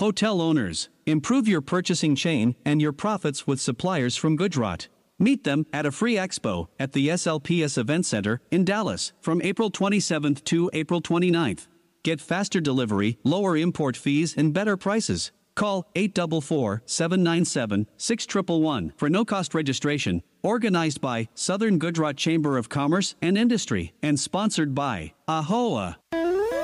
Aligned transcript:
hotel 0.00 0.40
owners, 0.40 0.88
improve 1.04 1.46
your 1.46 1.60
purchasing 1.60 2.16
chain 2.16 2.56
and 2.64 2.80
your 2.80 2.92
profits 2.92 3.46
with 3.46 3.60
suppliers 3.60 4.16
from 4.16 4.34
Gujarat. 4.34 4.88
Meet 5.18 5.44
them 5.44 5.66
at 5.74 5.84
a 5.84 5.92
free 5.92 6.14
expo 6.14 6.68
at 6.78 6.92
the 6.92 7.08
SLPS 7.08 7.76
Event 7.76 8.06
Center 8.06 8.40
in 8.50 8.64
Dallas 8.64 9.12
from 9.20 9.42
April 9.42 9.70
27th 9.70 10.42
to 10.44 10.70
April 10.72 11.02
29th. 11.02 11.66
Get 12.02 12.18
faster 12.18 12.62
delivery, 12.62 13.18
lower 13.24 13.58
import 13.58 13.94
fees, 13.94 14.34
and 14.34 14.54
better 14.54 14.78
prices. 14.78 15.32
Call 15.54 15.86
844 15.94 16.82
797 16.86 17.86
6111 17.98 18.94
for 18.96 19.10
no 19.10 19.26
cost 19.26 19.52
registration. 19.52 20.22
Organized 20.42 21.02
by 21.02 21.28
Southern 21.34 21.78
Gujarat 21.78 22.16
Chamber 22.16 22.56
of 22.56 22.70
Commerce 22.70 23.16
and 23.20 23.36
Industry 23.36 23.92
and 24.02 24.18
sponsored 24.18 24.74
by 24.74 25.12
AHOA. 25.28 25.96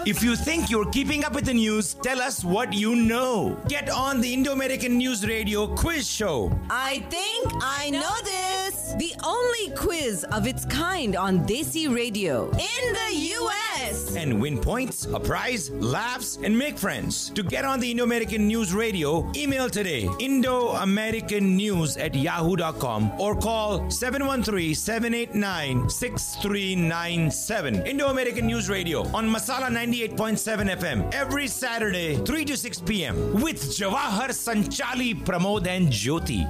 If 0.06 0.22
you 0.22 0.36
think 0.36 0.70
you're 0.70 0.88
keeping 0.92 1.24
up 1.24 1.34
with 1.34 1.46
the 1.46 1.54
news, 1.54 1.94
tell 1.94 2.22
us 2.22 2.44
what 2.44 2.72
you 2.72 2.94
know. 2.94 3.60
Get 3.66 3.90
on 3.90 4.20
the 4.20 4.32
Indo 4.32 4.52
American 4.52 4.98
News 4.98 5.26
Radio 5.26 5.66
quiz 5.66 6.08
show. 6.08 6.56
I 6.70 7.00
think 7.10 7.52
I 7.60 7.90
know 7.90 8.14
this. 8.22 8.94
The 9.00 9.12
only 9.24 9.74
quiz 9.74 10.22
of 10.30 10.46
its 10.46 10.64
kind 10.64 11.16
on 11.16 11.40
Desi 11.44 11.92
Radio 11.92 12.48
in 12.50 12.92
the 12.92 13.16
US. 13.34 13.75
And 13.86 14.40
win 14.40 14.58
points, 14.58 15.04
a 15.06 15.20
prize, 15.20 15.70
laughs, 15.70 16.38
and 16.42 16.58
make 16.58 16.76
friends. 16.76 17.30
To 17.30 17.42
get 17.44 17.64
on 17.64 17.78
the 17.78 17.88
Indo 17.88 18.02
American 18.02 18.48
News 18.48 18.74
Radio, 18.74 19.30
email 19.36 19.70
today 19.70 20.08
Indo 20.18 20.70
American 20.70 21.56
News 21.56 21.96
at 21.96 22.12
yahoo.com 22.12 23.12
or 23.20 23.36
call 23.36 23.88
713 23.88 24.74
789 24.74 25.88
6397. 25.88 27.86
Indo 27.86 28.08
American 28.08 28.46
News 28.46 28.68
Radio 28.68 29.06
on 29.14 29.28
Masala 29.28 29.68
98.7 29.70 30.76
FM 30.76 31.14
every 31.14 31.46
Saturday, 31.46 32.16
3 32.16 32.44
to 32.44 32.56
6 32.56 32.80
p.m. 32.80 33.40
with 33.40 33.62
Jawahar 33.78 34.30
Sanchali, 34.30 35.14
Pramod, 35.24 35.66
and 35.68 35.88
Jyoti. 35.88 36.44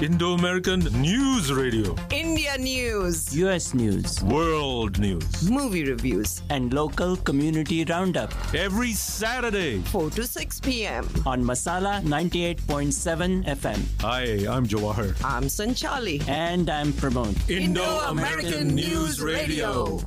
Indo 0.00 0.34
American 0.34 0.78
News 1.02 1.52
Radio, 1.52 1.96
India 2.12 2.56
News, 2.56 3.34
US 3.36 3.74
News, 3.74 4.22
World 4.22 5.00
News. 5.00 5.50
movie 5.50 5.82
reviews, 5.90 6.40
and 6.50 6.72
local 6.72 7.16
community 7.16 7.84
roundup 7.84 8.32
Every 8.54 8.92
Saturday. 8.92 9.80
4 9.90 10.10
to 10.10 10.24
6 10.24 10.60
p.m. 10.60 11.04
on 11.26 11.42
Masala 11.42 12.00
98.7 12.04 13.44
FM. 13.46 13.80
Hi, 14.02 14.46
I'm 14.46 14.64
Jawahar. 14.68 15.16
I'm 15.24 15.44
Sanchali. 15.50 16.22
And 16.28 16.70
I'm 16.70 16.92
Pramod. 16.92 17.34
Indo-American 17.50 18.68
News 18.76 19.20
Radio. 19.20 19.98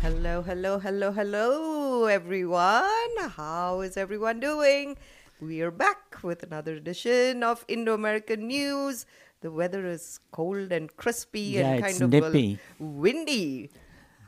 Hello, 0.00 0.40
hello, 0.40 0.78
hello, 0.78 1.12
hello, 1.12 2.04
everyone. 2.06 3.12
How 3.36 3.80
is 3.82 3.98
everyone 3.98 4.40
doing? 4.40 4.96
We 5.40 5.60
are 5.60 5.70
back 5.70 6.22
with 6.22 6.42
another 6.42 6.74
edition 6.74 7.42
of 7.42 7.64
Indo 7.68 7.94
American 7.94 8.46
News. 8.46 9.04
The 9.42 9.50
weather 9.50 9.86
is 9.86 10.18
cold 10.32 10.72
and 10.72 10.94
crispy 10.96 11.40
Yeah, 11.60 11.72
and 11.72 11.84
kind 11.84 12.02
of 12.02 12.10
nippy. 12.10 12.58
windy. 12.78 13.70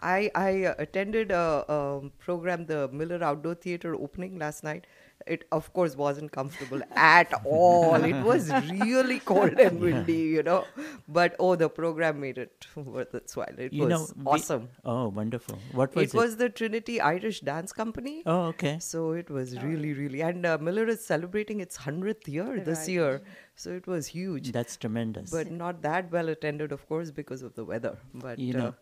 I, 0.00 0.30
I 0.34 0.48
attended 0.78 1.32
a, 1.32 1.64
um 1.72 2.12
program, 2.18 2.66
the 2.66 2.88
Miller 2.92 3.22
Outdoor 3.24 3.54
Theatre 3.54 3.94
opening 3.94 4.38
last 4.38 4.62
night. 4.62 4.86
It, 5.26 5.44
of 5.52 5.72
course, 5.74 5.94
wasn't 5.94 6.32
comfortable 6.32 6.80
at 6.92 7.32
all. 7.44 7.96
It 8.02 8.22
was 8.24 8.50
really 8.70 9.18
cold 9.18 9.58
and 9.60 9.78
windy, 9.78 10.16
you 10.36 10.42
know. 10.42 10.64
But 11.06 11.36
oh, 11.38 11.54
the 11.54 11.68
program 11.68 12.20
made 12.20 12.38
it 12.38 12.66
worth 12.74 13.14
its 13.14 13.36
while. 13.36 13.52
It 13.58 13.72
You 13.72 13.82
was 13.84 13.90
know, 13.90 14.06
we- 14.16 14.24
awesome. 14.24 14.68
oh, 14.86 15.08
wonderful. 15.08 15.58
What 15.72 15.94
was 15.94 16.04
it 16.04 16.14
it? 16.14 16.18
was 16.18 16.36
the 16.36 16.48
Trinity 16.48 17.00
Irish 17.00 17.40
Dance 17.40 17.72
Company. 17.72 18.22
oh, 18.24 18.44
okay. 18.54 18.78
So 18.80 19.12
it 19.12 19.28
was 19.28 19.58
really, 19.62 19.92
really, 19.92 20.22
and 20.22 20.46
uh, 20.46 20.56
Miller 20.58 20.86
is 20.86 21.04
celebrating 21.04 21.60
its 21.60 21.76
hundredth 21.76 22.26
year 22.28 22.60
this 22.60 22.88
year, 22.88 23.20
so 23.54 23.70
it 23.72 23.86
was 23.86 24.06
huge. 24.06 24.52
That's 24.52 24.76
tremendous. 24.78 25.30
but 25.30 25.50
not 25.50 25.82
that 25.82 26.10
well 26.10 26.28
attended, 26.30 26.72
of 26.72 26.88
course, 26.88 27.10
because 27.10 27.42
of 27.42 27.54
the 27.54 27.64
weather. 27.64 27.98
But 28.14 28.38
You 28.38 28.58
uh, 28.58 28.72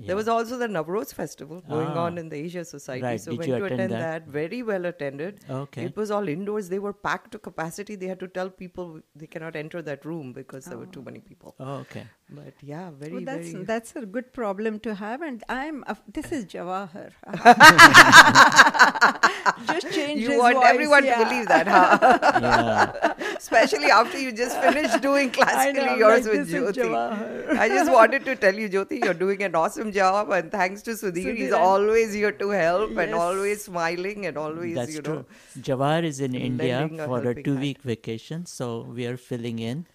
know, 0.00 0.06
there 0.06 0.16
was 0.16 0.28
also 0.28 0.56
the 0.58 0.66
Navroz 0.66 1.12
festival 1.14 1.60
going 1.68 1.88
Ah. 1.88 2.04
on 2.04 2.18
in 2.18 2.28
the 2.28 2.36
Asia 2.36 2.64
Society. 2.64 3.02
Right. 3.04 3.20
So 3.20 3.30
Did 3.32 3.38
went 3.40 3.48
you 3.50 3.58
to 3.58 3.64
attend 3.66 3.80
attend 3.80 3.92
that? 3.92 4.24
that. 4.26 4.32
Very 4.38 4.62
well 4.62 4.86
attended. 4.86 5.40
Okay. 5.50 5.84
It 5.84 5.96
was 5.96 6.10
all 6.10 6.28
indoors. 6.28 6.68
They 6.68 6.78
were 6.78 6.92
packed 6.92 7.32
to 7.32 7.38
capacity. 7.38 7.96
They 7.96 8.06
had 8.06 8.20
to 8.20 8.28
tell 8.28 8.50
people 8.50 9.00
they 9.14 9.26
cannot 9.26 9.56
enter 9.56 9.82
that 9.82 10.04
room 10.04 10.32
because 10.32 10.64
there 10.66 10.78
were 10.78 10.86
too 10.98 11.02
many 11.02 11.20
people. 11.20 11.54
oh, 11.60 11.74
okay. 11.86 12.06
But 12.34 12.54
yeah, 12.62 12.90
very, 12.98 13.12
Well, 13.16 13.24
that's 13.24 13.50
very. 13.50 13.64
that's 13.70 13.94
a 13.94 14.06
good 14.06 14.32
problem 14.32 14.78
to 14.84 14.94
have, 14.94 15.20
and 15.30 15.42
I'm. 15.54 15.84
Uh, 15.86 15.94
this 16.18 16.30
is 16.32 16.46
Jawahar. 16.52 17.10
Just 19.72 19.90
change 19.92 20.20
you 20.22 20.30
his 20.30 20.38
want 20.38 20.56
voice, 20.56 20.66
everyone 20.66 21.04
yeah. 21.04 21.18
to 21.18 21.24
believe 21.24 21.48
that, 21.48 21.66
huh? 21.68 22.18
Yeah. 22.40 23.14
Especially 23.36 23.90
after 23.90 24.18
you 24.18 24.32
just 24.32 24.58
finished 24.60 25.00
doing 25.02 25.30
classically 25.30 25.84
know, 25.84 25.94
yours 25.96 26.26
like, 26.26 26.38
with 26.38 26.48
this 26.48 26.54
is 26.54 26.76
Jyoti. 26.76 27.58
I 27.58 27.68
just 27.68 27.90
wanted 27.92 28.24
to 28.26 28.36
tell 28.44 28.54
you, 28.54 28.68
Jyoti, 28.68 29.04
you're 29.04 29.14
doing 29.22 29.42
an 29.42 29.54
awesome 29.56 29.81
job, 29.90 30.30
and 30.30 30.52
thanks 30.52 30.82
to 30.82 30.92
Sudhir, 30.92 31.36
he's 31.36 31.50
Sudhir. 31.50 31.58
always 31.58 32.12
here 32.12 32.30
to 32.30 32.50
help 32.50 32.96
and 32.96 33.14
always 33.14 33.64
smiling 33.64 34.26
and 34.26 34.36
always, 34.36 34.74
That's 34.76 34.94
you 34.94 35.02
true. 35.02 35.14
know. 35.14 35.24
Jawahar 35.58 36.04
is 36.04 36.20
in 36.20 36.34
India 36.34 36.88
for 37.06 37.26
a 37.28 37.42
two 37.42 37.56
week 37.56 37.82
vacation, 37.82 38.46
so 38.46 38.82
we 38.82 39.06
are 39.06 39.16
filling 39.16 39.58
in. 39.58 39.86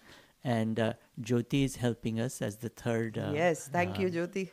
And 0.44 0.78
uh, 0.78 0.92
Jyoti 1.20 1.64
is 1.64 1.76
helping 1.76 2.20
us 2.20 2.40
as 2.42 2.56
the 2.56 2.68
third. 2.68 3.18
Uh, 3.18 3.32
yes, 3.34 3.68
thank 3.72 3.98
you, 3.98 4.10
Jyoti. 4.10 4.50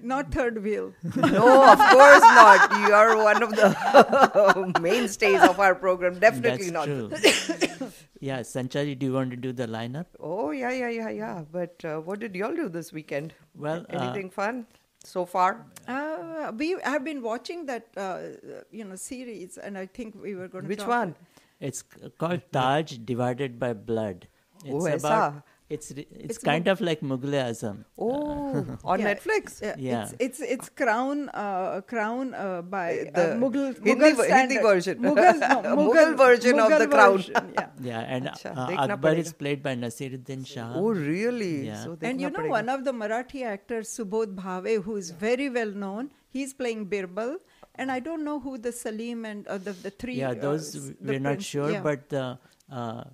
Not 0.00 0.32
third 0.32 0.62
wheel. 0.62 0.92
No, 1.16 1.72
of 1.72 1.78
course 1.78 2.20
not. 2.20 2.70
You 2.80 2.94
are 2.94 3.16
one 3.16 3.42
of 3.42 3.50
the 3.50 4.74
mainstays 4.80 5.42
of 5.42 5.60
our 5.60 5.74
program. 5.74 6.18
Definitely 6.18 6.70
That's 6.70 6.72
not. 6.72 6.84
true. 6.86 7.90
yeah, 8.20 8.40
Sanchali, 8.40 8.98
do 8.98 9.06
you 9.06 9.12
want 9.12 9.30
to 9.30 9.36
do 9.36 9.52
the 9.52 9.66
lineup? 9.66 10.06
Oh, 10.18 10.50
yeah, 10.50 10.70
yeah, 10.72 10.88
yeah, 10.88 11.08
yeah. 11.10 11.44
But 11.50 11.84
uh, 11.84 11.98
what 12.00 12.20
did 12.20 12.34
y'all 12.34 12.54
do 12.54 12.68
this 12.68 12.92
weekend? 12.92 13.34
Well, 13.54 13.84
uh, 13.92 13.98
Anything 13.98 14.30
fun 14.30 14.66
so 15.04 15.24
far? 15.26 15.66
Uh, 15.86 16.52
we 16.56 16.76
have 16.82 17.04
been 17.04 17.22
watching 17.22 17.66
that, 17.66 17.86
uh, 17.96 18.18
you 18.70 18.84
know, 18.84 18.96
series, 18.96 19.58
and 19.58 19.76
I 19.76 19.86
think 19.86 20.16
we 20.20 20.34
were 20.34 20.48
going 20.48 20.64
to. 20.64 20.68
Which 20.68 20.86
one? 20.86 21.14
It's 21.60 21.84
called 22.18 22.40
Taj 22.50 22.96
Divided 22.98 23.58
by 23.60 23.72
Blood. 23.74 24.26
It's 24.64 24.72
Oh, 24.74 24.86
about. 24.86 25.42
Aisa. 25.72 25.78
It's 25.78 25.90
it's, 25.90 26.24
It's 26.30 26.38
kind 26.38 26.68
of 26.68 26.80
like 26.80 27.00
Mughal 27.00 27.34
Azam. 27.42 27.84
Oh, 27.98 28.64
on 28.92 29.00
Yeah, 29.00 29.14
Netflix. 29.14 29.60
Yeah, 29.62 29.74
Yeah. 29.78 30.02
It's, 30.02 30.14
it's 30.20 30.40
it's 30.54 30.68
Crown 30.80 31.28
uh, 31.30 31.80
Crown 31.92 32.34
uh, 32.34 32.62
by 32.62 32.88
The 33.14 33.24
uh, 33.32 33.36
Mughal 33.42 33.66
Hindi 33.76 33.94
Mughal 33.94 34.16
ver- 34.16 34.34
Hindi 34.38 34.58
version. 34.58 34.98
Mughal, 34.98 35.38
no, 35.40 35.76
Mughal 35.82 36.16
version 36.16 36.58
of 36.66 36.70
The 36.82 36.88
Crown. 36.96 37.16
version, 37.16 37.52
yeah. 37.58 37.68
Yeah, 37.90 38.00
and 38.16 38.26
Acha, 38.26 38.56
uh, 38.56 38.82
Akbar 38.86 39.14
is 39.14 39.32
played 39.32 39.62
by 39.62 39.74
Nasiruddin 39.84 40.46
Shah. 40.46 40.72
Oh, 40.74 40.90
really? 40.92 41.66
Yeah. 41.66 41.84
So 41.84 41.96
And 42.02 42.20
you 42.20 42.30
know, 42.30 42.46
one 42.46 42.68
of 42.68 42.84
the 42.84 42.92
Marathi 42.92 43.42
actors, 43.44 43.88
Subodh 43.96 44.34
Bhave, 44.42 44.82
who 44.84 44.96
is 44.96 45.10
very 45.10 45.48
well 45.50 45.70
known, 45.86 46.10
he's 46.28 46.54
playing 46.54 46.86
Birbal. 46.86 47.36
And 47.74 47.90
I 47.90 48.00
don't 48.00 48.22
know 48.22 48.38
who 48.38 48.58
the 48.58 48.70
Salim 48.70 49.24
and 49.24 49.46
uh, 49.48 49.56
the, 49.56 49.72
the 49.72 49.90
three. 49.90 50.16
yeah, 50.16 50.30
uh, 50.32 50.34
those 50.34 50.76
s- 50.76 50.92
we're 51.00 51.18
not 51.18 51.30
prince- 51.40 51.44
sure, 51.52 51.70
yeah, 51.70 51.80
but 51.80 52.08
the 52.10 52.38
uh, 52.70 53.04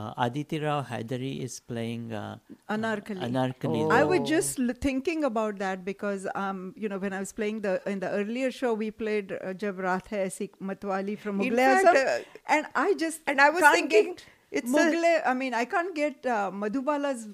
uh, 0.00 0.12
Aditi 0.24 0.58
Rao 0.62 0.82
Hydari 0.88 1.28
is 1.44 1.54
playing 1.72 2.12
uh, 2.12 2.36
Anarkali. 2.76 3.22
Anarkali. 3.28 3.82
I 3.98 4.00
was 4.12 4.28
just 4.30 4.58
l- 4.64 4.74
thinking 4.86 5.24
about 5.28 5.58
that 5.64 5.84
because, 5.86 6.26
um, 6.44 6.60
you 6.84 6.88
know, 6.94 6.98
when 7.04 7.14
I 7.18 7.20
was 7.26 7.32
playing 7.40 7.60
the 7.66 7.74
in 7.94 8.00
the 8.06 8.10
earlier 8.20 8.50
show, 8.60 8.72
we 8.84 8.90
played 9.04 9.32
uh, 9.38 9.54
Jab 9.64 9.78
Raat 9.88 10.10
Hai 10.14 10.22
Aisi 10.26 10.50
Matwali 10.72 11.18
from 11.26 11.40
In 11.48 11.54
Mughal 11.60 11.86
uh, 11.94 12.18
and 12.58 12.66
I 12.86 12.88
just 13.06 13.20
and 13.34 13.40
I 13.48 13.50
was 13.58 13.62
thinking 13.78 14.10
get 14.14 14.24
it's 14.62 14.70
a- 14.72 14.76
Mughal. 14.76 15.08
I 15.34 15.34
mean, 15.44 15.54
I 15.62 15.64
can't 15.76 15.94
get 16.02 16.26
uh, 16.26 16.50
Madhubala's 16.64 17.28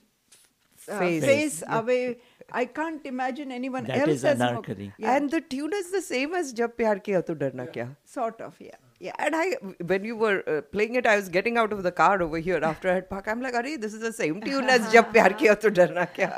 uh, 0.88 0.98
Face. 1.00 1.24
face, 1.24 1.62
away. 1.80 2.18
I 2.60 2.64
can't 2.78 3.04
imagine 3.06 3.52
anyone 3.56 3.84
That 3.90 3.98
else 4.06 4.10
is 4.20 4.24
as 4.30 4.38
Mug- 4.38 4.64
Anarkali. 4.66 4.92
Yeah, 4.98 5.16
And 5.16 5.30
the 5.30 5.40
tune 5.40 5.72
is 5.82 5.90
the 5.90 6.00
same 6.02 6.34
as 6.34 6.52
Jab 6.52 6.76
Pyar 6.76 6.96
Kiya 7.04 7.24
To 7.26 7.34
Darna 7.34 7.66
Kya. 7.66 7.84
sort 8.04 8.40
of, 8.40 8.56
yeah, 8.60 8.80
yeah. 9.02 9.14
And 9.18 9.34
I, 9.34 9.56
when 9.92 10.04
you 10.04 10.16
were 10.16 10.42
uh, 10.48 10.60
playing 10.74 10.94
it, 10.94 11.06
I 11.06 11.16
was 11.16 11.28
getting 11.28 11.56
out 11.56 11.72
of 11.72 11.82
the 11.82 11.90
car 11.90 12.22
over 12.22 12.38
here 12.38 12.60
after 12.62 12.88
I 12.88 12.94
had 12.94 13.10
parked. 13.10 13.26
I'm 13.26 13.42
like, 13.42 13.54
Are, 13.54 13.62
this 13.62 13.94
is 13.94 14.00
the 14.00 14.12
same 14.12 14.40
tune 14.40 14.68
as 14.74 14.92
Jab 14.92 15.12
Pyar 15.12 15.30
Kiya 15.40 15.58
To 15.60 15.70
Darna 15.70 16.06
Kya. 16.16 16.34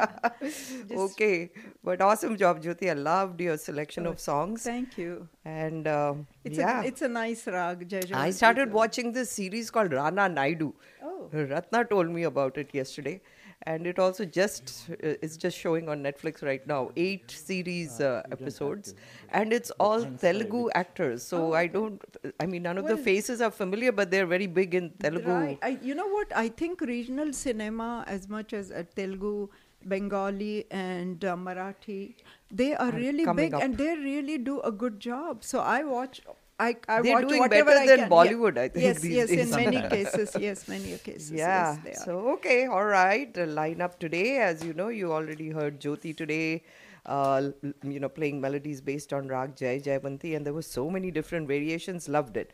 okay. 1.07 1.51
But 1.83 2.01
awesome 2.01 2.39
job, 2.39 2.63
Jyoti. 2.63 2.91
I 2.91 2.95
loved 2.95 3.43
your 3.43 3.59
selection 3.59 4.07
of 4.07 4.19
songs. 4.19 4.63
Thank 4.63 4.97
you. 4.97 5.29
And 5.45 5.87
uh, 5.87 6.15
It's 6.43 6.59
yeah. 6.59 6.81
a 6.81 6.87
it's 6.87 7.03
a 7.03 7.09
nice 7.09 7.47
rag. 7.47 7.87
Jai 7.87 8.03
I 8.15 8.31
started 8.31 8.73
watching 8.73 9.13
this 9.13 9.31
series 9.31 9.71
called 9.71 9.93
Rana 9.93 10.29
Naidu. 10.29 10.73
Oh. 11.03 11.29
Ratna 11.33 11.85
told 11.85 12.09
me 12.09 12.23
about 12.23 12.57
it 12.57 12.71
yesterday. 12.73 13.21
And 13.67 13.87
it 13.87 13.99
also 13.99 14.25
just 14.27 14.91
uh, 14.91 15.15
is 15.27 15.37
just 15.37 15.57
showing 15.57 15.89
on 15.89 16.03
Netflix 16.03 16.43
right 16.43 16.67
now. 16.67 16.91
Eight 16.97 17.31
series 17.31 18.01
uh, 18.01 18.23
episodes, 18.31 18.95
and 19.31 19.53
it's 19.53 19.71
all 19.81 20.05
Telugu 20.25 20.69
actors. 20.75 21.23
So 21.23 21.55
I 21.55 21.67
don't. 21.67 22.03
I 22.41 22.47
mean, 22.47 22.63
none 22.63 22.77
of 22.77 22.87
the 22.87 22.97
faces 22.97 23.41
are 23.41 23.51
familiar, 23.51 23.93
but 23.93 24.11
they're 24.11 24.27
very 24.27 24.47
big 24.47 24.75
in 24.75 24.91
Telugu. 25.07 25.31
Right. 25.31 25.59
I, 25.63 25.79
you 25.81 25.95
know 25.95 26.09
what? 26.09 26.37
I 26.37 26.49
think 26.49 26.83
regional 26.83 27.33
cinema, 27.33 28.05
as 28.07 28.29
much 28.29 28.53
as 28.53 28.71
uh, 28.71 28.85
Telugu, 28.95 29.49
Bengali, 29.87 30.67
and 30.71 31.25
uh, 31.25 31.35
Marathi, 31.35 32.17
they 32.51 32.75
are, 32.75 32.91
really 32.93 33.27
big 33.35 33.55
up. 33.55 33.63
and 33.63 33.79
they 33.79 33.95
really 33.97 34.39
do 34.39 34.61
a 34.61 34.73
good 34.73 35.01
job. 35.01 35.43
So 35.43 35.61
I 35.61 35.83
watch 35.85 36.21
I, 36.59 36.77
I 36.89 37.03
They're 37.03 37.15
watch 37.15 37.29
doing 37.29 37.39
whatever 37.39 37.71
better 37.71 37.79
I 37.79 37.87
than 37.87 37.97
can. 37.97 38.11
Bollywood, 38.11 38.57
yeah. 38.57 38.63
I 38.63 38.69
think, 38.69 38.85
Yes, 38.85 39.05
yes, 39.05 39.29
days. 39.29 39.39
in 39.41 39.51
many 39.51 39.83
cases, 39.89 40.37
yes, 40.39 40.69
many 40.69 40.99
cases. 40.99 41.31
Yeah. 41.31 41.77
yes, 41.85 42.05
so 42.05 42.29
okay, 42.35 42.67
all 42.67 42.85
right. 42.85 43.33
The 43.33 43.43
lineup 43.43 43.99
today, 43.99 44.39
as 44.39 44.63
you 44.65 44.73
know, 44.75 44.89
you 44.89 45.13
already 45.13 45.51
heard 45.51 45.81
Jyoti 45.81 46.17
today. 46.17 46.63
Uh, 47.07 47.51
you 47.83 48.01
know, 48.01 48.09
playing 48.09 48.41
melodies 48.41 48.81
based 48.81 49.13
on 49.13 49.29
Rag 49.29 49.57
Jai 49.57 49.79
Jaivanti, 49.79 50.35
and 50.37 50.47
there 50.47 50.55
were 50.55 50.63
so 50.63 50.89
many 50.89 51.11
different 51.11 51.47
variations. 51.47 52.09
Loved 52.09 52.37
it. 52.39 52.53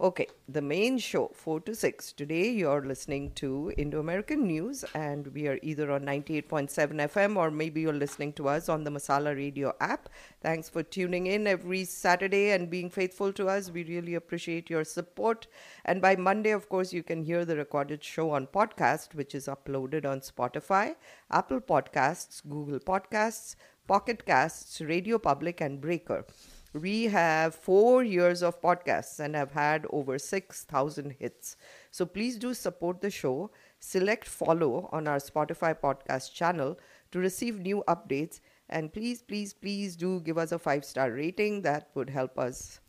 Okay, 0.00 0.28
the 0.48 0.62
main 0.62 0.96
show, 0.98 1.32
4 1.34 1.58
to 1.62 1.74
6. 1.74 2.12
Today 2.12 2.50
you're 2.50 2.84
listening 2.86 3.32
to 3.32 3.72
Indo 3.76 3.98
American 3.98 4.46
News, 4.46 4.84
and 4.94 5.26
we 5.34 5.48
are 5.48 5.58
either 5.60 5.90
on 5.90 6.02
98.7 6.02 6.70
FM 7.10 7.34
or 7.34 7.50
maybe 7.50 7.80
you're 7.80 7.92
listening 7.92 8.32
to 8.34 8.48
us 8.48 8.68
on 8.68 8.84
the 8.84 8.92
Masala 8.92 9.34
Radio 9.34 9.74
app. 9.80 10.08
Thanks 10.40 10.68
for 10.68 10.84
tuning 10.84 11.26
in 11.26 11.48
every 11.48 11.82
Saturday 11.82 12.52
and 12.52 12.70
being 12.70 12.90
faithful 12.90 13.32
to 13.32 13.48
us. 13.48 13.72
We 13.72 13.82
really 13.82 14.14
appreciate 14.14 14.70
your 14.70 14.84
support. 14.84 15.48
And 15.84 16.00
by 16.00 16.14
Monday, 16.14 16.52
of 16.52 16.68
course, 16.68 16.92
you 16.92 17.02
can 17.02 17.24
hear 17.24 17.44
the 17.44 17.56
recorded 17.56 18.04
show 18.04 18.30
on 18.30 18.46
podcast, 18.46 19.16
which 19.16 19.34
is 19.34 19.48
uploaded 19.48 20.06
on 20.06 20.20
Spotify, 20.20 20.94
Apple 21.32 21.60
Podcasts, 21.60 22.40
Google 22.48 22.78
Podcasts, 22.78 23.56
Pocket 23.88 24.24
Casts, 24.24 24.80
Radio 24.80 25.18
Public, 25.18 25.60
and 25.60 25.80
Breaker. 25.80 26.24
We 26.72 27.04
have 27.04 27.54
four 27.54 28.02
years 28.02 28.42
of 28.42 28.60
podcasts 28.60 29.20
and 29.20 29.34
have 29.34 29.52
had 29.52 29.86
over 29.90 30.18
6,000 30.18 31.16
hits. 31.18 31.56
So 31.90 32.04
please 32.04 32.36
do 32.36 32.52
support 32.54 33.00
the 33.00 33.10
show. 33.10 33.50
Select 33.80 34.28
follow 34.28 34.88
on 34.92 35.08
our 35.08 35.18
Spotify 35.18 35.74
podcast 35.78 36.32
channel 36.34 36.78
to 37.12 37.18
receive 37.18 37.60
new 37.60 37.82
updates. 37.88 38.40
And 38.68 38.92
please, 38.92 39.22
please, 39.22 39.54
please 39.54 39.96
do 39.96 40.20
give 40.20 40.36
us 40.36 40.52
a 40.52 40.58
five 40.58 40.84
star 40.84 41.10
rating. 41.10 41.62
That 41.62 41.88
would 41.94 42.10
help 42.10 42.38
us 42.38 42.80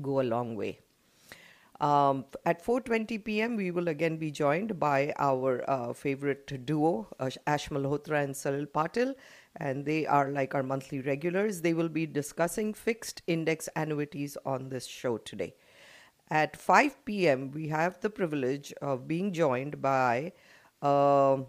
go 0.00 0.20
a 0.20 0.22
long 0.22 0.56
way. 0.56 0.78
Um, 1.82 2.26
at 2.46 2.64
4:20 2.64 3.24
p.m., 3.24 3.56
we 3.56 3.72
will 3.72 3.88
again 3.88 4.16
be 4.16 4.30
joined 4.30 4.78
by 4.78 5.12
our 5.18 5.68
uh, 5.68 5.92
favorite 5.92 6.64
duo, 6.64 7.08
Ash 7.18 7.68
Malhotra 7.70 8.22
and 8.22 8.34
Salil 8.34 8.68
Patil, 8.68 9.14
and 9.56 9.84
they 9.84 10.06
are 10.06 10.30
like 10.30 10.54
our 10.54 10.62
monthly 10.62 11.00
regulars. 11.00 11.60
They 11.60 11.74
will 11.74 11.88
be 11.88 12.06
discussing 12.06 12.74
fixed 12.74 13.22
index 13.26 13.68
annuities 13.76 14.36
on 14.44 14.68
this 14.68 14.86
show 14.86 15.18
today. 15.18 15.54
At 16.30 16.56
5 16.56 17.04
p.m., 17.04 17.50
we 17.50 17.68
have 17.68 18.00
the 18.00 18.10
privilege 18.10 18.72
of 18.80 19.06
being 19.08 19.32
joined 19.32 19.82
by 19.82 20.32
um 20.80 21.46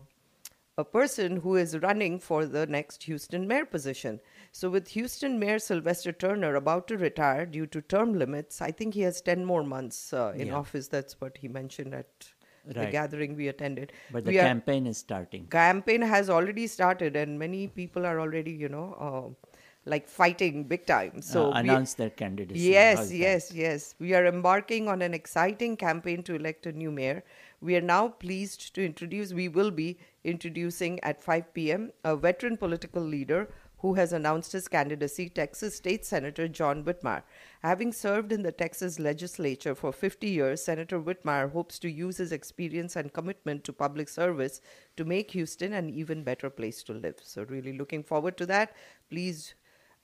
a 0.77 0.83
person 0.83 1.37
who 1.37 1.55
is 1.55 1.77
running 1.79 2.19
for 2.19 2.45
the 2.47 2.65
next 2.65 3.03
Houston 3.03 3.47
mayor 3.47 3.65
position. 3.65 4.19
So, 4.51 4.69
with 4.71 4.87
Houston 4.89 5.37
Mayor 5.39 5.59
Sylvester 5.59 6.11
Turner 6.11 6.55
about 6.55 6.87
to 6.87 6.97
retire 6.97 7.45
due 7.45 7.67
to 7.67 7.81
term 7.81 8.13
limits, 8.13 8.59
I 8.61 8.71
think 8.71 8.95
he 8.95 9.01
has 9.01 9.21
10 9.21 9.45
more 9.45 9.63
months 9.63 10.13
uh, 10.13 10.33
in 10.35 10.47
Yeah. 10.47 10.55
office. 10.55 10.87
That's 10.87 11.21
what 11.21 11.37
he 11.37 11.47
mentioned 11.47 11.93
at 11.93 12.31
the 12.65 12.85
gathering 12.91 13.35
we 13.35 13.47
attended. 13.47 13.91
But 14.11 14.25
the 14.25 14.31
We 14.31 14.39
are- 14.39 14.43
campaign 14.43 14.87
is 14.87 14.97
starting. 14.97 15.47
campaign 15.47 16.01
has 16.01 16.29
already 16.29 16.67
started, 16.67 17.15
and 17.15 17.37
many 17.39 17.67
people 17.67 18.05
are 18.05 18.19
already, 18.19 18.51
you 18.51 18.69
know, 18.69 18.93
uh, 18.99 19.49
like 19.85 20.07
fighting 20.07 20.63
big 20.63 20.85
time. 20.85 21.21
So, 21.21 21.51
uh, 21.51 21.53
we- 21.55 21.59
announce 21.59 21.93
their 21.95 22.09
candidacy. 22.09 22.59
Yes, 22.59 22.97
How's 22.97 23.09
that? 23.09 23.15
yes, 23.17 23.51
yes. 23.53 23.95
We 23.99 24.13
are 24.13 24.25
embarking 24.25 24.87
on 24.87 25.01
an 25.01 25.13
exciting 25.13 25.75
campaign 25.75 26.23
to 26.23 26.35
elect 26.35 26.65
a 26.65 26.71
new 26.71 26.91
mayor. 26.91 27.23
We 27.61 27.75
are 27.75 27.81
now 27.81 28.07
pleased 28.07 28.73
to 28.75 28.85
introduce, 28.85 29.33
we 29.33 29.47
will 29.49 29.71
be 29.71 29.97
introducing 30.23 30.99
at 31.01 31.21
5 31.21 31.53
p.m. 31.53 31.91
a 32.03 32.15
veteran 32.15 32.55
political 32.57 33.01
leader 33.01 33.49
who 33.83 33.95
has 33.95 34.13
announced 34.13 34.53
his 34.53 34.69
candidacy, 34.69 35.27
Texas 35.27 35.75
State 35.75 36.05
Senator 36.05 36.47
John 36.47 36.85
Whitmire. 36.85 37.23
Having 37.63 37.91
served 37.91 38.31
in 38.31 38.41
the 38.41 38.51
Texas 38.53 38.97
legislature 38.97 39.75
for 39.75 39.91
50 39.91 40.25
years, 40.25 40.63
Senator 40.63 41.01
Whitmire 41.01 41.51
hopes 41.51 41.79
to 41.79 41.91
use 41.91 42.15
his 42.15 42.31
experience 42.31 42.95
and 42.95 43.11
commitment 43.11 43.65
to 43.65 43.73
public 43.73 44.07
service 44.07 44.61
to 44.95 45.03
make 45.03 45.31
Houston 45.31 45.73
an 45.73 45.89
even 45.89 46.23
better 46.23 46.49
place 46.49 46.81
to 46.83 46.93
live. 46.93 47.17
So, 47.21 47.43
really 47.43 47.77
looking 47.77 48.03
forward 48.03 48.37
to 48.37 48.45
that. 48.45 48.73
Please, 49.09 49.53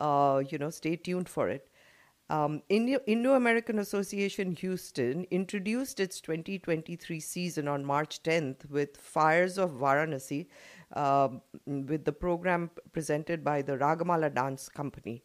uh, 0.02 0.44
you 0.50 0.58
know, 0.58 0.72
stay 0.72 0.98
tuned 0.98 1.30
for 1.30 1.48
it. 1.48 1.70
Um, 2.30 2.62
Indo 2.70 3.34
American 3.34 3.80
Association 3.80 4.52
Houston 4.52 5.26
introduced 5.32 6.00
its 6.00 6.22
2023 6.22 7.20
season 7.20 7.68
on 7.68 7.84
March 7.84 8.22
10th 8.22 8.70
with 8.70 8.98
Fires 8.98 9.58
of 9.58 9.72
Varanasi, 9.72 10.46
Um, 10.96 11.42
with 11.68 12.04
the 12.06 12.12
program 12.12 12.72
presented 12.94 13.44
by 13.44 13.62
the 13.62 13.78
Ragamala 13.78 14.34
Dance 14.34 14.70
Company. 14.70 15.24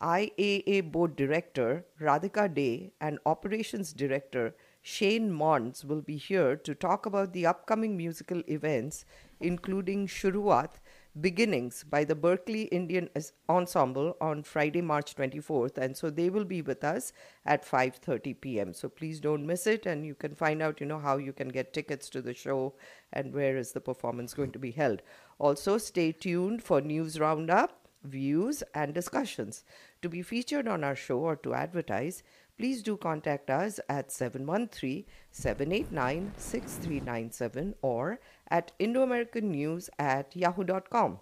IAA 0.00 0.90
Board 0.90 1.14
Director 1.16 1.84
Radhika 2.00 2.52
Day 2.52 2.92
and 3.00 3.18
Operations 3.26 3.92
Director 3.92 4.54
Shcane 4.82 5.28
Monds 5.28 5.84
will 5.84 6.00
be 6.00 6.16
here 6.16 6.56
to 6.56 6.74
talk 6.74 7.04
about 7.04 7.32
the 7.32 7.44
upcoming 7.44 7.96
musical 7.96 8.42
events, 8.48 9.04
including 9.40 10.06
Shuruat, 10.06 10.80
Beginnings 11.18 11.82
by 11.82 12.04
the 12.04 12.14
Berkeley 12.14 12.62
Indian 12.66 13.10
Ensemble 13.48 14.16
on 14.20 14.44
Friday, 14.44 14.80
March 14.80 15.16
24th, 15.16 15.76
and 15.76 15.96
so 15.96 16.08
they 16.08 16.30
will 16.30 16.44
be 16.44 16.62
with 16.62 16.84
us 16.84 17.12
at 17.44 17.66
5:30 17.66 18.40
p.m. 18.40 18.72
So 18.72 18.88
please 18.88 19.18
don't 19.18 19.44
miss 19.44 19.66
it, 19.66 19.86
and 19.86 20.06
you 20.06 20.14
can 20.14 20.36
find 20.36 20.62
out, 20.62 20.80
you 20.80 20.86
know, 20.86 21.00
how 21.00 21.16
you 21.16 21.32
can 21.32 21.48
get 21.48 21.72
tickets 21.72 22.08
to 22.10 22.22
the 22.22 22.32
show 22.32 22.74
and 23.12 23.34
where 23.34 23.56
is 23.56 23.72
the 23.72 23.80
performance 23.80 24.34
going 24.34 24.52
to 24.52 24.60
be 24.60 24.70
held. 24.70 25.02
Also, 25.40 25.78
stay 25.78 26.12
tuned 26.12 26.62
for 26.62 26.80
news 26.80 27.18
roundup, 27.18 27.88
views, 28.04 28.62
and 28.72 28.94
discussions 28.94 29.64
to 30.02 30.08
be 30.08 30.22
featured 30.22 30.68
on 30.68 30.84
our 30.84 30.94
show 30.94 31.18
or 31.18 31.34
to 31.34 31.54
advertise. 31.54 32.22
Please 32.60 32.82
do 32.82 32.96
contact 32.98 33.48
us 33.48 33.80
at 33.88 34.12
713 34.12 35.06
789 35.30 36.32
6397 36.36 37.74
or 37.80 38.20
at 38.48 38.72
IndoAmericanNews 38.78 39.88
at 39.98 40.36
yahoo.com. 40.36 41.20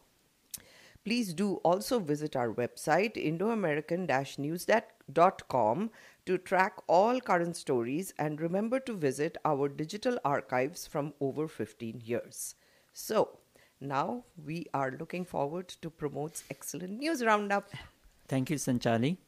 Please 1.05 1.33
do 1.33 1.61
also 1.63 2.01
visit 2.01 2.35
our 2.35 2.53
website, 2.53 3.15
indoamerican-news.com, 3.15 5.91
to 6.27 6.39
track 6.39 6.73
all 6.89 7.21
current 7.21 7.57
stories 7.57 8.13
and 8.19 8.41
remember 8.41 8.81
to 8.81 8.97
visit 8.97 9.39
our 9.45 9.69
digital 9.69 10.19
archives 10.25 10.89
from 10.89 11.15
over 11.21 11.47
15 11.47 12.03
years. 12.05 12.57
So, 12.93 13.39
now 13.81 14.25
we 14.45 14.67
are 14.75 14.91
looking 14.99 15.25
forward 15.25 15.69
to 15.83 15.89
Pramod's 15.89 16.43
excellent 16.51 16.99
news 16.99 17.25
roundup. 17.25 17.71
Thank 18.27 18.51
you, 18.51 18.57
Sanchali. 18.57 19.19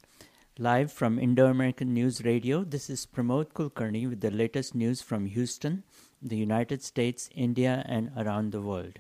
Live 0.63 0.93
from 0.93 1.19
Indo 1.19 1.47
American 1.47 1.95
News 1.95 2.23
Radio, 2.23 2.65
this 2.65 2.91
is 2.91 3.07
Pramod 3.07 3.55
Kulkarni 3.55 4.07
with 4.07 4.21
the 4.21 4.31
latest 4.31 4.75
news 4.75 5.01
from 5.01 5.25
Houston, 5.25 5.85
the 6.21 6.37
United 6.37 6.83
States, 6.83 7.31
India, 7.35 7.83
and 7.89 8.11
around 8.15 8.53
the 8.53 8.61
world. 8.61 8.99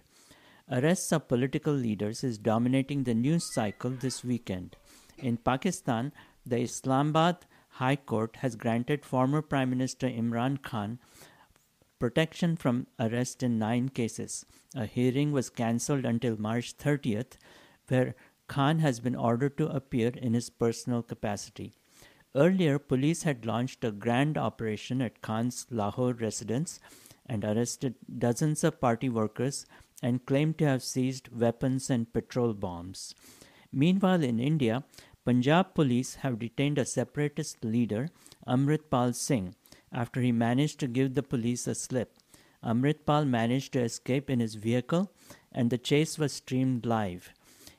Arrests 0.72 1.12
of 1.12 1.28
political 1.28 1.74
leaders 1.74 2.24
is 2.24 2.38
dominating 2.38 3.04
the 3.04 3.12
news 3.12 3.52
cycle 3.52 3.90
this 3.90 4.24
weekend. 4.24 4.76
In 5.18 5.36
Pakistan, 5.36 6.14
the 6.46 6.62
Islamabad 6.62 7.44
High 7.72 7.96
Court 7.96 8.36
has 8.36 8.56
granted 8.56 9.04
former 9.04 9.42
Prime 9.42 9.68
Minister 9.68 10.08
Imran 10.08 10.62
Khan 10.62 10.98
protection 11.98 12.56
from 12.56 12.86
arrest 12.98 13.42
in 13.42 13.58
nine 13.58 13.90
cases. 13.90 14.46
A 14.74 14.86
hearing 14.86 15.30
was 15.30 15.50
cancelled 15.50 16.06
until 16.06 16.40
March 16.40 16.78
30th, 16.78 17.36
where 17.88 18.14
Khan 18.50 18.80
has 18.80 18.98
been 18.98 19.14
ordered 19.14 19.56
to 19.58 19.68
appear 19.68 20.08
in 20.08 20.34
his 20.34 20.50
personal 20.50 21.04
capacity. 21.04 21.72
Earlier, 22.34 22.80
police 22.80 23.22
had 23.22 23.46
launched 23.46 23.84
a 23.84 23.92
grand 23.92 24.36
operation 24.36 25.00
at 25.00 25.22
Khan's 25.22 25.66
Lahore 25.70 26.14
residence 26.14 26.80
and 27.26 27.44
arrested 27.44 27.94
dozens 28.18 28.64
of 28.64 28.80
party 28.80 29.08
workers 29.08 29.66
and 30.02 30.26
claimed 30.26 30.58
to 30.58 30.66
have 30.66 30.82
seized 30.82 31.28
weapons 31.28 31.90
and 31.90 32.12
petrol 32.12 32.52
bombs. 32.52 33.14
Meanwhile, 33.72 34.24
in 34.24 34.40
India, 34.40 34.82
Punjab 35.24 35.74
police 35.74 36.16
have 36.16 36.40
detained 36.40 36.78
a 36.78 36.84
separatist 36.84 37.64
leader, 37.64 38.08
Amritpal 38.48 39.14
Singh, 39.14 39.54
after 39.92 40.20
he 40.20 40.32
managed 40.32 40.80
to 40.80 40.88
give 40.88 41.14
the 41.14 41.22
police 41.22 41.68
a 41.68 41.76
slip. 41.76 42.16
Amritpal 42.64 43.28
managed 43.28 43.74
to 43.74 43.80
escape 43.80 44.28
in 44.28 44.40
his 44.40 44.56
vehicle, 44.56 45.12
and 45.52 45.70
the 45.70 45.78
chase 45.78 46.18
was 46.18 46.32
streamed 46.32 46.84
live. 46.84 47.32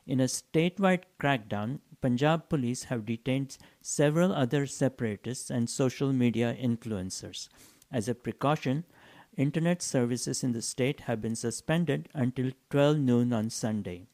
In 0.06 0.20
a 0.20 0.24
statewide 0.24 1.04
crackdown, 1.20 1.78
Punjab 2.00 2.48
police 2.48 2.84
have 2.84 3.06
detained 3.06 3.56
several 3.80 4.32
other 4.32 4.66
separatists 4.66 5.50
and 5.50 5.70
social 5.70 6.12
media 6.12 6.56
influencers. 6.60 7.48
As 7.92 8.08
a 8.08 8.14
precaution, 8.14 8.84
internet 9.36 9.80
services 9.80 10.42
in 10.42 10.52
the 10.52 10.62
state 10.62 11.00
have 11.02 11.20
been 11.20 11.36
suspended 11.36 12.08
until 12.14 12.50
12 12.70 12.98
noon 12.98 13.32
on 13.32 13.50
Sunday. 13.50 14.06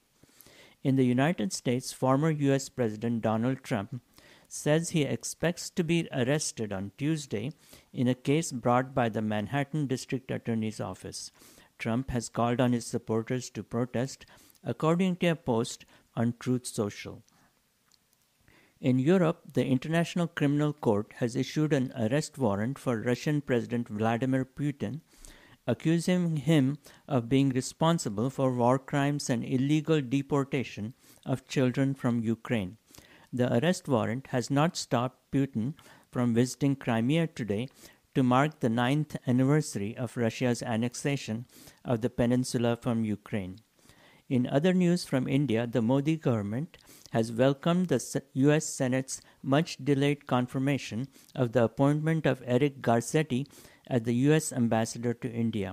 In 0.83 0.97
the 0.97 1.07
United 1.07 1.53
States, 1.53 1.93
former 1.93 2.31
US 2.31 2.69
President 2.69 3.23
Donald 3.23 3.63
Trump 3.63 4.03
says 4.47 4.91
he 4.91 5.03
expects 5.03 5.71
to 5.71 5.83
be 5.83 6.09
arrested 6.13 6.73
on 6.73 6.93
Tuesday 6.99 7.53
in 7.93 8.09
a 8.09 8.15
case 8.15 8.53
brought 8.53 8.95
by 8.95 9.09
the 9.09 9.23
Manhattan 9.23 9.87
District 9.87 10.31
Attorney's 10.31 10.81
Office. 10.81 11.31
Trump 11.79 12.11
has 12.11 12.29
called 12.29 12.61
on 12.61 12.73
his 12.73 12.87
supporters 12.87 13.51
to 13.51 13.63
protest, 13.63 14.27
according 14.65 15.17
to 15.17 15.29
a 15.29 15.37
post 15.37 15.85
on 16.15 16.35
Truth 16.39 16.67
Social. 16.67 17.23
In 18.81 18.99
Europe, 18.99 19.43
the 19.55 19.67
International 19.67 20.29
Criminal 20.29 20.73
Court 20.73 21.13
has 21.17 21.35
issued 21.35 21.73
an 21.73 21.93
arrest 21.99 22.39
warrant 22.39 22.79
for 22.79 23.01
Russian 23.01 23.41
President 23.41 23.89
Vladimir 23.89 24.45
Putin, 24.45 25.01
accusing 25.67 26.37
him 26.37 26.79
of 27.09 27.29
being 27.29 27.49
responsible 27.51 28.31
for 28.31 28.53
war 28.53 28.79
crimes 28.79 29.29
and 29.29 29.45
illegal 29.45 30.01
deportation 30.01 30.95
of 31.27 31.49
children 31.49 31.95
from 31.95 32.21
Ukraine. 32.21 32.77
The 33.33 33.53
arrest 33.59 33.89
warrant 33.89 34.29
has 34.29 34.49
not 34.49 34.77
stopped 34.77 35.31
Putin 35.33 35.75
from 36.11 36.33
visiting 36.33 36.77
Crimea 36.77 37.27
today 37.27 37.69
to 38.15 38.23
mark 38.23 38.61
the 38.61 38.69
ninth 38.69 39.17
anniversary 39.27 39.97
of 39.97 40.17
Russia's 40.17 40.63
annexation 40.63 41.47
of 41.85 42.01
the 42.01 42.11
peninsula 42.11 42.77
from 42.77 43.05
Ukraine. 43.05 43.59
In 44.29 44.47
other 44.47 44.75
news 44.75 45.07
from 45.07 45.27
India, 45.27 45.67
the 45.67 45.81
Modi 45.81 46.17
government 46.17 46.77
has 47.13 47.33
welcomed 47.33 47.89
the 47.89 48.23
US 48.35 48.67
Senate's 48.67 49.23
much 49.43 49.79
delayed 49.83 50.27
confirmation 50.27 51.09
of 51.35 51.53
the 51.53 51.65
appointment 51.65 52.27
of 52.27 52.43
Eric 52.45 52.83
Garcetti 52.83 53.47
as 53.87 54.03
the 54.03 54.13
US 54.29 54.53
ambassador 54.53 55.15
to 55.15 55.33
India. 55.33 55.73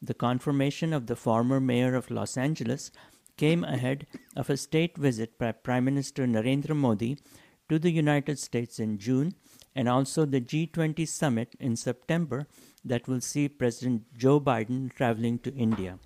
The 0.00 0.14
confirmation 0.14 0.92
of 0.92 1.06
the 1.06 1.14
former 1.14 1.60
mayor 1.60 1.94
of 1.94 2.10
Los 2.10 2.36
Angeles 2.36 2.90
came 3.36 3.62
ahead 3.62 4.08
of 4.34 4.50
a 4.50 4.56
state 4.56 4.98
visit 4.98 5.38
by 5.38 5.52
Prime 5.52 5.84
Minister 5.84 6.26
Narendra 6.26 6.74
Modi 6.74 7.18
to 7.68 7.78
the 7.78 7.92
United 7.92 8.40
States 8.40 8.80
in 8.80 8.98
June 8.98 9.34
and 9.76 9.88
also 9.88 10.24
the 10.24 10.40
G20 10.40 11.06
summit 11.06 11.54
in 11.60 11.76
September 11.76 12.48
that 12.84 13.06
will 13.06 13.20
see 13.20 13.48
President 13.48 14.02
Joe 14.18 14.40
Biden 14.40 14.92
traveling 14.92 15.38
to 15.38 15.54
India. 15.54 16.00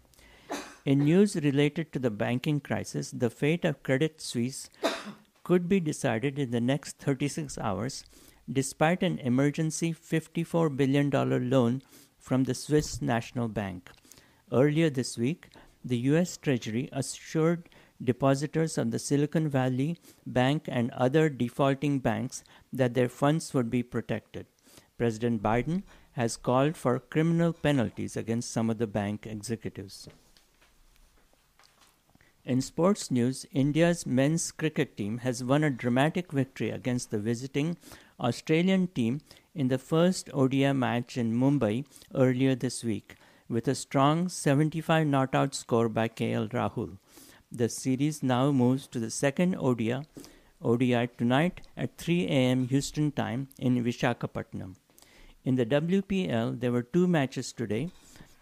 In 0.87 1.01
news 1.01 1.35
related 1.35 1.93
to 1.93 1.99
the 1.99 2.13
banking 2.13 2.61
crisis, 2.61 3.11
the 3.11 3.29
fate 3.29 3.65
of 3.65 3.83
Credit 3.83 4.21
Suisse 4.21 4.71
could 5.43 5.69
be 5.69 5.81
decided 5.81 6.39
in 6.39 6.53
the 6.53 6.61
next 6.61 6.99
36 6.99 7.59
hours 7.59 8.05
despite 8.53 9.03
an 9.03 9.19
emergency 9.19 9.93
$54 9.93 10.77
billion 10.77 11.11
loan 11.51 11.83
from 12.21 12.45
the 12.45 12.55
Swiss 12.55 13.03
National 13.03 13.49
Bank. 13.49 13.91
Earlier 14.53 14.89
this 14.89 15.19
week, 15.19 15.49
the 15.85 15.99
U.S. 16.11 16.37
Treasury 16.37 16.89
assured 16.93 17.69
depositors 18.01 18.79
of 18.79 18.93
the 18.93 19.01
Silicon 19.01 19.49
Valley 19.49 19.99
Bank 20.25 20.67
and 20.69 20.93
other 20.93 21.29
defaulting 21.29 21.99
banks 21.99 22.45
that 22.73 22.95
their 22.95 23.09
funds 23.09 23.53
would 23.53 23.71
be 23.71 23.83
protected. 23.83 24.47
President 24.97 25.43
Biden 25.43 25.83
has 26.13 26.37
called 26.37 26.77
for 26.77 27.01
criminal 27.01 27.53
penalties 27.53 28.17
against 28.17 28.53
some 28.53 28.71
of 28.71 28.79
the 28.79 28.87
bank 28.87 29.27
executives. 29.27 30.09
In 32.47 32.61
sports 32.61 33.11
news, 33.11 33.45
India's 33.51 34.07
men's 34.07 34.53
cricket 34.53 34.97
team 34.97 35.19
has 35.19 35.43
won 35.43 35.65
a 35.65 35.71
dramatic 35.71 36.31
victory 36.31 36.71
against 36.71 37.11
the 37.11 37.19
visiting 37.19 37.77
Australian 38.21 38.87
team 38.87 39.21
in 39.53 39.67
the 39.67 39.79
first 39.79 40.31
ODI 40.33 40.73
match 40.73 41.17
in 41.17 41.35
Mumbai 41.35 41.85
earlier 42.15 42.55
this 42.55 42.85
week 42.85 43.17
with 43.49 43.67
a 43.67 43.75
strong 43.75 44.29
75 44.29 45.09
not 45.09 45.35
out 45.35 45.57
score 45.57 45.89
by 45.89 46.07
KL 46.07 46.49
Rahul. 46.53 46.99
The 47.51 47.69
series 47.69 48.23
now 48.23 48.53
moves 48.53 48.87
to 48.89 49.01
the 49.01 49.11
second 49.11 49.57
ODI, 49.57 50.03
ODI 50.63 51.09
tonight 51.19 51.63
at 51.77 51.99
3 51.99 52.29
a.m. 52.29 52.69
Houston 52.69 53.11
time 53.11 53.49
in 53.59 53.83
Vishakhapatnam. 53.83 54.77
In 55.45 55.57
the 55.57 55.67
WPL, 55.67 56.61
there 56.61 56.71
were 56.71 56.83
two 56.83 57.09
matches 57.09 57.53
today. 57.53 57.91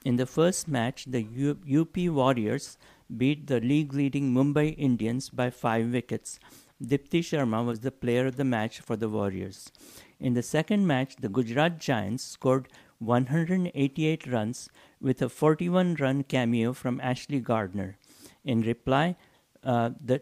In 0.04 0.16
the 0.16 0.26
first 0.26 0.68
match, 0.68 1.06
the 1.06 1.22
U- 1.22 1.58
UP 1.80 1.96
Warriors 2.14 2.76
beat 3.16 3.46
the 3.46 3.60
league 3.60 3.92
leading 3.92 4.32
Mumbai 4.32 4.74
Indians 4.78 5.28
by 5.30 5.50
five 5.50 5.92
wickets. 5.92 6.38
Deepti 6.82 7.20
Sharma 7.20 7.64
was 7.64 7.80
the 7.80 7.90
player 7.90 8.26
of 8.26 8.36
the 8.36 8.44
match 8.44 8.80
for 8.80 8.96
the 8.96 9.08
Warriors. 9.08 9.70
In 10.18 10.34
the 10.34 10.42
second 10.42 10.86
match, 10.86 11.16
the 11.16 11.28
Gujarat 11.28 11.78
Giants 11.78 12.24
scored 12.24 12.68
188 12.98 14.26
runs 14.26 14.68
with 15.00 15.22
a 15.22 15.28
41 15.28 15.96
run 15.96 16.22
cameo 16.24 16.72
from 16.72 17.00
Ashleigh 17.00 17.42
Gardner. 17.42 17.96
In 18.44 18.62
reply, 18.62 19.16
uh, 19.62 19.90
the 20.04 20.20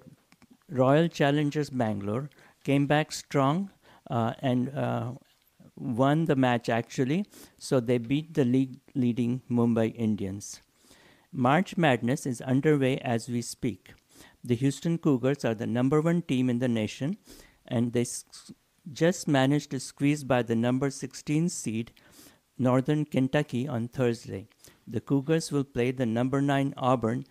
Royal 0.69 1.09
Challengers 1.09 1.71
Bangalore 1.71 2.31
came 2.65 2.87
back 2.87 3.13
strong 3.13 3.71
uh, 4.11 4.35
and 4.41 4.75
uh, 4.75 5.13
won 5.77 6.27
the 6.27 6.37
match 6.37 6.69
actually, 6.69 7.27
so 7.59 7.81
they 7.81 7.99
beat 7.99 8.35
the 8.35 8.45
league 8.45 8.79
leading 8.95 9.43
Mumbai 9.51 9.95
Indians. 9.97 10.61
March 11.33 11.79
Madness 11.79 12.27
is 12.27 12.43
underway 12.43 12.99
as 12.99 13.27
we 13.27 13.41
speak. 13.41 13.95
The 14.45 14.55
Houston 14.55 14.99
Cougars 14.99 15.47
are 15.47 15.55
the 15.55 15.67
number 15.67 16.03
one 16.03 16.21
team 16.21 16.51
in 16.51 16.59
the 16.59 16.69
nation, 16.69 17.17
and 17.67 17.95
they 17.95 18.05
just 18.93 19.27
managed 19.27 19.71
to 19.71 19.81
squeeze 19.81 20.25
by 20.25 20.43
the 20.43 20.55
number 20.55 20.91
16 20.91 21.49
seed 21.49 21.93
Northern 22.59 23.07
Kentucky 23.07 23.67
on 23.67 23.89
Thursday. 23.89 24.47
The 24.87 25.01
Cougars 25.01 25.51
will 25.51 25.65
play 25.65 25.91
the 25.91 26.05
number 26.05 26.43
9 26.43 26.75
Auburn 26.77 27.25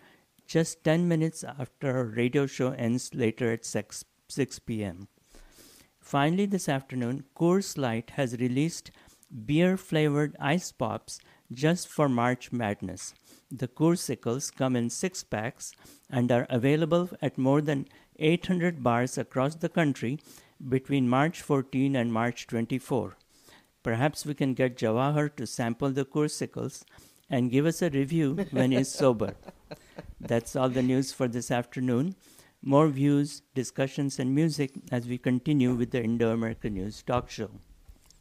just 0.48 0.82
10 0.82 1.06
minutes 1.06 1.44
after 1.44 1.96
our 1.96 2.04
radio 2.04 2.46
show 2.46 2.72
ends 2.72 3.14
later 3.14 3.52
at 3.52 3.64
6, 3.64 4.04
6 4.28 4.58
p.m. 4.60 5.06
Finally, 6.00 6.46
this 6.46 6.68
afternoon, 6.68 7.24
Coors 7.36 7.78
Light 7.78 8.10
has 8.16 8.36
released 8.38 8.90
beer 9.46 9.76
flavored 9.76 10.36
ice 10.40 10.72
pops 10.72 11.20
just 11.52 11.86
for 11.86 12.08
March 12.08 12.50
Madness. 12.50 13.14
The 13.54 13.68
Coorsicles 13.68 14.50
come 14.50 14.74
in 14.76 14.88
six 14.88 15.22
packs 15.22 15.72
and 16.10 16.32
are 16.32 16.46
available 16.48 17.10
at 17.20 17.36
more 17.36 17.60
than 17.60 17.86
800 18.18 18.82
bars 18.82 19.18
across 19.18 19.54
the 19.56 19.68
country 19.68 20.18
between 20.68 21.06
March 21.08 21.42
14 21.42 21.94
and 21.94 22.12
March 22.12 22.46
24. 22.46 23.14
Perhaps 23.82 24.24
we 24.24 24.32
can 24.34 24.54
get 24.54 24.78
Jawahar 24.78 25.34
to 25.36 25.46
sample 25.46 25.90
the 25.90 26.04
Coorsicles 26.06 26.84
and 27.28 27.50
give 27.50 27.66
us 27.66 27.82
a 27.82 27.90
review 27.90 28.46
when 28.52 28.72
he's 28.72 28.88
sober. 29.02 29.34
That's 30.20 30.56
all 30.56 30.68
the 30.70 30.82
news 30.82 31.12
for 31.12 31.28
this 31.28 31.50
afternoon. 31.50 32.14
More 32.62 32.88
views, 32.88 33.42
discussions, 33.54 34.18
and 34.18 34.34
music 34.34 34.70
as 34.90 35.06
we 35.06 35.18
continue 35.18 35.74
with 35.74 35.90
the 35.90 36.02
Indo 36.02 36.30
American 36.32 36.74
News 36.74 37.02
Talk 37.02 37.28
Show. 37.28 37.50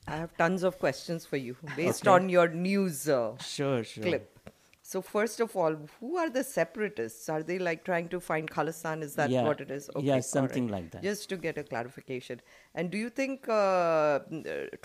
I 0.08 0.16
have 0.18 0.36
tons 0.36 0.64
of 0.64 0.78
questions 0.80 1.26
for 1.26 1.38
you 1.38 1.56
based 1.78 2.08
Okay. 2.08 2.10
on 2.16 2.28
your 2.28 2.48
news 2.50 3.08
uh, 3.08 3.38
Sure, 3.38 3.84
sure. 3.84 4.04
clip. 4.04 4.40
So 4.92 5.02
first 5.02 5.40
of 5.40 5.56
all, 5.56 5.76
who 6.00 6.18
are 6.18 6.30
the 6.30 6.44
separatists? 6.44 7.30
Are 7.34 7.42
they 7.50 7.58
like 7.66 7.84
trying 7.90 8.08
to 8.14 8.20
find 8.20 8.50
Khalistan? 8.56 9.04
Is 9.08 9.14
that 9.20 9.30
Yeah. 9.34 9.44
what 9.50 9.62
it 9.66 9.70
is? 9.76 9.90
Yeah, 10.08 10.16
all 10.16 10.22
something 10.30 10.68
like 10.68 10.88
that. 10.96 11.04
Just 11.10 11.30
to 11.34 11.38
get 11.46 11.60
a 11.62 11.64
clarification. 11.64 12.42
And 12.76 12.92
do 12.96 12.98
you 13.04 13.10
think 13.20 13.48
uh, 13.48 14.20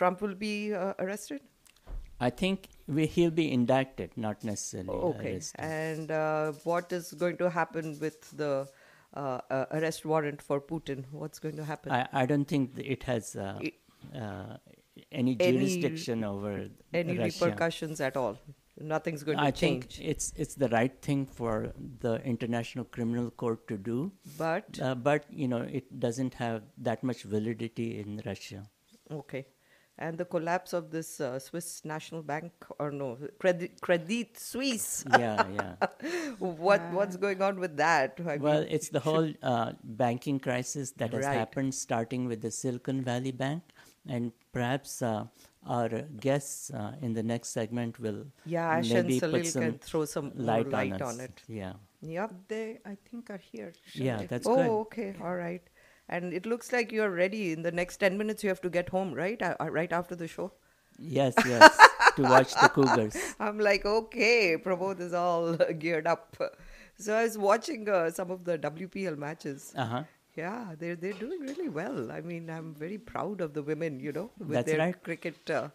Trump 0.03 0.21
will 0.27 0.37
be 0.43 0.53
uh, 0.73 0.93
arrested? 1.05 1.41
I 2.27 2.31
think 2.43 2.69
we, 2.99 3.07
he'll 3.15 3.33
be 3.39 3.47
indicted, 3.57 4.13
not 4.27 4.45
necessarily 4.51 4.91
Okay. 5.09 5.33
arrested. 5.33 5.61
And 5.61 6.13
uh, 6.19 6.53
what 6.71 6.93
is 6.99 7.13
going 7.25 7.37
to 7.39 7.51
happen 7.57 7.99
with 8.05 8.31
the 8.43 8.53
uh, 9.15 9.41
uh, 9.51 9.65
arrest 9.73 10.05
warrant 10.13 10.41
for 10.51 10.61
Putin? 10.61 11.03
What's 11.11 11.41
going 11.41 11.57
to 11.57 11.65
happen? 11.65 11.91
I, 11.99 12.07
I 12.13 12.27
don't 12.27 12.47
think 12.55 12.79
it 12.95 13.03
has 13.11 13.35
uh, 13.35 13.59
It- 13.61 13.75
uh, 14.15 14.57
any 15.11 15.37
Any- 15.41 15.59
jurisdiction 15.59 16.23
over 16.23 16.55
Any 17.03 17.19
Russia. 17.19 17.45
repercussions 17.47 18.01
at 18.11 18.17
all? 18.17 18.39
Nothing's 18.81 19.23
going 19.25 19.41
to 19.41 19.45
change. 19.45 19.47
I 19.47 19.51
change. 19.51 19.97
think 19.97 19.99
it's 20.01 20.33
it's 20.37 20.55
the 20.55 20.69
right 20.69 21.01
thing 21.03 21.27
for 21.27 21.73
the 22.01 22.23
International 22.25 22.85
Criminal 22.85 23.31
Court 23.31 23.67
to 23.69 23.77
do, 23.79 24.13
But 24.37 24.79
uh, 24.81 24.95
but 24.95 25.25
you 25.31 25.49
know 25.49 25.63
it 25.63 25.99
doesn't 25.99 26.35
have 26.35 26.63
that 26.79 27.03
much 27.03 27.23
validity 27.23 27.99
in 28.01 28.21
Russia. 28.27 28.69
Okay. 29.11 29.47
And 29.99 30.19
the 30.19 30.27
collapse 30.27 30.75
of 30.75 30.91
this 30.91 31.21
uh, 31.21 31.39
Swiss 31.39 31.83
National 31.85 32.23
Bank, 32.23 32.53
or 32.79 32.91
no, 32.91 33.17
Credit, 33.39 33.81
Credit 33.81 34.39
Suisse. 34.39 35.05
Yeah, 35.11 35.47
yeah. 35.49 35.77
what 36.39 36.83
What's 36.91 37.17
going 37.17 37.41
on 37.41 37.59
with 37.59 37.77
that? 37.79 38.21
I 38.27 38.37
Well, 38.37 38.61
mean, 38.61 38.69
it's 38.71 38.91
the 38.91 39.01
whole 39.01 39.33
uh, 39.43 39.73
banking 39.83 40.39
crisis 40.39 40.91
that 40.93 41.15
has 41.15 41.25
Right. 41.25 41.33
happened, 41.33 41.75
starting 41.75 42.27
with 42.27 42.43
the 42.43 42.51
Silicon 42.51 43.03
Valley 43.03 43.33
Bank, 43.33 43.63
and 44.07 44.33
perhaps 44.53 45.01
uh, 45.03 45.27
our 45.67 45.89
guests 46.21 46.71
uh, 46.71 46.93
in 47.03 47.13
the 47.15 47.23
next 47.23 47.49
segment 47.51 47.99
will 48.01 48.25
Yeah, 48.45 48.69
Ash 48.69 48.91
and 48.91 49.09
maybe 49.09 49.21
put 49.21 49.31
Salil 49.31 49.53
can 49.53 49.79
throw 49.79 50.05
some 50.05 50.33
light, 50.35 50.69
light 50.71 50.93
on, 50.95 51.03
on 51.03 51.21
it. 51.21 51.43
Yeah, 51.49 51.75
Yep. 52.03 52.33
They, 52.49 52.79
I 52.85 52.97
think, 53.11 53.31
are 53.31 53.39
here. 53.39 53.73
yeah, 53.95 54.19
Shall 54.19 54.27
that's 54.29 54.47
oh, 54.47 54.55
good. 54.57 54.71
okay. 54.71 55.15
All 55.23 55.35
right. 55.35 55.63
And 56.09 56.33
it 56.33 56.47
looks 56.47 56.73
like 56.73 56.93
you're 56.93 57.11
ready. 57.11 57.53
In 57.53 57.63
the 57.63 57.73
next 57.73 57.97
10 57.97 58.17
minutes, 58.17 58.45
you 58.45 58.49
have 58.51 58.61
to 58.61 58.71
get 58.71 58.89
home, 58.89 59.13
right? 59.13 59.41
Uh, 59.43 59.57
uh, 59.61 59.71
right 59.71 59.93
after 59.93 60.15
the 60.15 60.29
show. 60.29 60.53
Yes, 60.99 61.35
yes, 61.47 61.77
to 62.17 62.23
watch 62.23 62.55
the 62.55 62.69
Cougars. 62.69 63.17
I'm 63.39 63.59
like, 63.59 63.85
okay, 63.85 64.57
Pramod 64.57 65.01
is 65.01 65.13
all 65.13 65.55
geared 65.79 66.07
up. 66.07 66.37
So 66.99 67.15
I 67.15 67.25
was 67.25 67.37
watching 67.37 67.89
uh, 67.89 68.11
some 68.11 68.31
of 68.31 68.45
the 68.45 68.59
WPL 68.59 69.19
matches. 69.19 69.75
Uh 69.77 69.85
huh. 69.85 70.03
Yeah, 70.37 70.75
they're 70.79 70.97
they're 70.97 71.21
doing 71.25 71.41
really 71.41 71.69
well. 71.69 72.11
I 72.13 72.21
mean, 72.21 72.51
I'm 72.51 72.75
very 72.75 72.99
proud 72.99 73.41
of 73.41 73.55
the 73.55 73.63
women. 73.63 74.01
You 74.01 74.13
know, 74.13 74.31
with 74.39 74.51
That's 74.51 74.67
their 74.67 74.79
right. 74.79 75.03
cricket. 75.03 75.51
Uh, 75.51 75.69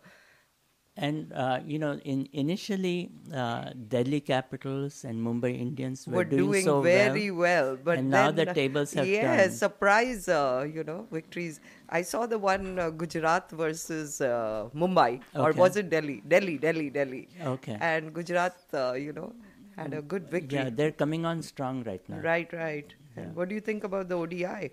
And 0.97 1.31
uh, 1.33 1.59
you 1.65 1.79
know, 1.79 1.93
in 2.03 2.27
initially, 2.33 3.11
uh, 3.33 3.71
Delhi 3.87 4.19
Capitals 4.19 5.05
and 5.05 5.25
Mumbai 5.25 5.57
Indians 5.57 6.05
were, 6.05 6.15
We're 6.17 6.25
doing 6.25 6.63
so 6.63 6.81
very 6.81 7.31
well, 7.31 7.77
but 7.81 7.97
and 7.99 8.09
now 8.09 8.29
the 8.29 8.45
tables 8.45 8.93
have 8.93 9.07
yeah, 9.07 9.37
turned. 9.37 9.53
surprise, 9.53 10.27
uh, 10.27 10.67
you 10.71 10.83
know, 10.83 11.07
victories. 11.09 11.61
I 11.89 12.01
saw 12.01 12.25
the 12.25 12.37
one 12.37 12.77
uh, 12.77 12.89
Gujarat 12.89 13.49
versus 13.51 14.19
uh, 14.19 14.67
Mumbai, 14.75 15.21
or 15.33 15.53
was 15.53 15.77
it 15.77 15.89
Delhi? 15.89 16.21
Delhi, 16.27 16.57
Delhi, 16.57 16.89
Delhi. 16.89 17.29
Okay. 17.55 17.77
And 17.79 18.13
Gujarat, 18.13 18.57
uh, 18.73 18.93
you 18.93 19.13
know, 19.13 19.33
had 19.77 19.93
a 19.93 20.01
good 20.01 20.29
victory. 20.29 20.59
Yeah, 20.59 20.69
they're 20.69 20.91
coming 20.91 21.25
on 21.25 21.41
strong 21.41 21.83
right 21.85 22.07
now. 22.09 22.19
Right, 22.19 22.51
right. 22.51 22.93
And 23.15 23.35
what 23.35 23.49
do 23.49 23.55
you 23.55 23.61
think 23.61 23.83
about 23.83 24.07
the 24.09 24.15
ODI? 24.15 24.71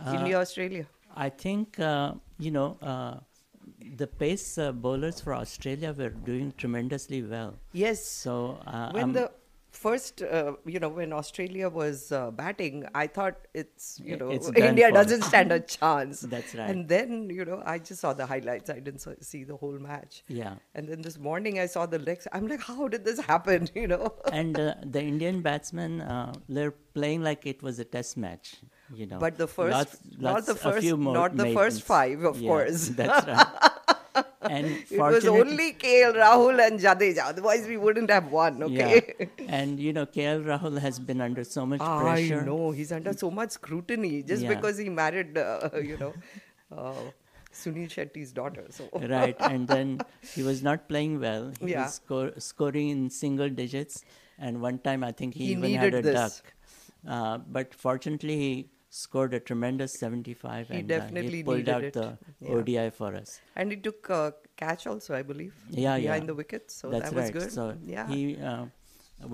Uh, 0.00 0.14
India, 0.18 0.38
Australia. 0.40 0.86
I 1.16 1.28
think 1.28 1.78
uh, 1.80 2.14
you 2.38 2.50
know 2.50 2.78
uh, 2.82 3.16
the 3.96 4.06
pace 4.06 4.56
uh, 4.58 4.72
bowlers 4.72 5.20
for 5.20 5.34
Australia 5.34 5.92
were 5.92 6.10
doing 6.10 6.52
tremendously 6.56 7.22
well. 7.22 7.54
Yes. 7.72 8.04
So 8.04 8.58
uh, 8.66 8.90
when 8.92 9.02
I'm- 9.02 9.12
the 9.12 9.30
first, 9.70 10.22
uh, 10.22 10.52
you 10.66 10.78
know, 10.80 10.88
when 10.88 11.12
Australia 11.12 11.68
was 11.68 12.12
uh, 12.12 12.30
batting, 12.30 12.86
I 12.94 13.06
thought 13.06 13.36
it's, 13.54 14.00
you 14.04 14.16
know, 14.16 14.30
it's 14.30 14.48
India 14.56 14.90
doesn't 14.92 15.22
stand 15.22 15.52
a 15.52 15.60
chance. 15.76 16.20
That's 16.20 16.54
right. 16.54 16.68
And 16.70 16.88
then, 16.88 17.30
you 17.30 17.44
know, 17.44 17.62
I 17.64 17.78
just 17.78 18.00
saw 18.00 18.12
the 18.12 18.26
highlights. 18.26 18.70
I 18.70 18.80
didn't 18.80 19.04
see 19.22 19.44
the 19.44 19.56
whole 19.56 19.78
match. 19.78 20.22
Yeah. 20.28 20.54
And 20.74 20.88
then 20.88 21.02
this 21.02 21.18
morning 21.18 21.58
I 21.58 21.66
saw 21.66 21.86
the 21.86 21.98
legs. 21.98 22.26
I'm 22.32 22.46
like, 22.48 22.60
how 22.60 22.88
did 22.88 23.04
this 23.04 23.20
happen? 23.20 23.68
You 23.74 23.86
know. 23.88 24.14
and 24.32 24.58
uh, 24.58 24.74
the 24.84 25.00
Indian 25.02 25.40
batsmen 25.40 26.00
uh, 26.02 26.34
they're 26.48 26.72
playing 26.72 27.22
like 27.22 27.46
it 27.46 27.62
was 27.62 27.78
a 27.78 27.84
test 27.84 28.16
match. 28.16 28.56
You 28.92 29.06
know, 29.06 29.18
But 29.18 29.38
the 29.38 29.46
first- 29.46 29.72
Lots- 29.72 29.98
not 30.18 30.46
the 30.46 30.54
first- 30.54 30.86
not 30.98 31.36
the 31.36 31.52
first 31.54 31.82
five, 31.82 32.24
of 32.24 32.40
Yeah, 32.40 32.48
course. 32.48 32.88
That's 32.88 33.26
right. 33.26 33.96
And 34.42 34.66
it 34.90 34.98
was 34.98 35.26
only 35.26 35.72
KL 35.74 36.14
Rahul 36.14 36.64
and 36.66 36.80
Jadeja. 36.80 37.24
Otherwise, 37.26 37.66
we 37.66 37.76
wouldn't 37.76 38.10
have 38.10 38.30
won. 38.32 38.62
Okay. 38.62 39.14
Yeah. 39.18 39.26
and 39.48 39.78
you 39.78 39.92
know, 39.92 40.06
KL 40.06 40.44
Rahul 40.44 40.78
has 40.78 40.98
been 40.98 41.20
under 41.20 41.44
so 41.44 41.66
much 41.66 41.80
I 41.80 42.00
pressure. 42.00 42.42
know 42.42 42.70
he's 42.70 42.92
under 42.92 43.12
so 43.12 43.30
much 43.30 43.50
scrutiny 43.50 44.22
just 44.22 44.42
Yeah. 44.42 44.54
because 44.54 44.78
he 44.78 44.88
married, 44.88 45.36
uh, 45.36 45.68
you 45.82 45.98
know, 45.98 46.14
uh, 46.76 46.94
Sunil 47.52 47.88
Shetty's 47.88 48.32
daughter. 48.32 48.64
So 48.70 48.88
right 48.94 49.36
and 49.50 49.66
then 49.68 50.00
he 50.34 50.42
was 50.42 50.62
not 50.62 50.88
playing 50.88 51.20
well 51.20 51.52
he 51.60 51.72
Yeah. 51.72 51.84
was 51.84 51.94
score, 51.94 52.32
scoring 52.38 52.88
in 52.90 53.10
single 53.10 53.48
digits 53.48 54.04
and 54.38 54.60
one 54.62 54.78
time 54.78 55.02
i 55.04 55.10
think 55.12 55.34
he, 55.34 55.46
He 55.46 55.52
even 55.52 55.74
had 55.74 55.92
a 55.94 56.00
this. 56.00 56.14
duck 56.14 56.52
uh, 57.08 57.38
but 57.38 57.74
fortunately 57.74 58.36
he 58.38 58.68
scored 58.90 59.32
a 59.34 59.40
tremendous 59.40 59.92
75 59.94 60.68
He 60.68 60.78
and 60.80 60.88
definitely 60.88 61.28
uh, 61.28 61.36
he 61.36 61.42
pulled 61.44 61.68
out 61.68 61.84
it. 61.84 61.92
the 61.94 62.18
Yeah. 62.40 62.54
odi 62.56 62.90
for 62.90 63.14
us 63.14 63.40
and 63.56 63.70
he 63.70 63.76
took 63.86 64.10
uh, 64.10 64.32
catch 64.56 64.86
also, 64.86 65.14
I 65.14 65.22
believe. 65.22 65.54
yeah 65.70 65.96
behind 65.98 66.22
yeah 66.24 66.26
the 66.26 66.34
wicket. 66.34 66.70
So 66.70 66.90
that's 66.90 67.10
that 67.10 67.14
was 67.16 67.24
right 67.24 67.32
good. 67.38 67.52
so 67.52 67.76
yeah. 67.86 68.08
he 68.08 68.36
uh, 68.52 68.66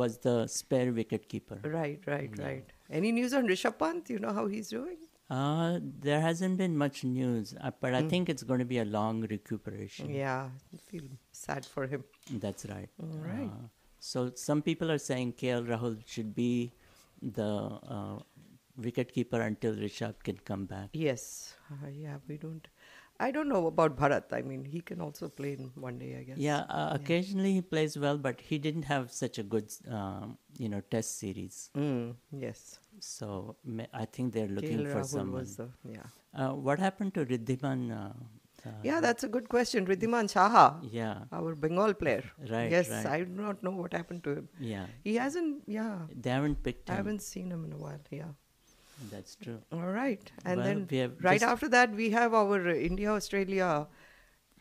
was 0.02 0.18
the 0.18 0.36
spare 0.46 0.92
wicket 0.92 1.28
keeper 1.28 1.58
Right, 1.64 2.00
right, 2.06 2.30
right. 2.38 2.64
Any 2.90 3.12
news 3.12 3.32
on 3.34 3.46
Rishabh 3.48 3.78
Pant? 3.78 4.08
You 4.10 4.18
know 4.25 4.32
how 4.40 4.46
he's 4.46 4.68
doing? 4.78 4.98
uh, 5.36 5.78
there 6.06 6.20
hasn't 6.25 6.56
been 6.58 6.75
much 6.80 6.98
news 7.12 7.52
uh, 7.60 7.70
but 7.84 7.90
Hmm. 7.94 8.00
i 8.00 8.02
think 8.10 8.28
it's 8.34 8.44
going 8.50 8.60
to 8.64 8.68
be 8.72 8.78
a 8.82 8.84
long 8.98 9.22
recuperation 9.36 10.10
Yeah, 10.18 10.50
I 10.75 10.76
feel 10.90 11.08
sad 11.44 11.64
for 11.76 11.86
him. 11.94 12.04
That's 12.44 12.66
right. 12.75 12.90
right. 13.30 13.50
Uh, 13.54 13.64
so 14.10 14.30
some 14.42 14.60
people 14.68 14.92
are 14.96 15.00
saying 15.06 15.32
KL 15.40 15.66
Rahul 15.72 15.96
should 16.14 16.30
be 16.36 16.50
the 17.38 17.50
uh, 18.78 18.83
wicket 18.83 19.12
keeper 19.12 19.40
until 19.40 19.75
Rishabh 19.75 20.23
can 20.23 20.37
come 20.45 20.66
back. 20.66 20.88
Yes, 20.92 21.54
uh, 21.73 21.88
yeah, 21.88 22.16
we 22.28 22.37
don't. 22.37 22.66
I 23.18 23.30
don't 23.30 23.49
know 23.49 23.66
about 23.66 23.97
Bharat. 23.97 24.25
I 24.30 24.42
mean, 24.42 24.64
he 24.64 24.80
can 24.80 25.00
also 25.00 25.28
play 25.30 25.52
in 25.54 25.71
one 25.75 25.99
day, 25.99 26.16
I 26.18 26.23
guess. 26.25 26.37
Yeah, 26.37 26.64
uh, 26.68 26.90
occasionally 26.92 27.54
he 27.54 27.62
plays 27.62 27.97
well, 27.99 28.18
but 28.18 28.40
he 28.40 28.59
didn't 28.59 28.83
have 28.83 29.11
such 29.11 29.38
a 29.38 29.42
good, 29.42 29.73
um, 29.90 30.37
you 30.59 30.68
know, 30.68 30.83
test 30.90 31.18
series. 31.18 31.71
Mm, 31.75 32.14
yes. 32.30 32.78
So 33.00 33.56
I 33.95 34.04
think 34.04 34.35
they're 34.35 34.49
looking 34.49 34.80
KL 34.80 34.92
for 34.92 34.99
Rahul 35.00 35.06
someone. 35.09 35.33
was 35.33 35.56
the 35.56 35.68
yeah. 35.85 36.02
Uh, 36.35 36.52
what 36.52 36.78
happened 36.78 37.14
to 37.14 37.25
Riddhiman? 37.25 37.90
Uh, 37.90 38.12
uh, 38.68 38.73
Yeah, 38.83 39.00
that's 39.00 39.25
a 39.25 39.28
good 39.28 39.49
question. 39.49 39.87
Riddhiman 39.87 40.28
Saha, 40.30 40.78
yeah, 40.92 41.21
our 41.33 41.54
Bengal 41.54 41.95
player. 41.95 42.25
Right, 42.50 42.71
Yes, 42.71 42.90
right. 42.90 43.06
I 43.06 43.25
do 43.25 43.30
not 43.42 43.62
know 43.62 43.71
what 43.71 43.95
happened 43.95 44.25
to 44.25 44.30
him. 44.33 44.49
yeah. 44.61 44.87
He 45.04 45.14
hasn't. 45.14 45.62
Yeah, 45.67 46.00
They 46.15 46.30
haven't 46.30 46.62
picked 46.62 46.91
I 46.91 46.97
haven't 46.97 47.23
seen 47.23 47.50
him 47.50 47.65
in 47.65 47.73
a 47.73 47.78
while. 47.78 48.00
Yeah. 48.10 48.32
That's 49.11 49.37
true. 49.37 49.61
All 49.73 49.87
right, 49.93 50.30
and 50.45 50.61
Well, 50.61 50.87
then 50.87 51.17
right 51.21 51.43
after 51.43 51.69
that 51.69 51.93
we 51.95 52.11
have 52.11 52.32
our 52.35 52.69
India 52.69 53.11
Australia 53.13 53.87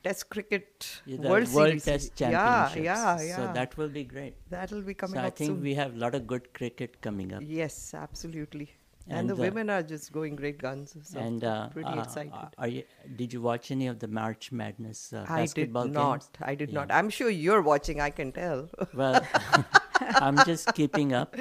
Test 0.03 0.29
Cricket 0.29 1.01
Yeah, 1.05 1.17
World, 1.17 1.29
World 1.31 1.47
Series. 1.47 1.85
Test 1.85 2.15
Championships. 2.15 2.75
yeah, 2.85 3.17
yeah. 3.17 3.21
yeah. 3.21 3.35
So 3.37 3.53
that 3.53 3.75
will 3.77 3.89
be 3.89 4.03
great. 4.03 4.35
That'll 4.49 4.81
be 4.81 4.93
coming 4.93 5.17
up. 5.17 5.23
so 5.23 5.27
I 5.27 5.29
think 5.31 5.49
soon. 5.49 5.61
we 5.61 5.73
have 5.75 5.95
a 5.95 5.97
lot 5.97 6.13
of 6.15 6.27
good 6.27 6.53
cricket 6.53 7.01
coming 7.01 7.33
up. 7.33 7.41
Yes, 7.45 7.93
absolutely. 7.93 8.69
And, 9.07 9.19
And, 9.19 9.29
the 9.29 9.35
uh, 9.35 9.37
women 9.37 9.69
are 9.69 9.83
just 9.83 10.11
going 10.11 10.35
great 10.35 10.57
guns. 10.57 10.97
So 11.03 11.19
and 11.19 11.43
uh, 11.43 11.69
pretty 11.69 11.89
uh, 11.89 12.01
excited. 12.01 12.47
Are 12.57 12.67
you, 12.67 12.83
did 13.15 13.31
you 13.33 13.41
watch 13.41 13.69
any 13.69 13.85
of 13.87 13.99
the 13.99 14.07
March 14.07 14.51
Madness 14.51 15.13
uh, 15.13 15.25
I 15.29 15.45
did 15.45 15.71
not. 15.73 15.93
games? 15.93 16.29
I 16.41 16.55
did 16.55 16.69
Yeah. 16.69 16.79
not. 16.79 16.91
I'm 16.91 17.09
sure 17.11 17.29
you're 17.29 17.61
watching. 17.61 18.01
I 18.01 18.09
can 18.09 18.31
tell. 18.31 18.69
Well, 18.95 19.21
I'm 19.99 20.37
just 20.45 20.73
keeping 20.73 21.13
up, 21.13 21.35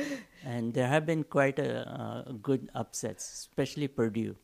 and 0.44 0.74
there 0.74 0.88
have 0.88 1.07
been 1.07 1.24
quite 1.24 1.59
a 1.59 1.88
uh, 1.88 2.33
good 2.42 2.68
upsets, 2.74 3.33
especially 3.33 3.88
Purdue. 3.88 4.37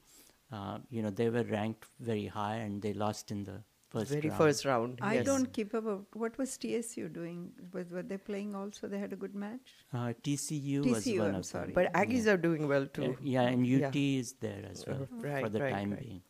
Uh, 0.50 0.78
you 0.88 1.02
know, 1.02 1.10
they 1.10 1.28
were 1.28 1.44
ranked 1.44 1.84
very 2.00 2.26
high, 2.26 2.56
and 2.56 2.80
they 2.82 2.92
lost 2.94 3.30
in 3.30 3.44
the 3.44 3.62
first 3.90 4.10
Very 4.10 4.28
round. 4.28 4.38
first 4.38 4.64
round. 4.64 4.98
I 5.02 5.14
yes. 5.14 5.26
don't 5.26 5.52
keep 5.52 5.74
up. 5.74 5.84
What 6.14 6.38
was 6.38 6.56
TSU 6.56 7.08
doing? 7.08 7.50
Was, 7.72 7.90
were 7.90 8.02
they 8.02 8.18
playing 8.18 8.54
also? 8.54 8.88
They 8.88 8.98
had 8.98 9.12
a 9.12 9.16
good 9.16 9.34
match? 9.34 9.74
Uh, 9.92 10.12
TCU, 10.22 10.84
was 10.90 11.04
TCU, 11.04 11.18
one 11.20 11.28
I'm 11.30 11.34
of 11.36 11.46
sorry. 11.46 11.66
them. 11.66 11.74
But 11.74 11.92
Aggies 11.92 12.26
are 12.32 12.36
doing 12.36 12.68
well 12.68 12.84
Uh, 12.84 12.94
too. 12.98 13.16
yeah, 13.20 13.42
and 13.42 13.64
UT 13.64 13.94
Yeah. 13.96 14.18
is 14.20 14.32
there 14.46 14.64
as 14.70 14.86
well 14.86 15.02
Uh, 15.12 15.16
right, 15.28 15.42
for 15.44 15.48
the 15.48 15.60
right, 15.62 15.72
time 15.72 15.90
right. 15.92 16.00
being. 16.00 16.22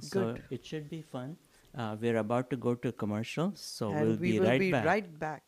So 0.00 0.20
Good. 0.34 0.42
it 0.50 0.64
should 0.66 0.88
be 0.90 1.02
fun. 1.02 1.36
Uh, 1.74 1.96
we're 2.00 2.18
about 2.18 2.50
to 2.50 2.56
go 2.56 2.74
to 2.76 2.92
commercial, 2.92 3.52
so 3.56 3.90
and 3.92 4.00
we'll 4.08 4.16
we 4.16 4.32
be 4.32 4.38
will 4.40 4.46
right 4.48 4.60
be 4.60 4.70
back. 4.72 4.84
right 4.86 5.18
back. 5.18 5.42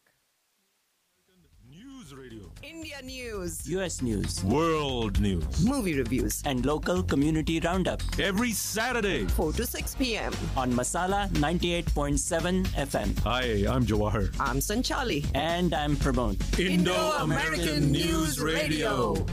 News 2.07 2.15
Radio. 2.15 2.51
India 2.63 3.03
news, 3.03 3.69
U.S. 3.69 4.01
news 4.01 4.45
World 4.45 5.19
News. 5.21 5.67
movie 5.67 5.99
reviews, 5.99 6.41
and 6.47 6.65
local 6.65 7.03
community 7.03 7.59
roundup 7.59 8.01
Every 8.21 8.53
Saturday. 8.53 9.27
4 9.27 9.53
to 9.55 9.67
6 9.67 9.95
p.m. 9.97 10.33
on 10.57 10.73
Masala 10.73 11.29
98.7 11.31 12.65
FM. 12.69 13.19
Hi, 13.25 13.43
I'm 13.69 13.85
Jawahar. 13.85 14.33
I'm 14.39 14.59
Sanchali. 14.59 15.27
And 15.35 15.75
I'm 15.75 15.97
Pramod. 15.97 16.39
Indo-American 16.61 17.91
News 17.91 18.41
Radio. 18.41 19.27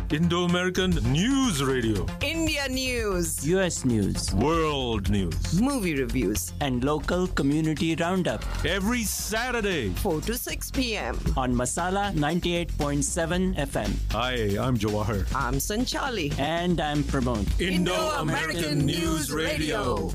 Indo 0.10 0.46
American 0.46 0.92
News 1.12 1.62
Radio. 1.62 2.06
India 2.22 2.70
news, 2.70 3.46
US 3.46 3.84
News, 3.84 4.34
World 4.36 5.10
News. 5.10 5.60
movie 5.60 5.96
reviews, 6.00 6.54
and 6.62 6.82
local 6.82 7.28
community 7.28 7.94
roundup 7.94 8.42
Every 8.66 9.04
Saturday. 9.04 9.90
4 9.90 10.22
to 10.22 10.38
6 10.38 10.72
p.m. 10.72 11.20
on 11.36 11.54
Masala 11.54 12.14
98.7 12.14 13.58
FM. 13.58 13.92
Hi, 14.14 14.34
I'm 14.66 14.78
Jawahar. 14.78 15.28
I'm 15.36 15.56
Sanchali. 15.56 16.32
And 16.40 16.80
I'm 16.80 17.04
Pramod. 17.04 17.46
Indo-American 17.60 18.86
News 18.86 19.30
Radio. 19.34 20.10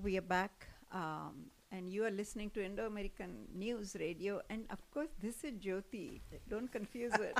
Folks, 0.00 0.04
we 0.04 0.16
are 0.18 0.22
back, 0.22 0.66
um, 0.92 1.50
and 1.72 1.88
you 1.92 2.04
are 2.04 2.10
listening 2.10 2.50
to 2.50 2.64
Indo 2.64 2.86
American 2.86 3.46
News 3.54 3.96
Radio. 4.00 4.40
And 4.48 4.64
of 4.70 4.78
course, 4.90 5.10
this 5.20 5.44
is 5.44 5.52
Jyoti. 5.52 6.20
Don't 6.48 6.70
confuse 6.72 7.12
it. 7.14 7.38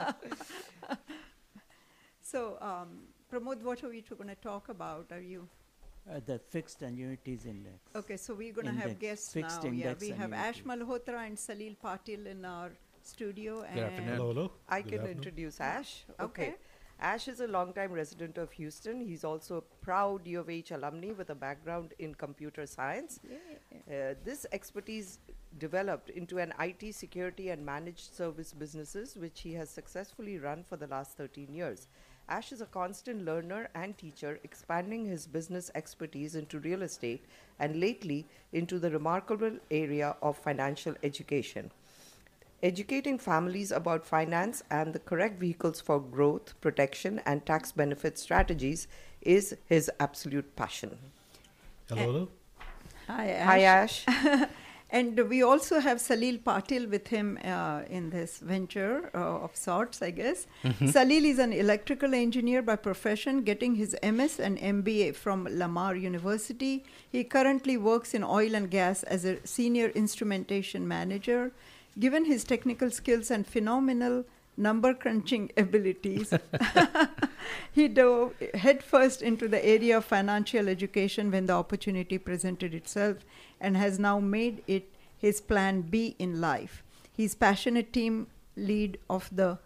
so, 2.20 2.58
um, 2.60 2.88
Pramod, 3.30 3.62
what 3.62 3.84
are 3.84 3.88
we 3.88 4.02
going 4.02 4.28
to 4.28 4.34
talk 4.34 4.68
about? 4.68 5.12
Are 5.12 5.20
you 5.20 5.48
Uh, 6.10 6.18
the 6.26 6.38
fixed 6.52 6.82
annuities 6.82 7.46
index. 7.46 7.78
okay? 7.94 8.16
So 8.16 8.34
we're 8.34 8.52
going 8.52 8.66
to 8.66 8.72
have 8.82 8.98
guests 8.98 9.32
fixed 9.32 9.62
now. 9.62 9.70
Yeah, 9.70 9.94
we 10.00 10.10
have 10.10 10.32
Ash 10.32 10.60
annuity. 10.60 10.84
Malhotra 10.84 11.26
and 11.26 11.36
Salil 11.38 11.76
Patil 11.84 12.26
in 12.26 12.44
our 12.44 12.72
studio. 13.02 13.62
and 13.62 13.78
Hello, 14.08 14.32
hello. 14.32 14.52
I 14.68 14.80
Good 14.82 14.90
can 14.90 14.98
afternoon. 14.98 15.16
introduce 15.18 15.60
Ash. 15.60 15.92
Okay. 16.18 16.24
Okay. 16.24 16.54
Ash 17.02 17.26
is 17.26 17.40
a 17.40 17.48
longtime 17.48 17.90
resident 17.90 18.38
of 18.38 18.52
Houston. 18.52 19.00
He's 19.00 19.24
also 19.24 19.56
a 19.56 19.84
proud 19.84 20.24
U 20.24 20.38
of 20.38 20.48
H 20.48 20.70
alumni 20.70 21.10
with 21.10 21.30
a 21.30 21.34
background 21.34 21.94
in 21.98 22.14
computer 22.14 22.64
science. 22.64 23.18
Uh, 23.90 24.14
this 24.24 24.46
expertise 24.52 25.18
developed 25.58 26.10
into 26.10 26.38
an 26.38 26.54
IT 26.60 26.94
security 26.94 27.48
and 27.48 27.66
managed 27.66 28.14
service 28.14 28.52
businesses, 28.52 29.16
which 29.16 29.40
he 29.40 29.52
has 29.54 29.68
successfully 29.68 30.38
run 30.38 30.62
for 30.62 30.76
the 30.76 30.86
last 30.86 31.16
13 31.16 31.52
years. 31.52 31.88
Ash 32.28 32.52
is 32.52 32.60
a 32.60 32.66
constant 32.66 33.24
learner 33.24 33.68
and 33.74 33.98
teacher, 33.98 34.38
expanding 34.44 35.04
his 35.04 35.26
business 35.26 35.72
expertise 35.74 36.36
into 36.36 36.60
real 36.60 36.82
estate 36.82 37.24
and 37.58 37.80
lately 37.80 38.28
into 38.52 38.78
the 38.78 38.92
remarkable 38.92 39.58
area 39.72 40.14
of 40.22 40.38
financial 40.38 40.94
education. 41.02 41.72
Educating 42.62 43.18
families 43.18 43.72
about 43.72 44.06
finance 44.06 44.62
and 44.70 44.92
the 44.92 45.00
correct 45.00 45.40
vehicles 45.40 45.80
for 45.80 45.98
growth, 45.98 46.54
protection, 46.60 47.20
and 47.26 47.44
tax 47.44 47.72
benefit 47.72 48.16
strategies 48.16 48.86
is 49.20 49.56
his 49.66 49.90
absolute 49.98 50.54
passion. 50.54 50.96
Hello, 51.88 52.02
hello. 52.02 52.28
Hi, 53.08 53.30
Ash. 53.30 54.04
Hi, 54.06 54.14
Ash. 54.28 54.48
and 54.90 55.28
we 55.28 55.42
also 55.42 55.80
have 55.80 55.98
Salil 55.98 56.40
Patil 56.40 56.88
with 56.88 57.08
him 57.08 57.36
uh, 57.44 57.82
in 57.90 58.10
this 58.10 58.38
venture 58.38 59.10
uh, 59.12 59.42
of 59.42 59.56
sorts, 59.56 60.00
I 60.00 60.12
guess. 60.12 60.46
Salil 60.64 61.24
is 61.24 61.40
an 61.40 61.52
electrical 61.52 62.14
engineer 62.14 62.62
by 62.62 62.76
profession, 62.76 63.42
getting 63.42 63.74
his 63.74 63.96
MS 64.04 64.38
and 64.38 64.56
MBA 64.56 65.16
from 65.16 65.48
Lamar 65.50 65.96
University. 65.96 66.84
He 67.10 67.24
currently 67.24 67.76
works 67.76 68.14
in 68.14 68.22
oil 68.22 68.54
and 68.54 68.70
gas 68.70 69.02
as 69.02 69.24
a 69.24 69.44
senior 69.44 69.88
instrumentation 69.88 70.86
manager. 70.86 71.50
Given 71.98 72.24
his 72.24 72.44
technical 72.44 72.90
skills 72.90 73.30
and 73.30 73.46
phenomenal 73.46 74.24
number 74.56 74.94
crunching 74.94 75.50
abilities, 75.56 76.32
he 77.72 77.88
dove 77.88 78.34
headfirst 78.54 79.22
into 79.22 79.48
the 79.48 79.64
area 79.64 79.98
of 79.98 80.04
financial 80.04 80.68
education 80.68 81.30
when 81.30 81.46
the 81.46 81.52
opportunity 81.52 82.18
presented 82.18 82.74
itself 82.74 83.18
and 83.60 83.76
has 83.76 83.98
now 83.98 84.18
made 84.20 84.62
it 84.66 84.88
his 85.16 85.40
plan 85.40 85.82
B 85.82 86.16
in 86.18 86.40
life. 86.40 86.82
He's 87.12 87.34
passionate 87.34 87.92
team 87.92 88.26
lead 88.56 88.98
of 89.08 89.28
the 89.30 89.58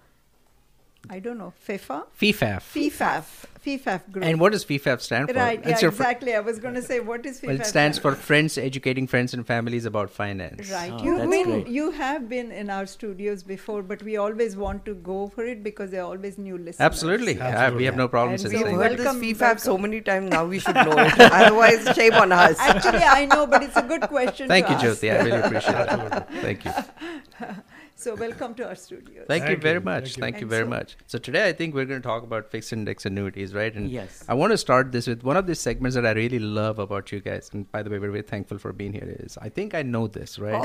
I 1.09 1.21
don't 1.21 1.39
know, 1.39 1.53
FIFA? 1.67 2.07
FIFAF. 2.21 2.62
FIFAF. 2.62 3.45
FIFAF 3.67 4.11
group. 4.13 4.25
And 4.25 4.39
what 4.41 4.53
does 4.53 4.65
FIFAF 4.65 5.01
stand 5.01 5.29
for? 5.29 5.35
Right, 5.35 5.63
That's 5.63 5.81
yeah, 5.83 5.87
your 5.87 5.93
fr- 5.93 6.03
exactly. 6.03 6.35
I 6.35 6.41
was 6.41 6.59
going 6.59 6.75
to 6.75 6.83
say, 6.83 7.01
what 7.01 7.27
is 7.27 7.41
FIFAF? 7.41 7.47
well, 7.49 7.61
it 7.61 7.67
stands 7.67 7.99
for 7.99 8.15
Friends 8.15 8.57
Educating 8.59 9.07
Friends 9.07 9.35
and 9.35 9.47
Families 9.47 9.85
About 9.85 10.11
Finance. 10.11 10.71
Right. 10.71 10.93
Oh, 10.93 11.03
You've 11.05 11.19
that's 11.19 11.31
been, 11.31 11.51
great. 11.51 11.69
you 11.69 11.91
have 11.91 12.29
been 12.29 12.53
in 12.53 12.71
our 12.71 12.87
studios 12.87 13.43
before, 13.43 13.83
but 13.83 14.03
we 14.03 14.17
always 14.17 14.57
want 14.57 14.85
to 14.85 14.95
go 14.95 15.29
for 15.29 15.45
it 15.45 15.63
because 15.65 15.91
there 15.91 16.03
are 16.03 16.11
always 16.15 16.39
new 16.39 16.57
listeners. 16.57 16.81
Absolutely. 16.81 17.41
Uh, 17.41 17.73
we 17.73 17.85
have 17.85 17.97
no 17.97 18.09
problem 18.09 18.35
and 18.35 18.43
with 18.43 18.53
we've 18.53 18.63
saying 18.63 18.75
heard 18.77 18.91
that. 18.93 18.97
this 18.99 19.41
Welcome, 19.41 19.59
so 19.59 19.77
many 19.79 20.01
times 20.01 20.31
now, 20.31 20.45
we 20.47 20.59
should 20.59 20.75
know 20.75 20.93
it. 20.99 21.19
Otherwise, 21.19 21.89
shame 21.97 22.15
on 22.15 22.33
us. 22.33 22.59
Actually, 22.61 23.03
I 23.03 23.27
know, 23.27 23.47
but 23.47 23.63
it's 23.63 23.77
a 23.77 23.83
good 23.83 24.03
question. 24.03 24.49
Thank 24.49 24.67
to 24.67 24.73
you, 24.73 24.79
ask. 24.79 25.01
Jyoti. 25.01 25.13
I 25.13 25.23
really 25.25 25.41
appreciate 25.41 25.73
that. 25.73 26.29
Thank 26.43 26.65
you. 26.65 27.57
So, 27.99 28.15
welcome 28.15 28.55
to 28.57 28.69
our 28.69 28.75
studio. 28.75 29.25
Thank, 29.27 29.49
you 29.49 29.57
very 29.57 29.81
much. 29.81 30.17
thank 30.17 30.17
you. 30.17 30.21
Thank 30.21 30.35
you 30.37 30.41
And 30.43 30.51
very 30.51 30.65
so- 30.65 30.69
much. 30.69 30.97
So 31.07 31.19
today 31.19 31.49
I 31.49 31.55
think 31.55 31.75
we're 31.75 31.87
going 31.87 32.03
to 32.03 32.07
talk 32.07 32.25
about 32.25 32.51
fixed 32.51 32.71
index 32.75 33.07
annuities, 33.07 33.55
right? 33.55 33.75
And 33.75 33.91
Yes. 33.91 34.23
I 34.29 34.35
want 34.35 34.51
to 34.51 34.59
start 34.59 34.93
this 34.93 35.07
with 35.07 35.23
one 35.25 35.39
of 35.39 35.47
the 35.47 35.55
segments 35.55 35.95
that 35.95 36.05
I 36.05 36.11
really 36.11 36.39
love 36.39 36.79
about 36.79 37.11
you 37.11 37.21
guys. 37.21 37.49
And 37.55 37.73
by 37.73 37.83
the 37.83 37.89
way, 37.89 37.99
we're 37.99 38.11
very 38.11 38.21
thankful 38.23 38.59
for 38.59 38.75
being 38.75 38.93
here. 38.93 39.17
Is 39.21 39.39
I 39.41 39.49
think 39.49 39.75
I 39.75 39.81
know 39.83 40.09
this, 40.09 40.39
right? 40.39 40.63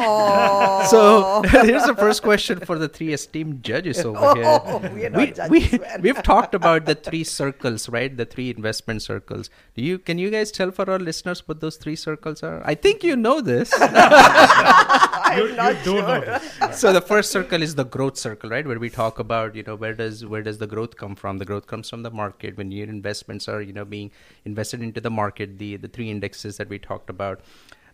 So 0.89 1.41
here's 1.48 1.86
the 1.86 1.96
first 1.96 2.22
question 2.22 2.60
for 2.60 2.78
the 2.78 2.89
three 2.89 3.13
esteemed 3.13 3.63
judges 3.63 4.00
over 4.02 4.20
Oh, 4.20 4.80
here. 4.80 4.91
we 4.94 5.06
are 5.06 5.10
not 5.10 5.34
judges, 5.34 5.50
we, 5.50 5.78
man. 5.80 6.02
we've 6.02 6.22
talked 6.24 6.54
about 6.54 6.86
the 6.86 6.96
three 6.96 7.24
circles, 7.24 7.88
right? 7.88 8.15
The 8.15 8.26
three 8.26 8.50
investment 8.50 9.04
circles. 9.04 9.50
Do 9.76 9.82
you 9.84 10.00
can 10.00 10.17
you 10.17 10.32
guys 10.32 10.52
tell 10.52 10.70
for 10.72 10.89
our 10.91 11.00
listeners 11.00 11.48
what 11.48 11.62
those 11.62 11.78
three 11.78 11.96
circles 11.96 12.44
are? 12.44 12.62
I 12.65 12.76
think 12.76 13.06
you 13.06 13.15
know 13.15 13.39
this. 13.39 13.72
I'm 15.38 15.56
not 15.56 15.78
you 15.78 15.84
don't 15.84 16.24
sure. 16.24 16.26
know 16.26 16.72
so 16.72 16.94
the 16.94 17.02
first 17.02 17.32
circle 17.32 17.62
is 17.62 17.76
the 17.76 17.86
growth 17.86 18.17
circle 18.17 18.50
right? 18.50 18.65
Where 18.65 18.80
we 18.80 18.89
talk 18.89 19.20
about 19.20 19.56
you 19.56 19.63
know 19.63 19.76
where 19.76 19.94
does 19.94 20.26
where 20.26 20.41
does 20.41 20.58
the 20.58 20.67
growth 20.67 20.98
come 20.98 21.15
from? 21.15 21.38
The 21.38 21.46
growth 21.46 21.67
comes 21.67 21.89
from 21.89 22.04
the 22.04 22.12
market. 22.12 22.58
When 22.58 22.72
your 22.72 22.88
investments 22.88 23.48
are 23.48 23.62
you 23.62 23.74
know 23.74 23.86
being 23.86 24.12
invested 24.46 24.82
into 24.82 25.02
the 25.02 25.10
market 25.10 25.58
the 25.58 25.78
the 25.78 25.88
three 25.88 26.10
indexes 26.10 26.58
that 26.58 26.70
we 26.70 26.80
talked 26.80 27.10
about. 27.10 27.41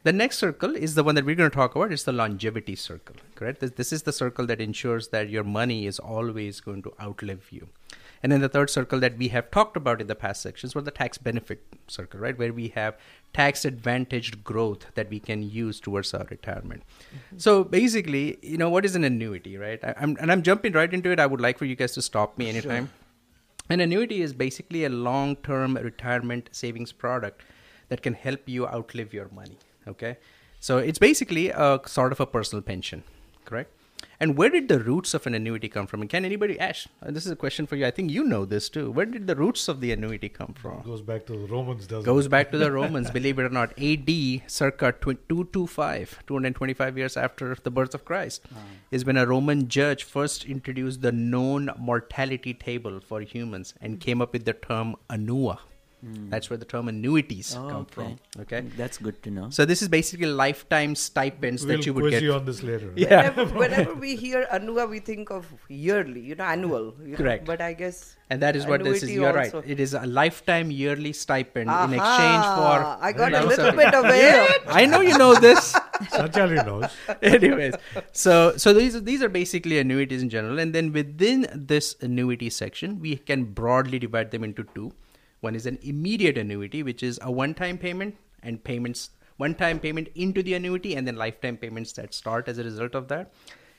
The 0.03 0.13
next 0.13 0.37
circle 0.37 0.75
is 0.75 0.95
the 0.95 1.03
one 1.03 1.15
that 1.15 1.25
we're 1.25 1.35
going 1.35 1.49
to 1.49 1.55
talk 1.55 1.75
about. 1.75 1.91
It's 1.91 2.03
the 2.03 2.13
longevity 2.13 2.75
circle 2.75 3.15
correct? 3.35 3.59
This, 3.59 3.71
this 3.71 3.91
is 3.91 4.03
the 4.03 4.13
circle 4.13 4.45
that 4.45 4.61
ensures 4.61 5.09
that 5.09 5.29
your 5.29 5.43
money 5.43 5.85
is 5.85 5.99
always 5.99 6.61
going 6.61 6.83
to 6.83 6.93
outlive 7.01 7.47
you 7.51 7.67
and 8.23 8.31
then 8.31 8.41
the 8.41 8.49
third 8.49 8.69
circle 8.69 8.99
that 8.99 9.17
we 9.17 9.27
have 9.29 9.51
talked 9.51 9.77
about 9.77 10.01
in 10.01 10.07
the 10.07 10.15
past 10.15 10.41
sections 10.41 10.73
was 10.75 10.85
the 10.85 10.91
tax 10.91 11.17
benefit 11.17 11.63
circle, 11.87 12.19
right? 12.19 12.37
Where 12.37 12.53
we 12.53 12.69
have 12.69 12.97
tax 13.33 13.65
advantaged 13.65 14.43
growth 14.43 14.87
that 14.95 15.09
we 15.09 15.19
can 15.19 15.43
use 15.43 15.79
towards 15.79 16.13
our 16.13 16.25
retirement. 16.29 16.83
Mm-hmm. 17.09 17.37
So 17.37 17.63
basically, 17.63 18.39
you 18.41 18.57
know, 18.57 18.69
what 18.69 18.85
is 18.85 18.95
an 18.95 19.03
annuity, 19.03 19.57
right? 19.57 19.83
I, 19.83 19.93
I'm, 19.97 20.17
and 20.19 20.31
I'm 20.31 20.41
jumping 20.41 20.73
right 20.73 20.91
into 20.91 21.11
it. 21.11 21.19
I 21.19 21.25
would 21.25 21.41
like 21.41 21.57
for 21.57 21.65
you 21.65 21.75
guys 21.75 21.93
to 21.93 22.01
stop 22.01 22.37
me 22.37 22.49
anytime. 22.49 22.87
Sure. 22.87 22.93
An 23.69 23.81
annuity 23.81 24.21
is 24.21 24.33
basically 24.33 24.85
a 24.85 24.89
long 24.89 25.35
term 25.37 25.75
retirement 25.75 26.49
savings 26.51 26.91
product 26.91 27.41
that 27.89 28.01
can 28.01 28.13
help 28.13 28.47
you 28.47 28.67
outlive 28.67 29.13
your 29.13 29.29
money. 29.29 29.57
Okay. 29.87 30.17
So 30.59 30.77
it's 30.77 30.99
basically 30.99 31.49
a 31.49 31.79
sort 31.85 32.11
of 32.11 32.19
a 32.19 32.25
personal 32.25 32.61
pension, 32.61 33.03
correct? 33.45 33.71
And 34.19 34.35
where 34.35 34.49
did 34.49 34.67
the 34.67 34.79
roots 34.79 35.13
of 35.13 35.27
an 35.27 35.35
annuity 35.35 35.69
come 35.69 35.85
from? 35.85 36.01
And 36.01 36.09
can 36.09 36.25
anybody, 36.25 36.59
Ash, 36.59 36.87
uh, 37.03 37.11
this 37.11 37.25
is 37.27 37.31
a 37.31 37.35
question 37.35 37.67
for 37.67 37.75
you. 37.75 37.85
I 37.85 37.91
think 37.91 38.09
you 38.09 38.23
know 38.23 38.45
this 38.45 38.67
too. 38.67 38.89
Where 38.89 39.05
did 39.05 39.27
the 39.27 39.35
roots 39.35 39.67
of 39.67 39.79
the 39.79 39.91
annuity 39.91 40.27
come 40.27 40.55
from? 40.59 40.81
Goes 40.81 41.03
back 41.03 41.27
to 41.27 41.33
the 41.33 41.45
Romans, 41.45 41.85
doesn't 41.85 42.03
Goes 42.03 42.25
it? 42.25 42.29
back 42.29 42.49
to 42.51 42.57
the 42.57 42.71
Romans, 42.79 43.11
believe 43.11 43.37
it 43.37 43.43
or 43.43 43.49
not. 43.49 43.77
AD, 43.79 44.09
circa 44.47 44.91
tw- 44.93 45.21
225, 45.29 46.23
225 46.25 46.97
years 46.97 47.15
after 47.15 47.55
the 47.61 47.69
birth 47.69 47.93
of 47.93 48.05
Christ, 48.05 48.41
is 48.89 49.05
when 49.05 49.17
a 49.17 49.27
Roman 49.27 49.67
judge 49.67 50.03
first 50.03 50.45
introduced 50.45 51.01
the 51.03 51.11
known 51.11 51.69
mortality 51.77 52.55
table 52.55 52.99
for 52.99 53.21
humans 53.21 53.75
and 53.79 53.99
came 53.99 54.19
up 54.21 54.33
with 54.33 54.45
the 54.45 54.53
term 54.53 54.95
annua. 55.11 55.59
Hmm. 56.07 56.29
That's 56.29 56.49
where 56.49 56.57
the 56.57 56.65
term 56.65 56.87
annuities 56.87 57.55
Oh, 57.57 57.67
come 57.69 57.81
okay. 57.81 57.93
from. 57.93 58.41
Okay, 58.43 58.61
That's 58.77 58.97
good 58.97 59.21
to 59.23 59.31
know. 59.31 59.49
So 59.49 59.65
this 59.65 59.81
is 59.81 59.87
basically 59.89 60.27
lifetime 60.27 60.95
stipends 60.95 61.65
We'll 61.65 61.77
that 61.77 61.85
you 61.85 61.93
would 61.93 62.01
quiz 62.01 62.11
get. 62.15 62.23
you 62.23 62.33
on 62.33 62.45
this 62.45 62.63
later. 62.63 62.91
Yeah. 62.95 63.29
Whenever, 63.29 63.45
whenever 63.59 63.93
we 63.95 64.15
hear 64.15 64.45
Anua, 64.53 64.89
we 64.89 64.99
think 64.99 65.31
of 65.31 65.45
yearly, 65.67 66.21
you 66.21 66.35
know, 66.35 66.43
annual. 66.45 66.93
You 67.03 67.11
know, 67.11 67.17
Correct. 67.17 67.45
But 67.45 67.61
I 67.61 67.73
guess. 67.73 68.15
And 68.29 68.41
that 68.41 68.55
is 68.55 68.65
what 68.65 68.83
this 68.83 68.97
is. 68.97 69.03
annuity 69.03 69.21
You're 69.21 69.33
right. 69.33 69.53
It 69.65 69.79
is 69.79 69.93
a 69.93 70.05
lifetime 70.05 70.69
yearly 70.71 71.13
stipend 71.13 71.69
in 71.69 71.93
exchange 71.99 72.43
for. 72.59 72.75
I 73.09 73.11
got 73.15 73.33
a 73.33 73.45
little 73.45 73.71
bit 73.71 73.93
of 73.93 74.05
it. 74.07 74.61
I 74.67 74.85
know 74.85 75.01
you 75.01 75.17
know 75.17 75.33
this. 75.35 75.73
Sanchali 76.13 76.63
knows. 76.65 76.91
Anyways, 77.21 77.73
so 78.11 78.55
so 78.57 78.73
these 78.73 79.01
these 79.03 79.23
are 79.23 79.29
basically 79.29 79.79
annuities 79.79 80.21
in 80.21 80.29
general, 80.29 80.59
and 80.59 80.75
then 80.75 80.91
within 80.91 81.47
this 81.55 81.95
annuity 82.01 82.49
section, 82.49 82.99
we 82.99 83.15
can 83.15 83.45
broadly 83.45 83.97
divide 83.97 84.31
them 84.31 84.43
into 84.43 84.65
two. 84.75 84.91
One 85.41 85.55
is 85.55 85.65
an 85.65 85.77
immediate 85.81 86.37
annuity, 86.37 86.83
which 86.83 87.03
is 87.03 87.19
a 87.21 87.31
one-time 87.31 87.77
payment 87.77 88.15
and 88.43 88.63
payments 88.63 89.11
one-time 89.37 89.79
payment 89.79 90.09
into 90.15 90.41
the 90.41 90.55
annuity, 90.55 90.95
and 90.95 91.07
then 91.07 91.15
lifetime 91.15 91.57
payments 91.57 91.93
that 91.93 92.13
start 92.13 92.47
as 92.47 92.57
a 92.57 92.63
result 92.63 92.95
of 92.95 93.07
that. 93.07 93.31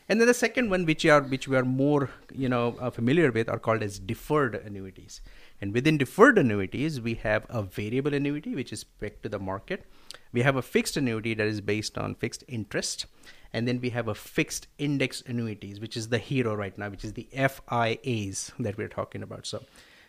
And 0.09 0.18
then 0.21 0.27
the 0.27 0.35
second 0.35 0.71
one, 0.71 0.87
which 0.87 1.05
are 1.05 1.21
which 1.21 1.49
we 1.49 1.57
are 1.57 1.64
more 1.64 2.11
you 2.33 2.49
know 2.49 2.77
uh, 2.81 2.90
familiar 2.90 3.31
with, 3.31 3.49
are 3.49 3.59
called 3.59 3.83
as 3.83 3.99
deferred 3.99 4.55
annuities. 4.55 5.21
And 5.61 5.75
within 5.75 5.99
deferred 5.99 6.38
annuities, 6.38 7.01
we 7.01 7.14
have 7.14 7.44
a 7.51 7.62
variable 7.62 8.14
annuity, 8.14 8.55
which 8.55 8.73
is 8.73 8.85
pegged 8.85 9.23
to 9.25 9.29
the 9.29 9.38
market. 9.38 9.85
We 10.33 10.42
have 10.42 10.57
a 10.57 10.62
fixed 10.62 10.97
annuity 10.97 11.35
that 11.35 11.47
is 11.47 11.61
based 11.61 11.99
on 11.99 12.14
fixed 12.14 12.44
interest. 12.49 13.07
And 13.53 13.66
then 13.66 13.81
we 13.81 13.90
have 13.90 14.09
a 14.09 14.14
fixed 14.14 14.68
index 14.77 15.23
annuities, 15.27 15.81
which 15.81 15.97
is 15.97 16.09
the 16.09 16.18
hero 16.18 16.55
right 16.55 16.77
now, 16.77 16.90
which 16.90 17.05
is 17.05 17.14
the 17.14 17.29
FIAs 17.33 18.53
that 18.59 18.77
we're 18.77 18.88
talking 18.88 19.23
about. 19.23 19.47
So 19.47 19.64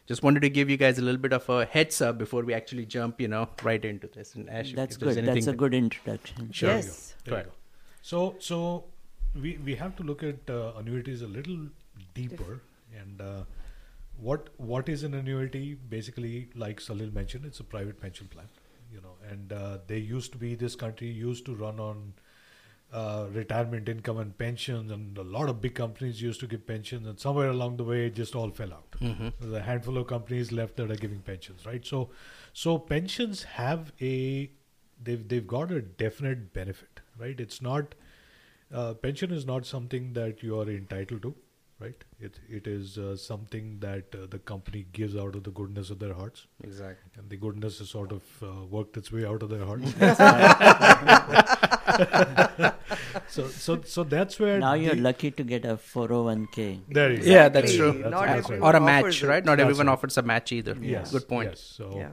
just 0.10 0.24
wanted 0.24 0.42
to 0.42 0.50
give 0.50 0.70
you 0.72 0.76
guys 0.84 0.98
a 0.98 1.04
little 1.04 1.22
bit 1.22 1.34
of 1.34 1.48
a 1.56 1.66
heads 1.66 2.02
up 2.02 2.18
before 2.18 2.44
we 2.44 2.54
actually 2.60 2.86
jump, 2.94 3.22
you 3.22 3.28
know, 3.28 3.48
right 3.64 3.84
into 3.86 4.08
this. 4.08 4.34
And 4.34 4.50
Ash, 4.50 4.74
That's 4.74 4.98
good. 4.98 5.24
That's 5.24 5.48
a 5.48 5.54
good 5.54 5.76
introduction. 5.76 6.52
Sure. 6.52 6.70
Yes. 6.70 7.14
There 7.26 7.38
you 7.38 7.44
Go 7.44 7.50
go. 7.50 7.56
So, 8.02 8.36
so 8.40 8.86
we 9.44 9.60
we 9.64 9.76
have 9.76 9.96
to 9.98 10.04
look 10.12 10.24
at 10.24 10.50
uh, 10.50 10.72
annuities 10.80 11.22
a 11.22 11.28
little 11.28 11.60
deeper. 12.16 12.62
And 13.02 13.22
uh, 13.22 13.44
what 14.30 14.50
what 14.72 14.90
is 14.90 15.04
an 15.04 15.14
annuity? 15.20 15.66
Basically, 15.98 16.34
like 16.66 16.82
Salil 16.88 17.14
mentioned, 17.20 17.46
it's 17.52 17.60
a 17.66 17.68
private 17.76 18.02
pension 18.02 18.34
plan. 18.36 18.50
You 18.92 19.02
know, 19.02 19.16
and 19.30 19.54
uh, 19.54 19.78
they 19.86 20.00
used 20.00 20.32
to 20.32 20.40
be 20.40 20.56
this 20.56 20.76
country 20.86 21.08
used 21.08 21.46
to 21.46 21.56
run 21.56 21.80
on 21.80 22.14
uh, 22.92 23.28
retirement 23.32 23.88
income 23.88 24.18
and 24.18 24.36
pensions, 24.38 24.92
and 24.92 25.18
a 25.18 25.22
lot 25.22 25.48
of 25.50 25.62
big 25.62 25.76
companies 25.76 26.22
used 26.22 26.40
to 26.40 26.48
give 26.48 26.66
pensions, 26.66 27.06
and 27.08 27.20
somewhere 27.20 27.50
along 27.50 27.78
the 27.78 27.84
way, 27.84 28.06
it 28.08 28.16
just 28.16 28.36
all 28.36 28.50
fell 28.50 28.74
out. 28.74 28.92
Mhm. 29.00 29.34
There's 29.40 29.54
a 29.54 29.62
handful 29.62 29.98
of 29.98 30.08
companies 30.08 30.52
left 30.52 30.78
that 30.78 30.90
are 30.92 30.96
giving 30.96 31.20
pensions, 31.20 31.66
right? 31.66 31.86
So, 31.86 32.10
so 32.54 32.78
pensions 32.80 33.44
have 33.44 33.92
a 34.02 34.50
they've 35.02 35.28
they've 35.28 35.48
got 35.48 35.72
a 35.72 35.82
definite 35.82 36.52
benefit, 36.54 37.02
right? 37.18 37.40
It's 37.40 37.62
not 37.62 37.94
uh, 38.72 38.94
pension 38.96 39.32
is 39.32 39.46
not 39.46 39.66
something 39.66 40.14
that 40.14 40.42
you 40.44 40.60
are 40.60 40.70
entitled 40.70 41.22
to, 41.24 41.36
right? 41.80 42.04
It 42.20 42.40
it 42.50 42.68
is 42.68 42.98
uh, 42.98 43.16
something 43.16 43.80
that 43.80 44.14
uh, 44.14 44.26
the 44.30 44.40
company 44.40 44.86
gives 44.92 45.16
out 45.16 45.36
of 45.36 45.44
the 45.44 45.52
goodness 45.52 45.90
of 45.90 46.00
their 46.00 46.14
hearts. 46.14 46.46
Exactly. 46.64 47.12
And 47.18 47.30
the 47.30 47.38
goodness 47.38 47.80
has 47.80 47.90
sort 47.90 48.12
of 48.12 48.24
uh, 48.44 48.66
worked 48.66 48.98
its 48.98 49.12
way 49.12 49.26
out 49.26 49.44
of 49.44 49.50
their 49.50 49.66
hearts. 49.66 49.94
so 53.28 53.48
so 53.48 53.82
so 53.84 54.04
that's 54.04 54.40
where 54.40 54.60
Now 54.60 54.74
you're 54.74 54.96
the- 54.96 55.02
lucky 55.02 55.32
to 55.32 55.44
get 55.44 55.66
a 55.66 55.76
401k. 55.78 56.82
There 56.90 57.12
you 57.14 57.18
go. 57.20 57.26
Yeah, 57.26 57.50
that's 57.50 57.76
true. 57.76 57.92
That's 57.94 58.12
Not 58.12 58.28
right. 58.50 58.62
or 58.62 58.76
a 58.76 58.80
match, 58.82 59.24
it. 59.24 59.28
right? 59.28 59.44
Not 59.44 59.58
That's 59.58 59.66
everyone 59.70 59.88
right. 59.88 59.94
offers 59.94 60.18
a 60.18 60.22
match 60.22 60.52
either. 60.52 60.76
Yes. 60.82 61.12
Good 61.12 61.28
point. 61.28 61.50
Yes. 61.50 61.60
So, 61.62 61.94
Yeah. 61.96 62.10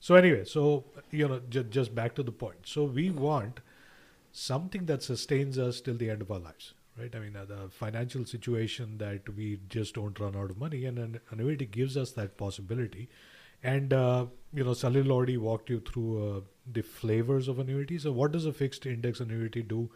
so 0.00 0.14
anyway, 0.14 0.44
so 0.44 0.84
you 1.10 1.28
know, 1.28 1.40
j- 1.48 1.64
just 1.64 1.94
back 1.94 2.14
to 2.16 2.22
the 2.22 2.32
point. 2.32 2.56
So 2.64 2.84
we 2.84 3.10
want 3.10 3.60
something 4.32 4.86
that 4.86 5.02
sustains 5.02 5.58
us 5.58 5.80
till 5.80 5.96
the 5.96 6.08
end 6.10 6.22
of 6.22 6.30
our 6.30 6.38
lives, 6.38 6.74
right? 6.98 7.14
I 7.14 7.18
mean, 7.18 7.36
uh, 7.36 7.44
the 7.44 7.68
financial 7.70 8.24
situation 8.24 8.98
that 8.98 9.28
we 9.36 9.60
just 9.68 9.94
don't 9.94 10.18
run 10.18 10.36
out 10.36 10.50
of 10.50 10.58
money, 10.58 10.84
and 10.84 10.98
an 10.98 11.20
annuity 11.30 11.66
gives 11.66 11.96
us 11.96 12.12
that 12.12 12.36
possibility. 12.36 13.08
And 13.62 13.92
uh, 13.92 14.26
you 14.52 14.64
know, 14.64 14.70
Salil 14.70 15.10
already 15.10 15.36
walked 15.36 15.70
you 15.70 15.80
through 15.80 16.36
uh, 16.36 16.40
the 16.70 16.82
flavors 16.82 17.48
of 17.48 17.58
annuity. 17.58 17.98
So, 17.98 18.12
what 18.12 18.32
does 18.32 18.46
a 18.46 18.52
fixed 18.52 18.86
index 18.86 19.20
annuity 19.20 19.62
do? 19.62 19.90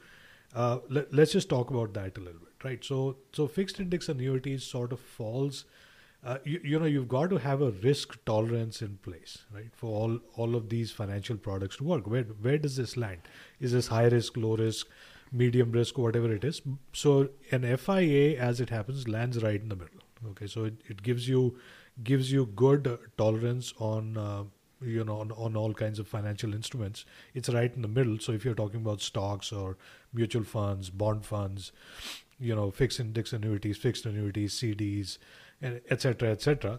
Uh, 0.54 0.78
let, 0.88 1.12
let's 1.12 1.32
just 1.32 1.48
talk 1.48 1.70
about 1.70 1.92
that 1.94 2.16
a 2.16 2.20
little 2.20 2.40
bit, 2.40 2.64
right? 2.64 2.84
So, 2.84 3.16
so 3.32 3.46
fixed 3.46 3.80
index 3.80 4.08
annuities 4.08 4.64
sort 4.64 4.92
of 4.92 5.00
falls 5.00 5.64
uh, 6.26 6.38
you, 6.44 6.60
you 6.64 6.78
know 6.78 6.86
you've 6.86 7.08
got 7.08 7.30
to 7.30 7.36
have 7.36 7.62
a 7.62 7.70
risk 7.82 8.16
tolerance 8.24 8.82
in 8.82 8.96
place 8.98 9.44
right 9.54 9.70
for 9.72 9.90
all 9.90 10.18
all 10.34 10.56
of 10.56 10.68
these 10.68 10.90
financial 10.90 11.36
products 11.36 11.76
to 11.76 11.84
work 11.84 12.06
where 12.06 12.24
where 12.46 12.58
does 12.58 12.76
this 12.76 12.96
land 12.96 13.20
is 13.60 13.72
this 13.72 13.86
high 13.86 14.06
risk 14.06 14.36
low 14.36 14.56
risk 14.56 14.88
medium 15.36 15.72
risk 15.72 15.98
whatever 15.98 16.32
it 16.32 16.44
is. 16.44 16.60
So 16.92 17.28
an 17.50 17.76
fia 17.76 18.38
as 18.38 18.60
it 18.60 18.70
happens 18.70 19.08
lands 19.08 19.42
right 19.42 19.60
in 19.60 19.68
the 19.68 19.76
middle. 19.76 20.04
Okay 20.30 20.46
so 20.46 20.64
it, 20.64 20.74
it 20.86 21.02
gives 21.02 21.28
you 21.28 21.58
gives 22.02 22.30
you 22.32 22.46
good 22.46 22.98
tolerance 23.16 23.72
on 23.78 24.16
uh, 24.16 24.44
you 24.80 25.04
know 25.04 25.18
on, 25.20 25.32
on 25.32 25.56
all 25.56 25.72
kinds 25.74 25.98
of 25.98 26.08
financial 26.08 26.54
instruments. 26.54 27.04
It's 27.34 27.48
right 27.48 27.74
in 27.74 27.82
the 27.82 27.88
middle. 27.88 28.18
So 28.18 28.32
if 28.32 28.44
you're 28.44 28.54
talking 28.54 28.80
about 28.80 29.00
stocks 29.00 29.52
or 29.52 29.76
mutual 30.12 30.44
funds 30.44 30.90
bond 30.90 31.24
funds 31.26 31.72
you 32.38 32.54
know 32.54 32.70
fixed 32.70 33.00
index 33.00 33.32
annuities 33.32 33.78
fixed 33.78 34.06
annuities 34.06 34.54
cds 34.54 35.18
and 35.60 35.80
etc 35.90 36.30
etc 36.30 36.78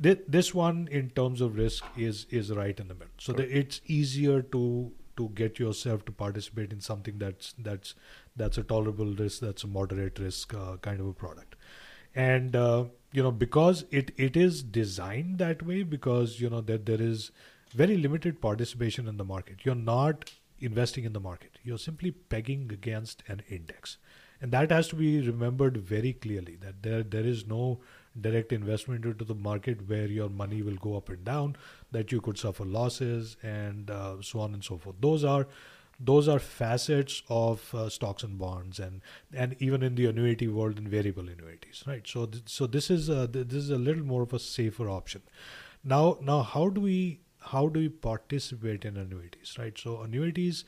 Thi- 0.00 0.20
this 0.28 0.54
one 0.54 0.88
in 0.90 1.10
terms 1.10 1.40
of 1.40 1.56
risk 1.56 1.84
is 1.96 2.26
is 2.30 2.50
right 2.50 2.78
in 2.78 2.88
the 2.88 2.94
middle. 2.94 3.14
So 3.18 3.34
it's 3.38 3.80
easier 3.86 4.42
to 4.42 4.92
to 5.16 5.30
get 5.34 5.58
yourself 5.58 6.04
to 6.06 6.12
participate 6.12 6.72
in 6.72 6.80
something 6.80 7.18
that's 7.18 7.54
that's 7.58 7.94
that's 8.36 8.58
a 8.58 8.62
tolerable 8.62 9.12
risk 9.14 9.40
that's 9.40 9.64
a 9.64 9.66
moderate 9.66 10.18
risk 10.18 10.54
uh, 10.54 10.76
kind 10.78 11.00
of 11.00 11.06
a 11.06 11.12
product. 11.12 11.56
And 12.14 12.56
uh, 12.56 12.84
you 13.12 13.22
know 13.22 13.30
because 13.30 13.84
it 13.90 14.12
it 14.16 14.36
is 14.36 14.62
designed 14.62 15.38
that 15.38 15.62
way 15.62 15.82
because 15.82 16.40
you 16.40 16.50
know 16.50 16.60
that 16.62 16.86
there 16.86 17.00
is 17.00 17.30
very 17.74 17.96
limited 17.96 18.40
participation 18.40 19.08
in 19.08 19.16
the 19.16 19.24
market. 19.24 19.64
You're 19.64 19.74
not 19.74 20.32
investing 20.58 21.04
in 21.04 21.12
the 21.12 21.20
market. 21.20 21.58
You're 21.62 21.78
simply 21.78 22.10
pegging 22.10 22.70
against 22.72 23.22
an 23.28 23.42
index. 23.48 23.98
And 24.40 24.52
that 24.52 24.70
has 24.70 24.88
to 24.88 24.96
be 24.96 25.20
remembered 25.26 25.76
very 25.76 26.12
clearly 26.12 26.56
that 26.56 26.82
there 26.82 27.02
there 27.02 27.24
is 27.24 27.46
no 27.46 27.80
direct 28.20 28.52
investment 28.52 29.04
into 29.04 29.24
the 29.24 29.34
market 29.34 29.88
where 29.88 30.06
your 30.06 30.28
money 30.28 30.62
will 30.62 30.76
go 30.76 30.96
up 30.96 31.08
and 31.08 31.24
down 31.24 31.56
that 31.92 32.12
you 32.12 32.20
could 32.20 32.38
suffer 32.38 32.64
losses 32.64 33.36
and 33.42 33.90
uh, 33.90 34.16
so 34.22 34.40
on 34.40 34.54
and 34.54 34.64
so 34.64 34.78
forth. 34.78 34.96
Those 35.00 35.24
are 35.24 35.46
those 35.98 36.28
are 36.28 36.38
facets 36.38 37.22
of 37.30 37.74
uh, 37.74 37.88
stocks 37.88 38.22
and 38.22 38.38
bonds 38.38 38.78
and 38.78 39.00
and 39.32 39.56
even 39.58 39.82
in 39.82 39.94
the 39.94 40.06
annuity 40.06 40.46
world 40.46 40.78
in 40.78 40.88
variable 40.88 41.28
annuities 41.28 41.82
right? 41.86 42.06
So 42.06 42.26
th- 42.26 42.44
so 42.46 42.66
this 42.66 42.90
is 42.90 43.08
a, 43.08 43.26
th- 43.26 43.48
this 43.48 43.62
is 43.62 43.70
a 43.70 43.78
little 43.78 44.04
more 44.04 44.22
of 44.22 44.32
a 44.32 44.38
safer 44.38 44.90
option. 44.90 45.22
Now 45.82 46.18
now 46.20 46.42
how 46.42 46.68
do 46.68 46.80
we 46.80 47.20
how 47.52 47.68
do 47.68 47.80
we 47.80 47.88
participate 47.88 48.84
in 48.84 48.96
annuities 48.96 49.56
right? 49.58 49.78
So 49.78 50.02
annuities 50.02 50.64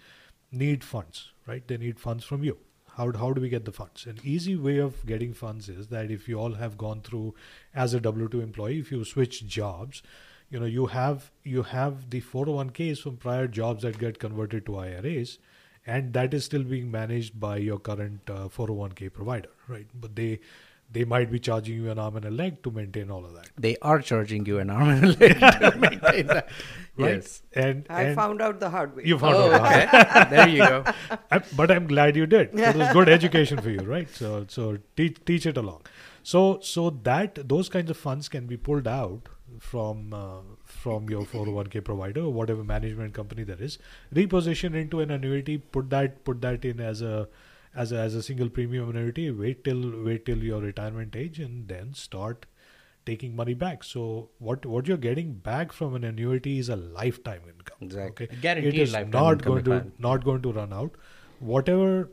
need 0.51 0.83
funds 0.83 1.33
right? 1.47 1.67
They 1.67 1.77
need 1.77 2.01
funds 2.01 2.25
from 2.25 2.43
you 2.43 2.59
how, 2.99 3.13
how 3.13 3.33
do 3.33 3.41
we 3.41 3.49
get 3.49 3.65
the 3.65 3.73
funds? 3.73 4.07
An 4.07 4.19
easy 4.25 4.57
way 4.57 4.79
of 4.79 5.07
getting 5.07 5.33
funds 5.33 5.69
is 5.69 5.87
that 5.89 6.11
if 6.11 6.29
you 6.29 6.39
all 6.39 6.55
have 6.55 6.77
gone 6.77 7.01
through 7.01 7.35
as 7.75 7.95
a 7.95 8.01
w2 8.01 8.43
employee 8.43 8.81
if 8.81 8.91
you 8.91 9.05
switch 9.05 9.47
jobs 9.47 10.03
you 10.51 10.59
know 10.59 10.67
you 10.67 10.87
have 10.87 11.31
you 11.45 11.63
have 11.63 12.11
the 12.11 12.21
401ks 12.21 13.03
from 13.03 13.17
prior 13.17 13.47
jobs 13.47 13.83
that 13.83 13.99
get 13.99 14.19
converted 14.19 14.67
to 14.67 14.79
iras 14.79 15.39
and 15.87 16.13
that 16.13 16.35
is 16.35 16.45
still 16.45 16.65
being 16.65 16.91
managed 16.91 17.39
by 17.39 17.57
your 17.57 17.79
current 17.79 18.21
uh, 18.29 18.49
401k 18.49 19.13
provider 19.13 19.51
right? 19.69 19.87
But 19.95 20.17
they 20.17 20.41
they 20.90 21.05
might 21.05 21.31
be 21.31 21.38
charging 21.38 21.77
you 21.85 21.90
an 21.90 21.98
arm 21.98 22.16
and 22.16 22.24
a 22.24 22.31
leg 22.31 22.62
to 22.62 22.70
maintain 22.70 23.11
all 23.11 23.24
of 23.24 23.35
that 23.35 23.48
They 23.59 23.77
are 23.83 24.01
charging 24.01 24.46
you 24.46 24.59
an 24.59 24.70
arm 24.70 24.88
and 24.88 25.05
a 25.05 25.09
leg 25.22 25.38
to 25.40 25.72
maintain 25.87 26.27
that. 26.29 26.48
right 26.96 27.14
Yes. 27.16 27.42
and 27.53 27.87
I 27.90 28.03
and 28.05 28.16
found 28.20 28.40
out 28.42 28.59
the 28.61 28.70
hard 28.70 28.96
way. 28.96 29.03
you 29.05 29.18
found 29.18 29.35
Oh, 29.37 29.51
out 29.51 29.51
the 29.51 29.59
hard 29.68 30.07
okay. 30.12 30.31
there 30.37 30.48
you 30.48 30.59
go. 30.59 30.85
I, 31.31 31.40
but 31.57 31.70
I'm 31.70 31.87
glad 31.87 32.16
you 32.16 32.27
did. 32.27 32.55
It 32.59 32.77
was 32.77 32.92
good 32.92 33.09
education 33.16 33.61
for 33.66 33.70
you, 33.70 33.81
right? 33.94 34.09
So 34.20 34.46
so 34.48 34.79
teach 34.96 35.18
teach 35.33 35.46
it 35.53 35.57
along. 35.64 35.83
So 36.22 36.44
so 36.70 36.90
that 37.11 37.38
those 37.57 37.68
kinds 37.77 37.90
of 37.90 37.96
funds 38.07 38.29
can 38.37 38.46
be 38.46 38.57
pulled 38.57 38.88
out 38.94 39.29
from 39.59 40.12
uh, 40.12 40.40
from 40.64 41.09
your 41.11 41.22
401k 41.35 41.85
provider 41.85 42.22
or 42.22 42.33
whatever 42.33 42.64
management 42.64 43.14
company 43.14 43.44
there 43.44 43.62
is, 43.68 43.79
reposition 44.14 44.74
into 44.74 45.01
an 45.01 45.11
annuity, 45.11 45.59
put 45.59 45.88
that 45.90 46.24
put 46.24 46.40
that 46.42 46.64
in 46.72 46.81
as 46.81 47.01
a 47.03 47.29
as 47.85 47.93
a, 47.93 47.99
as 48.05 48.14
a 48.14 48.23
single 48.23 48.49
premium 48.59 48.91
annuity. 48.91 49.31
Wait 49.31 49.64
till 49.64 49.83
wait 50.05 50.25
till 50.29 50.45
your 50.51 50.61
retirement 50.61 51.17
age 51.25 51.38
and 51.38 51.69
then 51.69 51.95
start 51.95 52.47
taking 53.07 53.37
money 53.41 53.55
back. 53.64 53.85
So 53.85 54.05
what 54.38 54.67
what 54.75 54.88
you're 54.93 55.03
getting 55.09 55.35
back 55.51 55.73
from 55.81 55.95
an 56.01 56.05
annuity 56.12 56.59
is 56.64 56.69
a 56.77 56.77
lifetime 56.77 57.43
income. 57.53 57.79
Exactly. 57.88 58.27
Okay, 58.27 58.41
Guaranteed 58.47 58.75
it 58.75 58.83
is 58.87 58.93
not 58.93 59.45
going 59.49 59.64
to 59.64 59.71
requirement. 59.71 60.01
not 60.09 60.25
going 60.31 60.43
to 60.49 60.53
run 60.61 60.73
out. 60.73 60.97
Whatever 61.53 62.11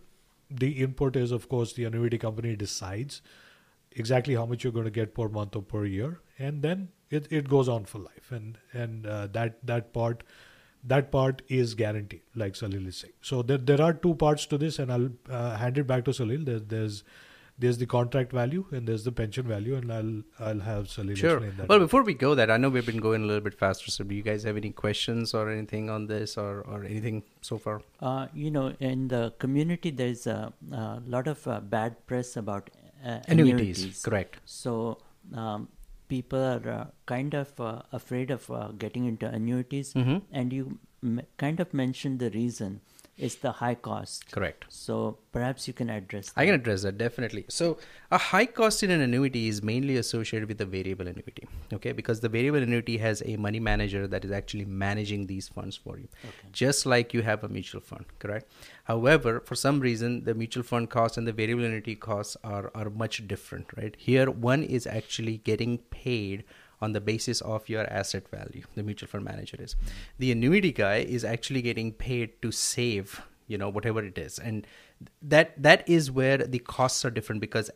the 0.66 0.72
input 0.88 1.16
is, 1.16 1.32
of 1.32 1.50
course, 1.56 1.74
the 1.74 1.86
annuity 1.86 2.18
company 2.26 2.56
decides 2.56 3.22
exactly 4.04 4.36
how 4.36 4.46
much 4.46 4.64
you're 4.64 4.74
going 4.74 4.92
to 4.94 4.98
get 5.00 5.16
per 5.16 5.28
month 5.40 5.56
or 5.56 5.64
per 5.64 5.86
year, 5.86 6.20
and 6.38 6.62
then 6.62 6.90
it, 7.10 7.28
it 7.32 7.50
goes 7.50 7.70
on 7.78 7.86
for 7.86 8.00
life, 8.00 8.32
and 8.32 8.60
and 8.74 9.08
uh, 9.08 9.28
that 9.40 9.58
that 9.74 9.94
part 9.94 10.24
that 10.88 11.12
part 11.12 11.42
is 11.60 11.74
guaranteed, 11.74 12.22
like 12.36 12.54
Salil 12.54 12.88
is 12.88 12.98
saying. 12.98 13.14
So 13.22 13.42
there 13.52 13.58
there 13.70 13.82
are 13.82 13.94
two 13.94 14.16
parts 14.26 14.46
to 14.48 14.58
this, 14.58 14.80
and 14.80 14.92
I'll 14.92 15.10
uh, 15.30 15.56
hand 15.58 15.78
it 15.78 15.88
back 15.94 16.06
to 16.06 16.12
Salil. 16.12 16.46
There, 16.46 16.60
there's 16.60 17.04
there's 17.64 17.78
the 17.82 17.86
contract 17.92 18.34
value 18.38 18.66
and 18.78 18.86
there's 18.92 19.04
the 19.06 19.12
pension 19.20 19.48
value, 19.48 19.76
and 19.76 19.92
I'll 19.98 20.48
I'll 20.48 20.60
have 20.68 20.88
Salil 20.94 21.16
Sure. 21.22 21.38
explain 21.38 21.58
that. 21.58 21.70
Well, 21.70 21.80
before 21.84 22.04
we 22.04 22.14
go 22.14 22.36
that, 22.40 22.52
I 22.52 22.58
know 22.58 22.70
we've 22.78 22.86
been 22.86 23.00
going 23.06 23.24
a 23.24 23.26
little 23.26 23.46
bit 23.50 23.54
faster. 23.62 23.92
So, 23.92 24.04
do 24.04 24.14
you 24.16 24.22
guys 24.30 24.44
have 24.44 24.58
any 24.64 24.72
questions 24.72 25.34
or 25.34 25.50
anything 25.50 25.90
on 25.90 26.08
this, 26.08 26.38
or 26.38 26.62
or 26.76 26.84
anything 26.84 27.24
so 27.52 27.58
far? 27.68 27.82
Uh, 28.02 28.28
you 28.34 28.52
know, 28.52 28.66
in 28.92 29.08
the 29.08 29.24
community, 29.46 29.92
there's 29.92 30.28
a, 30.28 30.52
a 30.72 31.02
lot 31.18 31.28
of 31.36 31.48
uh, 31.48 31.60
bad 31.78 31.98
press 32.08 32.36
about 32.44 32.70
uh, 33.06 33.20
Annuities, 33.28 33.80
annuities. 33.80 34.02
correct. 34.10 34.40
So 34.46 34.98
um, 35.34 35.70
people 36.08 36.40
are 36.40 36.70
uh, 36.72 36.86
kind 37.06 37.34
of 37.34 37.60
uh, 37.60 37.82
afraid 37.92 38.32
of 38.32 38.50
uh, 38.52 38.68
getting 38.84 39.06
into 39.06 39.28
annuities, 39.40 39.94
Mhm. 39.94 40.22
and 40.32 40.54
you 40.54 40.66
m- 41.04 41.22
kind 41.38 41.60
of 41.60 41.74
mentioned 41.74 42.20
the 42.20 42.30
reason 42.32 42.82
is 43.18 43.36
the 43.36 43.52
high 43.52 43.76
cost. 43.76 44.30
Correct. 44.32 44.66
So 44.70 45.18
perhaps 45.32 45.68
you 45.68 45.74
can 45.74 45.90
address. 45.90 46.34
I 46.36 46.46
can 46.46 46.56
address 46.56 46.84
that 46.84 46.98
definitely. 46.98 47.46
So, 47.50 47.78
a 48.12 48.18
high 48.18 48.46
cost 48.46 48.84
in 48.84 48.92
an 48.92 49.02
annuity 49.02 49.48
is 49.48 49.64
mainly 49.64 49.98
associated 49.98 50.48
with 50.48 50.58
the 50.58 50.66
variable 50.66 51.08
annuity, 51.08 51.48
okay? 51.74 51.92
Because 51.92 52.20
the 52.20 52.30
variable 52.30 52.62
annuity 52.62 52.98
has 52.98 53.24
a 53.26 53.36
money 53.38 53.60
manager 53.60 54.06
that 54.08 54.24
is 54.26 54.32
actually 54.32 54.66
managing 54.66 55.28
these 55.28 55.48
funds 55.48 55.76
for 55.76 55.98
you, 55.98 56.08
just 56.52 56.86
like 56.86 57.14
you 57.14 57.22
have 57.22 57.44
a 57.44 57.50
mutual 57.50 57.82
fund, 57.82 58.06
correct? 58.20 58.50
However, 58.84 59.40
for 59.40 59.56
some 59.56 59.80
reason, 59.80 60.24
the 60.24 60.34
mutual 60.34 60.64
fund 60.64 60.90
costs 60.90 61.18
and 61.18 61.28
the 61.28 61.34
variable 61.34 61.66
annuity 61.66 61.96
costs 61.96 62.38
are, 62.44 62.72
are 62.76 62.90
much 62.90 63.28
different, 63.28 63.68
right? 63.76 63.96
Here, 63.98 64.30
one 64.30 64.64
is 64.64 64.86
actually 64.86 65.38
getting 65.38 65.80
paid 65.90 66.44
on 66.82 66.92
the 66.92 67.02
basis 67.02 67.42
of 67.42 67.68
your 67.70 67.86
asset 67.92 68.28
value 68.30 68.64
the 68.76 68.84
mutual 68.84 69.08
fund 69.08 69.24
manager 69.24 69.58
is. 69.60 69.76
The 70.20 70.32
annuity 70.32 70.72
guy 70.72 70.98
is 70.98 71.24
actually 71.24 71.62
getting 71.62 71.92
paid 71.92 72.42
to 72.42 72.52
save 72.52 73.22
you 73.48 73.58
know 73.58 73.70
whatever 73.70 74.04
it 74.04 74.18
is. 74.18 74.40
And 74.40 74.66
that 75.22 75.62
that 75.62 75.88
is 75.88 76.12
where 76.12 76.38
the 76.38 76.60
costs 76.60 77.06
are 77.06 77.12
different 77.12 77.42
because 77.42 77.70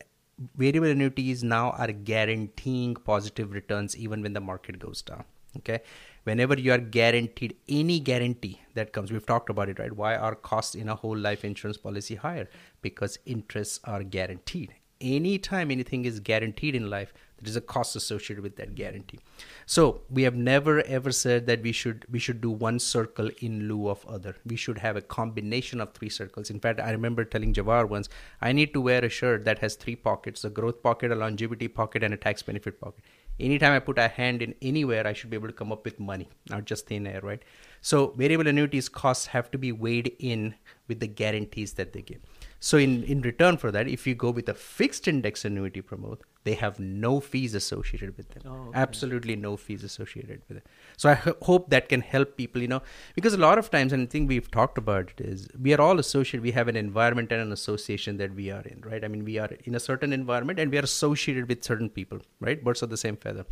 variable 0.56 0.88
annuities 0.88 1.44
now 1.44 1.72
are 1.72 1.92
guaranteeing 1.92 2.96
positive 2.96 3.52
returns 3.52 3.98
even 3.98 4.22
when 4.22 4.34
the 4.34 4.40
market 4.40 4.80
goes 4.80 5.02
down 5.02 5.26
okay? 5.58 5.82
Whenever 6.24 6.60
you 6.60 6.72
are 6.72 6.78
guaranteed 6.78 7.56
any 7.68 8.00
guarantee 8.00 8.62
that 8.76 8.94
comes 8.94 9.12
we've 9.12 9.26
talked 9.26 9.50
about 9.50 9.70
it 9.70 9.80
right? 9.80 9.92
Why 9.92 10.16
are 10.16 10.36
costs 10.36 10.76
in 10.76 10.90
a 10.90 10.96
whole 10.96 11.18
life 11.18 11.44
insurance 11.44 11.78
policy 11.78 12.16
higher? 12.16 12.48
Because 12.82 13.18
interests 13.26 13.80
are 13.84 14.04
guaranteed. 14.04 14.76
Anytime 15.02 15.72
anything 15.72 16.06
is 16.06 16.20
guaranteed 16.20 16.76
in 16.76 16.90
life 16.90 17.14
there 17.42 17.50
is 17.50 17.56
a 17.56 17.62
cost 17.62 17.96
associated 17.96 18.44
with 18.44 18.56
that 18.58 18.76
guarantee. 18.76 19.20
So 19.66 20.02
we 20.10 20.24
have 20.24 20.36
never 20.36 20.82
ever 20.82 21.12
said 21.12 21.48
that 21.48 21.62
we 21.62 21.72
should 21.72 22.06
we 22.10 22.20
should 22.20 22.42
do 22.42 22.52
one 22.52 22.80
circle 22.80 23.30
in 23.40 23.68
lieu 23.68 23.88
of 23.90 24.06
other. 24.06 24.36
We 24.46 24.56
should 24.56 24.80
have 24.80 24.96
a 24.96 25.02
combination 25.02 25.82
of 25.82 25.94
three 25.94 26.10
circles. 26.10 26.50
In 26.50 26.60
fact 26.60 26.80
i 26.80 26.92
remember 26.92 27.24
telling 27.24 27.54
javar 27.54 27.88
once 27.88 28.10
i 28.42 28.52
need 28.52 28.74
to 28.74 28.82
wear 28.82 29.04
a 29.06 29.10
shirt 29.10 29.46
that 29.46 29.60
has 29.60 29.76
three 29.76 29.96
pockets 29.96 30.44
a 30.44 30.50
growth 30.50 30.82
pocket 30.84 31.12
a 31.12 31.16
longevity 31.16 31.68
pocket 31.68 32.04
and 32.04 32.14
a 32.14 32.18
tax 32.18 32.42
benefit 32.42 32.80
pocket. 32.80 33.04
Anytime 33.40 33.74
i 33.74 33.80
put 33.80 33.98
a 33.98 34.08
hand 34.08 34.42
in 34.42 34.56
anywhere 34.62 35.08
i 35.08 35.14
should 35.14 35.30
be 35.30 35.38
able 35.38 35.48
to 35.48 35.60
come 35.62 35.72
up 35.72 35.86
with 35.86 36.00
money 36.00 36.30
not 36.50 36.66
just 36.66 36.88
thin 36.88 37.08
air 37.08 37.22
right? 37.22 37.44
So 37.82 38.08
variable 38.18 38.48
annuities 38.48 38.90
costs 38.90 39.28
have 39.28 39.50
to 39.52 39.58
be 39.58 39.72
weighed 39.72 40.14
in 40.20 40.56
with 40.88 41.00
the 41.00 41.08
guarantees 41.08 41.74
that 41.74 41.94
they 41.94 42.02
give 42.02 42.20
so 42.60 42.78
in, 42.78 43.04
in 43.04 43.22
return 43.22 43.58
for 43.58 43.72
that, 43.72 43.88
if 43.88 44.06
you 44.06 44.16
go 44.16 44.32
with 44.32 44.50
a 44.50 44.54
fixed 44.54 45.08
index 45.08 45.46
annuity 45.46 45.82
Pramod, 45.82 46.20
they 46.44 46.56
have 46.56 46.80
no 46.80 47.20
fees 47.20 47.54
associated 47.54 48.18
with 48.18 48.30
them. 48.30 48.44
Oh, 48.46 48.70
okay. 48.70 48.80
Absolutely 48.80 49.36
no 49.36 49.56
fees 49.56 49.84
associated 49.84 50.42
with 50.48 50.58
it. 50.58 50.68
So 50.98 51.10
I 51.10 51.14
ho- 51.14 51.36
hope 51.42 51.70
that 51.70 51.90
can 51.90 52.02
help 52.02 52.36
people, 52.36 52.62
you 52.62 52.68
know, 52.68 52.82
because 53.16 53.34
a 53.34 53.38
lot 53.38 53.58
of 53.58 53.70
times, 53.72 53.94
and 53.94 54.04
I 54.04 54.06
think 54.06 54.28
we've 54.28 54.50
talked 54.52 54.78
about 54.78 55.12
it, 55.12 55.22
is 55.22 55.48
we 55.62 55.74
are 55.74 55.82
all 55.82 56.00
associated. 56.00 56.44
We 56.44 56.52
have 56.52 56.68
an 56.68 56.76
environment 56.76 57.32
and 57.32 57.42
an 57.42 57.52
association 57.52 58.18
that 58.18 58.34
we 58.36 58.52
are 58.52 58.62
in, 58.62 58.82
right? 58.82 59.04
I 59.04 59.08
mean, 59.08 59.24
we 59.24 59.38
are 59.38 59.50
in 59.64 59.76
a 59.76 59.80
certain 59.80 60.12
environment 60.12 60.60
and 60.60 60.72
we 60.72 60.78
are 60.78 60.84
associated 60.84 61.48
with 61.48 61.64
certain 61.64 61.90
people, 61.90 62.20
right? 62.40 62.62
Birds 62.62 62.82
of 62.82 62.90
the 62.90 62.98
same 62.98 63.16
feather. 63.16 63.46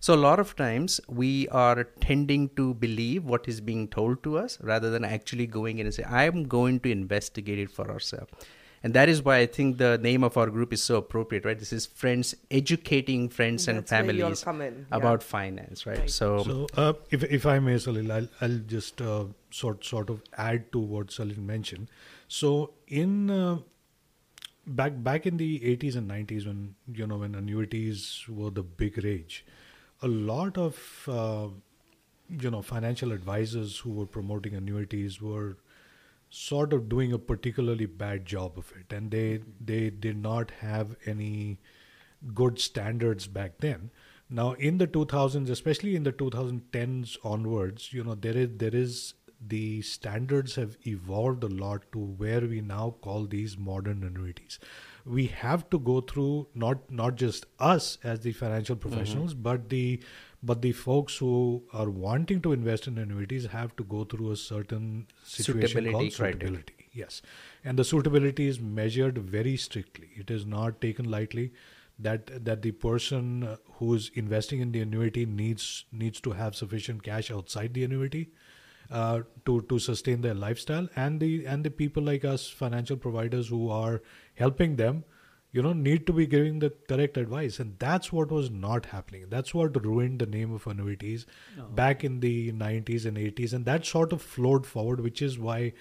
So 0.00 0.14
a 0.14 0.16
lot 0.16 0.40
of 0.40 0.56
times 0.56 0.98
we 1.08 1.46
are 1.48 1.84
tending 2.00 2.48
to 2.56 2.72
believe 2.72 3.24
what 3.24 3.46
is 3.46 3.60
being 3.60 3.86
told 3.86 4.22
to 4.22 4.38
us 4.38 4.58
rather 4.62 4.88
than 4.90 5.04
actually 5.04 5.46
going 5.46 5.78
in 5.78 5.86
and 5.86 5.94
say, 5.94 6.04
I'm 6.04 6.44
going 6.44 6.80
to 6.80 6.90
investigate 6.90 7.58
it 7.58 7.70
for 7.70 7.90
ourselves. 7.90 8.32
And 8.82 8.94
that 8.94 9.10
is 9.10 9.22
why 9.22 9.36
I 9.36 9.46
think 9.46 9.76
the 9.76 9.98
name 9.98 10.24
of 10.24 10.38
our 10.38 10.46
group 10.46 10.72
is 10.72 10.82
so 10.82 10.96
appropriate, 10.96 11.44
right? 11.44 11.58
This 11.58 11.70
is 11.70 11.84
friends 11.84 12.34
educating 12.50 13.28
friends 13.28 13.68
and 13.68 13.76
That's 13.76 13.90
where 13.90 14.00
families 14.04 14.42
come 14.42 14.62
in, 14.62 14.86
yeah. 14.90 14.96
about 14.96 15.22
finance, 15.22 15.84
right? 15.84 15.98
Right. 15.98 16.10
So, 16.10 16.44
So, 16.44 16.66
uh, 16.78 16.94
if 17.10 17.22
if 17.24 17.44
I 17.44 17.58
may, 17.58 17.74
Salil, 17.74 18.10
I'll, 18.10 18.28
I'll 18.40 18.58
just 18.66 19.02
uh, 19.02 19.24
sort 19.50 19.84
sort 19.84 20.08
of 20.08 20.22
add 20.38 20.72
to 20.72 20.78
what 20.78 21.08
Salil 21.08 21.36
mentioned. 21.36 21.88
So, 22.26 22.72
in 22.88 23.28
uh, 23.28 23.58
back 24.66 25.02
back 25.02 25.26
in 25.26 25.36
the 25.36 25.60
80s 25.60 25.96
and 25.96 26.10
90s, 26.10 26.46
when 26.46 26.74
you 26.94 27.06
know 27.06 27.18
when 27.18 27.34
annuities 27.34 28.24
were 28.28 28.50
the 28.50 28.62
big 28.62 29.04
rage, 29.04 29.44
a 30.02 30.08
lot 30.08 30.56
of 30.58 31.08
uh, 31.08 31.48
you 32.28 32.50
know 32.50 32.62
financial 32.62 33.12
advisors 33.12 33.78
who 33.78 33.90
were 33.90 34.06
promoting 34.06 34.54
annuities 34.54 35.20
were 35.20 35.56
sort 36.30 36.72
of 36.72 36.88
doing 36.88 37.12
a 37.12 37.18
particularly 37.18 37.86
bad 37.86 38.24
job 38.24 38.56
of 38.56 38.72
it, 38.80 38.94
and 38.94 39.10
they 39.10 39.40
they 39.64 39.90
did 39.90 40.16
not 40.16 40.52
have 40.60 40.96
any 41.06 41.58
good 42.34 42.58
standards 42.58 43.26
back 43.26 43.58
then. 43.58 43.90
Now, 44.28 44.52
in 44.52 44.78
the 44.78 44.86
2000s, 44.86 45.50
especially 45.50 45.96
in 45.96 46.04
the 46.04 46.12
2010s 46.12 47.16
onwards, 47.24 47.92
you 47.92 48.04
know, 48.04 48.14
there 48.14 48.36
is 48.36 48.50
there 48.58 48.74
is 48.74 49.14
the 49.54 49.82
standards 49.82 50.54
have 50.56 50.76
evolved 50.86 51.42
a 51.44 51.48
lot 51.48 51.90
to 51.92 51.98
where 51.98 52.42
we 52.42 52.60
now 52.60 52.94
call 53.00 53.24
these 53.26 53.56
modern 53.58 54.04
annuities. 54.04 54.58
We 55.16 55.26
have 55.42 55.62
to 55.70 55.78
go 55.78 56.00
through 56.00 56.48
not 56.54 56.90
not 56.90 57.16
just 57.22 57.46
us 57.68 57.86
as 58.04 58.20
the 58.26 58.32
financial 58.40 58.76
professionals, 58.76 59.34
but 59.34 59.68
the 59.70 60.00
but 60.50 60.62
the 60.62 60.72
folks 60.72 61.16
who 61.22 61.32
are 61.72 61.88
wanting 61.90 62.40
to 62.42 62.52
invest 62.52 62.86
in 62.90 62.98
annuities 62.98 63.46
have 63.54 63.74
to 63.80 63.84
go 63.94 64.04
through 64.04 64.30
a 64.32 64.36
certain 64.36 65.08
situation 65.22 65.68
Suitability 65.68 65.92
called 65.92 66.14
criteria. 66.20 66.46
suitability. 66.46 66.88
Yes, 67.00 67.20
and 67.64 67.78
the 67.78 67.84
suitability 67.84 68.46
is 68.52 68.60
measured 68.78 69.18
very 69.18 69.56
strictly. 69.56 70.10
It 70.24 70.30
is 70.30 70.46
not 70.46 70.80
taken 70.80 71.10
lightly. 71.16 71.52
That 71.98 72.30
that 72.44 72.62
the 72.62 72.72
person 72.72 73.58
who 73.78 73.94
is 73.94 74.10
investing 74.14 74.60
in 74.60 74.72
the 74.72 74.80
annuity 74.80 75.26
needs 75.26 75.84
needs 75.92 76.20
to 76.28 76.32
have 76.42 76.56
sufficient 76.62 77.02
cash 77.02 77.30
outside 77.30 77.74
the 77.74 77.84
annuity 77.84 78.22
uh, 78.90 79.20
to 79.44 79.60
to 79.72 79.78
sustain 79.78 80.22
their 80.22 80.34
lifestyle, 80.34 80.88
and 80.96 81.20
the 81.20 81.44
and 81.46 81.62
the 81.64 81.70
people 81.82 82.02
like 82.02 82.24
us, 82.24 82.48
financial 82.48 82.96
providers 82.96 83.48
who 83.48 83.68
are 83.68 84.00
helping 84.40 84.76
them, 84.76 85.04
you 85.52 85.62
know, 85.62 85.72
need 85.72 86.06
to 86.08 86.12
be 86.12 86.26
giving 86.26 86.58
the 86.64 86.70
correct 86.88 87.16
advice, 87.16 87.58
and 87.58 87.78
that's 87.78 88.12
what 88.12 88.30
was 88.30 88.50
not 88.50 88.86
happening. 88.86 89.24
That's 89.28 89.52
what 89.52 89.84
ruined 89.84 90.20
the 90.20 90.26
name 90.26 90.52
of 90.58 90.66
annuities 90.66 91.26
back 91.80 92.04
in 92.04 92.20
the 92.20 92.52
90s 92.52 93.06
and 93.06 93.16
80s, 93.16 93.52
and 93.52 93.64
that 93.64 93.84
sort 93.84 94.12
of 94.12 94.22
flowed 94.22 94.66
forward, 94.74 95.00
which 95.00 95.22
is 95.22 95.38
why 95.38 95.72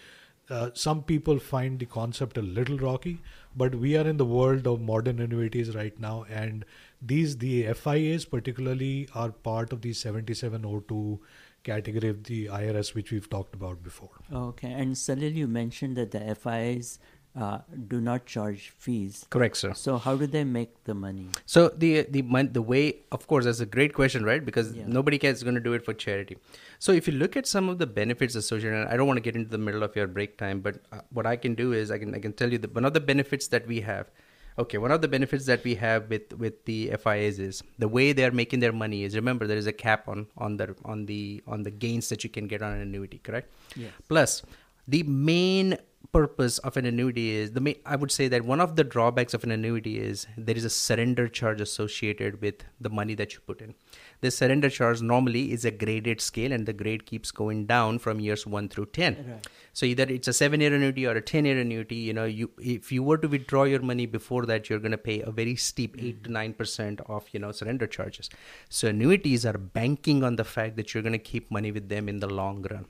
uh, 0.49 0.71
some 0.73 1.03
people 1.03 1.37
find 1.37 1.77
the 1.79 1.85
concept 1.85 2.37
a 2.37 2.41
little 2.41 2.79
rocky, 2.79 3.21
but 3.55 3.75
we 3.75 3.95
are 3.95 4.07
in 4.07 4.17
the 4.17 4.25
world 4.25 4.65
of 4.65 4.81
modern 4.81 5.19
annuities 5.19 5.75
right 5.75 5.99
now, 5.99 6.25
and 6.29 6.65
these 7.01 7.37
the 7.37 7.71
FIAs 7.73 8.25
particularly 8.25 9.07
are 9.13 9.31
part 9.31 9.71
of 9.71 9.81
the 9.81 9.93
7702 9.93 11.19
category 11.63 12.09
of 12.09 12.23
the 12.23 12.45
IRS, 12.47 12.95
which 12.95 13.11
we've 13.11 13.29
talked 13.29 13.53
about 13.53 13.83
before. 13.83 14.09
Okay, 14.33 14.71
and 14.71 14.95
Salil, 14.95 15.33
you 15.35 15.47
mentioned 15.47 15.97
that 15.97 16.11
the 16.11 16.35
FIs 16.35 16.99
uh, 17.35 17.59
do 17.87 18.01
not 18.01 18.25
charge 18.25 18.69
fees. 18.77 19.25
Correct, 19.29 19.55
sir. 19.57 19.73
So 19.73 19.97
how 19.97 20.15
do 20.15 20.25
they 20.27 20.43
make 20.43 20.83
the 20.85 20.93
money? 20.93 21.27
So 21.45 21.69
the 21.69 22.03
the 22.09 22.21
mon- 22.23 22.51
the 22.53 22.61
way, 22.61 23.01
of 23.11 23.27
course, 23.27 23.45
that's 23.45 23.59
a 23.59 23.65
great 23.65 23.93
question, 23.93 24.23
right? 24.23 24.43
Because 24.43 24.73
Yeah. 24.75 24.85
nobody 24.87 25.17
is 25.17 25.43
going 25.43 25.55
to 25.55 25.61
do 25.61 25.73
it 25.73 25.85
for 25.85 25.93
charity. 25.93 26.37
So 26.79 26.91
if 26.91 27.07
you 27.07 27.13
look 27.13 27.37
at 27.37 27.45
some 27.47 27.69
of 27.69 27.77
the 27.77 27.87
benefits 27.87 28.35
associated, 28.35 28.79
and 28.79 28.89
I 28.89 28.97
don't 28.97 29.07
want 29.07 29.17
to 29.17 29.21
get 29.21 29.35
into 29.35 29.49
the 29.49 29.57
middle 29.59 29.83
of 29.83 29.95
your 29.95 30.07
break 30.07 30.37
time, 30.37 30.59
but 30.61 30.81
uh, 30.91 31.01
what 31.11 31.25
I 31.25 31.35
can 31.35 31.55
do 31.55 31.71
is 31.73 31.91
I 31.91 31.99
can 31.99 32.15
I 32.15 32.19
can 32.19 32.33
tell 32.33 32.51
you 32.51 32.57
that 32.59 32.73
one 32.73 32.85
of 32.85 32.93
the 32.93 32.99
benefits 33.13 33.47
that 33.47 33.67
we 33.67 33.81
have. 33.81 34.09
Okay, 34.57 34.77
one 34.77 34.91
of 34.91 35.01
the 35.01 35.07
benefits 35.07 35.45
that 35.45 35.63
we 35.63 35.75
have 35.75 36.09
with 36.09 36.33
with 36.33 36.65
the 36.65 36.89
FIAs 37.03 37.39
is 37.39 37.61
the 37.77 37.87
way 37.87 38.11
they 38.11 38.25
are 38.25 38.31
making 38.31 38.59
their 38.59 38.73
money 38.73 39.03
is 39.03 39.15
remember 39.15 39.47
there 39.47 39.57
is 39.57 39.67
a 39.67 39.71
cap 39.83 40.07
on 40.09 40.25
on 40.37 40.57
the 40.57 40.75
on 40.83 41.05
the 41.05 41.41
on 41.47 41.63
the 41.63 41.71
gains 41.71 42.09
that 42.09 42.23
you 42.25 42.29
can 42.29 42.47
get 42.47 42.61
on 42.61 42.73
an 42.73 42.81
annuity, 42.81 43.19
correct? 43.19 43.47
Yes. 43.75 43.91
Plus, 44.09 44.41
the 44.87 45.03
main 45.03 45.77
purpose 46.11 46.57
of 46.59 46.75
an 46.77 46.85
annuity 46.85 47.31
is 47.31 47.51
the 47.51 47.61
main, 47.61 47.75
I 47.85 47.95
would 47.95 48.11
say 48.11 48.27
that 48.27 48.43
one 48.43 48.59
of 48.59 48.75
the 48.75 48.83
drawbacks 48.83 49.33
of 49.33 49.43
an 49.43 49.51
annuity 49.51 49.99
is 49.99 50.25
there 50.37 50.55
is 50.55 50.65
a 50.65 50.69
surrender 50.69 51.27
charge 51.27 51.61
associated 51.61 52.41
with 52.41 52.63
the 52.81 52.89
money 52.89 53.13
that 53.15 53.33
you 53.33 53.39
put 53.45 53.61
in. 53.61 53.75
The 54.21 54.31
surrender 54.31 54.69
charge 54.69 55.01
normally 55.01 55.51
is 55.51 55.65
a 55.65 55.71
graded 55.71 56.19
scale, 56.19 56.51
and 56.51 56.65
the 56.65 56.73
grade 56.73 57.05
keeps 57.05 57.31
going 57.31 57.65
down 57.67 57.99
from 57.99 58.19
years 58.19 58.45
one 58.45 58.69
through 58.69 58.87
ten. 58.87 59.15
Right. 59.15 59.47
So 59.73 59.85
either 59.85 60.03
it's 60.03 60.27
a 60.27 60.33
seven-year 60.33 60.73
annuity 60.73 61.05
or 61.05 61.11
a 61.11 61.21
ten-year 61.21 61.59
annuity. 61.59 61.95
You 61.95 62.13
know, 62.13 62.25
you 62.25 62.49
if 62.59 62.91
you 62.91 63.03
were 63.03 63.17
to 63.17 63.27
withdraw 63.27 63.63
your 63.63 63.81
money 63.81 64.05
before 64.05 64.45
that, 64.47 64.69
you're 64.69 64.79
going 64.79 64.91
to 64.91 64.97
pay 64.97 65.21
a 65.21 65.31
very 65.31 65.55
steep 65.55 65.95
mm-hmm. 65.95 66.07
eight 66.07 66.23
to 66.25 66.31
nine 66.31 66.53
percent 66.53 67.01
of 67.07 67.27
you 67.31 67.39
know 67.39 67.51
surrender 67.51 67.87
charges. 67.87 68.29
So 68.67 68.87
annuities 68.89 69.45
are 69.45 69.57
banking 69.57 70.23
on 70.23 70.35
the 70.35 70.43
fact 70.43 70.75
that 70.77 70.93
you're 70.93 71.03
going 71.03 71.13
to 71.13 71.19
keep 71.19 71.51
money 71.51 71.71
with 71.71 71.89
them 71.89 72.09
in 72.09 72.19
the 72.19 72.27
long 72.27 72.65
run. 72.69 72.87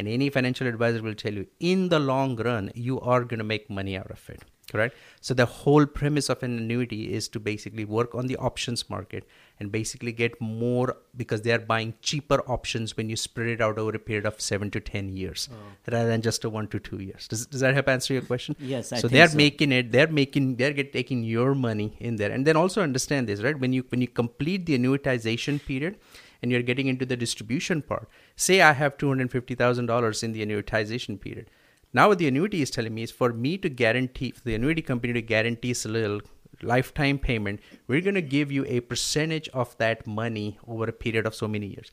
And 0.00 0.08
any 0.08 0.30
financial 0.30 0.66
advisor 0.66 1.02
will 1.02 1.14
tell 1.14 1.34
you, 1.34 1.46
in 1.72 1.90
the 1.90 1.98
long 2.00 2.36
run, 2.36 2.70
you 2.74 2.98
are 3.00 3.22
going 3.22 3.38
to 3.38 3.44
make 3.44 3.68
money 3.68 3.98
out 3.98 4.10
of 4.10 4.30
it. 4.30 4.42
Correct. 4.70 4.96
So 5.20 5.34
the 5.34 5.44
whole 5.44 5.84
premise 5.84 6.30
of 6.30 6.42
an 6.42 6.56
annuity 6.56 7.12
is 7.12 7.28
to 7.30 7.40
basically 7.40 7.84
work 7.84 8.14
on 8.14 8.28
the 8.28 8.36
options 8.36 8.88
market 8.88 9.24
and 9.58 9.70
basically 9.70 10.12
get 10.12 10.40
more 10.40 10.96
because 11.16 11.42
they 11.42 11.52
are 11.52 11.58
buying 11.58 11.92
cheaper 12.00 12.38
options 12.56 12.96
when 12.96 13.10
you 13.10 13.16
spread 13.16 13.48
it 13.48 13.60
out 13.60 13.78
over 13.78 13.90
a 13.90 13.98
period 13.98 14.26
of 14.26 14.40
seven 14.40 14.70
to 14.70 14.80
ten 14.80 15.10
years 15.16 15.48
oh. 15.52 15.56
rather 15.92 16.08
than 16.08 16.22
just 16.22 16.44
a 16.44 16.48
one 16.48 16.68
to 16.68 16.78
two 16.78 17.02
years. 17.02 17.28
Does, 17.28 17.46
does 17.46 17.60
that 17.60 17.74
help 17.74 17.88
answer 17.88 18.14
your 18.14 18.22
question? 18.22 18.56
Yes, 18.58 18.92
I 18.92 18.96
so 18.96 19.02
think 19.02 19.12
they 19.12 19.22
are 19.22 19.28
so. 19.28 19.36
making 19.36 19.72
it. 19.72 19.92
They're 19.92 20.06
making. 20.22 20.56
They're 20.56 20.72
get, 20.72 20.92
taking 20.94 21.24
your 21.24 21.54
money 21.54 21.96
in 21.98 22.16
there, 22.16 22.30
and 22.30 22.46
then 22.46 22.56
also 22.56 22.80
understand 22.80 23.28
this, 23.28 23.42
right? 23.42 23.58
When 23.58 23.72
you 23.72 23.84
when 23.88 24.00
you 24.00 24.08
complete 24.08 24.66
the 24.66 24.78
annuitization 24.78 25.62
period, 25.66 25.98
and 26.42 26.50
you're 26.50 26.62
getting 26.62 26.86
into 26.86 27.06
the 27.06 27.16
distribution 27.16 27.82
part. 27.82 28.08
Say 28.36 28.60
I 28.60 28.72
have 28.72 28.96
two 28.96 29.08
hundred 29.08 29.30
fifty 29.30 29.54
thousand 29.54 29.86
dollars 29.86 30.22
in 30.22 30.32
the 30.32 30.44
annuitization 30.44 31.20
period. 31.20 31.50
Now 31.92 32.08
what 32.08 32.18
the 32.18 32.28
annuity 32.28 32.62
is 32.62 32.70
telling 32.70 32.94
me 32.94 33.02
is 33.02 33.10
for 33.10 33.32
me 33.32 33.58
to 33.58 33.68
guarantee 33.68 34.30
for 34.30 34.42
the 34.42 34.54
annuity 34.54 34.82
company 34.82 35.12
to 35.12 35.22
guarantee 35.22 35.74
a 35.84 35.88
little 35.88 36.20
lifetime 36.62 37.18
payment, 37.18 37.60
we're 37.86 38.00
going 38.00 38.14
to 38.14 38.22
give 38.22 38.52
you 38.52 38.64
a 38.66 38.80
percentage 38.80 39.48
of 39.50 39.76
that 39.78 40.06
money 40.06 40.58
over 40.66 40.84
a 40.84 40.92
period 40.92 41.26
of 41.26 41.34
so 41.34 41.48
many 41.48 41.66
years. 41.66 41.90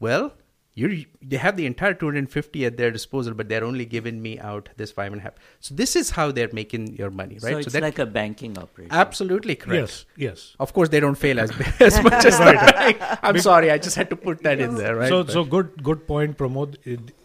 Well, 0.00 0.34
you 0.74 1.04
they 1.20 1.36
have 1.36 1.56
the 1.56 1.66
entire 1.66 1.92
250 1.92 2.64
at 2.64 2.76
their 2.78 2.90
disposal, 2.90 3.34
but 3.34 3.48
they're 3.48 3.64
only 3.64 3.84
giving 3.84 4.22
me 4.22 4.38
out 4.38 4.70
this 4.78 4.90
five 4.90 5.12
and 5.12 5.20
a 5.20 5.24
half. 5.24 5.34
So 5.60 5.74
this 5.74 5.94
is 5.96 6.10
how 6.10 6.30
they're 6.32 6.52
making 6.52 6.96
your 6.96 7.10
money, 7.10 7.38
right? 7.42 7.52
So 7.52 7.58
it's 7.58 7.74
like 7.74 7.98
a 7.98 8.06
banking 8.06 8.56
operation. 8.58 8.90
Absolutely 8.92 9.54
correct. 9.54 9.80
Yes, 9.80 10.06
yes. 10.16 10.56
Of 10.58 10.72
course, 10.72 10.88
they 10.88 11.00
don't 11.00 11.14
fail 11.16 11.40
as, 11.40 11.50
as 11.80 12.02
much 12.02 12.24
as 12.24 12.38
Right. 12.38 12.74
right. 12.74 13.18
I'm 13.22 13.38
sorry, 13.38 13.70
I 13.70 13.76
just 13.78 13.96
had 13.96 14.08
to 14.10 14.16
put 14.16 14.42
that 14.44 14.60
in 14.60 14.74
there, 14.76 14.96
right? 14.96 15.08
So, 15.10 15.22
But- 15.24 15.32
so 15.32 15.44
good, 15.44 15.82
good 15.82 16.06
point, 16.06 16.38
Pramod 16.38 16.76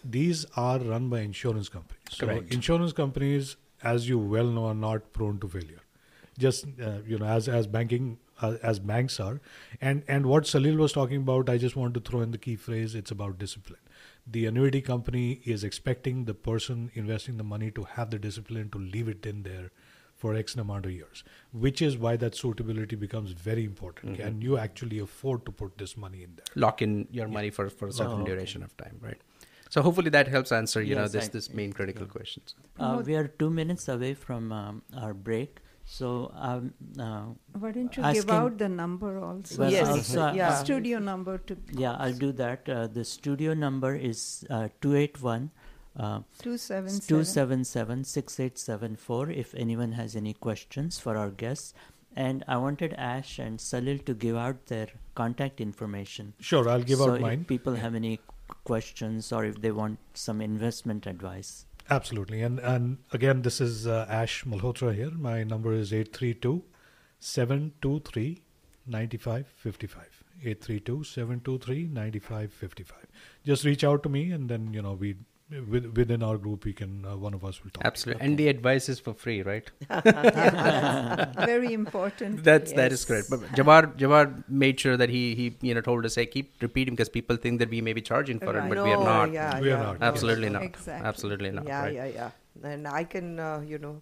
these 0.03 0.45
are 0.55 0.79
run 0.79 1.09
by 1.09 1.19
insurance 1.21 1.69
companies. 1.69 2.03
So, 2.11 2.27
Correct. 2.27 2.53
insurance 2.53 2.93
companies, 2.93 3.55
as 3.83 4.07
you 4.09 4.19
well 4.19 4.45
know, 4.45 4.65
are 4.67 4.73
not 4.73 5.11
prone 5.13 5.39
to 5.39 5.47
failure. 5.47 5.81
Just 6.37 6.65
uh, 6.81 6.97
you 7.07 7.17
know, 7.17 7.25
as 7.25 7.47
as 7.49 7.65
banking 7.67 8.17
uh, 8.41 8.55
as 8.61 8.79
banks 8.79 9.19
are, 9.19 9.39
and 9.81 10.03
and 10.07 10.25
what 10.25 10.43
Salil 10.43 10.77
was 10.77 10.91
talking 10.93 11.17
about, 11.27 11.49
I 11.49 11.57
just 11.57 11.75
want 11.75 11.93
to 11.95 11.99
throw 11.99 12.21
in 12.21 12.31
the 12.31 12.37
key 12.37 12.55
phrase. 12.55 12.95
It's 12.95 13.11
about 13.11 13.37
discipline. 13.37 13.79
The 14.35 14.45
annuity 14.45 14.81
company 14.81 15.41
is 15.45 15.63
expecting 15.63 16.25
the 16.25 16.33
person 16.33 16.91
investing 16.93 17.37
the 17.37 17.43
money 17.43 17.71
to 17.71 17.83
have 17.97 18.09
the 18.11 18.19
discipline 18.19 18.69
to 18.71 18.77
leave 18.79 19.07
it 19.07 19.25
in 19.25 19.43
there 19.43 19.71
for 20.15 20.33
X 20.35 20.55
amount 20.55 20.85
of 20.85 20.91
years, 20.91 21.23
which 21.53 21.81
is 21.81 21.95
why 21.97 22.15
that 22.17 22.35
suitability 22.35 22.95
becomes 22.95 23.31
very 23.47 23.63
important. 23.63 24.13
Mhm. 24.13 24.17
Can 24.21 24.41
you 24.41 24.57
actually 24.57 24.99
afford 24.99 25.45
to 25.45 25.51
put 25.51 25.77
this 25.77 25.95
money 26.05 26.23
in 26.23 26.35
there? 26.37 26.53
lock 26.67 26.81
in 26.81 26.95
your 27.11 27.27
money 27.27 27.51
for, 27.57 27.69
for 27.69 27.87
a 27.87 27.91
certain 27.91 28.17
Oh, 28.17 28.21
okay. 28.23 28.31
duration 28.31 28.63
of 28.63 28.75
time, 28.77 28.97
right? 29.09 29.21
So 29.69 29.81
hopefully 29.87 30.09
that 30.15 30.27
helps 30.33 30.51
answer 30.57 30.81
you 30.81 30.95
know 30.95 31.07
this 31.15 31.25
I- 31.25 31.33
this 31.37 31.47
main 31.61 31.71
critical 31.79 32.07
questions. 32.17 32.55
Uh, 32.79 33.03
we 33.11 33.15
are 33.21 33.27
two 33.43 33.49
minutes 33.61 33.87
away 33.95 34.13
from 34.25 34.51
um, 34.57 34.81
our 35.05 35.13
break, 35.29 35.59
so 35.89 36.31
um, 36.35 36.73
uh, 36.99 37.27
Why 37.57 37.71
don't 37.71 37.95
you 37.95 38.03
asking- 38.03 38.21
give 38.23 38.29
out 38.29 38.57
the 38.57 38.67
number 38.67 39.19
also? 39.23 39.59
Well, 39.61 39.71
Yes, 39.71 39.87
also, 39.87 40.21
uh, 40.21 40.33
yeah. 40.33 40.55
Studio 40.63 40.99
number 40.99 41.37
to 41.37 41.57
Yeah, 41.71 41.93
I'll 41.93 42.13
do 42.13 42.31
that. 42.33 42.67
Uh, 42.67 42.87
the 42.87 43.05
studio 43.05 43.53
number 43.53 43.95
is 43.95 44.45
uh, 44.49 44.67
281 44.81 45.49
uh, 45.95 46.19
277. 46.43 47.07
277 47.07 48.03
6874 48.03 49.31
if 49.31 49.55
anyone 49.55 49.93
has 49.93 50.15
any 50.15 50.33
questions 50.33 50.99
for 50.99 51.15
our 51.17 51.29
guests. 51.29 51.73
And 52.15 52.43
I 52.47 52.57
wanted 52.57 52.93
Ash 52.93 53.39
and 53.39 53.57
Salil 53.59 54.03
to 54.05 54.13
give 54.13 54.35
out 54.35 54.65
their 54.65 54.87
contact 55.15 55.61
information. 55.61 56.33
Sure, 56.39 56.67
I'll 56.67 56.83
give 56.83 56.97
so 56.99 57.11
out 57.11 57.15
if 57.15 57.21
mine. 57.21 57.45
people 57.45 57.75
have 57.75 57.95
any 57.95 58.19
questions 58.65 59.31
or 59.31 59.45
if 59.45 59.61
they 59.61 59.71
want 59.71 59.99
some 60.13 60.41
investment 60.41 61.05
advice. 61.07 61.66
Absolutely. 61.89 62.41
And 62.41 62.59
and 62.59 62.97
again, 63.13 63.41
this 63.43 63.61
is 63.61 63.87
uh, 63.87 64.05
Ash 64.09 64.43
Malhotra 64.43 64.93
here. 64.93 65.11
My 65.11 65.43
number 65.43 65.73
is 65.73 65.93
832 65.93 66.63
723 67.19 68.41
9555. 68.85 70.23
832 70.41 71.03
723 71.03 71.87
9555. 71.87 73.05
Just 73.45 73.65
reach 73.65 73.83
out 73.83 74.03
to 74.03 74.09
me, 74.09 74.31
and 74.31 74.49
then, 74.49 74.73
you 74.73 74.81
know, 74.81 74.93
we 74.93 75.15
within 75.49 76.23
our 76.23 76.37
group, 76.37 76.65
we 76.65 76.73
can, 76.73 77.05
uh, 77.05 77.15
one 77.15 77.33
of 77.33 77.45
us 77.45 77.63
will 77.63 77.71
talk. 77.71 77.85
Absolutely, 77.85 78.25
and 78.25 78.37
the 78.37 78.47
advice 78.49 78.89
is 78.89 78.99
for 78.99 79.13
free, 79.13 79.41
right? 79.41 79.69
Very 81.45 81.73
important. 81.73 82.43
That's 82.43 82.73
that 82.73 82.91
is 82.91 83.05
correct. 83.05 83.29
But 83.29 83.41
Jawar 83.53 83.95
Jawar 83.97 84.43
made 84.49 84.79
sure 84.79 84.97
that 84.97 85.09
he 85.09 85.35
he 85.35 85.55
you 85.61 85.73
know 85.73 85.81
told 85.81 86.05
us, 86.05 86.15
hey, 86.15 86.25
keep 86.25 86.61
repeating 86.61 86.95
because 86.95 87.09
people 87.09 87.37
think 87.37 87.59
that 87.59 87.69
we 87.69 87.81
may 87.81 87.93
be 87.93 88.01
charging 88.01 88.39
for 88.39 88.57
it, 88.57 88.67
but 88.69 88.83
we 88.83 88.91
are 88.91 89.03
not. 89.03 89.31
yeah, 89.31 89.59
We 89.59 89.71
are 89.71 89.83
not. 89.83 90.01
Absolutely 90.01 90.49
no. 90.49 90.59
not. 90.59 90.63
Exactly. 90.63 91.07
Absolutely 91.07 91.51
not. 91.51 91.65
Yeah, 91.67 91.81
right? 91.83 91.93
yeah, 91.93 92.05
yeah. 92.05 92.31
And 92.63 92.87
I 92.87 93.03
can, 93.03 93.39
uh, 93.39 93.61
you 93.65 93.77
know, 93.77 94.01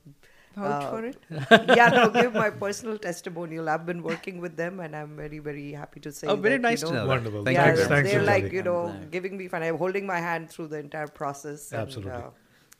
Vouch 0.55 0.83
uh, 0.83 0.89
for 0.89 1.05
it? 1.05 1.17
yeah, 1.77 1.89
no, 1.89 2.09
give 2.09 2.33
my 2.33 2.49
personal 2.49 2.97
testimonial. 2.97 3.69
I've 3.69 3.85
been 3.85 4.01
working 4.03 4.39
with 4.39 4.55
them, 4.55 4.79
and 4.79 4.95
I'm 4.95 5.15
very, 5.15 5.39
very 5.39 5.71
happy 5.73 5.99
to 6.01 6.11
say. 6.11 6.27
Oh, 6.27 6.35
very 6.35 6.55
that, 6.55 6.61
nice 6.61 6.81
you 6.81 6.87
to 6.87 6.93
know, 6.93 7.01
know. 7.03 7.07
Wonderful. 7.07 7.43
Thank 7.43 7.55
yeah, 7.57 7.69
you. 7.71 7.75
very 7.75 7.87
Thanks, 7.87 8.11
they're 8.11 8.21
Sanchali. 8.21 8.25
like 8.45 8.51
you 8.53 8.63
know 8.63 8.95
giving 9.11 9.37
me 9.37 9.47
fun. 9.47 9.63
I'm 9.63 9.77
holding 9.77 10.05
my 10.05 10.19
hand 10.19 10.49
through 10.49 10.67
the 10.67 10.79
entire 10.79 11.07
process. 11.07 11.71
and, 11.71 11.81
Absolutely. 11.81 12.11
uh, 12.13 12.29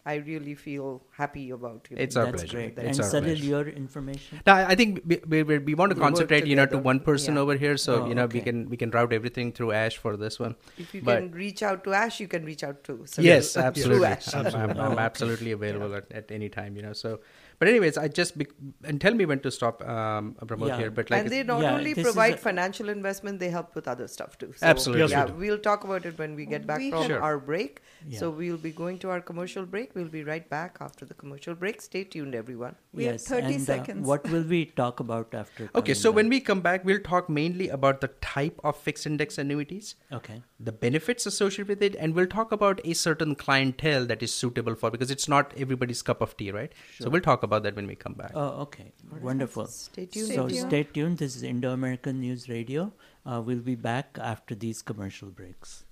I 0.07 0.15
really 0.17 0.53
feel 0.53 1.01
happy 1.09 1.49
about 1.49 1.88
you. 1.89 1.95
know, 1.97 2.03
It's 2.03 2.15
our 2.15 2.26
That's 2.26 2.43
pleasure. 2.43 2.57
great. 2.57 2.78
It's 2.78 2.99
and 2.99 3.05
our 3.05 3.11
Salil, 3.21 3.23
pleasure. 3.30 3.43
your 3.45 3.67
information? 3.69 4.39
No, 4.45 4.53
I 4.53 4.65
I 4.73 4.76
think 4.76 4.99
we, 5.03 5.19
we, 5.28 5.41
we 5.51 5.57
we 5.69 5.73
want 5.80 5.93
to 5.93 5.95
We 5.95 6.03
concentrate, 6.03 6.45
you 6.45 6.55
know, 6.59 6.67
to 6.73 6.78
one 6.78 6.99
person 7.07 7.34
Yeah. 7.34 7.41
over 7.45 7.55
here. 7.63 7.76
So 7.86 7.95
Oh, 8.03 8.07
you 8.11 8.13
know, 8.19 8.28
we 8.28 8.41
can 8.49 8.59
we 8.73 8.78
can 8.78 8.91
route 8.97 9.13
everything 9.19 9.51
through 9.51 9.71
Ash 9.71 9.97
for 10.03 10.15
this 10.26 10.38
one. 10.43 10.55
If 10.78 10.93
you 10.93 11.01
But- 11.01 11.17
can 11.21 11.32
reach 11.32 11.63
out 11.63 11.84
to 11.86 11.93
Ash, 12.01 12.19
you 12.19 12.28
can 12.36 12.45
reach 12.51 12.63
out 12.63 12.84
to. 12.89 12.97
Salil. 13.15 13.23
Yes, 13.32 13.53
Through 13.57 13.63
absolutely. 13.63 14.05
Ash. 14.11 14.30
I'm, 14.36 14.45
I'm, 14.45 14.78
Oh, 14.78 14.84
I'm 14.86 14.91
okay. 14.91 15.01
absolutely 15.09 15.53
available 15.57 15.95
at, 16.01 16.11
at 16.21 16.30
any 16.39 16.49
time, 16.49 16.76
you 16.76 16.84
know. 16.84 16.93
So, 16.93 17.19
but 17.60 17.68
anyways, 17.68 17.97
I 17.97 18.08
just 18.08 18.38
be, 18.38 18.47
and 18.84 18.99
tell 18.99 19.14
me 19.14 19.26
when 19.26 19.39
to 19.41 19.51
stop 19.51 19.82
um, 19.88 20.36
Pramod 20.45 20.68
Yeah. 20.70 20.78
here. 20.78 20.91
But 20.91 21.10
like, 21.10 21.22
and 21.22 21.30
they 21.30 21.43
not 21.43 21.62
Yeah, 21.62 21.76
only 21.76 21.93
provide 21.93 22.34
a- 22.36 22.38
financial 22.38 22.89
investment, 22.89 23.39
they 23.39 23.49
help 23.49 23.76
with 23.76 23.88
other 23.88 24.08
stuff 24.08 24.38
too. 24.38 24.53
So, 24.58 24.66
Absolutely. 24.66 25.01
Yes, 25.01 25.10
we 25.10 25.16
yeah, 25.16 25.26
do. 25.28 25.34
we'll 25.34 25.60
talk 25.60 25.84
about 25.84 26.06
it 26.06 26.18
when 26.18 26.36
we 26.36 26.45
get 26.45 26.66
back 26.68 26.80
We 26.80 26.91
from 26.91 27.08
Sure. 27.08 27.22
our 27.22 27.39
break. 27.39 27.82
Yeah. 28.08 28.20
So 28.20 28.30
we'll 28.30 28.58
be 28.58 28.72
going 28.72 28.99
to 28.99 29.10
our 29.10 29.22
commercial 29.22 29.66
break. 29.66 29.95
We'll 29.95 30.08
be 30.08 30.24
right 30.24 30.47
back 30.49 30.78
after 30.82 31.06
the 31.06 31.14
commercial 31.14 31.56
break. 31.56 31.82
Stay 31.82 32.03
tuned, 32.03 32.36
everyone. 32.36 32.76
We 32.93 33.06
have 33.06 33.22
30 33.22 33.45
and, 33.53 33.56
uh, 33.56 33.66
seconds. 33.66 34.08
what 34.08 34.30
will 34.30 34.43
we 34.43 34.66
talk 34.66 34.99
about 34.99 35.34
after? 35.34 35.64
okay, 35.76 35.93
coming 35.93 35.95
so 35.95 36.12
when 36.12 36.30
we 36.30 36.39
come 36.39 36.62
back, 36.62 36.86
we'll 36.86 36.99
talk 36.99 37.30
mainly 37.30 37.70
about 37.70 38.01
the 38.01 38.10
type 38.22 38.60
of 38.64 38.76
fixed 38.78 39.06
index 39.06 39.38
annuities. 39.38 39.95
Okay. 40.12 40.41
the 40.60 40.72
benefits 40.72 41.26
associated 41.30 41.68
with 41.68 41.82
it 41.84 41.95
and 41.99 42.16
we'll 42.16 42.26
talk 42.34 42.51
about 42.58 42.80
a 42.86 42.93
certain 42.93 43.36
clientele 43.36 44.06
that 44.06 44.24
is 44.24 44.34
suitable 44.34 44.74
for 44.74 44.89
because 44.89 45.12
it's 45.12 45.28
not 45.28 45.51
everybody's 45.58 46.01
cup 46.01 46.22
of 46.22 46.36
tea 46.38 46.49
right 46.58 46.72
Sure. 46.93 47.06
so 47.06 47.10
we'll 47.10 47.22
talk 47.26 47.43
about 47.45 47.63
that 47.63 47.75
when 47.77 47.87
we 47.87 47.95
come 47.95 48.13
back 48.13 48.31
Oh, 48.35 48.61
okay. 48.67 48.91
Wonderful. 49.21 49.67
Stay 49.67 50.05
tuned. 50.05 50.27
So 50.35 50.47
Stay 50.49 50.57
tuned. 50.57 50.69
stay 50.69 50.83
tuned. 50.83 51.17
This 51.23 51.35
is 51.39 51.43
Indo 51.43 51.71
American 51.71 52.19
News 52.19 52.49
Radio. 52.49 52.91
Uh, 53.25 53.41
we'll 53.45 53.65
be 53.73 53.75
back 53.75 54.17
after 54.21 54.53
these 54.53 54.81
commercial 54.81 55.29
breaks. 55.29 55.83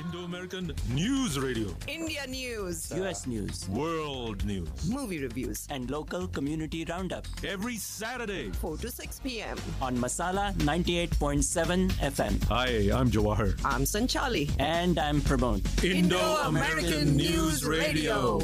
Indo 0.00 0.20
American 0.24 0.72
News 0.94 1.38
Radio. 1.38 1.68
India 1.86 2.26
News, 2.26 2.90
U.S. 2.96 3.26
News, 3.26 3.68
World 3.68 4.42
News. 4.46 4.68
movie 4.88 5.18
reviews, 5.22 5.66
and 5.70 5.90
local 5.90 6.26
community 6.26 6.86
roundup 6.88 7.26
Every 7.46 7.76
Saturday. 7.76 8.50
4 8.52 8.78
to 8.78 8.90
6 8.90 9.20
p.m. 9.20 9.58
on 9.82 9.94
Masala 9.98 10.54
98.7 10.54 11.92
FM. 12.00 12.42
Hi, 12.48 12.90
I'm 12.98 13.10
Jawahar. 13.10 13.60
I'm 13.62 13.82
Sanchali. 13.84 14.50
And 14.58 14.98
I'm 14.98 15.20
Pramod. 15.20 15.60
Indo-American 15.84 17.14
News 17.16 17.62
Radio. 17.66 18.40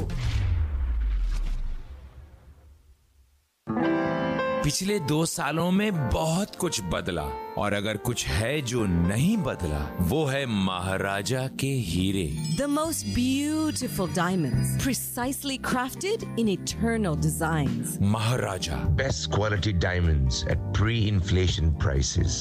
पिछले 4.63 4.97
दो 4.99 5.25
सालों 5.25 5.69
में 5.71 6.09
बहुत 6.09 6.55
कुछ 6.55 6.79
बदला 6.91 7.21
और 7.57 7.73
अगर 7.73 7.97
कुछ 7.97 8.25
है 8.27 8.61
जो 8.61 8.85
नहीं 8.85 9.37
बदला 9.37 9.79
वो 10.09 10.23
है 10.25 10.45
महाराजा 10.45 11.45
के 11.59 11.67
हीरे। 11.87 12.25
The 12.57 12.67
most 12.69 13.05
beautiful 13.15 14.13
diamond 14.13 14.81
precisely 14.83 15.57
crafted 15.65 16.23
in 16.39 16.49
eternal 16.49 17.15
design 17.21 17.83
Maharaja. 18.11 18.75
Best 18.97 19.29
quality 19.35 19.73
diamond 19.79 20.31
at 20.51 20.71
pre 20.77 20.99
inflation 21.07 21.73
prices 21.83 22.39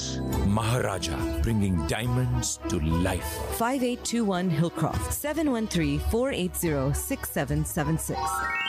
Maharaja 0.49 1.16
bringing 1.43 1.79
diamond 1.91 2.71
to 2.71 3.03
life 3.03 3.57
five 3.59 3.85
eight 3.85 4.11
two 4.12 4.25
one 4.25 4.51
hill 4.59 4.68
craft 4.79 5.12
seven 5.12 5.49
one 5.49 5.66
three 5.75 5.99
four 6.11 6.35
eight 6.35 6.61
zero 6.62 6.93
six 7.03 7.35
seven 7.35 7.62
seven 7.75 7.97
six 8.09 8.68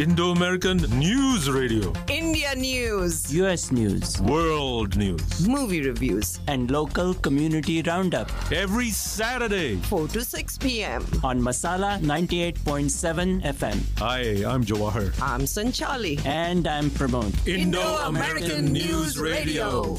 Indo 0.00 0.30
American 0.32 0.78
News 0.98 1.50
Radio. 1.50 1.92
India 2.08 2.54
news, 2.54 3.30
US 3.34 3.70
News, 3.70 4.18
World 4.22 4.96
News. 4.96 5.46
movie 5.46 5.82
reviews, 5.82 6.40
and 6.48 6.70
local 6.70 7.12
community 7.12 7.82
roundup 7.82 8.30
Every 8.50 8.88
Saturday. 8.88 9.76
4 9.76 10.08
to 10.08 10.24
6 10.24 10.56
p.m. 10.56 11.04
on 11.22 11.38
Masala 11.38 12.00
98.7 12.00 13.42
FM. 13.42 13.78
Hi, 13.98 14.20
I'm 14.50 14.64
Jawahar. 14.64 15.12
I'm 15.20 15.42
Sanchali. 15.42 16.24
And 16.24 16.66
I'm 16.66 16.88
Pramod. 16.88 17.36
Indo-American 17.46 18.72
News 18.72 19.18
Radio. 19.18 19.98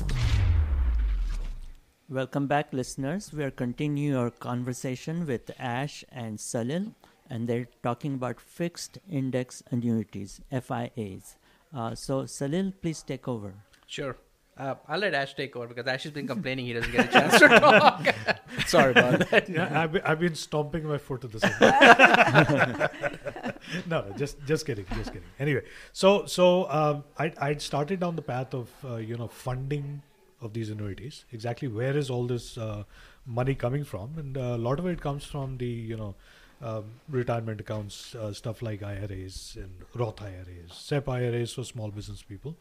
Welcome 2.10 2.48
back, 2.48 2.74
listeners. 2.74 3.32
We 3.32 3.44
are 3.44 3.52
continuing 3.52 4.18
our 4.18 4.32
conversation 4.32 5.28
with 5.28 5.52
Ash 5.60 6.04
and 6.12 6.40
Salil, 6.40 6.92
and 7.32 7.48
they're 7.48 7.68
talking 7.82 8.16
about 8.16 8.42
fixed 8.42 9.00
index 9.10 9.64
annuities, 9.72 10.42
FIAs. 10.52 11.38
Uh, 11.74 11.96
so, 11.96 12.24
Salil, 12.24 12.74
please 12.82 13.02
take 13.02 13.28
over. 13.28 13.54
Sure. 13.88 14.18
Uh, 14.58 14.76
I'll 14.90 15.00
let 15.00 15.14
Ash 15.14 15.34
take 15.34 15.56
over 15.56 15.66
because 15.68 15.88
Ash 15.88 16.04
has 16.04 16.12
been 16.12 16.28
complaining 16.36 16.66
he 16.66 16.74
doesn't 16.74 16.92
get 16.92 17.08
a 17.08 17.12
chance 17.12 17.40
to 17.40 17.48
talk. 17.48 18.06
Sorry 18.68 18.92
about 18.92 19.30
that. 19.32 19.50
Yeah, 19.50 19.82
I've 19.82 19.94
been, 19.94 20.02
I've 20.04 20.20
been 20.20 20.36
stomping 20.36 20.86
my 20.86 20.98
foot 20.98 21.24
at 21.24 21.32
the 21.32 21.40
same 21.40 21.54
no, 23.88 24.02
no, 24.02 24.14
just 24.18 24.38
just 24.46 24.66
kidding, 24.66 24.86
just 24.96 25.14
kidding. 25.14 25.28
Anyway, 25.40 25.64
so 25.94 26.26
so 26.26 26.70
um, 26.70 27.06
I 27.18 27.32
I 27.40 27.56
started 27.56 28.02
down 28.02 28.18
the 28.18 28.22
path 28.22 28.54
of 28.54 28.70
uh, 28.84 28.98
you 28.98 29.16
know 29.16 29.30
funding 29.30 30.02
of 30.42 30.54
these 30.54 30.70
annuities. 30.70 31.24
Exactly 31.32 31.70
where 31.70 31.96
is 31.96 32.10
all 32.10 32.28
this 32.28 32.58
uh, 32.58 32.84
money 33.26 33.56
coming 33.56 33.86
from? 33.86 34.18
And 34.18 34.38
uh, 34.38 34.42
a 34.42 34.58
lot 34.58 34.80
of 34.80 34.86
it 34.86 35.00
comes 35.00 35.24
from 35.24 35.58
the 35.58 35.66
you 35.66 35.96
know 35.96 36.16
um, 36.62 36.86
retirement 37.10 37.60
accounts, 37.62 38.16
uh, 38.16 38.34
stuff 38.34 38.62
like 38.62 38.84
IRAs 38.84 39.58
and 39.60 39.72
Roth 39.96 40.22
IRAs, 40.22 40.72
SEP 40.74 41.10
IRAs 41.10 41.54
for 41.54 41.64
small 41.64 41.90
business 41.92 42.22
people, 42.22 42.58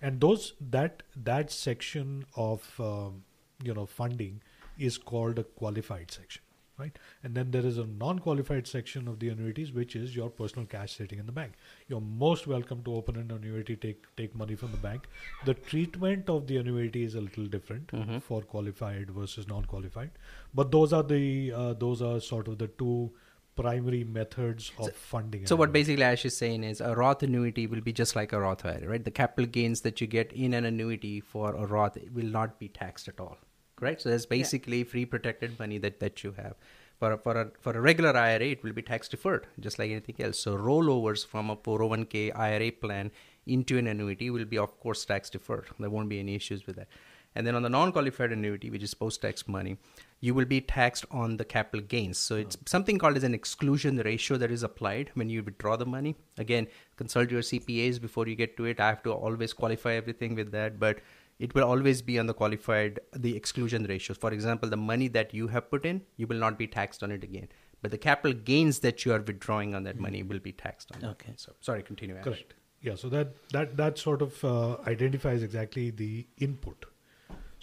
and 0.00 0.20
those 0.20 0.54
that 0.70 1.02
that 1.16 1.50
section 1.50 2.24
of 2.36 2.68
um, 2.80 3.22
you 3.62 3.74
know 3.74 3.86
funding 3.86 4.40
is 4.78 4.96
called 4.98 5.38
a 5.38 5.44
qualified 5.44 6.10
section 6.10 6.42
right? 6.78 6.98
And 7.22 7.34
then 7.34 7.50
there 7.50 7.64
is 7.66 7.76
a 7.76 7.84
non-qualified 7.86 8.66
section 8.66 9.06
of 9.06 9.18
the 9.20 9.28
annuities 9.28 9.72
which 9.72 9.94
is 9.94 10.16
your 10.16 10.30
personal 10.30 10.66
cash 10.66 10.96
sitting 10.96 11.18
in 11.18 11.26
the 11.26 11.30
bank. 11.32 11.52
You're 11.86 12.00
most 12.00 12.46
welcome 12.46 12.82
to 12.84 12.94
open 12.94 13.16
an 13.16 13.30
annuity 13.30 13.76
take 13.76 14.06
take 14.16 14.34
money 14.34 14.54
from 14.54 14.70
the 14.72 14.78
bank. 14.78 15.06
The 15.44 15.54
treatment 15.54 16.30
of 16.30 16.46
the 16.46 16.56
annuity 16.56 17.04
is 17.04 17.14
a 17.14 17.20
little 17.20 17.46
different 17.46 17.88
Mhm. 17.98 18.22
for 18.22 18.40
qualified 18.54 19.10
versus 19.10 19.46
non-qualified. 19.46 20.10
But 20.54 20.72
those 20.72 20.94
are 20.94 21.02
the 21.02 21.52
uh, 21.52 21.74
those 21.74 22.00
are 22.10 22.18
sort 22.20 22.48
of 22.48 22.56
the 22.64 22.68
two 22.84 23.12
primary 23.56 24.04
methods 24.04 24.72
of 24.78 24.94
funding 24.94 25.46
So 25.46 25.54
an 25.54 25.58
what 25.58 25.72
basically 25.72 26.02
Ash 26.02 26.24
is 26.24 26.36
saying 26.36 26.64
is 26.64 26.80
a 26.80 26.94
Roth 26.94 27.22
annuity 27.22 27.66
will 27.66 27.80
be 27.80 27.92
just 27.92 28.16
like 28.16 28.32
a 28.32 28.40
Roth 28.40 28.64
IRA, 28.64 28.88
right? 28.88 29.04
The 29.04 29.10
capital 29.10 29.46
gains 29.46 29.82
that 29.82 30.00
you 30.00 30.06
get 30.06 30.32
in 30.32 30.54
an 30.54 30.64
annuity 30.64 31.20
for 31.20 31.54
a 31.54 31.66
Roth 31.66 31.98
will 32.12 32.26
not 32.26 32.58
be 32.58 32.68
taxed 32.68 33.08
at 33.08 33.20
all, 33.20 33.36
correct? 33.76 34.02
So 34.02 34.10
that's 34.10 34.26
basically 34.26 34.84
free 34.84 35.04
protected 35.04 35.58
money 35.58 35.78
that, 35.78 36.00
that 36.00 36.24
you 36.24 36.32
have. 36.32 36.54
For 36.98 37.12
a, 37.12 37.18
for 37.18 37.40
a 37.40 37.50
for 37.60 37.72
a 37.72 37.80
regular 37.80 38.16
IRA, 38.16 38.46
it 38.46 38.62
will 38.62 38.72
be 38.72 38.80
tax 38.80 39.08
deferred, 39.08 39.48
just 39.58 39.78
like 39.78 39.90
anything 39.90 40.14
else. 40.20 40.38
So 40.38 40.56
rollovers 40.56 41.26
from 41.26 41.50
a 41.50 41.56
401k 41.56 42.30
IRA 42.36 42.70
plan 42.70 43.10
into 43.44 43.76
an 43.76 43.88
annuity 43.88 44.30
will 44.30 44.44
be, 44.44 44.56
of 44.56 44.78
course, 44.78 45.04
tax 45.04 45.28
deferred. 45.28 45.66
There 45.80 45.90
won't 45.90 46.08
be 46.08 46.20
any 46.20 46.36
issues 46.36 46.64
with 46.64 46.76
that. 46.76 46.86
And 47.34 47.46
then 47.46 47.54
on 47.54 47.62
the 47.62 47.70
non-qualified 47.70 48.32
annuity, 48.32 48.70
which 48.70 48.82
is 48.82 48.94
post-tax 48.94 49.48
money, 49.48 49.78
you 50.20 50.34
will 50.34 50.44
be 50.44 50.60
taxed 50.60 51.04
on 51.10 51.36
the 51.36 51.44
capital 51.44 51.80
gains. 51.80 52.18
So 52.18 52.36
it's 52.36 52.56
something 52.66 52.98
called 52.98 53.16
as 53.16 53.24
an 53.24 53.34
exclusion 53.34 53.96
ratio 53.98 54.36
that 54.36 54.50
is 54.50 54.62
applied 54.62 55.10
when 55.14 55.30
you 55.30 55.42
withdraw 55.42 55.76
the 55.76 55.86
money. 55.86 56.14
Again, 56.38 56.68
consult 56.96 57.30
your 57.30 57.42
CPAs 57.42 58.00
before 58.00 58.28
you 58.28 58.36
get 58.36 58.56
to 58.58 58.66
it. 58.66 58.80
I 58.80 58.88
have 58.88 59.02
to 59.04 59.12
always 59.12 59.52
qualify 59.52 59.94
everything 59.94 60.34
with 60.34 60.52
that, 60.52 60.78
but 60.78 61.00
it 61.38 61.54
will 61.54 61.64
always 61.64 62.02
be 62.02 62.18
on 62.18 62.26
the 62.26 62.34
qualified 62.34 63.00
the 63.12 63.36
exclusion 63.36 63.84
ratios. 63.84 64.16
For 64.16 64.32
example, 64.32 64.68
the 64.68 64.76
money 64.76 65.08
that 65.08 65.34
you 65.34 65.48
have 65.48 65.70
put 65.70 65.84
in, 65.84 66.02
you 66.16 66.26
will 66.28 66.38
not 66.38 66.56
be 66.58 66.68
taxed 66.68 67.02
on 67.02 67.10
it 67.10 67.24
again. 67.24 67.48
But 67.80 67.90
the 67.90 67.98
capital 67.98 68.32
gains 68.32 68.78
that 68.80 69.04
you 69.04 69.12
are 69.12 69.20
withdrawing 69.20 69.74
on 69.74 69.82
that 69.84 69.98
money 69.98 70.22
will 70.22 70.38
be 70.38 70.52
taxed 70.52 70.92
on. 70.94 71.04
Okay. 71.04 71.32
So 71.36 71.52
sorry, 71.60 71.82
continue. 71.82 72.16
Ash. 72.16 72.22
Correct. 72.22 72.54
Yeah. 72.80 72.94
So 72.94 73.08
that 73.08 73.34
that 73.50 73.76
that 73.76 73.98
sort 73.98 74.22
of 74.22 74.44
uh, 74.44 74.76
identifies 74.86 75.42
exactly 75.42 75.90
the 75.90 76.28
input. 76.38 76.86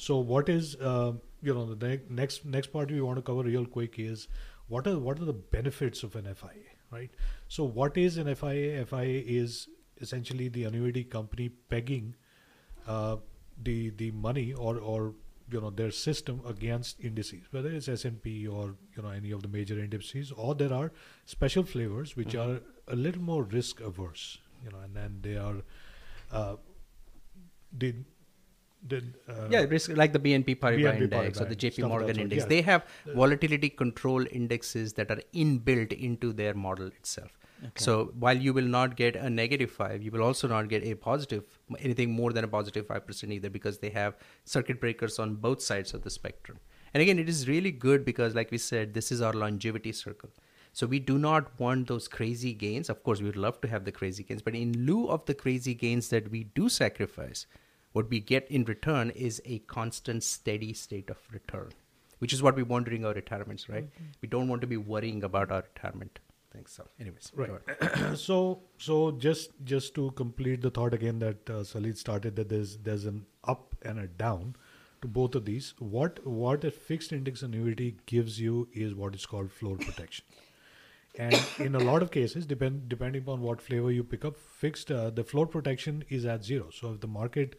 So 0.08 0.18
what 0.34 0.50
is 0.50 0.76
uh, 0.89 1.14
you 1.41 1.54
know 1.54 1.66
the 1.74 1.88
ne- 1.88 2.06
next 2.22 2.45
next 2.58 2.72
part 2.76 2.91
we 2.97 3.02
want 3.02 3.18
to 3.22 3.22
cover 3.30 3.43
real 3.47 3.66
quick 3.78 3.97
is 4.04 4.28
what 4.76 4.88
are 4.91 4.97
what 5.08 5.20
are 5.20 5.26
the 5.30 5.39
benefits 5.58 6.04
of 6.08 6.16
an 6.22 6.28
FIA, 6.34 6.76
right? 6.97 7.12
So 7.47 7.64
what 7.80 7.97
is 7.97 8.18
an 8.18 8.34
FIA? 8.36 8.86
FIA 8.86 9.24
is 9.39 9.58
essentially 10.08 10.47
the 10.58 10.64
annuity 10.70 11.04
company 11.16 11.50
pegging 11.76 12.14
uh, 12.88 13.18
the 13.72 13.80
the 14.04 14.12
money 14.12 14.54
or 14.54 14.78
or 14.80 15.14
you 15.52 15.60
know 15.66 15.70
their 15.82 15.91
system 16.00 16.41
against 16.54 17.00
indices, 17.12 17.52
whether 17.58 17.70
it's 17.82 17.88
S 17.89 18.06
and 18.06 18.22
P 18.28 18.47
or 18.47 18.66
you 18.95 19.04
know 19.04 19.10
any 19.10 19.32
of 19.32 19.41
the 19.47 19.47
major 19.58 19.80
indices, 19.80 20.32
or 20.32 20.56
there 20.56 20.74
are 20.82 20.91
special 21.36 21.64
flavors 21.76 22.16
which 22.22 22.36
Mhm. 22.36 22.45
are 22.45 22.62
a 22.88 22.95
little 23.08 23.22
more 23.34 23.43
risk 23.43 23.82
averse, 23.91 24.28
you 24.64 24.72
know, 24.76 24.80
and 24.88 24.95
then 25.02 25.20
they 25.28 25.36
are 25.47 25.58
uh, 26.32 26.56
did 27.78 28.06
did 28.88 29.14
uh, 29.28 29.48
yeah, 29.50 29.62
risk 29.62 29.92
like 29.96 30.14
the 30.14 30.20
BNP 30.20 30.60
Paribas 30.60 30.98
BNP 30.98 31.02
index 31.02 31.42
or 31.42 31.46
the 31.46 31.56
JP 31.56 31.74
stuff 31.74 31.84
of 31.84 31.84
that 31.84 31.88
Morgan 31.90 32.16
sort, 32.16 32.24
index. 32.24 32.44
yeah. 32.44 32.48
They 32.48 32.62
have 32.62 32.86
volatility 33.14 33.70
control 33.70 34.26
indexes 34.32 34.94
that 34.94 35.12
are 35.12 35.22
inbuilt 35.34 35.92
into 35.94 36.32
their 36.34 36.54
model 36.54 36.88
itself. 36.88 37.38
Okay. 37.62 37.72
So 37.76 38.14
while 38.18 38.38
you 38.38 38.54
will 38.54 38.66
not 38.66 38.96
get 38.96 39.18
a 39.18 39.30
negative 39.30 39.70
five, 39.70 40.02
you 40.02 40.12
will 40.12 40.24
also 40.24 40.48
not 40.48 40.70
get 40.70 40.84
a 40.86 40.96
positive, 40.96 41.44
anything 41.80 42.10
more 42.12 42.32
than 42.32 42.46
a 42.46 42.48
positive 42.48 42.88
five 42.88 43.06
percent 43.06 43.34
either, 43.34 43.50
because 43.50 43.80
they 43.80 43.90
have 43.90 44.16
circuit 44.46 44.80
breakers 44.80 45.20
on 45.20 45.36
both 45.36 45.62
sides 45.62 45.94
of 45.94 46.04
the 46.04 46.10
spectrum. 46.10 46.60
And 46.94 47.02
again, 47.02 47.20
it 47.20 47.28
is 47.28 47.48
really 47.48 47.72
good 47.72 48.06
because, 48.06 48.34
like 48.34 48.50
we 48.50 48.58
said, 48.58 48.94
this 48.94 49.12
is 49.12 49.22
our 49.22 49.34
longevity 49.34 49.92
circle. 49.92 50.30
So 50.72 50.88
we 50.88 51.00
do 51.00 51.18
not 51.18 51.60
want 51.60 51.88
those 51.88 52.08
crazy 52.08 52.54
gains. 52.54 52.90
Of 52.90 53.04
course, 53.04 53.20
we 53.20 53.26
would 53.26 53.36
love 53.36 53.60
to 53.62 53.68
have 53.68 53.84
the 53.86 53.92
crazy 53.92 54.24
gains, 54.24 54.42
but 54.42 54.56
in 54.56 54.86
lieu 54.86 55.08
of 55.10 55.26
the 55.26 55.34
crazy 55.34 55.74
gains 55.74 56.10
that 56.10 56.32
we 56.32 56.46
do 56.46 56.70
sacrifice, 56.70 57.46
what 57.94 58.10
we 58.10 58.20
get 58.20 58.50
in 58.50 58.64
return 58.66 59.10
is 59.12 59.42
a 59.46 59.60
constant, 59.60 60.24
steady 60.24 60.74
state 60.74 61.10
of 61.10 61.18
return, 61.32 61.70
which 62.20 62.34
is 62.34 62.44
what 62.44 62.56
we 62.56 62.64
want 62.64 62.86
during 62.86 63.06
our 63.06 63.14
retirements, 63.14 63.68
right? 63.70 63.88
We 64.22 64.28
don't 64.30 64.48
want 64.48 64.62
to 64.62 64.68
be 64.68 64.78
worrying 64.78 65.24
about 65.24 65.52
our 65.52 65.64
retirement 65.74 66.20
things. 66.52 66.72
So, 66.72 66.88
anyways, 67.00 67.32
Right. 67.36 68.18
so 68.18 68.62
so 68.78 69.12
just 69.12 69.52
just 69.64 69.96
to 69.96 70.12
complete 70.12 70.62
the 70.62 70.70
thought 70.70 70.94
again 70.94 71.20
that 71.20 71.50
uh, 71.50 71.64
Salil 71.72 71.98
started 71.98 72.36
that 72.36 72.50
there's 72.50 72.78
there's 72.78 73.06
an 73.06 73.26
up 73.44 73.76
and 73.84 74.00
a 74.00 74.08
down 74.08 74.56
to 75.02 75.08
both 75.08 75.36
of 75.36 75.46
these. 75.46 75.74
What 75.80 76.26
what 76.26 76.64
a 76.64 76.72
fixed 76.72 77.12
index 77.12 77.42
annuity 77.42 77.98
gives 78.06 78.40
you 78.40 78.68
is 78.74 78.94
what 78.94 79.16
is 79.16 79.26
called 79.26 79.52
floor 79.52 79.78
protection. 79.78 80.26
And 81.18 81.36
in 81.58 81.76
a 81.76 81.80
lot 81.80 82.04
of 82.04 82.12
cases, 82.12 82.46
depend 82.46 82.88
depending 82.88 83.24
upon 83.24 83.42
what 83.42 83.62
flavor 83.62 83.92
you 83.92 84.04
pick 84.04 84.26
up, 84.26 84.38
fixed 84.38 84.92
uh, 84.92 85.10
the 85.10 85.24
floor 85.24 85.48
protection 85.48 86.04
is 86.10 86.26
at 86.26 86.44
zero. 86.44 86.70
So 86.72 86.94
if 86.94 87.00
the 87.02 87.08
market 87.08 87.56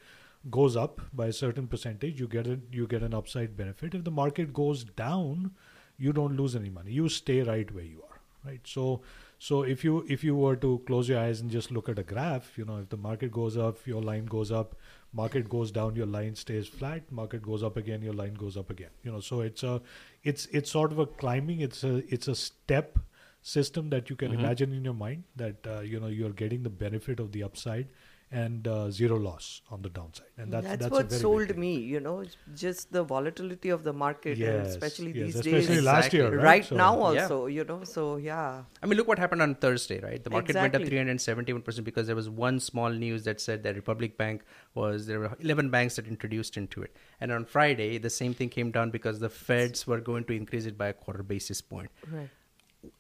goes 0.49 0.77
up 0.77 1.01
by 1.13 1.27
a 1.27 1.33
certain 1.33 1.67
percentage, 1.67 2.19
you 2.21 2.27
get 2.29 2.47
it 2.47 2.61
you 2.73 2.87
get 2.87 3.03
an 3.03 3.15
upside 3.15 3.57
benefit. 3.57 3.95
If 3.95 4.05
the 4.05 4.11
market 4.11 4.53
goes 4.53 4.85
down, 4.85 5.51
you 5.99 6.13
don't 6.13 6.37
lose 6.37 6.57
any 6.57 6.71
money. 6.71 6.93
You 6.93 7.09
stay 7.09 7.43
right 7.43 7.71
where 7.75 7.85
you 7.85 8.03
are. 8.03 8.21
Right. 8.45 8.61
So 8.65 9.03
so 9.39 9.63
if 9.63 9.85
you 9.85 10.05
if 10.09 10.25
you 10.25 10.35
were 10.37 10.57
to 10.57 10.83
close 10.87 11.09
your 11.11 11.19
eyes 11.19 11.41
and 11.41 11.51
just 11.51 11.71
look 11.71 11.89
at 11.91 11.99
a 11.99 12.03
graph, 12.03 12.57
you 12.57 12.65
know, 12.65 12.79
if 12.79 12.89
the 12.89 12.97
market 12.97 13.33
goes 13.33 13.59
up, 13.59 13.87
your 13.87 14.01
line 14.01 14.25
goes 14.25 14.51
up, 14.51 14.77
market 15.13 15.49
goes 15.49 15.71
down 15.73 15.95
your 15.97 16.07
line 16.07 16.35
stays 16.37 16.69
flat 16.69 17.11
market 17.11 17.43
goes 17.43 17.63
up 17.69 17.77
again 17.77 18.01
your 18.01 18.13
line 18.15 18.35
goes 18.35 18.57
up 18.57 18.69
again 18.71 18.91
you 19.03 19.11
know 19.11 19.19
so 19.29 19.41
it's 19.41 19.65
a 19.65 19.83
it's 20.23 20.47
it's 20.59 20.71
sort 20.71 20.93
of 20.93 21.01
a 21.01 21.07
climbing 21.23 21.63
it's 21.67 21.83
a 21.83 21.97
it's 22.15 22.29
a 22.29 22.35
step 22.43 22.97
system 23.43 23.91
that 23.91 24.09
you 24.09 24.15
can 24.15 24.31
Mhm. 24.31 24.39
imagine 24.45 24.73
in 24.73 24.85
your 24.85 24.95
mind 24.95 25.25
that 25.35 25.67
uh, 25.67 25.81
you 25.81 25.99
know 25.99 26.07
you're 26.19 26.31
getting 26.43 26.63
the 26.63 26.71
benefit 26.85 27.19
of 27.19 27.33
the 27.33 27.43
upside 27.43 27.89
and 28.33 28.69
uh, 28.69 28.89
zero 28.91 29.17
loss 29.17 29.61
on 29.71 29.83
the 29.83 29.89
downside 29.89 30.27
and 30.39 30.53
that's 30.53 30.65
that's, 30.67 30.83
that's, 30.83 30.93
what 30.93 31.13
sold 31.13 31.57
me 31.57 31.77
you 31.79 31.99
know 31.99 32.23
just 32.55 32.93
the 32.93 33.03
volatility 33.03 33.71
of 33.71 33.83
the 33.83 33.93
market 33.93 34.31
and 34.39 34.39
Yes, 34.39 34.69
especially 34.69 35.09
yes, 35.13 35.27
these 35.27 35.35
especially 35.37 35.75
days 35.77 35.83
last 35.85 36.13
year, 36.13 36.29
right? 36.37 36.45
right 36.45 36.65
So- 36.65 36.77
now 36.77 36.93
Yeah. 37.13 37.23
also 37.23 37.47
you 37.47 37.65
know 37.65 37.83
so 37.83 38.17
yeah 38.17 38.63
I 38.83 38.87
mean, 38.87 38.97
look 38.99 39.09
what 39.09 39.19
happened 39.19 39.43
on 39.43 39.55
Thursday, 39.57 40.01
right? 40.01 40.23
The 40.23 40.31
market 40.31 40.55
went 40.55 40.75
up 40.75 40.83
371% 40.83 41.85
because 41.85 42.07
there 42.07 42.17
was 42.17 42.29
one 42.31 42.61
small 42.61 42.91
news 42.91 43.25
that 43.25 43.41
said 43.41 43.63
that 43.65 43.75
Republic 43.77 44.17
Bank 44.17 44.43
was, 44.75 45.07
there 45.07 45.21
were 45.21 45.37
11 45.41 45.69
banks 45.71 45.97
that 45.97 46.07
introduced 46.07 46.57
into 46.57 46.83
it. 46.83 46.97
And 47.21 47.31
on 47.33 47.45
Friday, 47.45 47.99
the 47.99 48.11
same 48.11 48.33
thing 48.33 48.49
came 48.49 48.71
down 48.71 48.91
because 48.91 49.19
the 49.19 49.29
feds 49.29 49.87
were 49.87 50.01
going 50.01 50.25
to 50.25 50.33
increase 50.33 50.65
it 50.67 50.79
by 50.79 50.89
a 50.89 50.93
quarter 50.93 51.23
basis 51.23 51.61
point. 51.61 51.91
right 52.11 52.31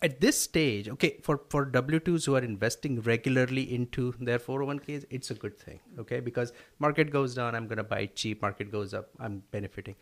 At 0.02 0.20
this 0.20 0.38
stage, 0.38 0.88
okay, 0.90 1.16
for, 1.22 1.40
for 1.48 1.64
W2s 1.64 2.26
who 2.26 2.36
are 2.36 2.42
investing 2.42 3.00
regularly 3.00 3.74
into 3.74 4.14
their 4.20 4.38
401ks, 4.38 5.06
it's 5.08 5.30
a 5.30 5.34
good 5.34 5.58
thing, 5.58 5.80
okay? 5.98 6.20
Because 6.20 6.52
market 6.78 7.10
goes 7.10 7.34
down, 7.34 7.54
I'm 7.54 7.66
going 7.66 7.78
to 7.78 7.84
buy 7.84 8.06
cheap, 8.06 8.42
market 8.42 8.70
goes 8.70 8.92
up, 8.92 9.08
I'm 9.18 9.42
benefiting. 9.50 9.96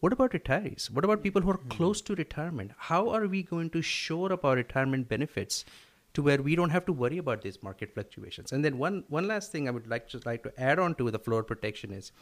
What 0.00 0.12
about 0.12 0.32
retirees? 0.32 0.90
What 0.90 1.04
about 1.04 1.22
people 1.22 1.42
who 1.42 1.50
are 1.50 1.58
mm-hmm. 1.58 1.68
close 1.68 2.00
to 2.02 2.14
retirement? 2.14 2.72
How 2.76 3.08
are 3.08 3.26
we 3.26 3.42
going 3.42 3.70
to 3.70 3.82
shore 3.82 4.32
up 4.32 4.44
our 4.44 4.54
retirement 4.54 5.08
benefits 5.08 5.64
to 6.12 6.22
where 6.22 6.40
we 6.40 6.54
don't 6.54 6.70
have 6.70 6.84
to 6.86 6.92
worry 6.92 7.18
about 7.18 7.42
these 7.42 7.62
market 7.62 7.94
fluctuations? 7.94 8.52
And 8.52 8.64
then 8.64 8.76
one 8.76 9.04
one 9.08 9.26
last 9.26 9.50
thing 9.50 9.66
I 9.66 9.70
would 9.70 9.88
like 9.88 10.06
just 10.06 10.26
like 10.26 10.42
to 10.42 10.52
add 10.60 10.78
on 10.78 10.94
to 10.96 11.10
the 11.10 11.18
floor 11.18 11.42
protection 11.42 11.90
is 11.90 12.12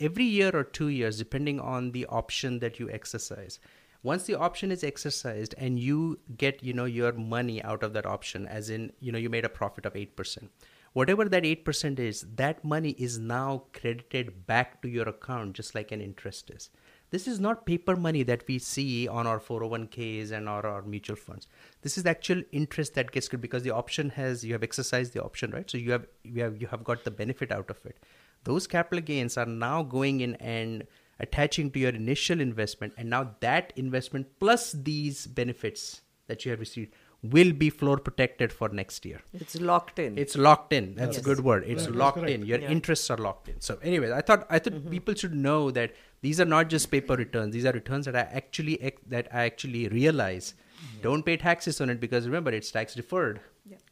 every 0.00 0.24
year 0.24 0.50
or 0.54 0.64
two 0.64 0.88
years, 0.88 1.18
depending 1.18 1.60
on 1.60 1.92
the 1.92 2.06
option 2.06 2.58
that 2.60 2.80
you 2.80 2.90
exercise, 2.90 3.60
once 4.02 4.24
the 4.24 4.34
option 4.34 4.70
is 4.70 4.82
exercised 4.82 5.54
and 5.58 5.78
you 5.78 6.18
get 6.36 6.62
you 6.62 6.72
know 6.72 6.84
your 6.84 7.12
money 7.12 7.62
out 7.62 7.82
of 7.82 7.92
that 7.92 8.06
option, 8.06 8.46
as 8.46 8.70
in 8.70 8.92
you 9.00 9.12
know 9.12 9.18
you 9.18 9.28
made 9.28 9.44
a 9.44 9.48
profit 9.48 9.86
of 9.86 9.96
eight 9.96 10.16
percent 10.16 10.50
whatever 10.92 11.28
that 11.28 11.44
8% 11.44 11.98
is, 11.98 12.26
that 12.36 12.64
money 12.64 12.90
is 12.98 13.18
now 13.18 13.64
credited 13.72 14.46
back 14.46 14.82
to 14.82 14.88
your 14.88 15.08
account 15.08 15.54
just 15.54 15.74
like 15.74 15.92
an 15.92 16.00
interest 16.00 16.50
is. 16.50 16.70
This 17.10 17.26
is 17.26 17.40
not 17.40 17.66
paper 17.66 17.96
money 17.96 18.22
that 18.22 18.44
we 18.46 18.58
see 18.58 19.08
on 19.08 19.26
our 19.26 19.40
401ks 19.40 20.30
and 20.30 20.48
our, 20.48 20.64
our 20.64 20.82
mutual 20.82 21.16
funds. 21.16 21.48
This 21.82 21.98
is 21.98 22.06
actual 22.06 22.42
interest 22.52 22.94
that 22.94 23.10
gets 23.10 23.28
good 23.28 23.40
because 23.40 23.64
the 23.64 23.72
option 23.72 24.10
has 24.10 24.44
you 24.44 24.52
have 24.52 24.62
exercised 24.62 25.12
the 25.12 25.22
option, 25.22 25.50
right? 25.50 25.68
So 25.68 25.76
you 25.76 25.90
have 25.90 26.06
you 26.22 26.42
have 26.42 26.60
you 26.60 26.68
have 26.68 26.84
got 26.84 27.02
the 27.02 27.10
benefit 27.10 27.50
out 27.50 27.68
of 27.68 27.84
it. 27.84 27.98
Those 28.44 28.68
capital 28.68 29.00
gains 29.00 29.36
are 29.36 29.46
now 29.46 29.82
going 29.82 30.20
in 30.20 30.36
and 30.36 30.86
attaching 31.20 31.70
to 31.72 31.78
your 31.78 31.90
initial 31.90 32.40
investment, 32.40 32.94
and 32.96 33.08
now 33.10 33.36
that 33.40 33.72
investment 33.76 34.26
plus 34.40 34.72
these 34.72 35.26
benefits 35.26 36.02
that 36.28 36.44
you 36.44 36.50
have 36.52 36.60
received 36.60 36.92
will 37.22 37.52
be 37.52 37.68
floor 37.68 37.98
protected 37.98 38.50
for 38.50 38.68
next 38.70 39.04
year. 39.04 39.20
it's 39.34 39.56
locked 39.60 39.98
in 39.98 40.16
It's 40.16 40.36
locked 40.36 40.72
in. 40.72 40.94
That's 40.94 41.18
a 41.18 41.20
good 41.20 41.40
word. 41.48 41.64
It's 41.66 41.86
Right. 41.86 41.94
locked 42.02 42.28
in. 42.34 42.46
Your 42.46 42.58
Yeah. 42.60 42.70
interests 42.70 43.10
are 43.10 43.18
locked 43.18 43.48
in. 43.50 43.60
So, 43.60 43.78
anyway, 43.82 44.10
I 44.10 44.22
thought 44.22 44.46
I 44.48 44.58
thought 44.58 44.72
Mm-hmm. 44.78 44.90
people 44.96 45.14
should 45.14 45.34
know 45.34 45.70
that 45.70 45.92
these 46.22 46.40
are 46.40 46.46
not 46.46 46.70
just 46.70 46.90
paper 46.90 47.16
returns. 47.16 47.52
These 47.52 47.66
are 47.66 47.72
returns 47.72 48.06
that 48.06 48.16
I 48.16 48.24
actually 48.40 48.76
that 49.16 49.28
I 49.40 49.44
actually 49.50 49.86
realize. 49.88 50.54
Don't 51.02 51.26
pay 51.26 51.36
taxes 51.36 51.78
on 51.82 51.90
it 51.90 52.00
because 52.00 52.26
remember 52.26 52.50
it's 52.60 52.70
tax 52.70 52.94
deferred. 52.94 53.40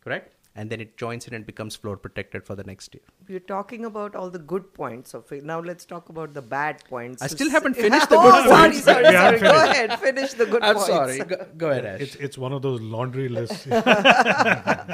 Correct. 0.03 0.33
And 0.61 0.71
then 0.75 0.81
it 0.85 0.97
joins 1.01 1.27
in 1.29 1.35
and 1.39 1.45
becomes 1.49 1.75
floor 1.83 1.97
protected 2.05 2.45
for 2.47 2.55
the 2.61 2.65
next 2.69 2.95
year. 2.95 3.03
We're 3.33 3.39
talking 3.51 3.85
about 3.89 4.17
all 4.21 4.31
the 4.37 4.41
good 4.53 4.65
points 4.79 5.15
of 5.19 5.31
it. 5.37 5.45
Now 5.51 5.59
let's 5.61 5.85
talk 5.93 6.09
about 6.15 6.33
the 6.39 6.43
bad 6.55 6.81
points. 6.93 7.23
I 7.27 7.29
still 7.35 7.51
haven't 7.57 7.75
finished 7.85 8.09
the 8.15 8.17
oh, 8.17 8.23
good 8.23 8.49
sorry, 8.49 8.71
points. 8.71 8.83
Sorry, 8.89 9.05
Yeah, 9.05 9.13
sorry, 9.27 9.39
Go 9.41 9.53
ahead, 9.71 10.01
finish 10.07 10.33
the 10.41 10.47
good 10.55 10.65
I'm 10.71 10.75
points. 10.81 10.89
sorry. 10.95 11.19
Go, 11.35 11.37
go 11.65 11.71
ahead, 11.75 11.87
Ash. 11.93 12.01
it's 12.07 12.17
it's 12.29 12.39
one 12.47 12.53
of 12.57 12.63
those 12.63 12.81
laundry 12.97 13.29
lists 13.37 13.67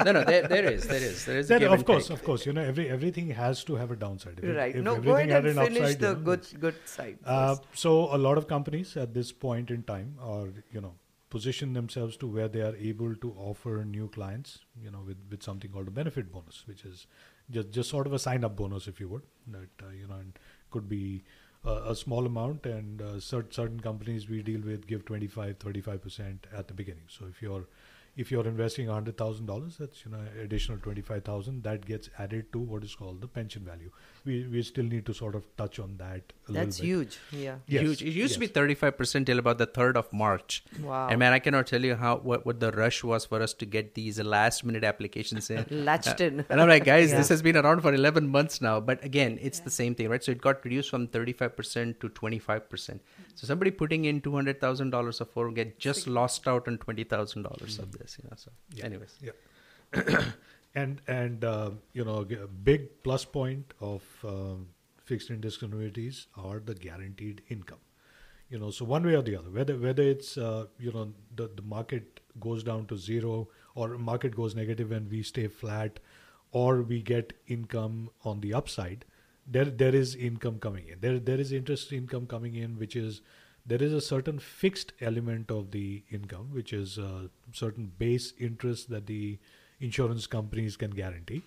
no, 0.05 0.11
no, 0.17 0.23
there, 0.31 0.43
there 0.53 0.65
is, 0.71 0.85
there 0.87 1.01
is, 1.11 1.25
there 1.25 1.39
is. 1.39 1.45
a 1.49 1.53
Then 1.53 1.59
give 1.61 1.71
of 1.77 1.85
course, 1.85 2.07
take. 2.09 2.17
of 2.17 2.23
course, 2.23 2.45
you 2.45 2.53
know, 2.57 2.61
every 2.73 2.85
everything 2.97 3.31
has 3.31 3.63
to 3.71 3.75
have 3.81 3.89
a 3.91 3.95
downside. 3.95 4.37
If 4.37 4.43
it- 4.51 4.57
Right. 4.61 4.75
if 4.75 4.83
No, 4.83 4.93
go 5.07 5.15
ahead 5.15 5.31
and 5.45 5.47
an 5.47 5.65
finish 5.65 5.81
upside, 5.81 6.01
you 6.01 6.07
the 6.07 6.13
know, 6.13 6.25
good 6.29 6.45
good 6.67 6.75
side. 6.97 7.17
Uh, 7.37 7.55
so 7.85 7.95
a 8.15 8.19
lot 8.27 8.37
of 8.43 8.47
companies 8.53 8.95
at 9.07 9.13
this 9.19 9.31
point 9.31 9.71
in 9.77 9.83
time 9.95 10.15
are, 10.35 10.47
you 10.77 10.81
know, 10.87 10.93
position 11.35 11.73
themselves 11.73 12.17
to 12.17 12.27
where 12.35 12.47
they 12.47 12.61
are 12.61 12.75
able 12.89 13.15
to 13.23 13.33
offer 13.37 13.71
new 13.85 14.07
clients, 14.17 14.59
you 14.81 14.91
know, 14.91 15.01
with, 15.05 15.17
with 15.29 15.43
something 15.43 15.71
called 15.71 15.89
a 15.89 15.95
benefit 16.01 16.31
bonus, 16.31 16.63
which 16.67 16.85
is 16.89 17.07
just 17.55 17.71
just 17.71 17.89
sort 17.89 18.07
of 18.07 18.13
a 18.13 18.19
sign 18.25 18.45
up 18.49 18.55
bonus, 18.61 18.87
if 18.91 18.99
you 18.99 19.09
would, 19.13 19.23
that 19.55 19.83
uh, 19.87 19.89
you 20.01 20.07
know, 20.11 20.15
and 20.15 20.39
could 20.75 20.87
be 20.93 21.23
uh, 21.65 21.81
a 21.93 21.95
small 21.95 22.25
amount, 22.25 22.65
and 22.65 23.01
uh, 23.01 23.11
cert- 23.25 23.53
certain 23.53 23.79
companies 23.79 24.29
we 24.29 24.41
deal 24.51 24.61
with 24.61 24.87
give 24.87 25.03
25, 25.05 25.57
35 25.57 26.01
percent 26.07 26.47
at 26.61 26.67
the 26.69 26.73
beginning. 26.73 27.09
So 27.17 27.25
if 27.29 27.41
you're 27.41 27.65
if 28.17 28.31
you're 28.31 28.47
investing 28.47 28.87
hundred 28.87 29.17
thousand 29.17 29.45
dollars, 29.45 29.77
that's 29.77 30.05
you 30.05 30.11
know 30.11 30.19
additional 30.41 30.77
twenty 30.79 31.01
five 31.01 31.23
thousand 31.25 31.63
that 31.63 31.85
gets 31.85 32.09
added 32.17 32.51
to 32.53 32.59
what 32.59 32.83
is 32.83 32.95
called 32.95 33.21
the 33.21 33.27
pension 33.27 33.63
value. 33.63 33.89
We 34.25 34.47
we 34.47 34.61
still 34.63 34.85
need 34.85 35.05
to 35.07 35.13
sort 35.13 35.35
of 35.35 35.43
touch 35.57 35.79
on 35.79 35.97
that. 35.97 36.33
A 36.47 36.51
That's 36.51 36.79
little 36.79 36.99
huge. 36.99 37.19
bit. 37.31 37.39
Yeah. 37.39 37.55
Yes, 37.67 37.81
Huge. 37.81 38.01
It 38.03 38.11
used 38.13 38.33
to 38.35 38.39
be 38.39 38.47
35% 38.47 39.25
till 39.25 39.39
about 39.39 39.57
the 39.57 39.65
3rd 39.67 39.95
of 39.97 40.11
March. 40.13 40.63
Wow. 40.81 41.07
And 41.09 41.19
man, 41.19 41.33
I 41.33 41.39
cannot 41.39 41.67
tell 41.67 41.83
you 41.83 41.95
how 41.95 42.17
what, 42.17 42.45
what 42.45 42.59
the 42.59 42.71
rush 42.71 43.03
was 43.03 43.25
for 43.25 43.41
us 43.41 43.53
to 43.55 43.65
get 43.65 43.95
these 43.95 44.19
last 44.19 44.63
minute 44.63 44.83
applications 44.83 45.49
in. 45.49 45.65
Latched 45.85 46.21
in. 46.21 46.45
And 46.49 46.61
I'm 46.61 46.69
like, 46.69 46.85
guys, 46.85 47.11
Yeah. 47.11 47.17
this 47.17 47.29
has 47.29 47.41
been 47.41 47.57
around 47.57 47.81
for 47.81 47.93
11 47.93 48.27
months 48.27 48.61
now. 48.61 48.79
But 48.79 49.03
again, 49.03 49.37
it's 49.41 49.59
the 49.59 49.69
same 49.71 49.95
thing, 49.95 50.09
right? 50.09 50.23
So 50.23 50.31
it 50.31 50.41
got 50.41 50.63
reduced 50.63 50.89
from 50.91 51.07
35% 51.07 51.99
to 51.99 52.09
25%. 52.09 52.99
So 53.35 53.47
somebody 53.47 53.71
putting 53.71 54.05
in 54.05 54.21
$200,000 54.21 55.21
of 55.21 55.33
401k 55.33 55.77
just 55.77 56.07
lost 56.07 56.47
out 56.47 56.67
on 56.67 56.77
$20,000 56.77 57.79
of 57.79 57.91
this, 57.91 58.17
you 58.21 58.29
know. 58.29 58.35
So, 58.35 58.51
yeah. 58.73 58.85
anyways. 58.85 59.17
Yeah. 59.21 59.31
and 60.75 61.01
and 61.07 61.43
uh, 61.43 61.71
you 61.93 62.03
know 62.03 62.27
a 62.43 62.47
big 62.47 63.03
plus 63.03 63.25
point 63.25 63.73
of 63.79 64.03
um, 64.27 64.67
fixed 64.97 65.29
index 65.29 65.61
annuities 65.61 66.27
are 66.35 66.59
the 66.59 66.75
guaranteed 66.75 67.41
income 67.49 67.79
you 68.49 68.59
know 68.59 68.69
so 68.69 68.85
one 68.85 69.05
way 69.05 69.15
or 69.15 69.21
the 69.21 69.35
other 69.35 69.49
whether 69.49 69.77
whether 69.77 70.03
it's 70.03 70.37
uh, 70.37 70.65
you 70.79 70.91
know 70.91 71.11
the, 71.35 71.49
the 71.55 71.61
market 71.61 72.19
goes 72.39 72.63
down 72.63 72.85
to 72.85 72.97
zero 72.97 73.47
or 73.73 73.97
market 73.97 74.35
goes 74.35 74.55
negative 74.55 74.91
and 74.91 75.09
we 75.09 75.23
stay 75.23 75.47
flat 75.47 75.99
or 76.51 76.81
we 76.81 77.01
get 77.01 77.33
income 77.47 78.09
on 78.23 78.39
the 78.41 78.53
upside 78.53 79.05
there 79.45 79.65
there 79.65 79.95
is 79.95 80.15
income 80.15 80.59
coming 80.59 80.87
in. 80.87 80.99
There 81.01 81.19
there 81.19 81.39
is 81.39 81.51
interest 81.51 81.91
income 81.93 82.25
coming 82.27 82.55
in 82.55 82.77
which 82.77 82.95
is 82.95 83.21
there 83.65 83.81
is 83.81 83.93
a 83.93 84.01
certain 84.01 84.39
fixed 84.39 84.93
element 85.01 85.51
of 85.51 85.71
the 85.71 86.03
income 86.11 86.49
which 86.51 86.73
is 86.73 86.97
a 86.97 87.29
certain 87.51 87.91
base 87.97 88.33
interest 88.39 88.89
that 88.89 89.07
the 89.07 89.39
insurance 89.79 90.27
companies 90.27 90.77
can 90.77 90.91
guarantee. 90.91 91.43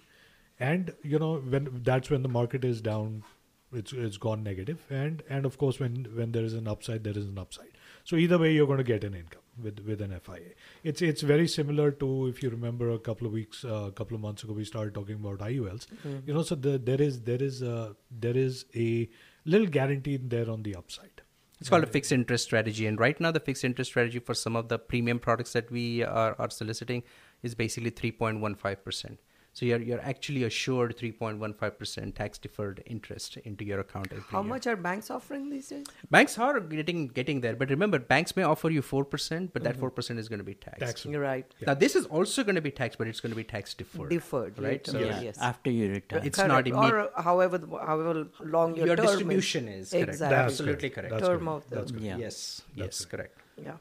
And 0.60 0.94
you 1.02 1.18
know 1.18 1.38
when 1.38 1.80
that's 1.82 2.10
when 2.10 2.22
the 2.22 2.28
market 2.28 2.64
is 2.64 2.80
down 2.80 3.24
it's 3.72 3.92
it's 3.92 4.16
gone 4.16 4.42
negative. 4.42 4.84
And 4.90 5.22
and 5.28 5.44
of 5.44 5.58
course 5.58 5.80
when 5.80 6.06
when 6.14 6.32
there 6.32 6.44
is 6.44 6.54
an 6.54 6.68
upside 6.68 7.04
there 7.04 7.18
is 7.18 7.26
an 7.26 7.38
upside. 7.38 7.72
So 8.04 8.16
either 8.16 8.38
way 8.38 8.52
you're 8.52 8.66
going 8.66 8.78
to 8.78 8.92
get 8.94 9.04
an 9.04 9.14
income 9.14 9.42
with 9.62 9.78
with 9.90 10.00
an 10.06 10.12
FIA 10.26 10.52
it's 10.84 11.02
it's 11.02 11.22
very 11.22 11.46
similar 11.54 11.90
to 12.02 12.08
if 12.32 12.42
you 12.42 12.50
remember 12.50 12.90
a 12.90 12.98
couple 12.98 13.26
of 13.26 13.32
weeks 13.32 13.64
uh, 13.64 13.74
a 13.92 13.92
couple 14.00 14.14
of 14.14 14.20
months 14.26 14.44
ago 14.44 14.52
we 14.52 14.64
started 14.64 14.94
talking 14.98 15.16
about 15.22 15.38
IULs 15.50 15.86
Mhm. 16.06 16.18
you 16.28 16.34
know 16.34 16.42
so 16.50 16.54
the, 16.66 16.74
there 16.90 17.00
is 17.08 17.20
there 17.30 17.42
is 17.42 17.62
a, 17.62 17.96
there 18.26 18.36
is 18.36 18.64
a 18.74 19.08
little 19.44 19.66
guarantee 19.78 20.16
there 20.36 20.50
on 20.56 20.62
the 20.68 20.74
upside 20.82 21.24
It's 21.62 21.70
called 21.70 21.84
a 21.84 21.88
fixed 21.94 22.12
interest 22.14 22.44
strategy. 22.48 22.84
And 22.88 23.00
right 23.02 23.20
now, 23.24 23.30
the 23.36 23.40
fixed 23.46 23.64
interest 23.68 23.90
strategy 23.92 24.20
for 24.26 24.34
some 24.40 24.58
of 24.58 24.66
the 24.72 24.76
premium 24.90 25.18
products 25.24 25.54
that 25.56 25.72
we 25.76 25.86
are, 26.18 26.36
are 26.44 26.50
soliciting 26.56 27.00
is 27.48 27.56
basically 27.62 27.90
3.15%. 28.00 29.16
So 29.58 29.66
you're, 29.66 29.80
you're 29.80 30.00
actually 30.02 30.44
assured 30.44 30.96
3.15% 30.96 32.14
tax 32.14 32.38
deferred 32.38 32.80
interest 32.86 33.38
into 33.38 33.64
your 33.64 33.80
account 33.80 34.06
every 34.12 34.22
How 34.30 34.40
year. 34.42 34.48
much 34.50 34.68
are 34.68 34.76
banks 34.76 35.10
offering 35.10 35.50
these 35.50 35.70
days? 35.70 35.84
Banks 36.12 36.38
are 36.38 36.60
getting 36.60 37.08
getting 37.08 37.40
there, 37.40 37.56
but 37.56 37.68
remember, 37.70 37.98
banks 37.98 38.36
may 38.36 38.44
offer 38.44 38.70
you 38.70 38.82
four 38.82 39.04
percent, 39.04 39.52
but 39.52 39.64
that 39.64 39.74
Mhm. 39.74 39.80
four 39.80 39.90
percent 39.90 40.20
is 40.20 40.28
going 40.28 40.38
to 40.38 40.44
be 40.44 40.54
taxed. 40.54 40.78
Taxable. 40.86 41.12
You're 41.14 41.22
right. 41.22 41.56
Now, 41.66 41.74
this 41.74 41.96
is 41.96 42.06
also 42.06 42.44
going 42.44 42.54
to 42.60 42.60
be 42.68 42.70
taxed, 42.70 42.98
but 42.98 43.08
it's 43.08 43.18
going 43.24 43.32
to 43.32 43.40
be 43.42 43.42
tax 43.54 43.74
deferred. 43.74 44.10
Deferred, 44.10 44.56
right? 44.60 44.86
later, 44.86 44.92
So 44.92 45.00
yes. 45.26 45.38
After 45.50 45.72
you 45.72 45.90
retire. 45.90 46.22
It's 46.24 46.38
Correct. 46.38 46.52
not 46.54 46.68
immediate. 46.68 46.94
Or 47.16 47.22
however, 47.30 47.58
the- 47.58 47.78
however 47.90 48.28
long 48.56 48.76
your, 48.76 48.86
Your 48.86 48.96
term 48.96 49.06
distribution 49.06 49.66
is 49.66 49.90
correct. 49.90 50.08
Exactly. 50.10 50.36
That's 50.36 50.52
Absolutely 50.52 50.90
correct. 50.90 50.94
correct. 50.94 51.24
That's 51.26 51.28
term 51.34 51.46
correct. 51.46 51.64
of 51.64 51.70
the 51.70 51.76
That's. 51.94 52.04
Yeah. 52.10 52.16
Yes, 52.28 52.62
That's 52.76 53.00
yes, 53.00 53.04
correct. 53.06 53.36
yeah. 53.70 53.76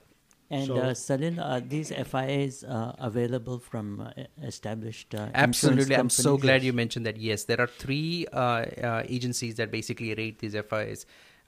And 0.49 0.67
So- 0.67 0.77
uh, 0.77 0.93
Salil, 0.93 1.43
are 1.43 1.59
these 1.59 1.91
FIAs 1.91 2.63
uh, 2.63 2.95
available 2.99 3.59
from 3.59 3.99
uh, 3.99 4.23
established 4.41 5.13
uh, 5.13 5.27
Absolutely. 5.33 5.95
I'm 5.95 6.09
so 6.09 6.37
glad 6.37 6.63
you 6.63 6.71
mentioned 6.71 7.05
that. 7.05 7.17
Yes, 7.17 7.43
there 7.43 7.59
are 7.59 7.67
three 7.67 8.25
uh, 8.31 8.37
uh, 8.37 9.03
agencies 9.07 9.55
that 9.55 9.71
basically 9.71 10.13
rate 10.15 10.39
these. 10.39 10.55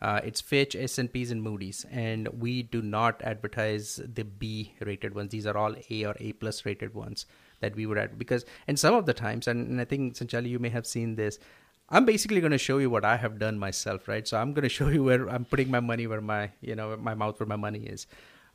Uh, 0.01 0.21
it's 0.23 0.39
Fitch, 0.39 0.75
S&Ps, 0.75 1.29
and 1.29 1.43
Moody's, 1.43 1.85
and 1.91 2.27
we 2.29 2.63
do 2.63 2.81
not 2.81 3.21
advertise 3.21 3.99
the 4.13 4.23
B 4.23 4.73
rated 4.79 5.13
ones. 5.13 5.31
These 5.31 5.45
are 5.45 5.57
all 5.57 5.75
A 5.89 6.05
or 6.05 6.15
A 6.19 6.31
plus 6.33 6.65
rated 6.65 6.93
ones 6.93 7.25
that 7.59 7.75
we 7.75 7.85
would 7.85 7.97
add 7.97 8.17
because, 8.17 8.45
and 8.67 8.79
some 8.79 8.93
of 8.93 9.05
the 9.05 9.13
times, 9.13 9.47
and, 9.47 9.67
and 9.67 9.81
I 9.81 9.85
think 9.85 10.13
Sanchali, 10.13 10.47
you 10.47 10.59
may 10.59 10.69
have 10.69 10.87
seen 10.87 11.15
this. 11.15 11.37
I'm 11.89 12.05
basically 12.05 12.39
going 12.39 12.51
to 12.51 12.57
show 12.57 12.77
you 12.77 12.89
what 12.89 13.03
I 13.03 13.17
have 13.17 13.39
done 13.39 13.59
myself, 13.59 14.07
right? 14.07 14.25
So 14.25 14.37
I'm 14.37 14.53
going 14.53 14.63
to 14.69 14.69
show 14.69 14.87
you 14.87 15.03
where 15.03 15.27
I'm 15.29 15.43
putting 15.43 15.69
my 15.69 15.81
money, 15.81 16.07
where 16.07 16.21
my 16.21 16.51
you 16.61 16.75
know 16.75 16.95
my 16.95 17.13
mouth, 17.13 17.39
where 17.39 17.47
my 17.47 17.57
money 17.57 17.79
is. 17.79 18.07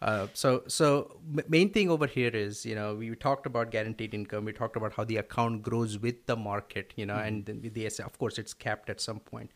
Uh, 0.04 0.26
so 0.34 0.62
so 0.66 1.16
main 1.48 1.70
thing 1.70 1.88
over 1.88 2.06
here 2.06 2.28
is 2.28 2.66
you 2.66 2.74
know 2.74 2.94
we 2.94 3.14
talked 3.14 3.46
about 3.46 3.70
guaranteed 3.70 4.12
income. 4.12 4.44
We 4.44 4.52
talked 4.52 4.76
about 4.76 4.92
how 4.92 5.04
the 5.04 5.16
account 5.16 5.62
grows 5.62 5.98
with 5.98 6.26
the 6.26 6.36
market, 6.36 6.92
you 6.94 7.06
know, 7.06 7.14
mm-hmm. 7.14 7.50
and 7.50 7.72
the 7.74 7.86
of 8.04 8.18
course 8.18 8.36
it's 8.36 8.52
capped 8.52 8.90
at 8.90 9.00
some 9.00 9.20
point, 9.20 9.50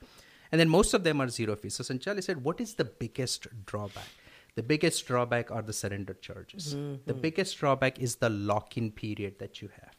and 0.50 0.58
then 0.58 0.70
most 0.70 0.94
of 0.94 1.04
them 1.04 1.20
are 1.20 1.28
zero 1.28 1.54
fees. 1.54 1.74
So 1.74 1.84
Sanchali 1.84 2.24
said, 2.24 2.42
what 2.42 2.62
is 2.62 2.74
the 2.74 2.86
biggest 2.86 3.46
drawback? 3.66 4.08
The 4.54 4.62
biggest 4.62 5.06
drawback 5.06 5.50
are 5.50 5.60
the 5.60 5.74
surrender 5.74 6.14
charges. 6.14 6.74
Mm-hmm. 6.74 7.02
The 7.04 7.14
biggest 7.14 7.58
drawback 7.58 7.98
is 7.98 8.16
the 8.16 8.30
lock-in 8.30 8.90
period 8.90 9.38
that 9.40 9.60
you 9.60 9.68
have. 9.80 9.94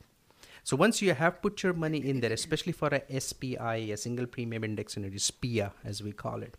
So 0.63 0.75
once 0.75 1.01
you 1.01 1.13
have 1.13 1.41
put 1.43 1.61
your 1.61 1.73
money 1.73 1.99
in 1.99 2.21
there, 2.21 2.33
especially 2.33 2.73
for 2.73 2.89
a 2.89 3.19
SPI, 3.19 3.91
a 3.91 3.97
single 3.97 4.25
premium 4.25 4.63
index 4.63 4.97
annuity, 4.97 5.19
SPIA 5.19 5.73
as 5.85 6.01
we 6.01 6.11
call 6.11 6.41
it, 6.41 6.57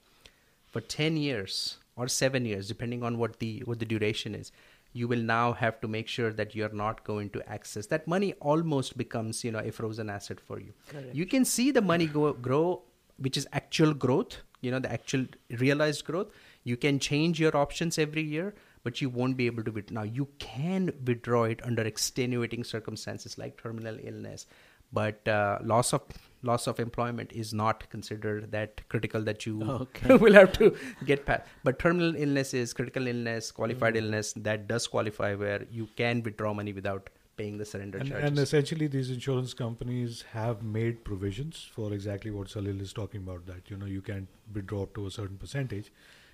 for 0.66 0.80
10 0.80 1.16
years 1.16 1.78
or 2.00 2.08
7 2.08 2.44
years, 2.50 2.68
depending 2.74 3.02
on 3.08 3.18
what 3.22 3.38
the 3.44 3.62
what 3.70 3.80
the 3.84 3.88
duration 3.94 4.36
is, 4.40 4.52
you 4.92 5.08
will 5.12 5.24
now 5.30 5.52
have 5.52 5.80
to 5.80 5.88
make 5.88 6.08
sure 6.08 6.32
that 6.32 6.54
you're 6.54 6.76
not 6.80 7.02
going 7.08 7.30
to 7.30 7.42
access 7.56 7.86
that 7.94 8.06
money 8.12 8.30
almost 8.52 8.96
becomes 9.02 9.42
you 9.44 9.52
know 9.56 9.60
a 9.70 9.74
frozen 9.80 10.10
asset 10.14 10.40
for 10.40 10.58
you 10.60 10.72
Correct. 10.88 11.14
you 11.14 11.26
can 11.26 11.44
see 11.44 11.70
the 11.70 11.82
money 11.90 12.06
go, 12.06 12.32
grow 12.32 12.82
which 13.18 13.36
is 13.36 13.46
actual 13.60 13.94
growth 14.06 14.38
you 14.60 14.72
know 14.72 14.80
the 14.86 14.92
actual 14.92 15.26
realized 15.64 16.04
growth 16.04 16.34
you 16.64 16.76
can 16.76 16.98
change 16.98 17.40
your 17.44 17.56
options 17.56 17.98
every 18.06 18.22
year 18.22 18.52
but 18.82 19.00
you 19.00 19.08
won't 19.08 19.36
be 19.36 19.46
able 19.46 19.62
to 19.64 19.70
withdraw. 19.70 20.02
Now, 20.02 20.10
you 20.10 20.28
can 20.38 20.92
withdraw 21.04 21.44
it 21.44 21.60
under 21.64 21.82
extenuating 21.82 22.64
circumstances 22.64 23.36
like 23.36 23.60
terminal 23.60 23.98
illness, 24.02 24.46
but 24.92 25.26
uh, 25.28 25.58
loss 25.62 25.92
of 25.92 26.02
loss 26.42 26.66
of 26.66 26.80
employment 26.80 27.32
is 27.32 27.52
not 27.52 27.88
considered 27.90 28.50
that 28.50 28.88
critical 28.88 29.22
that 29.22 29.44
you 29.44 29.62
okay. 29.62 30.16
will 30.24 30.32
have 30.32 30.52
to 30.52 30.74
get 31.04 31.26
past. 31.26 31.42
But 31.64 31.78
terminal 31.78 32.16
illness 32.16 32.54
is 32.54 32.72
critical 32.72 33.06
illness, 33.06 33.50
qualified 33.50 33.94
mm 33.94 33.98
illness 34.00 34.32
that 34.34 34.66
does 34.66 34.86
qualify 34.86 35.34
where 35.34 35.66
you 35.70 35.88
can 35.96 36.22
withdraw 36.22 36.54
money 36.54 36.72
without 36.72 37.10
paying 37.36 37.58
the 37.58 37.64
surrender 37.64 37.98
and, 37.98 38.08
charges. 38.08 38.28
And 38.28 38.38
essentially, 38.38 38.86
these 38.86 39.10
insurance 39.10 39.52
companies 39.54 40.24
have 40.32 40.62
made 40.62 41.04
provisions 41.04 41.68
for 41.74 41.92
exactly 41.92 42.30
what 42.30 42.48
Salil 42.48 42.80
is 42.80 42.92
talking 42.92 43.22
about. 43.22 43.46
That 43.46 43.70
you 43.70 43.76
know 43.76 43.86
you 43.86 44.00
can 44.00 44.28
withdraw 44.54 44.86
to 44.94 45.06
a 45.06 45.10
certain 45.10 45.36
percentage, 45.36 45.92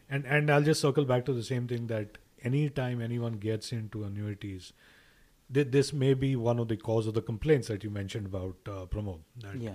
and 0.09 0.27
and 0.27 0.51
I'll 0.51 0.63
just 0.63 0.81
circle 0.81 1.05
back 1.05 1.25
to 1.27 1.33
the 1.33 1.43
same 1.43 1.67
thing 1.67 1.89
that 1.89 2.19
anytime 2.43 3.01
anyone 3.01 3.35
gets 3.35 3.73
into 3.73 4.05
annuities, 4.05 4.73
this 5.49 5.93
may 5.93 6.15
be 6.15 6.37
one 6.37 6.59
of 6.59 6.69
the 6.69 6.77
cause 6.77 7.07
of 7.07 7.15
the 7.15 7.23
complaints 7.23 7.69
that 7.69 7.85
you 7.85 7.91
mentioned 7.91 8.27
about 8.27 8.57
uh, 8.67 8.87
Pramod. 8.87 9.21
That, 9.43 9.61
yeah. 9.61 9.75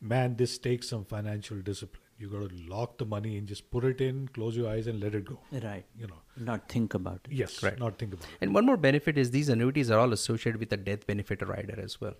Man, 0.00 0.36
this 0.36 0.58
takes 0.58 0.88
some 0.88 1.04
financial 1.04 1.58
discipline. 1.58 2.02
You 2.18 2.28
got 2.28 2.48
to 2.48 2.56
lock 2.68 2.96
the 2.98 3.04
money 3.04 3.36
and 3.36 3.46
just 3.46 3.70
put 3.70 3.84
it 3.84 4.00
in, 4.00 4.28
close 4.28 4.56
your 4.56 4.70
eyes, 4.70 4.86
and 4.86 5.00
let 5.00 5.14
it 5.14 5.26
go. 5.26 5.38
Right. 5.52 5.84
You 5.98 6.06
know, 6.06 6.20
not 6.36 6.68
think 6.68 6.94
about 6.94 7.20
it. 7.24 7.32
Yes, 7.32 7.62
right. 7.62 7.78
Not 7.78 7.98
think 7.98 8.14
about 8.14 8.24
it. 8.24 8.38
And 8.40 8.54
one 8.54 8.64
more 8.64 8.78
benefit 8.78 9.18
is 9.18 9.30
these 9.30 9.50
annuities 9.50 9.90
are 9.90 9.98
all 9.98 10.12
associated 10.12 10.58
with 10.58 10.72
a 10.72 10.76
death 10.78 11.06
benefit 11.06 11.46
rider 11.46 11.78
as 11.78 12.00
well. 12.00 12.14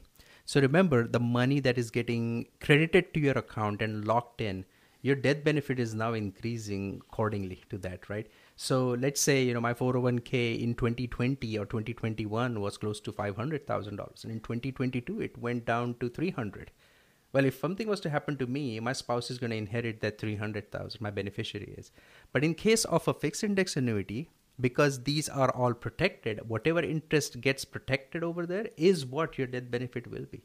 So 0.45 0.61
remember, 0.61 1.09
the 1.09 1.20
money 1.20 1.61
that 1.61 1.78
is 1.78 1.91
getting 1.91 2.47
credited 2.61 3.14
to 3.14 3.20
your 3.20 3.37
account 3.39 3.80
and 3.80 4.07
locked 4.07 4.41
in, 4.41 4.64
your 5.01 5.16
death 5.16 5.43
benefit 5.45 5.78
is 5.78 5.95
now 5.95 6.12
increasing 6.12 7.01
accordingly 7.11 7.62
to 7.70 7.78
that, 7.78 8.09
right? 8.11 8.26
So 8.59 8.96
let's 8.98 9.20
say 9.20 9.42
you 9.44 9.52
know 9.52 9.61
my 9.61 9.74
401k 9.74 10.61
in 10.62 10.74
2020 10.74 11.59
or 11.59 11.66
2021 11.66 12.59
was 12.59 12.78
close 12.78 13.00
to 13.00 13.12
$500,000 13.12 14.24
and 14.24 14.32
in 14.32 14.40
2022 14.40 15.20
it 15.20 15.36
went 15.36 15.66
down 15.66 15.94
to 16.00 16.09
300. 16.09 16.70
Well, 17.34 17.44
if 17.44 17.59
something 17.59 17.86
was 17.86 18.00
to 18.00 18.09
happen 18.09 18.38
to 18.38 18.46
me, 18.46 18.80
my 18.80 18.94
spouse 18.94 19.30
is 19.30 19.36
going 19.36 19.50
to 19.50 19.57
inherit 19.59 20.00
that 20.00 20.18
300,000 20.18 21.02
my 21.02 21.11
beneficiary 21.11 21.74
is. 21.76 21.90
But 22.32 22.44
in 22.44 22.54
case 22.54 22.86
of 22.86 23.07
a 23.07 23.12
fixed 23.12 23.44
index 23.44 23.76
annuity, 23.76 24.30
because 24.59 25.02
these 25.02 25.28
are 25.28 25.50
all 25.50 25.74
protected, 25.74 26.48
whatever 26.48 26.80
interest 26.80 27.42
gets 27.42 27.66
protected 27.66 28.24
over 28.24 28.46
there 28.46 28.70
is 28.78 29.04
what 29.04 29.36
your 29.36 29.46
death 29.46 29.70
benefit 29.70 30.07
will 30.07 30.24
be. 30.24 30.44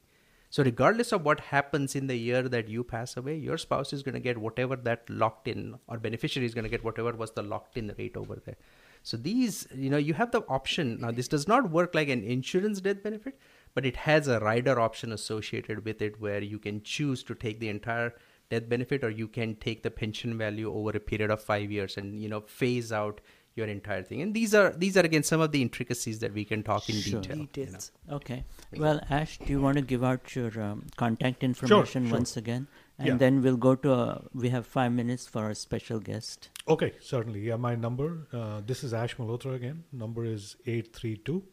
So, 0.52 0.64
regardless 0.64 1.14
of 1.14 1.24
what 1.24 1.40
happens 1.40 1.96
in 1.96 2.08
the 2.08 2.16
year 2.18 2.42
that 2.50 2.68
you 2.68 2.84
pass 2.84 3.16
away, 3.16 3.38
your 3.38 3.58
spouse 3.58 3.94
is 3.94 4.04
going 4.04 4.16
to 4.16 4.20
get 4.20 4.38
whatever 4.38 4.76
that 4.76 5.10
locked 5.10 5.48
in, 5.48 5.76
or 5.88 5.98
beneficiary 5.98 6.46
is 6.46 6.54
going 6.54 6.66
to 6.66 6.70
get 6.70 6.84
whatever 6.84 7.14
was 7.14 7.32
the 7.32 7.42
locked 7.42 7.78
in 7.78 7.96
rate 7.98 8.18
over 8.18 8.36
there. 8.36 8.58
So, 9.02 9.16
these, 9.16 9.66
you 9.74 9.90
know, 9.90 9.98
you 9.98 10.14
have 10.14 10.32
the 10.32 10.42
option. 10.50 11.00
Now, 11.00 11.12
this 11.12 11.30
does 11.30 11.48
not 11.48 11.72
work 11.72 11.96
like 11.96 12.10
an 12.10 12.26
insurance 12.26 12.82
death 12.82 13.02
benefit, 13.02 13.40
but 13.74 13.86
it 13.86 13.96
has 13.96 14.28
a 14.28 14.42
rider 14.42 14.78
option 14.78 15.14
associated 15.14 15.86
with 15.86 16.02
it 16.02 16.20
where 16.20 16.44
you 16.44 16.60
can 16.60 16.84
choose 16.84 17.24
to 17.24 17.34
take 17.34 17.62
the 17.62 17.70
entire 17.70 18.14
death 18.50 18.68
benefit 18.68 19.06
or 19.06 19.10
you 19.10 19.30
can 19.30 19.56
take 19.56 19.84
the 19.84 19.90
pension 19.90 20.38
value 20.38 20.70
over 20.70 20.90
a 20.90 21.00
period 21.00 21.32
of 21.32 21.42
five 21.42 21.72
years 21.72 21.96
and, 21.96 22.20
you 22.20 22.28
know, 22.28 22.42
phase 22.42 22.92
out 22.92 23.22
your 23.56 23.68
entire 23.68 24.04
thing. 24.04 24.22
And 24.22 24.34
these 24.34 24.54
are 24.54 24.72
these 24.72 24.98
are 24.98 25.02
again 25.02 25.24
some 25.24 25.42
of 25.42 25.52
the 25.52 25.62
intricacies 25.62 26.20
that 26.20 26.34
we 26.34 26.46
can 26.46 26.64
talk 26.64 26.90
in 26.90 26.96
sure. 26.96 27.22
detail. 27.22 27.38
Details. 27.38 27.92
You 28.06 28.12
know. 28.12 28.16
Okay. 28.18 28.44
Well, 28.78 29.02
Ash, 29.10 29.38
do 29.38 29.48
you 29.48 29.62
want 29.62 29.78
to 29.78 29.82
give 29.82 30.04
out 30.04 30.36
your 30.36 30.62
um, 30.62 30.86
contact 30.96 31.44
information 31.44 32.04
sure, 32.04 32.10
sure. 32.10 32.18
once 32.18 32.38
again? 32.38 32.68
And 32.98 33.08
yeah. 33.08 33.18
then 33.18 33.42
we'll 33.42 33.58
go 33.58 33.74
to 33.76 33.94
a, 33.94 34.24
we 34.34 34.50
have 34.50 34.68
five 34.68 34.92
minutes 34.92 35.28
for 35.28 35.44
our 35.44 35.54
special 35.56 36.00
guest. 36.00 36.50
Okay, 36.68 36.94
certainly. 37.02 37.42
Yeah, 37.42 37.56
my 37.56 37.76
number, 37.76 38.28
uh, 38.32 38.62
this 38.66 38.84
is 38.84 38.94
Ash 38.94 39.16
Malhotra 39.18 39.56
again. 39.56 39.84
Number 39.92 40.24
is 40.24 40.56
832 40.68 41.44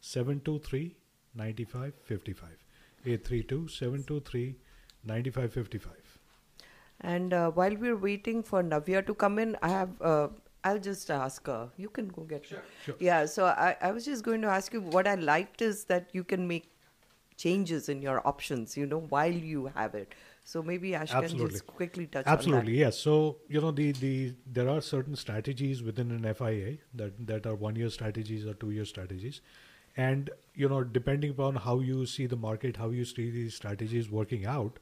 723 0.00 0.96
9555. 1.34 2.48
832 3.06 3.68
723 3.68 4.56
9555. 5.04 6.18
And 7.00 7.32
uh, 7.32 7.50
while 7.52 7.74
we're 7.76 7.96
waiting 7.96 8.42
for 8.42 8.62
Navya 8.62 9.06
to 9.06 9.14
come 9.14 9.38
in, 9.38 9.56
I 9.62 9.68
have 9.68 10.02
uh, 10.02 10.28
I'll 10.64 10.78
just 10.78 11.10
ask 11.10 11.46
her. 11.46 11.70
You 11.76 11.88
can 11.88 12.08
go 12.08 12.22
get 12.22 12.46
sure, 12.46 12.62
Sure. 12.84 12.94
Yeah, 12.98 13.26
so 13.26 13.46
I, 13.46 13.76
I 13.80 13.92
was 13.92 14.04
just 14.04 14.24
going 14.24 14.42
to 14.42 14.48
ask 14.48 14.72
you 14.72 14.80
what 14.80 15.06
I 15.06 15.14
liked 15.14 15.62
is 15.62 15.84
that 15.84 16.08
you 16.12 16.24
can 16.24 16.48
make 16.48 16.70
changes 17.36 17.88
in 17.88 18.02
your 18.02 18.26
options, 18.26 18.76
you 18.76 18.86
know, 18.86 19.00
while 19.08 19.32
you 19.32 19.66
have 19.74 19.94
it. 19.94 20.14
So 20.44 20.62
maybe 20.62 20.94
Ash 20.94 21.12
Absolutely. 21.12 21.38
can 21.38 21.50
just 21.50 21.66
quickly 21.66 22.06
touch 22.06 22.26
on 22.26 22.32
that. 22.32 22.38
Absolutely, 22.38 22.78
yes. 22.78 22.98
So, 22.98 23.36
you 23.48 23.60
know, 23.60 23.70
the, 23.70 23.92
the 23.92 24.34
there 24.46 24.68
are 24.68 24.80
certain 24.80 25.14
strategies 25.14 25.82
within 25.82 26.10
an 26.10 26.34
FIA 26.34 26.78
that, 26.94 27.26
that 27.26 27.46
are 27.46 27.54
one 27.54 27.76
year 27.76 27.90
strategies 27.90 28.46
or 28.46 28.54
two 28.54 28.70
year 28.70 28.84
strategies. 28.84 29.40
And, 29.96 30.30
you 30.54 30.68
know, 30.68 30.84
depending 30.84 31.30
upon 31.30 31.56
how 31.56 31.80
you 31.80 32.06
see 32.06 32.26
the 32.26 32.36
market, 32.36 32.76
how 32.76 32.90
you 32.90 33.04
see 33.04 33.30
these 33.30 33.54
strategies 33.54 34.10
working 34.10 34.46
out, 34.46 34.78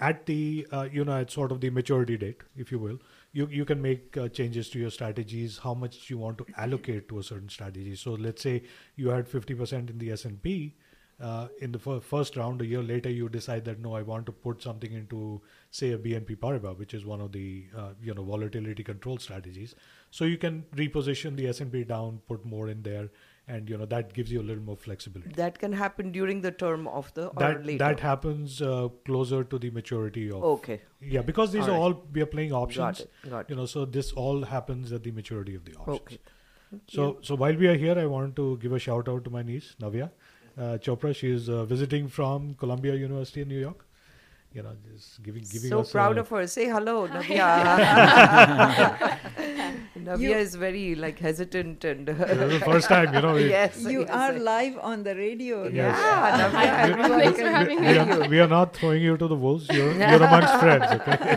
at 0.00 0.26
the, 0.26 0.66
uh, 0.70 0.88
you 0.90 1.04
know, 1.04 1.16
at 1.18 1.30
sort 1.30 1.52
of 1.52 1.60
the 1.60 1.70
maturity 1.70 2.16
date, 2.16 2.42
if 2.56 2.70
you 2.72 2.78
will, 2.78 2.98
you 3.32 3.46
you 3.50 3.64
can 3.64 3.80
make 3.82 4.16
uh, 4.16 4.28
changes 4.28 4.70
to 4.70 4.78
your 4.78 4.90
strategies 4.90 5.58
how 5.58 5.74
much 5.74 6.08
you 6.10 6.18
want 6.18 6.38
to 6.38 6.46
allocate 6.56 7.08
to 7.08 7.18
a 7.18 7.22
certain 7.22 7.48
strategy. 7.48 7.94
So 7.96 8.12
let's 8.12 8.42
say 8.42 8.62
you 8.96 9.08
had 9.10 9.28
50% 9.28 9.90
in 9.90 9.98
the 9.98 10.12
S&P 10.12 10.74
uh, 11.20 11.48
in 11.60 11.72
the 11.72 11.78
first 12.00 12.36
round 12.36 12.60
a 12.62 12.66
year 12.66 12.82
later 12.82 13.10
you 13.10 13.28
decide 13.28 13.64
that 13.64 13.80
no 13.80 13.94
I 13.94 14.02
want 14.02 14.26
to 14.26 14.32
put 14.32 14.62
something 14.62 14.92
into 14.92 15.40
say 15.70 15.92
a 15.92 15.98
BNP 15.98 16.36
Paribas 16.36 16.78
which 16.78 16.94
is 16.94 17.04
one 17.04 17.20
of 17.20 17.32
the 17.32 17.66
uh, 17.76 17.90
you 18.00 18.14
know 18.14 18.22
volatility 18.22 18.84
control 18.84 19.18
strategies. 19.18 19.74
So 20.10 20.24
you 20.24 20.38
can 20.38 20.64
reposition 20.76 21.36
the 21.36 21.48
S&P 21.48 21.84
down 21.84 22.20
put 22.28 22.44
more 22.44 22.68
in 22.68 22.82
there 22.82 23.10
and 23.48 23.68
you 23.70 23.76
know 23.78 23.86
that 23.86 24.12
gives 24.12 24.30
you 24.30 24.40
a 24.40 24.46
little 24.48 24.62
more 24.62 24.76
flexibility. 24.76 25.32
That 25.32 25.58
can 25.58 25.72
happen 25.72 26.12
during 26.12 26.40
the 26.42 26.50
term 26.52 26.86
of 26.86 27.12
the 27.14 27.30
that, 27.38 27.56
or 27.56 27.64
later. 27.64 27.78
That 27.78 28.00
happens 28.00 28.60
uh, 28.62 28.88
closer 29.04 29.42
to 29.44 29.58
the 29.58 29.70
maturity 29.70 30.30
of. 30.30 30.44
Okay. 30.50 30.80
Yeah, 31.00 31.22
because 31.22 31.52
these 31.52 31.64
all 31.64 31.70
are 31.70 31.72
right. 31.72 31.96
all 31.96 32.02
we 32.12 32.20
are 32.20 32.32
playing 32.34 32.52
options. 32.52 32.98
Got 32.98 33.00
it. 33.00 33.30
Got 33.30 33.40
it. 33.40 33.50
You 33.50 33.56
know, 33.56 33.66
so 33.66 33.84
this 33.84 34.12
all 34.12 34.44
happens 34.44 34.92
at 34.92 35.02
the 35.02 35.12
maturity 35.12 35.54
of 35.54 35.64
the 35.64 35.74
options. 35.74 36.00
Okay. 36.00 36.18
So 36.86 37.18
so 37.22 37.34
while 37.34 37.56
we 37.56 37.66
are 37.68 37.76
here, 37.86 37.98
I 37.98 38.06
want 38.06 38.36
to 38.36 38.48
give 38.58 38.72
a 38.72 38.78
shout 38.78 39.08
out 39.08 39.24
to 39.24 39.30
my 39.30 39.42
niece 39.42 39.74
Navya 39.80 40.10
uh, 40.58 40.78
Chopra. 40.88 41.14
She 41.14 41.30
is 41.30 41.48
uh, 41.48 41.64
visiting 41.64 42.08
from 42.08 42.54
Columbia 42.54 42.94
University 42.94 43.42
in 43.42 43.48
New 43.48 43.60
York 43.60 43.87
you 44.58 44.62
know, 44.66 44.74
just 44.92 45.22
giving 45.22 45.44
giving 45.54 45.70
so 45.70 45.80
us 45.80 45.92
proud 45.92 46.16
a, 46.18 46.20
of 46.22 46.28
her. 46.34 46.44
Say 46.52 46.64
hello, 46.74 46.94
Navya. 47.06 47.48
Navya 50.08 50.20
You- 50.20 50.34
is 50.36 50.54
very 50.54 50.94
like 50.94 51.18
hesitant 51.18 51.84
and. 51.84 52.08
This 52.08 52.30
is 52.54 52.60
the 52.60 52.64
first 52.64 52.88
time, 52.88 53.12
you 53.14 53.20
know, 53.26 53.34
we- 53.34 53.48
yes, 53.50 53.76
You 53.94 54.00
yes, 54.00 54.10
are 54.10 54.32
I- 54.32 54.38
live 54.50 54.78
on 54.92 55.02
the 55.08 55.14
radio. 55.14 55.56
Yes. 55.68 55.98
Yeah, 55.98 56.38
Navya, 56.40 56.62
We- 56.62 56.92
everyone 56.92 57.18
we- 57.18 57.32
can 57.40 57.66
we, 57.68 57.74
hear 57.86 58.04
we 58.04 58.10
are, 58.16 58.28
we 58.34 58.38
are 58.46 58.52
not 58.54 58.68
throwing 58.80 59.02
you 59.02 59.14
to 59.22 59.26
the 59.34 59.38
wolves. 59.46 59.64
You're, 59.78 59.92
you're 60.02 60.22
amongst 60.30 60.54
friends, 60.64 60.88
okay? 61.00 61.32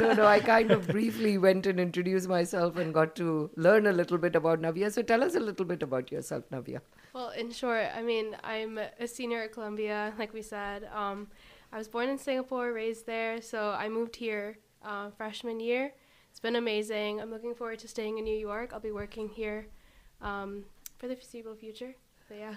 no, 0.00 0.06
no, 0.22 0.26
I 0.26 0.38
kind 0.40 0.70
of 0.70 0.86
briefly 0.88 1.34
went 1.38 1.66
and 1.66 1.78
introduced 1.88 2.28
myself 2.28 2.76
and 2.78 2.94
got 2.94 3.14
to 3.16 3.50
learn 3.56 3.86
a 3.86 3.92
little 3.92 4.18
bit 4.26 4.34
about 4.42 4.60
Navya. 4.68 4.90
So 4.92 5.02
tell 5.02 5.22
us 5.22 5.34
a 5.34 5.40
little 5.50 5.66
bit 5.74 5.82
about 5.82 6.10
yourself, 6.12 6.44
Navya. 6.50 6.80
Well, 7.12 7.30
in 7.30 7.50
short, 7.50 7.86
I 7.94 8.02
mean, 8.02 8.36
I'm 8.44 8.78
a 8.78 9.06
senior 9.06 9.42
at 9.42 9.52
Columbia, 9.52 10.14
like 10.18 10.32
we 10.32 10.42
said. 10.42 10.88
Um, 10.94 11.28
I 11.72 11.78
was 11.78 11.88
born 11.88 12.08
in 12.08 12.18
Singapore, 12.18 12.72
raised 12.72 13.06
there, 13.06 13.40
so 13.40 13.70
I 13.70 13.88
moved 13.88 14.16
here 14.16 14.58
uh, 14.84 15.10
freshman 15.10 15.60
year. 15.60 15.92
It's 16.30 16.40
been 16.40 16.56
amazing. 16.56 17.20
I'm 17.20 17.30
looking 17.30 17.54
forward 17.54 17.78
to 17.80 17.88
staying 17.88 18.18
in 18.18 18.24
New 18.24 18.36
York. 18.36 18.72
I'll 18.72 18.80
be 18.80 18.90
working 18.90 19.28
here 19.28 19.66
um, 20.20 20.64
for 20.98 21.06
the 21.08 21.14
foreseeable 21.14 21.54
future. 21.54 21.94
So 22.28 22.34
yeah. 22.34 22.54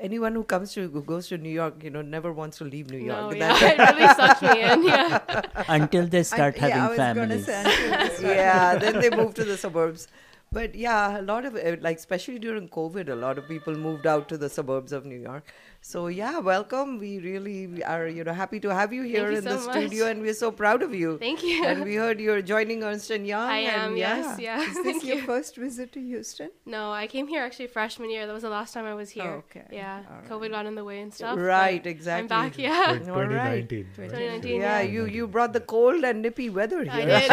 anyone 0.00 0.34
who 0.34 0.44
comes 0.44 0.72
to 0.74 0.88
who 0.88 1.02
goes 1.02 1.28
to 1.28 1.38
New 1.38 1.50
York, 1.50 1.82
you 1.82 1.90
know, 1.90 2.02
never 2.02 2.32
wants 2.32 2.58
to 2.58 2.64
leave 2.64 2.90
New 2.90 2.98
York. 2.98 3.32
No, 3.32 3.36
yeah, 3.36 3.56
it 3.60 3.78
really 3.78 4.14
sucked 4.14 4.42
me 4.42 4.62
in, 4.62 4.86
yeah. 4.86 5.42
Until 5.68 6.06
they 6.06 6.22
start 6.22 6.56
I 6.56 6.68
having 6.68 6.88
was 6.88 6.98
gonna 6.98 7.14
families. 7.14 7.46
say 7.46 7.64
until 7.64 7.98
they 7.98 8.14
start- 8.14 8.36
yeah, 8.36 8.76
then 8.76 9.00
they 9.00 9.10
move 9.10 9.34
to 9.34 9.44
the 9.44 9.56
suburbs. 9.56 10.08
But 10.52 10.74
yeah, 10.74 11.20
a 11.20 11.22
lot 11.22 11.44
of 11.44 11.56
uh, 11.56 11.76
like, 11.80 11.98
especially 11.98 12.38
during 12.38 12.68
COVID, 12.68 13.08
a 13.08 13.14
lot 13.14 13.38
of 13.38 13.48
people 13.48 13.74
moved 13.76 14.06
out 14.06 14.28
to 14.28 14.38
the 14.38 14.48
suburbs 14.48 14.92
of 14.92 15.04
New 15.04 15.18
York. 15.18 15.44
So 15.86 16.06
yeah, 16.06 16.38
welcome. 16.38 16.98
We 16.98 17.18
really 17.18 17.84
are, 17.84 18.08
you 18.08 18.24
know, 18.24 18.32
happy 18.32 18.58
to 18.60 18.74
have 18.74 18.90
you 18.94 19.02
here 19.02 19.30
you 19.30 19.36
in 19.36 19.44
the 19.44 19.56
much. 19.56 19.70
studio, 19.70 20.06
and 20.06 20.22
we're 20.22 20.32
so 20.32 20.50
proud 20.50 20.82
of 20.82 20.94
you. 20.94 21.18
Thank 21.18 21.42
you. 21.42 21.62
And 21.62 21.84
we 21.84 21.96
heard 21.96 22.18
you're 22.20 22.40
joining 22.40 22.82
Ernst 22.82 23.10
and 23.10 23.26
Young. 23.26 23.50
I 23.50 23.58
and 23.58 23.82
am, 23.82 23.94
yeah. 23.98 24.16
yes, 24.16 24.38
yeah. 24.40 24.62
Is 24.62 24.76
this 24.76 24.82
Thank 24.82 25.04
your 25.04 25.16
you. 25.16 25.22
first 25.24 25.56
visit 25.56 25.92
to 25.92 26.00
Houston? 26.00 26.48
No, 26.64 26.90
I 26.90 27.06
came 27.06 27.28
here 27.28 27.42
actually 27.42 27.66
freshman 27.66 28.08
year. 28.08 28.26
That 28.26 28.32
was 28.32 28.44
the 28.44 28.48
last 28.48 28.72
time 28.72 28.86
I 28.86 28.94
was 28.94 29.10
here. 29.10 29.24
Oh, 29.24 29.42
okay. 29.50 29.66
Yeah, 29.70 30.04
COVID 30.26 30.52
got 30.52 30.64
in 30.64 30.74
the 30.74 30.84
way 30.84 31.02
and 31.02 31.12
stuff. 31.12 31.36
Right, 31.38 31.86
exactly. 31.86 32.22
I'm 32.22 32.28
back, 32.28 32.56
yeah. 32.56 32.98
All 33.12 33.22
right. 33.26 33.68
2019, 33.68 33.86
right? 33.98 34.08
2019, 34.08 34.60
Yeah, 34.62 34.80
yeah. 34.80 34.90
you 34.90 35.04
you 35.04 35.26
brought 35.28 35.52
the 35.52 35.60
cold 35.60 36.02
and 36.02 36.22
nippy 36.22 36.48
weather 36.48 36.86
I 36.90 36.96
here. 36.96 37.20
did. 37.20 37.30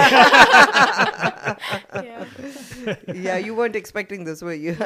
Yeah. 2.06 2.26
yeah, 3.14 3.38
you 3.38 3.56
weren't 3.56 3.78
expecting 3.78 4.26
this, 4.26 4.42
were 4.42 4.54
you? 4.54 4.76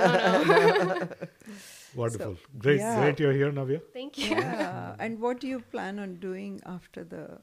Wonderful. 1.96 2.38
great, 2.58 2.80
yeah. 2.80 3.00
great 3.02 3.20
you're 3.20 3.34
here, 3.34 3.52
Navya. 3.52 3.82
Thank 3.94 4.18
you. 4.18 4.32
Yeah. 4.36 4.96
and 5.00 5.20
what 5.20 5.40
do 5.40 5.48
you 5.48 5.60
plan 5.60 6.00
on 6.00 6.16
doing 6.16 6.62
after 6.66 7.04
the 7.04 7.40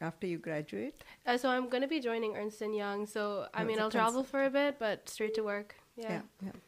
after 0.00 0.26
you 0.26 0.38
graduate? 0.38 1.02
Uh, 1.26 1.38
so 1.38 1.48
I'm 1.48 1.68
going 1.68 1.82
to 1.82 1.88
be 1.88 2.00
joining 2.00 2.36
Ernst 2.36 2.60
and 2.62 2.74
Young. 2.74 3.06
So 3.06 3.46
I 3.54 3.62
Oh, 3.62 3.64
mean, 3.64 3.80
I'll 3.80 3.90
travel 3.90 4.24
for 4.24 4.44
a 4.44 4.50
bit, 4.50 4.78
but 4.78 5.08
straight 5.08 5.34
to 5.34 5.42
work. 5.42 5.76
Yeah. 5.96 6.10
yeah, 6.10 6.20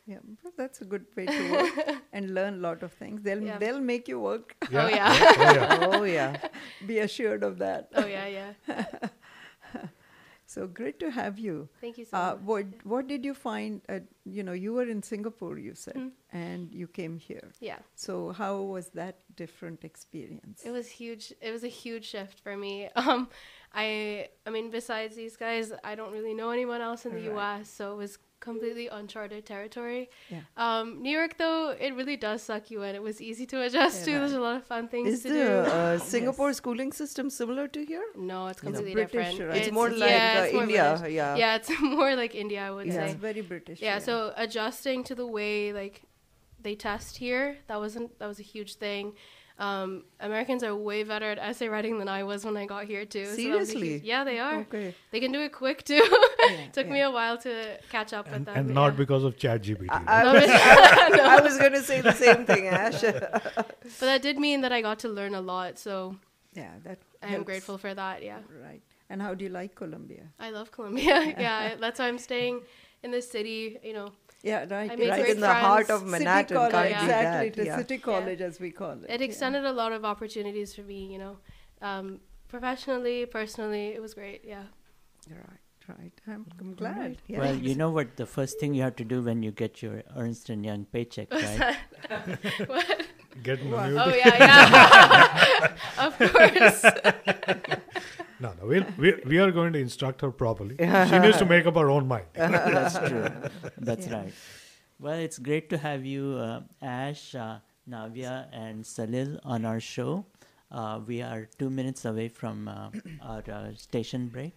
yeah. 0.06 0.14
yeah. 0.14 0.50
That's 0.56 0.80
a 0.82 0.84
good 0.84 1.04
way 1.16 1.26
to 1.26 1.52
work 1.52 1.96
and 2.12 2.32
learn 2.32 2.54
a 2.54 2.58
lot 2.58 2.84
of 2.84 2.92
things. 2.92 3.22
They'll 3.22 3.42
Yeah. 3.42 3.58
they'll 3.58 3.80
make 3.80 4.06
you 4.08 4.20
work. 4.20 4.54
Yeah. 4.70 4.84
Oh, 4.84 4.88
yeah. 4.88 5.12
Yeah. 5.20 5.78
Oh, 5.80 5.88
yeah. 5.90 5.98
Oh, 5.98 6.04
yeah. 6.04 6.36
Be 6.86 7.00
assured 7.00 7.42
of 7.42 7.58
that. 7.58 7.88
Oh 7.96 8.06
yeah, 8.06 8.26
yeah. 8.38 8.84
So 10.56 10.66
great 10.80 10.98
to 11.04 11.10
have 11.16 11.38
you. 11.46 11.54
Thank 11.80 11.98
you 12.00 12.06
so 12.06 12.16
uh, 12.16 12.20
much. 12.34 12.44
What 12.50 12.66
what 12.94 13.06
did 13.12 13.24
you 13.28 13.34
find? 13.34 13.80
At, 13.96 14.04
you 14.36 14.42
know, 14.48 14.56
you 14.64 14.72
were 14.78 14.88
in 14.94 15.02
Singapore, 15.12 15.56
you 15.66 15.74
said, 15.74 15.96
Mhm. 16.02 16.12
and 16.44 16.74
you 16.80 16.88
came 17.00 17.16
here. 17.28 17.46
Yeah. 17.70 17.80
So 18.06 18.32
how 18.40 18.52
was 18.76 18.88
that 19.00 19.20
different 19.42 19.84
experience? 19.90 20.64
It 20.70 20.72
was 20.78 20.88
huge. 21.00 21.32
It 21.40 21.52
was 21.56 21.64
a 21.72 21.74
huge 21.82 22.06
shift 22.14 22.40
for 22.48 22.56
me. 22.64 22.74
Um, 23.06 23.28
I, 23.84 24.28
I 24.46 24.50
mean, 24.56 24.70
besides 24.70 25.16
these 25.16 25.36
guys, 25.36 25.70
I 25.84 25.94
don't 25.98 26.12
really 26.18 26.32
know 26.40 26.50
anyone 26.58 26.80
else 26.88 27.04
in 27.06 27.12
the 27.12 27.24
Right. 27.28 27.36
U.S., 27.58 27.68
so 27.78 27.92
it 27.94 27.98
was 28.04 28.16
completely 28.40 28.86
uncharted 28.88 29.44
territory. 29.46 30.08
Yeah. 30.30 30.40
Um, 30.56 31.02
New 31.02 31.10
York, 31.10 31.36
though, 31.38 31.70
it 31.70 31.94
really 31.94 32.16
does 32.16 32.42
suck 32.42 32.70
you 32.70 32.82
in. 32.82 32.94
It 32.94 33.02
was 33.02 33.20
easy 33.20 33.46
to 33.46 33.62
adjust 33.62 34.00
Yeah, 34.00 34.04
to. 34.14 34.18
There's 34.20 34.32
a 34.34 34.40
lot 34.40 34.56
of 34.56 34.64
fun 34.64 34.88
things 34.88 35.08
Is 35.08 35.22
to 35.22 35.28
the 35.28 35.34
do. 35.34 35.48
uh, 35.48 35.98
Singapore 36.14 36.52
schooling 36.52 36.92
system 36.92 37.30
similar 37.30 37.66
to 37.68 37.84
here? 37.84 38.04
No, 38.16 38.46
it's 38.48 38.62
No. 38.62 38.70
completely 38.72 38.94
British, 39.04 39.30
different. 39.32 39.50
right? 39.50 39.62
It's 39.62 39.72
more 39.72 39.90
like, 39.90 40.10
yeah, 40.10 40.34
uh, 40.38 40.42
it's 40.44 40.52
more 40.54 40.62
India, 40.62 40.96
British. 40.98 41.14
yeah. 41.14 41.36
Yeah, 41.36 41.56
it's 41.56 41.70
more 42.00 42.14
like 42.16 42.34
India, 42.34 42.60
I 42.66 42.70
would 42.70 42.86
Yeah. 42.86 42.92
say. 42.92 43.04
It's 43.10 43.14
very 43.20 43.40
British. 43.40 43.80
yeah, 43.80 43.98
so 43.98 44.32
adjusting 44.36 45.02
to 45.04 45.14
the 45.14 45.26
way 45.26 45.72
like 45.72 46.02
they 46.60 46.74
test 46.74 47.18
here 47.18 47.58
that 47.68 47.78
wasn't 47.78 48.18
that 48.18 48.26
was 48.26 48.40
a 48.40 48.42
huge 48.42 48.74
thing 48.76 49.12
um, 49.58 50.04
americans 50.20 50.62
are 50.62 50.74
way 50.76 51.02
better 51.02 51.30
at 51.30 51.38
essay 51.38 51.66
writing 51.68 51.98
than 51.98 52.08
i 52.08 52.22
was 52.22 52.44
when 52.44 52.56
i 52.58 52.66
got 52.66 52.84
here 52.84 53.04
too 53.06 53.24
so 53.24 53.30
that 53.36 53.36
was 53.36 53.68
a 53.68 53.72
Seriously? 53.72 53.88
huge- 53.88 54.02
yeah 54.02 54.22
they 54.22 54.38
are 54.38 54.56
Okay. 54.60 54.94
they 55.12 55.20
can 55.20 55.32
do 55.32 55.40
it 55.40 55.52
quick 55.52 55.82
too 55.82 56.02
took 56.72 56.86
me 56.88 57.00
a 57.00 57.10
while 57.10 57.38
to 57.38 57.78
catch 57.90 58.12
up 58.12 58.26
with 58.26 58.34
And, 58.36 58.46
them 58.46 58.56
and 58.58 58.68
yeah. 58.68 58.74
not 58.74 58.96
because 58.96 59.24
of 59.24 59.36
ChatGPT. 59.36 59.86
I. 59.90 60.22
I 60.22 60.32
was, 60.32 60.46
No. 61.16 61.24
I 61.24 61.40
was 61.40 61.56
going 61.56 61.72
to 61.72 61.82
say 61.82 62.00
the 62.02 62.12
same 62.12 62.44
thing, 62.44 62.66
Ash. 62.68 63.00
but 63.00 64.06
that 64.10 64.20
did 64.22 64.38
mean 64.38 64.60
that 64.60 64.72
i 64.72 64.80
got 64.82 64.98
to 65.00 65.08
learn 65.08 65.34
a 65.34 65.40
lot 65.40 65.78
so 65.78 66.16
yeah, 66.52 66.72
that. 66.84 66.98
i 67.22 67.26
am 67.26 67.30
helps. 67.32 67.46
grateful 67.46 67.78
for 67.78 67.94
that 67.94 68.22
yeah 68.22 68.40
Right. 68.62 68.82
And 69.08 69.22
how 69.22 69.32
do 69.34 69.44
you 69.44 69.50
like 69.50 69.74
Columbia? 69.74 70.24
i 70.38 70.50
love 70.50 70.70
columbia 70.70 71.16
yeah 71.46 71.76
that's 71.80 71.98
why 72.00 72.08
i'm 72.08 72.18
staying 72.18 72.60
in 73.02 73.10
the 73.10 73.22
city 73.22 73.78
you 73.82 73.92
know 73.94 74.08
Yeah, 74.46 74.60
right. 74.70 74.90
I 74.90 74.96
made 74.96 75.10
Right 75.10 75.28
in 75.28 75.40
the 75.40 75.52
heart 75.52 75.86
friends. 75.86 76.02
of 76.02 76.08
City 76.08 76.24
Manhattan, 76.24 76.56
college, 76.56 76.72
can't 76.72 76.88
beat 76.88 77.04
exactly. 77.04 77.48
that, 77.50 77.56
The 77.56 77.64
yeah. 77.66 77.76
city 77.78 77.98
college, 77.98 78.40
as 78.40 78.60
we 78.60 78.70
call 78.70 78.92
it. 79.02 79.10
it 79.16 79.20
extended 79.28 79.64
a 79.64 79.72
lot 79.72 79.92
of 79.92 80.04
opportunities 80.04 80.74
for 80.74 80.82
me 80.82 81.00
you 81.12 81.18
know 81.18 81.36
um, 81.82 82.20
professionally 82.48 83.26
personally 83.26 83.86
it 83.88 84.00
was 84.00 84.14
great 84.14 84.42
yeah 84.54 84.62
Right, 85.28 85.96
right. 85.98 86.12
I'm, 86.28 86.46
I'm 86.60 86.74
glad. 86.74 87.16
Yeah. 87.26 87.40
Well, 87.40 87.56
you 87.56 87.74
know 87.74 87.90
what? 87.90 88.16
The 88.16 88.26
first 88.26 88.60
thing 88.60 88.74
you 88.74 88.82
have 88.82 88.94
to 88.96 89.04
do 89.04 89.22
when 89.22 89.42
you 89.42 89.50
get 89.50 89.82
your 89.82 90.02
Ernst 90.16 90.50
and 90.50 90.64
Young 90.64 90.84
paycheck, 90.84 91.32
right? 91.46 91.76
what? 92.68 93.02
Get 93.42 93.60
an 93.60 93.74
Oh 93.74 94.14
yeah, 94.14 94.36
yeah. 94.38 95.76
of 96.06 96.16
course. 96.16 96.84
No, 98.40 98.52
no, 98.60 98.66
we'll, 98.66 98.84
we 98.98 99.14
we 99.24 99.38
are 99.38 99.50
going 99.50 99.72
to 99.72 99.78
instruct 99.78 100.20
her 100.20 100.30
properly. 100.30 100.76
she 100.78 101.18
needs 101.18 101.38
to 101.38 101.46
make 101.54 101.66
up 101.66 101.74
her 101.76 101.88
own 101.90 102.06
mind. 102.08 102.26
That's 102.34 102.98
true. 103.08 103.28
That's 103.78 104.06
Yeah. 104.06 104.16
right. 104.18 104.32
Well, 104.98 105.18
it's 105.18 105.38
great 105.38 105.68
to 105.70 105.78
have 105.78 106.04
you, 106.04 106.24
uh, 106.38 106.60
Ash, 106.82 107.34
uh, 107.34 107.58
Navya, 107.88 108.48
and 108.52 108.84
Salil 108.84 109.38
on 109.44 109.64
our 109.64 109.80
show. 109.80 110.24
Uh, 110.70 111.00
we 111.06 111.22
are 111.22 111.48
two 111.58 111.70
minutes 111.70 112.04
away 112.04 112.28
from 112.28 112.66
uh, 112.68 112.90
our 113.22 113.42
uh, 113.50 113.74
station 113.74 114.28
break. 114.28 114.54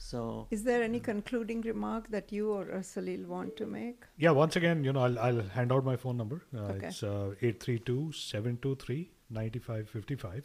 So, 0.00 0.46
Is 0.52 0.62
there 0.62 0.82
any 0.82 1.00
concluding 1.00 1.62
remark 1.62 2.08
that 2.10 2.30
you 2.30 2.52
or 2.52 2.62
uh, 2.70 2.76
Salil 2.90 3.26
want 3.26 3.56
to 3.56 3.66
make? 3.66 4.04
Yeah, 4.16 4.30
once 4.30 4.54
again, 4.56 4.84
you 4.84 4.92
know, 4.92 5.00
I'll, 5.00 5.18
I'll 5.18 5.42
hand 5.48 5.72
out 5.72 5.84
my 5.84 5.96
phone 5.96 6.16
number. 6.16 6.42
Uh, 6.56 6.60
Okay. 6.76 6.86
It's 6.86 7.02
uh, 7.02 7.34
832-723-9555. 9.32 10.44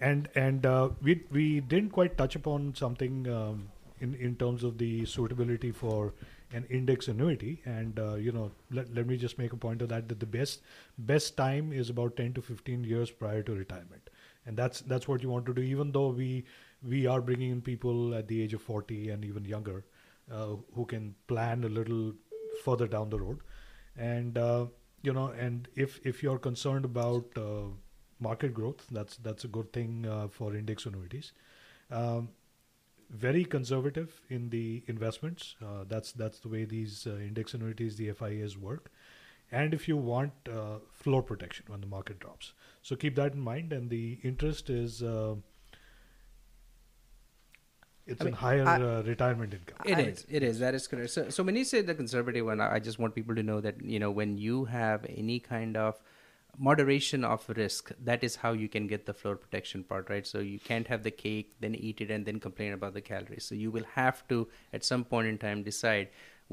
And 0.00 0.28
and 0.34 0.66
uh, 0.66 0.90
we 1.02 1.22
we 1.30 1.60
didn't 1.60 1.90
quite 1.90 2.18
touch 2.18 2.36
upon 2.36 2.74
something 2.74 3.28
um, 3.28 3.68
in 4.00 4.14
in 4.14 4.36
terms 4.36 4.62
of 4.62 4.76
the 4.78 5.06
suitability 5.06 5.70
for 5.72 6.12
an 6.52 6.64
index 6.68 7.08
annuity. 7.08 7.62
And 7.64 7.98
uh, 7.98 8.14
you 8.16 8.30
know, 8.32 8.52
let, 8.70 8.94
let 8.94 9.06
me 9.06 9.16
just 9.16 9.38
make 9.38 9.52
a 9.54 9.56
point 9.56 9.80
of 9.80 9.88
that 9.88 10.08
that 10.08 10.20
the 10.20 10.26
best 10.26 10.60
best 10.98 11.36
time 11.36 11.72
is 11.72 11.88
about 11.88 12.16
10 12.16 12.34
to 12.34 12.42
15 12.42 12.84
years 12.84 13.10
prior 13.10 13.42
to 13.42 13.54
retirement. 13.54 14.10
And 14.44 14.56
that's 14.56 14.80
that's 14.80 15.08
what 15.08 15.22
you 15.22 15.30
want 15.30 15.46
to 15.46 15.54
do. 15.54 15.62
Even 15.62 15.92
though 15.92 16.08
we 16.08 16.44
we 16.82 17.06
are 17.06 17.20
bringing 17.22 17.50
in 17.50 17.62
people 17.62 18.14
at 18.14 18.28
the 18.28 18.42
age 18.42 18.52
of 18.52 18.60
40 18.62 19.08
and 19.10 19.24
even 19.24 19.44
younger 19.46 19.84
uh, 20.30 20.56
who 20.74 20.84
can 20.84 21.14
plan 21.26 21.64
a 21.64 21.68
little 21.68 22.12
further 22.64 22.86
down 22.86 23.10
the 23.10 23.18
road 23.20 23.40
and 23.96 24.38
uh, 24.38 24.66
you 25.02 25.12
know 25.12 25.28
and 25.46 25.68
if 25.74 26.00
if 26.04 26.22
you're 26.22 26.38
concerned 26.38 26.84
about 26.84 27.24
uh, 27.36 27.68
market 28.20 28.54
growth 28.54 28.86
that's 28.90 29.16
that's 29.18 29.44
a 29.44 29.48
good 29.48 29.72
thing 29.72 30.06
uh, 30.06 30.28
for 30.28 30.54
index 30.56 30.86
annuities 30.86 31.32
um, 31.90 32.28
very 33.10 33.44
conservative 33.44 34.20
in 34.30 34.50
the 34.50 34.82
investments 34.86 35.54
uh, 35.62 35.84
that's 35.88 36.12
that's 36.12 36.40
the 36.40 36.48
way 36.48 36.64
these 36.64 37.06
uh, 37.06 37.16
index 37.16 37.54
annuities 37.54 37.96
the 37.96 38.08
FIAs 38.08 38.56
work 38.58 38.90
and 39.52 39.74
if 39.74 39.86
you 39.88 39.96
want 39.96 40.32
uh, 40.52 40.78
floor 40.92 41.22
protection 41.22 41.64
when 41.68 41.80
the 41.80 41.86
market 41.86 42.18
drops 42.18 42.52
so 42.82 42.96
keep 42.96 43.14
that 43.14 43.32
in 43.34 43.40
mind 43.40 43.72
and 43.72 43.90
the 43.90 44.18
interest 44.22 44.70
is 44.70 45.02
uh, 45.02 45.34
it's 48.06 48.20
I 48.20 48.24
a 48.24 48.26
mean, 48.26 48.34
higher 48.34 48.66
I- 48.66 48.80
uh, 48.80 49.02
retirement 49.02 49.52
income 49.54 49.78
It 49.84 49.98
is. 49.98 50.26
It 50.28 50.42
is. 50.42 50.58
That 50.60 50.74
is 50.74 50.86
correct. 50.86 51.10
So, 51.10 51.28
so 51.28 51.42
when 51.42 51.56
you 51.56 51.64
say 51.64 51.80
the 51.82 51.94
conservative 51.94 52.46
one, 52.46 52.60
I 52.60 52.74
I 52.74 52.78
just 52.78 52.98
want 52.98 53.14
people 53.14 53.34
to 53.34 53.42
know 53.42 53.60
that 53.60 53.82
you 53.82 53.98
know 53.98 54.10
when 54.10 54.38
you 54.38 54.64
have 54.66 55.04
any 55.08 55.38
kind 55.40 55.76
of 55.76 56.00
moderation 56.58 57.24
of 57.24 57.48
risk, 57.48 57.90
that 58.04 58.24
is 58.24 58.36
how 58.36 58.52
you 58.52 58.68
can 58.68 58.86
get 58.86 59.06
the 59.06 59.14
floor 59.14 59.36
protection 59.36 59.84
part, 59.84 60.10
right? 60.10 60.26
So 60.26 60.38
you 60.38 60.58
can't 60.58 60.86
have 60.88 61.02
the 61.02 61.10
cake, 61.10 61.54
then 61.60 61.74
eat 61.74 62.00
it, 62.00 62.10
and 62.10 62.24
then 62.24 62.40
complain 62.40 62.72
about 62.72 62.94
the 62.94 63.00
calories. 63.00 63.44
So 63.44 63.54
you 63.54 63.70
will 63.70 63.86
have 63.94 64.26
to, 64.28 64.48
at 64.72 64.84
some 64.84 65.04
point 65.04 65.28
in 65.28 65.38
time, 65.38 65.62
decide 65.62 66.08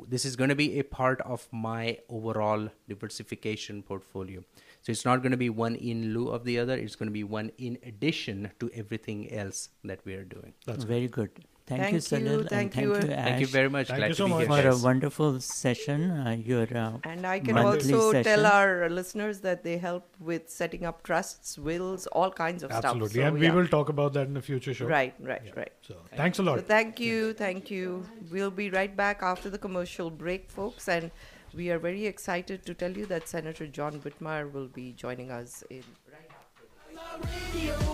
this 0.08 0.26
is 0.26 0.36
going 0.36 0.50
to 0.50 0.56
be 0.56 0.80
a 0.80 0.84
part 0.84 1.22
of 1.22 1.48
my 1.52 2.00
overall 2.10 2.70
diversification 2.90 3.84
portfolio. 3.84 4.44
So 4.82 4.92
it's 4.92 5.06
not 5.06 5.22
going 5.22 5.32
to 5.32 5.38
be 5.38 5.50
one 5.50 5.76
in 5.76 6.14
lieu 6.14 6.30
of 6.30 6.44
the 6.44 6.60
other. 6.60 6.76
It's 6.76 6.96
going 6.96 7.10
to 7.10 7.14
be 7.14 7.24
one 7.24 7.52
in 7.58 7.78
addition 7.84 8.52
to 8.60 8.72
everything 8.74 9.32
else 9.32 9.70
that 9.84 10.04
we 10.04 10.16
are 10.16 10.26
doing. 10.26 10.54
That's 10.66 10.84
very 10.84 11.08
good. 11.08 11.46
Thank, 11.66 11.82
Thank 11.82 11.92
you, 11.94 11.96
you, 11.96 12.02
Salil, 12.02 12.40
and 12.42 12.50
thank 12.50 12.74
thank 12.74 12.86
you. 12.86 12.94
you, 12.96 13.02
Thank 13.02 13.40
you 13.40 13.48
very 13.48 13.70
much. 13.70 13.88
Thank 13.88 14.00
Glad 14.00 14.08
you 14.10 14.14
to 14.16 14.18
so 14.18 14.26
be 14.28 14.34
much. 14.48 14.62
here. 14.62 14.72
for 14.74 14.78
a 14.80 14.82
wonderful 14.84 15.40
session. 15.40 16.12
Uh, 16.12 16.32
your 16.32 16.68
uh, 16.78 16.98
And 17.06 17.26
I 17.26 17.40
can 17.40 17.58
also 17.58 18.12
session. 18.12 18.24
tell 18.26 18.46
our 18.46 18.90
listeners 18.90 19.40
that 19.48 19.64
they 19.64 19.78
help 19.78 20.06
with 20.20 20.50
setting 20.50 20.84
up 20.84 21.04
trusts, 21.04 21.58
wills, 21.58 22.06
all 22.08 22.32
kinds 22.32 22.64
of 22.64 22.72
absolutely 22.72 23.10
stuff. 23.12 23.22
So, 23.22 23.28
and 23.30 23.40
we 23.40 23.46
yeah. 23.48 23.54
will 23.54 23.68
talk 23.68 23.88
about 23.88 24.12
that 24.14 24.28
in 24.28 24.36
a 24.36 24.42
future 24.42 24.74
show 24.74 24.88
Right, 24.88 25.14
right, 25.22 25.42
Yeah. 25.46 25.54
right. 25.56 25.72
so 25.82 25.96
thanks 26.18 26.40
a 26.40 26.44
lot 26.44 26.60
So 26.60 26.66
thank 26.66 27.00
you, 27.00 27.32
thank 27.32 27.72
you. 27.72 28.06
We'll 28.30 28.52
be 28.52 28.70
right 28.70 28.94
back 28.94 29.24
after 29.24 29.50
the 29.50 29.58
commercial 29.58 30.10
break, 30.10 30.52
folks. 30.52 30.90
And 30.90 31.12
we 31.56 31.70
are 31.72 31.80
very 31.80 32.06
excited 32.08 32.66
to 32.66 32.74
tell 32.74 32.92
you 32.92 33.06
that 33.06 33.30
Senator 33.30 33.68
John 33.68 34.02
Whitmire 34.02 34.52
will 34.52 34.68
be 34.68 34.92
joining 34.92 35.32
us 35.32 35.64
in. 35.70 35.84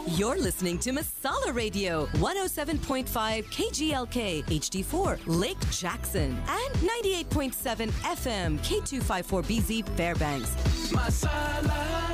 You're 0.07 0.38
listening 0.38 0.80
to 0.80 0.91
Masala 0.91 1.53
Radio, 1.53 2.05
107.5 2.15 3.05
KGLK, 3.45 4.43
HD4, 4.45 5.20
Lake 5.26 5.57
Jackson, 5.72 6.38
and 6.47 6.76
98.7 6.76 7.89
FM, 7.89 8.59
K254BZ 8.59 9.88
Fairbanks. 9.95 10.49
Masala. 10.91 12.09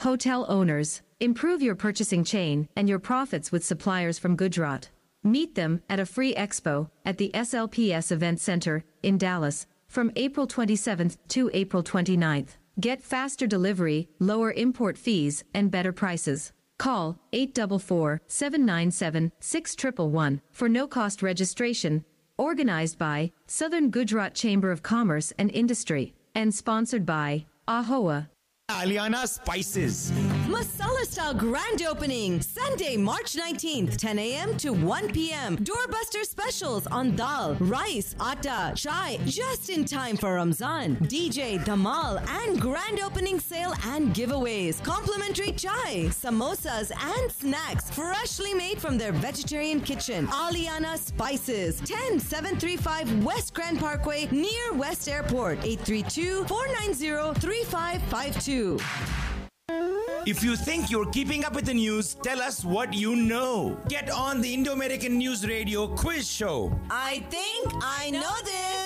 Hotel 0.00 0.44
owners, 0.48 1.02
improve 1.18 1.62
your 1.62 1.74
purchasing 1.74 2.22
chain 2.22 2.68
and 2.76 2.88
your 2.88 2.98
profits 2.98 3.50
with 3.50 3.64
suppliers 3.64 4.18
from 4.18 4.36
Gujarat. 4.36 4.90
Meet 5.24 5.54
them 5.54 5.82
at 5.88 5.98
a 5.98 6.06
free 6.06 6.34
expo 6.34 6.90
at 7.04 7.18
the 7.18 7.30
SLPS 7.34 8.12
Event 8.12 8.38
Center 8.38 8.84
in 9.02 9.18
Dallas 9.18 9.66
from 9.88 10.12
April 10.14 10.46
27th 10.46 11.16
to 11.28 11.50
April 11.52 11.82
29th. 11.82 12.56
Get 12.78 13.02
faster 13.02 13.46
delivery, 13.46 14.08
lower 14.18 14.52
import 14.52 14.98
fees, 14.98 15.44
and 15.54 15.70
better 15.70 15.92
prices. 15.92 16.52
Call 16.78 17.18
844 17.32 18.20
797 18.26 19.32
6111 19.40 20.42
for 20.50 20.68
no 20.68 20.86
cost 20.86 21.22
registration. 21.22 22.04
Organized 22.36 22.98
by 22.98 23.32
Southern 23.46 23.88
Gujarat 23.88 24.34
Chamber 24.34 24.70
of 24.70 24.82
Commerce 24.82 25.32
and 25.38 25.50
Industry 25.52 26.12
and 26.34 26.54
sponsored 26.54 27.06
by 27.06 27.46
AHOA. 27.66 28.28
Aliana 28.70 29.26
Spices. 29.26 30.12
Masala 30.56 31.04
Style 31.04 31.34
Grand 31.34 31.82
Opening, 31.82 32.40
Sunday, 32.40 32.96
March 32.96 33.34
19th, 33.34 33.98
10 33.98 34.18
a.m. 34.18 34.56
to 34.56 34.72
1 34.72 35.12
p.m. 35.12 35.58
Doorbuster 35.58 36.24
specials 36.24 36.86
on 36.86 37.14
dal, 37.14 37.56
rice, 37.56 38.16
atta, 38.20 38.72
chai, 38.74 39.18
just 39.26 39.68
in 39.68 39.84
time 39.84 40.16
for 40.16 40.36
Ramzan. 40.36 40.96
DJ, 40.96 41.62
Damal, 41.62 42.26
and 42.40 42.58
grand 42.58 43.00
opening 43.00 43.38
sale 43.38 43.74
and 43.88 44.14
giveaways. 44.14 44.82
Complimentary 44.82 45.52
chai, 45.52 46.06
samosas, 46.08 46.90
and 46.90 47.30
snacks, 47.30 47.90
freshly 47.90 48.54
made 48.54 48.80
from 48.80 48.96
their 48.96 49.12
vegetarian 49.12 49.78
kitchen. 49.82 50.26
Aliana 50.28 50.96
Spices, 50.96 51.82
10735 51.82 53.22
West 53.22 53.52
Grand 53.52 53.78
Parkway, 53.78 54.26
near 54.30 54.72
West 54.72 55.06
Airport, 55.06 55.58
832 55.66 56.44
490 56.46 57.40
3552. 57.40 59.35
If 59.68 60.44
you 60.44 60.54
think 60.54 60.92
you're 60.92 61.10
keeping 61.10 61.44
up 61.44 61.54
with 61.54 61.66
the 61.66 61.74
news, 61.74 62.14
tell 62.14 62.40
us 62.40 62.64
what 62.64 62.94
you 62.94 63.16
know. 63.16 63.76
Get 63.88 64.08
on 64.10 64.40
the 64.40 64.54
Indo 64.54 64.72
American 64.72 65.18
News 65.18 65.44
Radio 65.44 65.88
quiz 65.88 66.30
show. 66.30 66.70
I 66.88 67.26
think 67.30 67.72
I 67.82 68.10
know 68.10 68.36
this. 68.44 68.85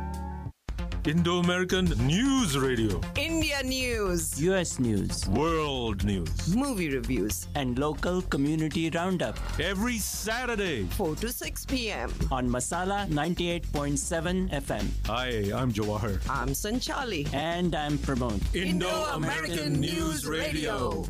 Indo 1.05 1.39
American 1.39 1.85
News 2.05 2.55
Radio. 2.57 3.01
India 3.17 3.63
news, 3.63 4.39
US 4.41 4.77
news, 4.79 5.27
World 5.29 6.03
news. 6.05 6.55
movie 6.55 6.89
reviews, 6.93 7.47
and 7.55 7.79
local 7.79 8.21
community 8.23 8.89
roundup 8.91 9.35
Every 9.59 9.97
Saturday. 9.97 10.83
4 10.97 11.15
to 11.15 11.31
6 11.31 11.65
p.m. 11.65 12.11
on 12.31 12.47
Masala 12.47 13.07
98.7 13.09 14.51
FM. 14.51 14.85
Hi, 15.07 15.29
I'm 15.59 15.71
Jawahar. 15.71 16.19
I'm 16.29 16.49
Sanchali. 16.49 17.31
And 17.33 17.73
I'm 17.73 17.97
Pramod. 17.97 18.39
Indo-American 18.55 19.79
News 19.79 20.27
Radio. 20.27 21.03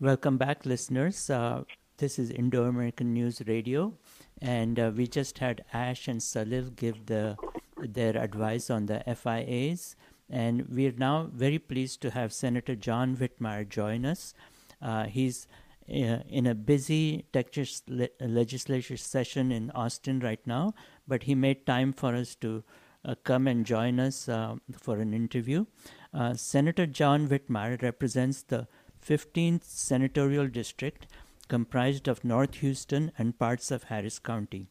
Welcome 0.00 0.36
back, 0.36 0.66
listeners. 0.66 1.30
Uh, 1.30 1.62
this 1.96 2.18
is 2.18 2.30
Indo 2.30 2.64
American 2.64 3.14
News 3.14 3.40
Radio, 3.46 3.94
and 4.42 4.78
uh, 4.78 4.92
we 4.94 5.06
just 5.06 5.38
had 5.38 5.64
Ash 5.72 6.08
and 6.08 6.20
Salil 6.20 6.76
give 6.76 7.06
the 7.06 7.36
their 7.78 8.16
advice 8.16 8.70
on 8.70 8.86
the 8.86 9.02
FIAs, 9.14 9.96
and 10.28 10.68
we 10.68 10.86
are 10.86 10.92
now 10.96 11.28
very 11.32 11.58
pleased 11.58 12.00
to 12.02 12.10
have 12.10 12.32
Senator 12.32 12.74
John 12.74 13.16
Whitmire 13.16 13.68
join 13.68 14.04
us. 14.04 14.34
Uh, 14.82 15.04
he's 15.04 15.46
uh, 15.88 16.18
in 16.28 16.46
a 16.46 16.54
busy 16.54 17.26
Texas 17.32 17.82
le- 17.86 18.08
legislature 18.20 18.96
session 18.96 19.52
in 19.52 19.70
Austin 19.70 20.20
right 20.20 20.44
now, 20.46 20.74
but 21.06 21.24
he 21.24 21.34
made 21.34 21.64
time 21.64 21.92
for 21.92 22.14
us 22.14 22.34
to 22.36 22.64
uh, 23.04 23.14
come 23.22 23.46
and 23.46 23.64
join 23.64 24.00
us 24.00 24.28
uh, 24.28 24.56
for 24.76 24.96
an 24.98 25.14
interview. 25.14 25.64
Uh, 26.12 26.34
Senator 26.34 26.86
John 26.86 27.28
Whitmire 27.28 27.80
represents 27.82 28.42
the 28.42 28.66
15th 29.06 29.62
senatorial 29.64 30.48
district 30.48 31.06
comprised 31.48 32.08
of 32.08 32.24
North 32.24 32.56
Houston 32.56 33.12
and 33.16 33.38
parts 33.38 33.70
of 33.70 33.84
Harris 33.84 34.18
County. 34.18 34.66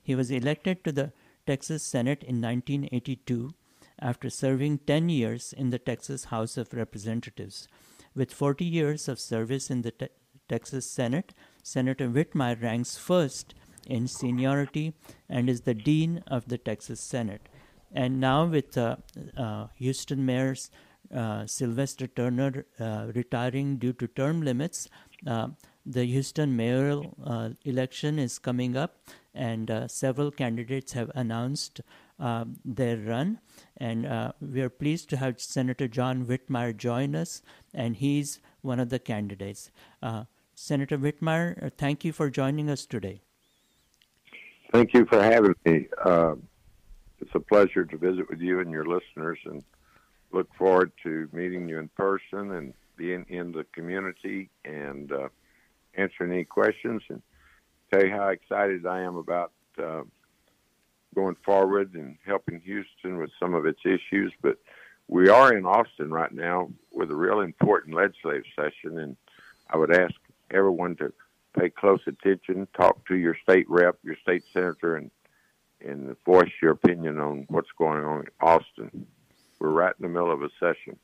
He 0.00 0.14
was 0.14 0.30
elected 0.30 0.84
to 0.84 0.92
the 0.92 1.12
Texas 1.46 1.82
Senate 1.82 2.22
in 2.22 2.40
1982 2.40 3.50
after 4.00 4.30
serving 4.30 4.78
10 4.78 5.08
years 5.08 5.52
in 5.52 5.70
the 5.70 5.78
Texas 5.78 6.24
House 6.24 6.56
of 6.56 6.72
Representatives. 6.72 7.68
With 8.14 8.32
40 8.32 8.64
years 8.64 9.08
of 9.08 9.18
service 9.18 9.70
in 9.70 9.82
the 9.82 9.92
te- 9.92 10.08
Texas 10.48 10.90
Senate, 10.90 11.32
Senator 11.62 12.08
Whitmire 12.08 12.60
ranks 12.60 12.98
first 12.98 13.54
in 13.86 14.06
seniority 14.06 14.94
and 15.28 15.48
is 15.48 15.62
the 15.62 15.74
Dean 15.74 16.22
of 16.26 16.48
the 16.48 16.58
Texas 16.58 17.00
Senate. 17.00 17.48
And 17.94 18.20
now, 18.20 18.46
with 18.46 18.76
uh, 18.76 18.96
uh, 19.36 19.66
Houston 19.76 20.24
Mayor 20.24 20.56
uh, 21.14 21.46
Sylvester 21.46 22.06
Turner 22.06 22.64
uh, 22.80 23.08
retiring 23.14 23.76
due 23.76 23.92
to 23.94 24.06
term 24.06 24.40
limits, 24.42 24.88
uh, 25.26 25.48
the 25.84 26.04
Houston 26.04 26.56
mayoral 26.56 27.14
uh, 27.24 27.50
election 27.64 28.18
is 28.18 28.38
coming 28.38 28.76
up, 28.76 28.98
and 29.34 29.70
uh, 29.70 29.88
several 29.88 30.30
candidates 30.30 30.92
have 30.92 31.10
announced 31.14 31.80
uh, 32.20 32.44
their 32.64 32.96
run. 32.96 33.40
And 33.76 34.06
uh, 34.06 34.32
we 34.40 34.60
are 34.60 34.68
pleased 34.68 35.10
to 35.10 35.16
have 35.16 35.40
Senator 35.40 35.88
John 35.88 36.26
Whitmire 36.26 36.76
join 36.76 37.16
us, 37.16 37.42
and 37.74 37.96
he's 37.96 38.40
one 38.60 38.78
of 38.78 38.90
the 38.90 38.98
candidates. 38.98 39.70
Uh, 40.02 40.24
Senator 40.54 40.98
Whitmire, 40.98 41.66
uh, 41.66 41.70
thank 41.76 42.04
you 42.04 42.12
for 42.12 42.30
joining 42.30 42.70
us 42.70 42.86
today. 42.86 43.22
Thank 44.70 44.94
you 44.94 45.04
for 45.06 45.22
having 45.22 45.54
me. 45.64 45.88
Uh, 46.02 46.36
it's 47.20 47.34
a 47.34 47.40
pleasure 47.40 47.84
to 47.84 47.96
visit 47.96 48.28
with 48.30 48.40
you 48.40 48.60
and 48.60 48.70
your 48.70 48.86
listeners, 48.86 49.38
and 49.44 49.64
look 50.32 50.48
forward 50.54 50.92
to 51.02 51.28
meeting 51.32 51.68
you 51.68 51.78
in 51.78 51.88
person 51.88 52.52
and 52.52 52.72
being 52.96 53.26
in 53.28 53.52
the 53.52 53.64
community 53.72 54.48
and 54.64 55.12
answering 55.94 56.32
any 56.32 56.44
questions 56.44 57.02
and 57.08 57.22
tell 57.92 58.04
you 58.04 58.10
how 58.10 58.28
excited 58.28 58.86
I 58.86 59.00
am 59.00 59.16
about 59.16 59.52
uh, 59.82 60.02
going 61.14 61.36
forward 61.44 61.94
and 61.94 62.16
helping 62.24 62.60
Houston 62.60 63.18
with 63.18 63.30
some 63.38 63.54
of 63.54 63.66
its 63.66 63.80
issues. 63.84 64.32
But 64.40 64.58
we 65.08 65.28
are 65.28 65.54
in 65.54 65.66
Austin 65.66 66.10
right 66.10 66.32
now 66.32 66.70
with 66.92 67.10
a 67.10 67.14
real 67.14 67.40
important 67.40 67.94
legislative 67.94 68.44
session, 68.56 68.98
and 68.98 69.16
I 69.70 69.76
would 69.76 69.94
ask 69.94 70.14
everyone 70.50 70.96
to 70.96 71.12
pay 71.58 71.70
close 71.70 72.00
attention, 72.06 72.66
talk 72.74 73.06
to 73.08 73.16
your 73.16 73.36
state 73.42 73.68
rep, 73.68 73.98
your 74.02 74.16
state 74.22 74.44
senator, 74.52 74.96
and 74.96 75.10
and 75.84 76.16
voice 76.24 76.50
your 76.62 76.72
opinion 76.72 77.18
on 77.18 77.44
what's 77.48 77.72
going 77.76 78.04
on 78.04 78.20
in 78.20 78.26
Austin. 78.40 79.06
We're 79.58 79.70
right 79.70 79.92
in 79.98 80.02
the 80.02 80.08
middle 80.08 80.32
of 80.32 80.42
a 80.42 80.48
session. 80.60 80.96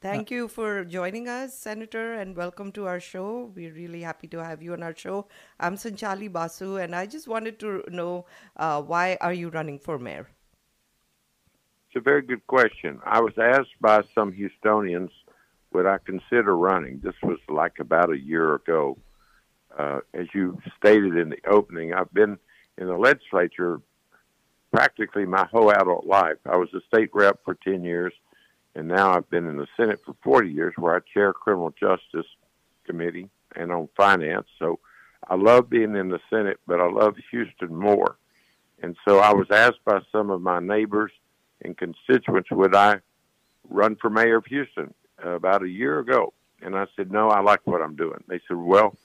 Thank 0.00 0.30
you 0.30 0.48
for 0.48 0.82
joining 0.86 1.28
us, 1.28 1.52
Senator, 1.52 2.14
and 2.14 2.34
welcome 2.34 2.72
to 2.72 2.86
our 2.86 3.00
show. 3.00 3.52
We're 3.54 3.74
really 3.74 4.00
happy 4.00 4.28
to 4.28 4.42
have 4.42 4.62
you 4.62 4.72
on 4.72 4.82
our 4.82 4.96
show. 4.96 5.26
I'm 5.58 5.74
Sanchali 5.74 6.32
Basu, 6.32 6.78
and 6.78 6.96
I 6.96 7.04
just 7.04 7.28
wanted 7.28 7.58
to 7.58 7.84
know 7.86 8.24
uh, 8.56 8.80
why 8.80 9.18
are 9.20 9.34
you 9.34 9.50
running 9.50 9.78
for 9.78 9.98
mayor? 9.98 10.26
It's 11.86 11.96
a 11.96 12.00
very 12.00 12.22
good 12.22 12.46
question. 12.46 12.98
I 13.04 13.20
was 13.20 13.34
asked 13.36 13.78
by 13.82 14.00
some 14.14 14.32
Houstonians 14.32 15.10
would 15.74 15.84
I 15.84 15.98
consider 15.98 16.56
running. 16.56 17.00
This 17.04 17.16
was 17.22 17.38
like 17.50 17.78
about 17.78 18.10
a 18.10 18.18
year 18.18 18.54
ago. 18.54 18.96
Uh, 19.78 20.00
as 20.14 20.28
you 20.32 20.58
stated 20.78 21.18
in 21.18 21.28
the 21.28 21.38
opening, 21.46 21.92
I've 21.92 22.12
been 22.14 22.38
in 22.78 22.86
the 22.86 22.96
legislature 22.96 23.82
practically 24.72 25.26
my 25.26 25.46
whole 25.52 25.70
adult 25.70 26.06
life. 26.06 26.38
I 26.46 26.56
was 26.56 26.70
a 26.72 26.80
state 26.88 27.10
rep 27.12 27.40
for 27.44 27.54
10 27.54 27.84
years, 27.84 28.14
and 28.74 28.88
now 28.88 29.12
I've 29.12 29.28
been 29.30 29.46
in 29.46 29.56
the 29.56 29.66
Senate 29.76 30.00
for 30.04 30.14
40 30.22 30.50
years 30.50 30.74
where 30.76 30.94
I 30.94 31.00
chair 31.12 31.32
criminal 31.32 31.74
justice 31.78 32.26
committee 32.84 33.28
and 33.56 33.72
on 33.72 33.88
finance. 33.96 34.46
So 34.58 34.78
I 35.28 35.34
love 35.34 35.68
being 35.68 35.96
in 35.96 36.08
the 36.08 36.20
Senate, 36.30 36.60
but 36.66 36.80
I 36.80 36.88
love 36.88 37.16
Houston 37.30 37.74
more. 37.74 38.16
And 38.82 38.96
so 39.06 39.18
I 39.18 39.32
was 39.32 39.48
asked 39.50 39.84
by 39.84 40.00
some 40.10 40.30
of 40.30 40.40
my 40.40 40.60
neighbors 40.60 41.12
and 41.62 41.76
constituents, 41.76 42.50
would 42.50 42.74
I 42.74 43.00
run 43.68 43.96
for 43.96 44.08
mayor 44.08 44.36
of 44.36 44.46
Houston 44.46 44.94
about 45.22 45.62
a 45.62 45.68
year 45.68 45.98
ago? 45.98 46.32
And 46.62 46.76
I 46.76 46.86
said, 46.96 47.10
no, 47.10 47.28
I 47.28 47.40
like 47.40 47.60
what 47.66 47.82
I'm 47.82 47.96
doing. 47.96 48.22
They 48.28 48.40
said, 48.46 48.56
well, 48.56 48.96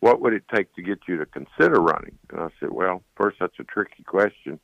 what 0.00 0.20
would 0.20 0.32
it 0.32 0.44
take 0.54 0.74
to 0.74 0.82
get 0.82 1.00
you 1.06 1.18
to 1.18 1.26
consider 1.26 1.80
running? 1.80 2.16
And 2.30 2.40
I 2.40 2.48
said, 2.58 2.70
well, 2.70 3.02
first, 3.16 3.38
that's 3.40 3.58
a 3.58 3.64
tricky 3.64 4.02
question. 4.02 4.58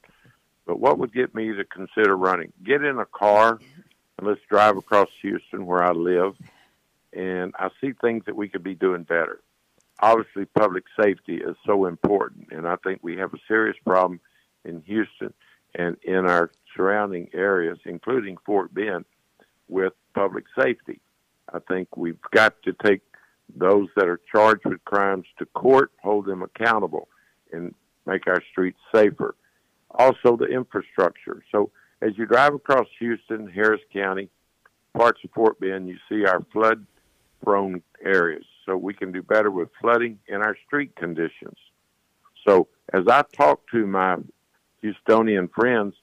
But 0.67 0.81
what 0.81 0.99
would 0.99 1.13
get 1.13 1.35
me 1.35 1.53
to 1.53 1.65
consider 1.65 2.17
running? 2.17 2.53
Get 2.65 2.83
in 2.83 2.99
a 2.99 3.07
car 3.07 3.61
and 4.19 4.27
let's 4.27 4.41
drive 4.49 4.77
across 4.77 5.09
Houston 5.23 5.67
where 5.67 5.83
I 5.83 5.93
live 5.93 6.35
and 7.13 7.55
I 7.59 7.71
see 7.81 7.93
things 7.93 8.25
that 8.27 8.37
we 8.37 8.49
could 8.49 8.63
be 8.63 8.75
doing 8.75 9.03
better. 9.03 9.41
Obviously, 10.01 10.45
public 10.45 10.85
safety 11.01 11.37
is 11.37 11.57
so 11.65 11.87
important, 11.87 12.49
and 12.51 12.69
I 12.69 12.77
think 12.77 13.01
we 13.03 13.17
have 13.17 13.33
a 13.33 13.39
serious 13.49 13.77
problem 13.85 14.21
in 14.65 14.83
Houston 14.83 15.33
and 15.75 15.97
in 16.03 16.27
our 16.27 16.51
surrounding 16.77 17.31
areas, 17.33 17.79
including 17.87 18.37
Fort 18.45 18.75
Bend, 18.75 19.07
with 19.69 19.95
public 20.15 20.45
safety. 20.59 21.01
I 21.53 21.61
think 21.61 21.97
we've 21.97 22.21
got 22.33 22.61
to 22.65 22.75
take 22.85 23.01
those 23.55 23.89
that 23.97 24.09
are 24.09 24.21
charged 24.31 24.67
with 24.67 24.85
crimes 24.85 25.27
to 25.39 25.47
court, 25.47 25.93
hold 26.03 26.27
them 26.27 26.43
accountable, 26.43 27.09
and 27.53 27.75
make 28.05 28.27
our 28.27 28.43
streets 28.51 28.79
safer. 28.95 29.35
Also, 29.93 30.37
the 30.37 30.47
infrastructure. 30.47 31.43
So, 31.51 31.71
as 32.03 32.17
you 32.17 32.27
drive 32.27 32.55
across 32.55 32.87
Houston, 32.99 33.49
Harris 33.49 33.81
County, 33.93 34.29
parts 34.97 35.21
of 35.25 35.31
Fort 35.33 35.59
Bend, 35.61 35.89
you 35.89 35.97
see 36.09 36.25
our 36.25 36.45
flood 36.53 36.87
prone 37.45 37.83
areas. 38.05 38.45
So, 38.65 38.77
we 38.77 38.95
can 38.95 39.13
do 39.13 39.23
better 39.23 39.51
with 39.51 39.69
flooding 39.81 40.19
and 40.29 40.43
our 40.43 40.57
street 40.67 40.97
conditions. 40.97 41.57
So, 42.47 42.69
as 42.93 43.05
I 43.09 43.23
talked 43.33 43.71
to 43.71 43.87
my 43.87 44.17
Houstonian 44.83 45.51
friends, 45.53 45.95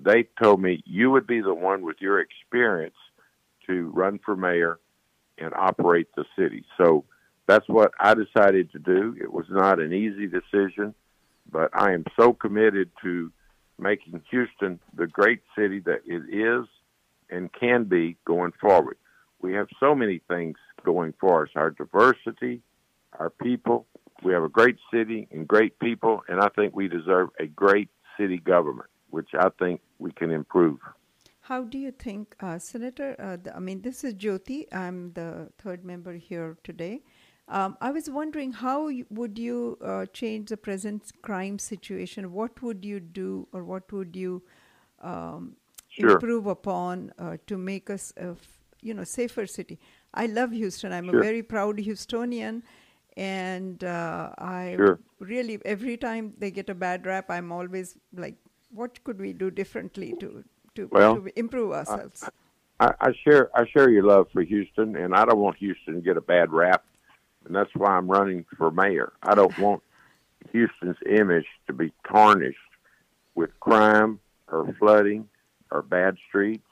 they 0.00 0.26
told 0.42 0.60
me 0.60 0.82
you 0.86 1.10
would 1.10 1.26
be 1.26 1.40
the 1.40 1.54
one 1.54 1.82
with 1.82 1.96
your 2.00 2.20
experience 2.20 2.94
to 3.66 3.90
run 3.90 4.18
for 4.24 4.36
mayor 4.36 4.78
and 5.38 5.52
operate 5.54 6.08
the 6.16 6.24
city. 6.36 6.64
So 6.78 7.04
that's 7.46 7.68
what 7.68 7.92
I 7.98 8.14
decided 8.14 8.72
to 8.72 8.78
do. 8.78 9.16
It 9.20 9.32
was 9.32 9.46
not 9.50 9.80
an 9.80 9.92
easy 9.92 10.26
decision, 10.26 10.94
but 11.50 11.70
I 11.74 11.92
am 11.92 12.04
so 12.18 12.32
committed 12.32 12.90
to 13.02 13.30
making 13.82 14.22
Houston 14.30 14.78
the 14.96 15.06
great 15.06 15.42
city 15.56 15.80
that 15.80 16.00
it 16.06 16.22
is 16.32 16.66
and 17.30 17.50
can 17.52 17.84
be 17.84 18.16
going 18.24 18.52
forward. 18.60 18.96
We 19.40 19.54
have 19.54 19.68
so 19.80 19.94
many 19.94 20.20
things 20.28 20.56
going 20.84 21.14
for 21.20 21.44
us 21.44 21.50
our 21.56 21.70
diversity, 21.70 22.62
our 23.18 23.30
people. 23.30 23.86
We 24.22 24.32
have 24.32 24.44
a 24.44 24.48
great 24.48 24.76
city 24.92 25.26
and 25.32 25.48
great 25.48 25.78
people, 25.80 26.22
and 26.28 26.40
I 26.40 26.48
think 26.54 26.76
we 26.76 26.86
deserve 26.88 27.30
a 27.40 27.46
great 27.46 27.88
city 28.18 28.38
government, 28.38 28.88
which 29.10 29.30
I 29.38 29.48
think 29.58 29.80
we 29.98 30.12
can 30.12 30.30
improve. 30.30 30.78
How 31.40 31.64
do 31.64 31.76
you 31.76 31.90
think, 31.90 32.36
uh, 32.38 32.58
Senator? 32.60 33.16
Uh, 33.18 33.36
the, 33.36 33.56
I 33.56 33.58
mean, 33.58 33.82
this 33.82 34.04
is 34.04 34.14
Jyoti. 34.14 34.72
I'm 34.72 35.12
the 35.14 35.50
third 35.58 35.84
member 35.84 36.14
here 36.14 36.56
today. 36.62 37.02
Um, 37.52 37.76
I 37.82 37.90
was 37.90 38.08
wondering 38.08 38.52
how 38.52 38.88
you, 38.88 39.04
would 39.10 39.38
you 39.38 39.76
uh, 39.84 40.06
change 40.06 40.48
the 40.48 40.56
present 40.56 41.12
crime 41.20 41.58
situation? 41.58 42.32
What 42.32 42.62
would 42.62 42.82
you 42.82 42.98
do, 42.98 43.46
or 43.52 43.62
what 43.62 43.92
would 43.92 44.16
you 44.16 44.42
um, 45.02 45.56
Sure. 45.88 46.14
improve 46.14 46.46
upon 46.46 47.12
uh, 47.18 47.36
to 47.48 47.58
make 47.58 47.90
us 47.90 48.12
a 48.16 48.30
f- 48.30 48.58
you 48.80 48.94
know 48.94 49.04
safer 49.04 49.46
city? 49.46 49.78
I 50.14 50.24
love 50.26 50.52
Houston. 50.52 50.94
I'm 50.94 51.10
Sure. 51.10 51.18
a 51.18 51.22
very 51.22 51.42
proud 51.42 51.76
Houstonian, 51.76 52.62
and 53.18 53.84
uh, 53.84 54.30
I 54.38 54.76
Sure. 54.78 54.98
really 55.18 55.58
every 55.66 55.98
time 55.98 56.32
they 56.38 56.50
get 56.50 56.70
a 56.70 56.74
bad 56.74 57.04
rap, 57.04 57.30
I'm 57.30 57.52
always 57.52 57.98
like, 58.16 58.36
what 58.70 59.04
could 59.04 59.20
we 59.20 59.34
do 59.34 59.50
differently 59.50 60.14
to 60.20 60.42
to, 60.76 60.88
Well, 60.90 61.16
to 61.16 61.28
improve 61.36 61.72
ourselves? 61.72 62.30
I, 62.80 62.94
I 62.98 63.12
share 63.24 63.50
I 63.54 63.66
share 63.66 63.90
your 63.90 64.04
love 64.04 64.28
for 64.32 64.40
Houston, 64.40 64.96
and 64.96 65.14
I 65.14 65.26
don't 65.26 65.38
want 65.38 65.58
Houston 65.58 65.96
to 65.96 66.00
get 66.00 66.16
a 66.16 66.22
bad 66.22 66.50
rap, 66.50 66.82
and 67.46 67.54
that's 67.54 67.74
why 67.74 67.90
I'm 67.90 68.10
running 68.10 68.44
for 68.56 68.70
mayor. 68.70 69.12
I 69.22 69.34
don't 69.34 69.56
want 69.58 69.82
Houston's 70.52 70.96
image 71.08 71.46
to 71.66 71.72
be 71.72 71.92
tarnished 72.08 72.58
with 73.34 73.50
crime 73.60 74.20
or 74.50 74.74
flooding 74.78 75.28
or 75.70 75.82
bad 75.82 76.16
streets 76.28 76.66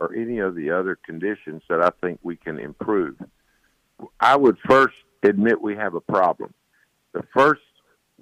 or 0.00 0.14
any 0.14 0.38
of 0.38 0.54
the 0.54 0.70
other 0.70 0.96
conditions 0.96 1.62
that 1.68 1.82
I 1.82 1.90
think 2.00 2.18
we 2.22 2.36
can 2.36 2.58
improve. 2.58 3.16
I 4.18 4.36
would 4.36 4.56
first 4.66 4.94
admit 5.22 5.60
we 5.60 5.76
have 5.76 5.94
a 5.94 6.00
problem. 6.00 6.54
The 7.12 7.22
first 7.34 7.60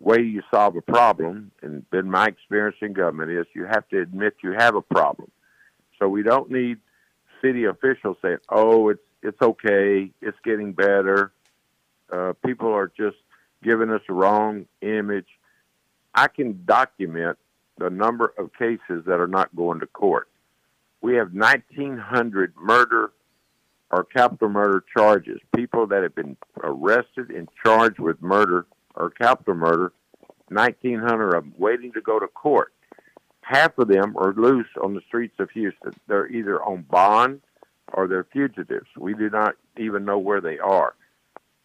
way 0.01 0.21
you 0.21 0.43
solve 0.51 0.77
a 0.77 0.83
problem, 0.83 1.51
and 1.63 1.89
been 1.91 2.11
my 2.11 2.27
experience 2.27 2.77
in 2.81 2.93
government, 2.93 3.31
is 3.31 3.47
you 3.55 3.65
have 3.65 3.89
to 3.89 4.01
admit 4.01 4.35
you 4.43 4.53
have 4.53 4.75
a 4.75 4.83
problem. 4.83 5.31
So 5.99 6.09
we 6.09 6.23
don't 6.23 6.51
need 6.51 6.79
city 7.43 7.65
officials 7.65 8.17
saying, 8.23 8.39
"Oh, 8.49 8.89
it's 8.89 9.03
it's 9.23 9.41
okay, 9.41 10.11
it's 10.21 10.39
getting 10.45 10.73
better." 10.73 11.33
Uh, 12.13 12.33
people 12.45 12.73
are 12.73 12.91
just 12.97 13.17
giving 13.63 13.91
us 13.91 14.03
a 14.09 14.13
wrong 14.13 14.67
image. 14.83 15.27
I 16.15 16.29
can 16.29 16.65
document 16.65 17.39
the 17.79 17.91
number 17.91 18.33
of 18.39 18.53
cases 18.55 19.05
that 19.07 19.21
are 19.21 19.29
not 19.29 19.55
going 19.55 19.81
to 19.81 19.87
court. 19.87 20.29
We 21.01 21.15
have 21.15 21.33
1,900 21.33 22.55
murder 22.57 23.13
or 23.91 24.05
capital 24.05 24.49
murder 24.49 24.85
charges. 24.95 25.41
People 25.55 25.87
that 25.87 26.03
have 26.03 26.15
been 26.15 26.37
arrested 26.63 27.31
and 27.31 27.49
charged 27.65 27.99
with 27.99 28.21
murder 28.21 28.67
or 28.95 29.11
capital 29.11 29.55
murder, 29.55 29.93
1,900 30.49 31.35
of 31.35 31.45
them 31.45 31.55
waiting 31.57 31.93
to 31.93 32.01
go 32.01 32.19
to 32.19 32.27
court. 32.27 32.73
Half 33.43 33.79
of 33.79 33.89
them 33.89 34.15
are 34.19 34.35
loose 34.35 34.69
on 34.83 34.95
the 34.95 35.01
streets 35.07 35.37
of 35.39 35.51
Houston. 35.51 35.95
They're 36.07 36.27
either 36.27 36.63
on 36.63 36.83
bond 36.83 37.41
or 37.95 38.07
they're 38.07 38.27
fugitives. 38.31 38.89
We 38.99 39.15
do 39.15 39.31
not 39.31 39.55
even 39.79 40.05
know 40.05 40.19
where 40.19 40.41
they 40.41 40.59
are. 40.59 40.95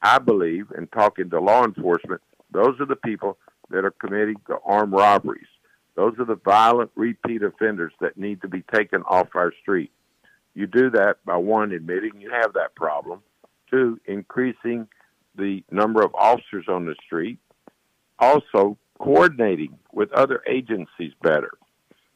I 0.04 0.20
believe, 0.20 0.68
in 0.78 0.88
talking 0.88 1.30
to 1.30 1.40
law 1.40 1.64
enforcement, 1.64 2.22
those 2.52 2.80
are 2.82 2.86
the 2.86 2.98
people 2.98 3.38
that 3.70 3.86
are 3.86 3.92
committing 3.92 4.36
the 4.48 4.58
armed 4.66 4.92
robberies. 4.92 5.48
Those 5.96 6.14
are 6.20 6.26
the 6.26 6.36
violent 6.36 6.92
repeat 6.96 7.42
offenders 7.42 7.94
that 8.02 8.18
need 8.18 8.42
to 8.42 8.50
be 8.50 8.64
taken 8.74 9.02
off 9.04 9.30
our 9.36 9.54
street. 9.62 9.92
You 10.56 10.68
do 10.68 10.90
that 10.92 11.24
by 11.26 11.38
one, 11.38 11.72
admitting 11.72 12.20
you 12.20 12.32
have 12.32 12.54
that 12.54 12.76
problem, 12.76 13.22
two, 13.72 14.00
increasing 14.06 14.88
the 15.36 15.64
number 15.72 16.04
of 16.04 16.14
officers 16.16 16.66
on 16.68 16.86
the 16.86 16.96
street, 17.06 17.40
also 18.20 18.78
coordinating 19.00 19.80
with 19.92 20.12
other 20.12 20.44
agencies 20.48 21.14
better. 21.22 21.52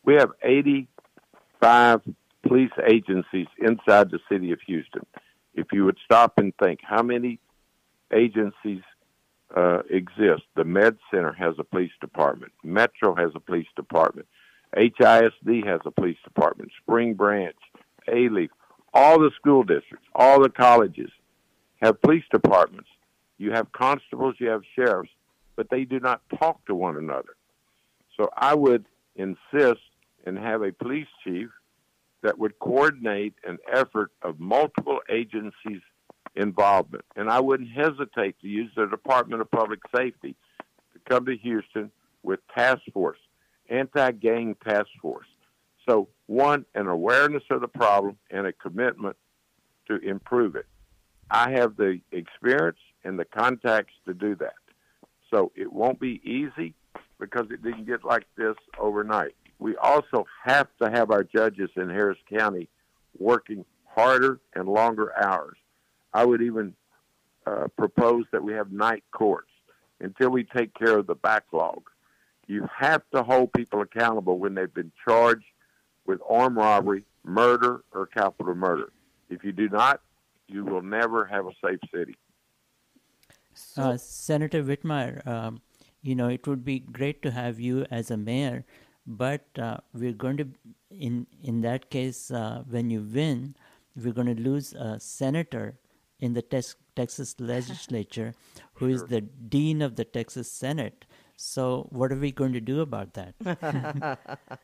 We 0.03 0.15
have 0.15 0.31
85 0.43 2.01
police 2.45 2.71
agencies 2.85 3.47
inside 3.59 4.11
the 4.11 4.19
city 4.29 4.51
of 4.51 4.59
Houston. 4.67 5.05
If 5.55 5.67
you 5.71 5.85
would 5.85 5.97
stop 6.05 6.37
and 6.37 6.53
think 6.61 6.81
how 6.83 7.01
many 7.01 7.39
agencies 8.13 8.81
uh, 9.55 9.79
exist, 9.89 10.43
the 10.55 10.63
Med 10.63 10.97
Center 11.11 11.31
has 11.33 11.55
a 11.57 11.63
police 11.63 11.91
department, 12.01 12.51
Metro 12.63 13.15
has 13.15 13.31
a 13.35 13.39
police 13.39 13.67
department, 13.75 14.27
HISD 14.75 15.65
has 15.65 15.81
a 15.85 15.91
police 15.91 16.17
department, 16.23 16.71
Spring 16.81 17.13
Branch, 17.13 17.55
Alief, 18.07 18.49
all 18.93 19.19
the 19.19 19.31
school 19.35 19.63
districts, 19.63 20.07
all 20.15 20.41
the 20.41 20.49
colleges 20.49 21.11
have 21.81 22.01
police 22.01 22.23
departments. 22.31 22.89
You 23.37 23.51
have 23.51 23.71
constables, 23.71 24.35
you 24.39 24.47
have 24.49 24.63
sheriffs, 24.75 25.11
but 25.55 25.69
they 25.69 25.83
do 25.83 25.99
not 25.99 26.21
talk 26.39 26.65
to 26.65 26.75
one 26.75 26.97
another. 26.97 27.35
So 28.15 28.29
I 28.35 28.55
would 28.55 28.85
insist 29.15 29.81
and 30.25 30.37
have 30.37 30.63
a 30.63 30.71
police 30.71 31.07
chief 31.23 31.49
that 32.23 32.39
would 32.39 32.57
coordinate 32.59 33.35
an 33.45 33.57
effort 33.71 34.11
of 34.23 34.39
multiple 34.39 34.99
agencies' 35.09 35.81
involvement. 36.37 37.03
And 37.15 37.29
I 37.29 37.39
wouldn't 37.39 37.71
hesitate 37.71 38.39
to 38.41 38.47
use 38.47 38.71
the 38.75 38.85
Department 38.85 39.41
of 39.41 39.51
Public 39.51 39.79
Safety 39.93 40.35
to 40.93 40.99
come 41.09 41.25
to 41.25 41.35
Houston 41.35 41.91
with 42.23 42.39
task 42.55 42.81
force, 42.93 43.19
anti-gang 43.69 44.55
task 44.65 44.87
force. 45.01 45.27
So 45.89 46.07
one, 46.27 46.65
an 46.75 46.87
awareness 46.87 47.43
of 47.49 47.61
the 47.61 47.67
problem 47.67 48.17
and 48.29 48.45
a 48.45 48.53
commitment 48.53 49.17
to 49.87 49.97
improve 49.97 50.55
it. 50.55 50.67
I 51.29 51.51
have 51.51 51.75
the 51.75 51.99
experience 52.11 52.79
and 53.03 53.17
the 53.17 53.25
contacts 53.25 53.93
to 54.05 54.13
do 54.13 54.35
that. 54.35 54.55
So 55.31 55.51
it 55.55 55.71
won't 55.71 55.99
be 55.99 56.21
easy 56.23 56.73
because 57.19 57.47
it 57.51 57.63
didn't 57.63 57.85
get 57.85 58.03
like 58.03 58.25
this 58.37 58.55
overnight. 58.79 59.35
We 59.59 59.75
also 59.77 60.25
have 60.43 60.67
to 60.81 60.89
have 60.89 61.09
our 61.09 61.23
judges 61.23 61.69
in 61.75 61.89
Harris 61.89 62.19
County 62.31 62.69
working 63.17 63.65
harder 63.85 64.39
and 64.53 64.67
longer 64.67 65.11
hours. 65.19 65.57
I 66.17 66.25
would 66.25 66.41
even 66.41 66.73
uh, 67.45 67.67
propose 67.77 68.25
that 68.31 68.43
we 68.43 68.53
have 68.53 68.71
night 68.71 69.03
courts 69.11 69.51
until 69.99 70.31
we 70.31 70.43
take 70.43 70.73
care 70.73 70.97
of 70.97 71.05
the 71.05 71.13
backlog. 71.13 71.83
You 72.47 72.67
have 72.75 73.03
to 73.13 73.21
hold 73.21 73.53
people 73.53 73.81
accountable 73.81 74.39
when 74.39 74.55
they've 74.55 74.73
been 74.73 74.91
charged 75.07 75.45
with 76.07 76.19
armed 76.27 76.57
robbery, 76.57 77.03
murder, 77.23 77.83
or 77.93 78.07
capital 78.07 78.55
murder. 78.55 78.91
If 79.29 79.43
you 79.43 79.51
do 79.51 79.69
not, 79.69 80.01
you 80.47 80.65
will 80.65 80.81
never 80.81 81.25
have 81.25 81.45
a 81.45 81.51
safe 81.63 81.79
city. 81.93 82.15
Uh, 83.75 83.95
Senator 83.97 84.63
Whitmire, 84.63 85.25
um, 85.27 85.61
you 86.01 86.15
know, 86.15 86.29
it 86.29 86.47
would 86.47 86.65
be 86.65 86.79
great 86.79 87.21
to 87.21 87.29
have 87.29 87.59
you 87.59 87.85
as 87.91 88.09
a 88.09 88.17
mayor, 88.17 88.65
but 89.05 89.45
uh, 89.59 89.77
we're 89.93 90.13
going 90.13 90.37
to, 90.37 90.47
in 90.89 91.27
in 91.43 91.61
that 91.61 91.91
case, 91.91 92.31
uh, 92.31 92.63
when 92.67 92.89
you 92.89 93.01
win, 93.01 93.55
we're 93.95 94.13
going 94.13 94.35
to 94.35 94.41
lose 94.41 94.73
a 94.73 94.99
senator 94.99 95.75
in 96.19 96.33
the 96.33 96.41
tex- 96.41 96.75
Texas 96.95 97.35
legislature 97.39 98.33
who 98.75 98.87
is 98.87 99.05
the 99.05 99.21
dean 99.21 99.81
of 99.81 99.95
the 99.95 100.05
Texas 100.05 100.51
Senate. 100.51 101.05
So, 101.35 101.87
what 101.91 102.11
are 102.11 102.15
we 102.15 102.31
going 102.31 102.53
to 102.53 102.61
do 102.61 102.81
about 102.81 103.13
that? 103.13 104.19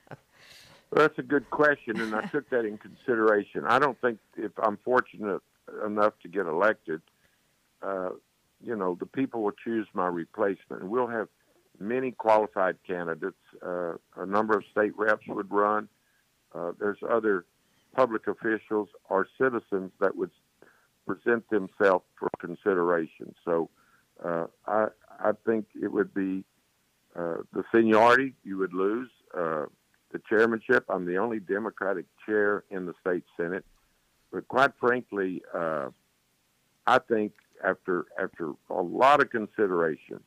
Well, 0.94 1.08
that's 1.08 1.18
a 1.18 1.24
good 1.24 1.50
question, 1.50 2.00
and 2.00 2.14
I 2.14 2.28
took 2.28 2.52
that 2.52 2.66
in 2.66 2.78
consideration. 2.78 3.66
I 3.68 3.80
don't 3.80 4.00
think 4.00 4.20
if 4.38 4.52
I'm 4.62 4.78
fortunate 4.86 5.42
enough 5.84 6.14
to 6.22 6.28
get 6.28 6.46
elected, 6.46 7.02
uh, 7.82 8.10
you 8.64 8.76
know, 8.76 8.96
the 9.00 9.08
people 9.08 9.42
will 9.42 9.54
choose 9.64 9.88
my 9.96 10.06
replacement, 10.06 10.84
and 10.84 10.92
we'll 10.92 11.08
have 11.08 11.30
many 11.80 12.12
qualified 12.12 12.78
candidates. 12.86 13.40
Uh, 13.66 13.94
a 14.18 14.26
number 14.28 14.56
of 14.56 14.66
state 14.72 14.96
reps 14.96 15.26
would 15.28 15.52
run. 15.52 15.90
Uh, 16.54 16.74
there's 16.80 17.00
other 17.10 17.46
public 17.96 18.28
officials 18.28 18.90
or 19.10 19.28
citizens 19.42 19.92
that 20.00 20.16
would 20.16 20.30
present 21.06 21.50
themselves 21.50 22.06
for 22.18 22.30
consideration. 22.40 23.34
So 23.46 23.70
uh, 24.24 24.48
I 24.68 24.88
I 25.20 25.32
think 25.46 25.66
it 25.82 25.92
would 25.92 26.14
be 26.14 26.44
uh, 27.16 27.38
the 27.54 27.64
seniority 27.74 28.34
you 28.44 28.58
would 28.58 28.74
lose. 28.74 29.10
Uh, 29.38 29.66
the 30.14 30.22
chairmanship. 30.30 30.86
I'm 30.90 31.06
the 31.06 31.18
only 31.18 31.40
Democratic 31.40 32.06
chair 32.26 32.64
in 32.70 32.86
the 32.86 32.94
state 33.02 33.24
senate, 33.36 33.66
but 34.32 34.48
quite 34.48 34.72
frankly, 34.80 35.42
uh, 35.54 35.90
I 36.88 37.00
think 37.00 37.34
after 37.64 38.06
after 38.22 38.52
a 38.70 38.82
lot 38.82 39.22
of 39.22 39.30
consideration, 39.32 40.20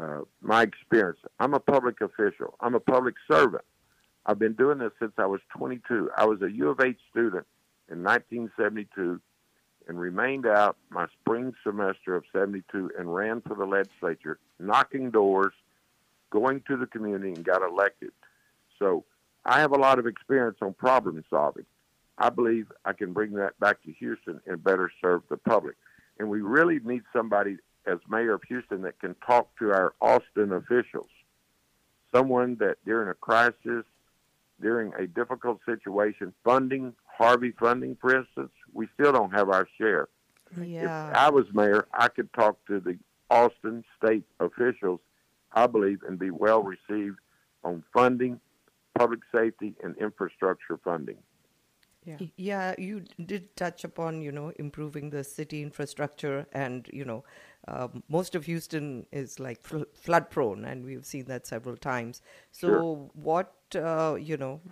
uh, 0.00 0.20
my 0.40 0.62
experience. 0.62 1.18
I'm 1.38 1.54
a 1.54 1.60
public 1.60 2.00
official. 2.00 2.54
I'm 2.60 2.74
a 2.74 2.80
public 2.80 3.16
servant. 3.30 3.64
I've 4.26 4.38
been 4.38 4.54
doing 4.54 4.78
this 4.78 4.92
since 5.00 5.12
I 5.18 5.26
was 5.26 5.40
22. 5.56 6.10
I 6.16 6.24
was 6.26 6.40
a 6.42 6.50
U 6.50 6.70
of 6.70 6.80
H 6.80 6.98
student 7.10 7.46
in 7.90 8.02
1972 8.02 9.20
and 9.90 9.98
remained 9.98 10.46
out 10.46 10.76
my 10.88 11.04
spring 11.20 11.52
semester 11.64 12.14
of 12.14 12.22
72 12.32 12.92
and 12.96 13.12
ran 13.12 13.40
for 13.40 13.56
the 13.56 13.64
legislature, 13.64 14.38
knocking 14.60 15.10
doors, 15.10 15.52
going 16.30 16.62
to 16.68 16.76
the 16.76 16.86
community, 16.86 17.32
and 17.32 17.44
got 17.44 17.60
elected. 17.60 18.12
So 18.78 19.04
I 19.44 19.58
have 19.58 19.72
a 19.72 19.78
lot 19.78 19.98
of 19.98 20.06
experience 20.06 20.58
on 20.62 20.74
problem 20.74 21.24
solving. 21.28 21.64
I 22.18 22.30
believe 22.30 22.70
I 22.84 22.92
can 22.92 23.12
bring 23.12 23.32
that 23.32 23.58
back 23.58 23.82
to 23.82 23.90
Houston 23.94 24.40
and 24.46 24.62
better 24.62 24.92
serve 25.02 25.22
the 25.28 25.36
public. 25.36 25.74
And 26.20 26.30
we 26.30 26.40
really 26.40 26.78
need 26.84 27.02
somebody 27.12 27.56
as 27.84 27.98
mayor 28.08 28.34
of 28.34 28.44
Houston 28.44 28.82
that 28.82 29.00
can 29.00 29.16
talk 29.26 29.48
to 29.58 29.72
our 29.72 29.94
Austin 30.00 30.52
officials. 30.52 31.10
Someone 32.14 32.54
that 32.60 32.76
during 32.86 33.08
a 33.08 33.14
crisis, 33.14 33.84
during 34.60 34.94
a 34.94 35.08
difficult 35.08 35.58
situation, 35.66 36.32
funding, 36.44 36.94
Harvey 37.18 37.52
funding, 37.58 37.96
for 38.00 38.16
instance, 38.16 38.52
we 38.72 38.88
still 38.94 39.12
don't 39.12 39.32
have 39.32 39.48
our 39.50 39.66
share. 39.78 40.08
Yeah. 40.60 41.10
If 41.10 41.16
I 41.16 41.30
was 41.30 41.46
mayor, 41.52 41.86
I 41.92 42.08
could 42.08 42.32
talk 42.32 42.64
to 42.66 42.80
the 42.80 42.98
Austin 43.30 43.84
state 44.02 44.24
officials, 44.40 45.00
I 45.52 45.66
believe, 45.66 46.02
and 46.06 46.18
be 46.18 46.30
well 46.30 46.62
received 46.62 47.18
on 47.62 47.84
funding, 47.92 48.40
public 48.98 49.20
safety, 49.32 49.74
and 49.82 49.96
infrastructure 49.98 50.78
funding. 50.82 51.18
Yeah. 52.04 52.16
yeah, 52.36 52.74
you 52.78 53.04
did 53.26 53.54
touch 53.56 53.84
upon, 53.84 54.22
you 54.22 54.32
know, 54.32 54.52
improving 54.58 55.10
the 55.10 55.22
city 55.22 55.62
infrastructure, 55.62 56.46
and 56.50 56.88
you 56.92 57.04
know, 57.04 57.24
um, 57.68 58.02
most 58.08 58.34
of 58.34 58.46
Houston 58.46 59.06
is 59.12 59.38
like 59.38 59.62
fl- 59.62 59.82
flood 59.92 60.30
prone, 60.30 60.64
and 60.64 60.82
we've 60.82 61.04
seen 61.04 61.26
that 61.26 61.46
several 61.46 61.76
times. 61.76 62.22
So, 62.52 62.66
Sure. 62.66 63.10
what, 63.12 63.52
uh, 63.74 64.16
you 64.18 64.38
know, 64.38 64.62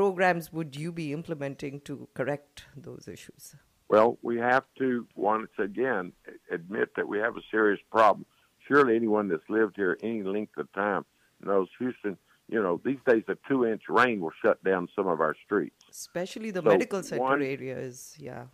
programs 0.00 0.52
would 0.52 0.76
you 0.76 0.92
be 0.92 1.10
implementing 1.18 1.80
to 1.80 2.06
correct 2.12 2.64
those 2.76 3.08
issues? 3.08 3.56
Well, 3.88 4.18
we 4.20 4.36
have 4.36 4.64
to 4.78 5.06
once 5.14 5.52
again 5.58 6.12
admit 6.50 6.88
that 6.96 7.08
we 7.08 7.18
have 7.18 7.34
a 7.38 7.44
serious 7.50 7.80
problem. 7.90 8.26
Surely 8.68 8.94
anyone 8.94 9.26
that's 9.28 9.48
lived 9.48 9.76
here 9.76 9.96
any 10.02 10.22
length 10.22 10.56
of 10.58 10.70
time 10.74 11.06
knows 11.42 11.68
Houston. 11.78 12.18
You 12.54 12.60
know, 12.62 12.74
these 12.84 12.98
days 13.10 13.24
a 13.28 13.36
two-inch 13.48 13.84
rain 13.88 14.20
will 14.20 14.34
shut 14.44 14.62
down 14.62 14.86
some 14.94 15.06
of 15.14 15.18
our 15.26 15.34
streets. 15.46 15.80
Especially 15.90 16.50
the 16.50 16.62
So, 16.62 16.68
medical 16.74 17.02
center 17.02 17.22
one- 17.22 17.42
area 17.54 17.76
is, 17.78 17.96
yeah. 18.28 18.44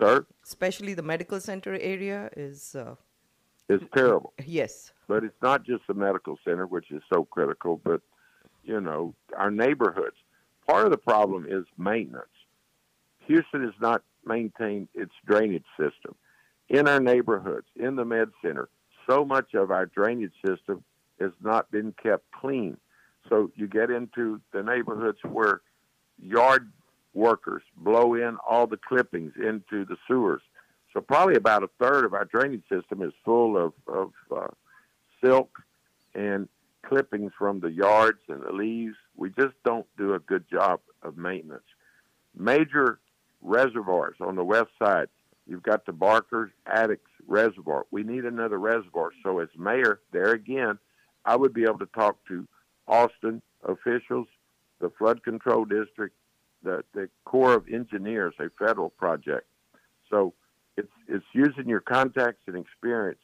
Sir, 0.00 0.26
Especially 0.42 0.94
the 0.94 1.06
medical 1.14 1.38
center 1.38 1.74
area 1.94 2.28
is, 2.36 2.74
uh, 2.74 2.96
it's 3.68 3.84
terrible. 3.94 4.32
yes. 4.60 4.92
But 5.06 5.22
it's 5.22 5.40
not 5.48 5.62
just 5.62 5.86
the 5.86 5.94
medical 5.94 6.36
center, 6.44 6.66
which 6.66 6.90
is 6.90 7.02
so 7.12 7.24
critical, 7.36 7.80
but 7.90 8.00
you 8.64 8.80
know, 8.80 9.14
our 9.36 9.50
neighborhoods. 9.50 10.16
Part 10.72 10.86
of 10.86 10.90
the 10.90 10.96
problem 10.96 11.44
is 11.46 11.66
maintenance. 11.76 12.24
Houston 13.26 13.62
has 13.62 13.74
not 13.78 14.02
maintained 14.24 14.88
its 14.94 15.12
drainage 15.26 15.66
system. 15.78 16.14
In 16.70 16.88
our 16.88 16.98
neighborhoods, 16.98 17.66
in 17.76 17.94
the 17.94 18.06
med 18.06 18.30
center, 18.40 18.70
so 19.06 19.22
much 19.22 19.52
of 19.52 19.70
our 19.70 19.84
drainage 19.84 20.32
system 20.42 20.82
has 21.20 21.32
not 21.42 21.70
been 21.70 21.94
kept 22.02 22.24
clean. 22.32 22.78
So 23.28 23.50
you 23.54 23.68
get 23.68 23.90
into 23.90 24.40
the 24.54 24.62
neighborhoods 24.62 25.18
where 25.24 25.60
yard 26.18 26.72
workers 27.12 27.62
blow 27.76 28.14
in 28.14 28.38
all 28.38 28.66
the 28.66 28.78
clippings 28.78 29.34
into 29.36 29.84
the 29.84 29.98
sewers. 30.08 30.40
So 30.94 31.02
probably 31.02 31.34
about 31.34 31.64
a 31.64 31.68
third 31.78 32.06
of 32.06 32.14
our 32.14 32.24
drainage 32.24 32.64
system 32.70 33.02
is 33.02 33.12
full 33.26 33.58
of, 33.58 33.74
of 33.86 34.12
uh, 34.34 34.46
silk 35.22 35.50
and 36.14 36.48
clippings 36.86 37.32
from 37.38 37.60
the 37.60 37.70
yards 37.70 38.20
and 38.28 38.42
the 38.42 38.52
leaves. 38.52 38.96
We 39.16 39.30
just 39.30 39.54
don't 39.64 39.86
do 39.96 40.14
a 40.14 40.18
good 40.18 40.44
job 40.50 40.80
of 41.02 41.16
maintenance. 41.16 41.64
Major 42.36 42.98
reservoirs 43.40 44.16
on 44.20 44.36
the 44.36 44.44
west 44.44 44.70
side. 44.82 45.08
You've 45.46 45.62
got 45.62 45.86
the 45.86 45.92
Barker's 45.92 46.52
Addicks 46.66 46.98
Reservoir. 47.26 47.86
We 47.90 48.04
need 48.04 48.24
another 48.24 48.58
reservoir. 48.58 49.10
So 49.22 49.40
as 49.40 49.48
mayor, 49.56 50.00
there 50.12 50.32
again, 50.32 50.78
I 51.24 51.36
would 51.36 51.52
be 51.52 51.64
able 51.64 51.78
to 51.78 51.86
talk 51.86 52.18
to 52.28 52.46
Austin 52.86 53.42
officials, 53.64 54.26
the 54.80 54.90
flood 54.90 55.22
control 55.22 55.64
district, 55.64 56.14
the, 56.62 56.84
the 56.94 57.08
Corps 57.24 57.54
of 57.54 57.68
Engineers, 57.68 58.34
a 58.38 58.50
federal 58.58 58.90
project. 58.90 59.46
So 60.10 60.34
it's 60.76 60.92
it's 61.08 61.24
using 61.32 61.68
your 61.68 61.80
contacts 61.80 62.42
and 62.46 62.56
experience 62.56 63.20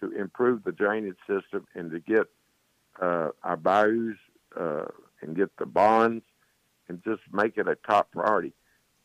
to 0.00 0.10
improve 0.12 0.64
the 0.64 0.72
drainage 0.72 1.16
system 1.26 1.66
and 1.74 1.90
to 1.90 2.00
get 2.00 2.26
uh, 3.00 3.28
our 3.42 3.56
bayous 3.56 4.16
uh, 4.58 4.86
and 5.20 5.36
get 5.36 5.50
the 5.58 5.66
bonds 5.66 6.24
and 6.88 7.02
just 7.04 7.22
make 7.32 7.56
it 7.56 7.68
a 7.68 7.76
top 7.86 8.10
priority. 8.12 8.52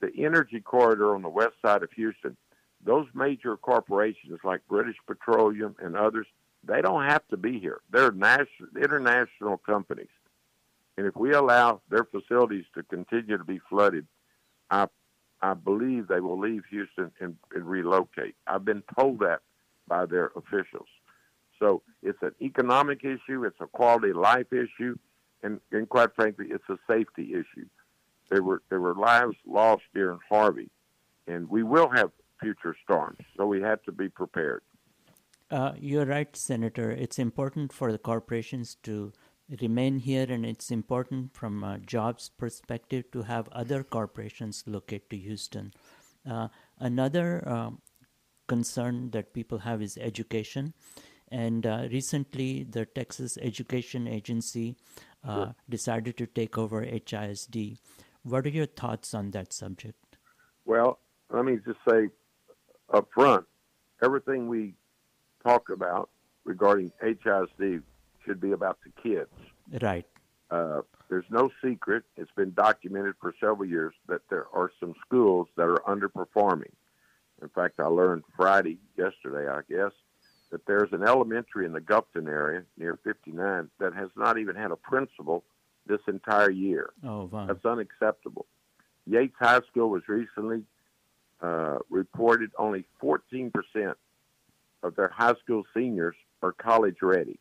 The 0.02 0.12
energy 0.18 0.60
corridor 0.60 1.16
on 1.16 1.22
the 1.22 1.30
west 1.30 1.56
side 1.64 1.84
of 1.84 1.92
Houston, 1.94 2.38
those 2.86 3.08
major 3.14 3.58
corporations 3.58 4.40
like 4.44 4.62
British 4.70 4.96
Petroleum 5.06 5.76
and 5.82 5.98
others, 5.98 6.28
they 6.64 6.82
don't 6.82 7.06
have 7.06 7.28
to 7.30 7.38
be 7.38 7.60
here. 7.60 7.80
They're 7.92 8.12
national, 8.12 8.70
international 8.82 9.58
companies. 9.58 10.10
And 10.98 11.08
if 11.08 11.16
we 11.16 11.34
allow 11.34 11.82
their 11.90 12.04
facilities 12.04 12.66
to 12.76 12.84
continue 12.84 13.38
to 13.38 13.44
be 13.44 13.60
flooded, 13.70 14.06
I, 14.70 14.88
I 15.42 15.54
believe 15.54 16.08
they 16.08 16.20
will 16.20 16.40
leave 16.40 16.64
Houston 16.70 17.12
and, 17.20 17.38
and 17.56 17.66
relocate. 17.66 18.36
I've 18.46 18.66
been 18.66 18.84
told 18.98 19.20
that 19.20 19.40
by 19.88 20.06
their 20.06 20.32
officials. 20.36 20.88
So 21.60 21.82
it's 22.02 22.22
an 22.22 22.34
economic 22.42 23.04
issue, 23.04 23.44
it's 23.44 23.60
a 23.60 23.68
quality 23.68 24.12
of 24.12 24.18
life 24.18 24.52
issue, 24.52 24.98
and, 25.44 25.60
and 25.72 25.88
quite 25.88 26.16
frankly, 26.16 26.48
it's 26.50 26.68
a 26.70 26.78
safety 26.88 27.34
issue. 27.34 27.68
There 28.30 28.44
were 28.44 28.62
there 28.70 28.80
were 28.80 28.96
lives 28.96 29.36
lost 29.46 29.84
during 29.94 30.20
Harvey, 30.30 30.70
and 31.28 31.50
we 31.50 31.64
will 31.64 31.90
have 31.90 32.12
future 32.40 32.76
storms, 32.84 33.18
so 33.36 33.48
we 33.48 33.62
have 33.62 33.82
to 33.84 33.92
be 33.92 34.08
prepared. 34.08 34.62
Uh, 35.50 35.74
you're 35.80 36.06
right, 36.06 36.36
Senator. 36.36 36.92
It's 36.92 37.18
important 37.18 37.74
for 37.74 37.92
the 37.92 37.98
corporations 37.98 38.76
to 38.84 39.12
remain 39.62 39.98
here, 39.98 40.28
and 40.30 40.46
it's 40.46 40.70
important 40.70 41.36
from 41.36 41.64
a 41.64 41.80
jobs 41.80 42.30
perspective 42.30 43.10
to 43.12 43.24
have 43.24 43.50
other 43.52 43.84
corporations 43.84 44.64
locate 44.68 45.10
to 45.10 45.18
Houston. 45.18 45.74
Uh, 46.30 46.50
another 46.78 47.48
um, 47.50 47.82
concern 48.48 49.10
that 49.12 49.34
people 49.34 49.60
have 49.60 49.82
is 49.82 49.98
education. 49.98 50.74
And 51.32 51.66
uh, 51.66 51.88
recently, 51.92 52.64
the 52.64 52.86
Texas 52.86 53.38
Education 53.42 54.08
Agency 54.08 54.76
uh, 55.24 55.36
Sure. 55.36 55.56
decided 55.70 56.18
to 56.18 56.26
take 56.26 56.58
over 56.58 56.84
HISD. 56.84 57.78
What 58.24 58.46
are 58.46 58.50
your 58.50 58.66
thoughts 58.66 59.14
on 59.14 59.32
that 59.32 59.54
subject? 59.54 60.18
Well, 60.66 61.00
let 61.30 61.46
me 61.46 61.58
just 61.66 61.80
say 61.88 62.10
up 62.94 63.10
front, 63.14 63.46
everything 64.02 64.48
we 64.48 64.74
talk 65.44 65.70
about 65.70 66.10
regarding 66.44 66.92
HISD 67.04 67.82
should 68.26 68.42
be 68.42 68.52
about 68.52 68.80
the 68.84 68.92
kids. 69.02 69.30
Right. 69.82 70.06
Uh, 70.50 70.82
there's 71.10 71.26
no 71.30 71.50
secret, 71.64 72.04
it's 72.18 72.32
been 72.36 72.54
documented 72.54 73.16
for 73.22 73.34
several 73.40 73.66
years, 73.66 73.94
that 74.08 74.22
there 74.30 74.48
are 74.54 74.72
some 74.80 74.94
schools 75.06 75.48
that 75.58 75.64
are 75.64 75.82
underperforming. 75.88 76.72
In 77.42 77.50
fact, 77.50 77.80
I 77.80 77.86
learned 77.86 78.24
Friday, 78.36 78.80
yesterday, 78.98 79.50
I 79.50 79.62
guess, 79.70 79.92
that 80.52 80.66
there's 80.66 80.92
an 80.92 81.04
elementary 81.04 81.66
in 81.66 81.74
the 81.74 81.82
Gulfton 81.82 82.28
area 82.28 82.64
near 82.78 82.98
59 83.04 83.70
that 83.80 83.94
has 83.94 84.10
not 84.16 84.38
even 84.38 84.56
had 84.56 84.72
a 84.72 84.76
principal 84.76 85.44
this 85.86 86.00
entire 86.08 86.52
year. 86.52 86.92
Oh, 87.04 87.30
wow. 87.32 87.46
That's 87.46 87.66
unacceptable. 87.66 88.46
Yates 89.06 89.36
High 89.40 89.62
School 89.70 89.90
was 89.90 90.04
recently 90.08 90.64
uh, 91.42 91.80
reported 91.90 92.52
only 92.58 92.86
14% 93.02 93.52
of 94.84 94.96
their 94.96 95.10
high 95.10 95.34
school 95.44 95.64
seniors 95.74 96.16
are 96.42 96.52
college 96.52 96.98
ready. 97.02 97.40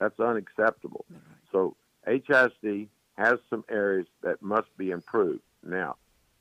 That's 0.00 0.18
unacceptable. 0.18 1.04
So 1.52 1.76
HISD 2.06 2.88
has 3.16 3.38
some 3.48 3.64
areas 3.70 4.06
that 4.22 4.42
must 4.42 4.76
be 4.76 4.90
improved. 4.90 5.42
Now, 5.62 5.96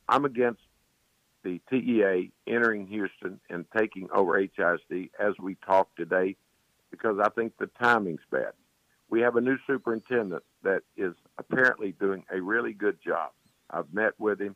I'm 0.10 0.26
against 0.26 0.62
the 1.44 1.62
TEA 1.70 2.32
entering 2.48 2.88
Houston 2.88 3.40
and 3.50 3.66
taking 3.78 4.10
over 4.14 4.42
HISD 4.42 5.10
as 5.20 5.34
we 5.40 5.56
talk 5.66 5.96
today 5.96 6.36
because 6.92 7.18
I 7.22 7.30
think 7.30 7.54
the 7.58 7.70
timing's 7.82 8.22
bad. 8.32 8.54
We 9.10 9.22
have 9.22 9.36
a 9.36 9.42
new 9.42 9.58
superintendent 9.68 10.44
that 10.64 10.84
is 10.96 11.14
apparently 11.38 11.94
doing 12.00 12.24
a 12.34 12.42
really 12.42 12.74
good 12.74 12.98
job. 13.06 13.32
I've 13.70 13.94
met 13.94 14.14
with 14.20 14.40
him. 14.40 14.56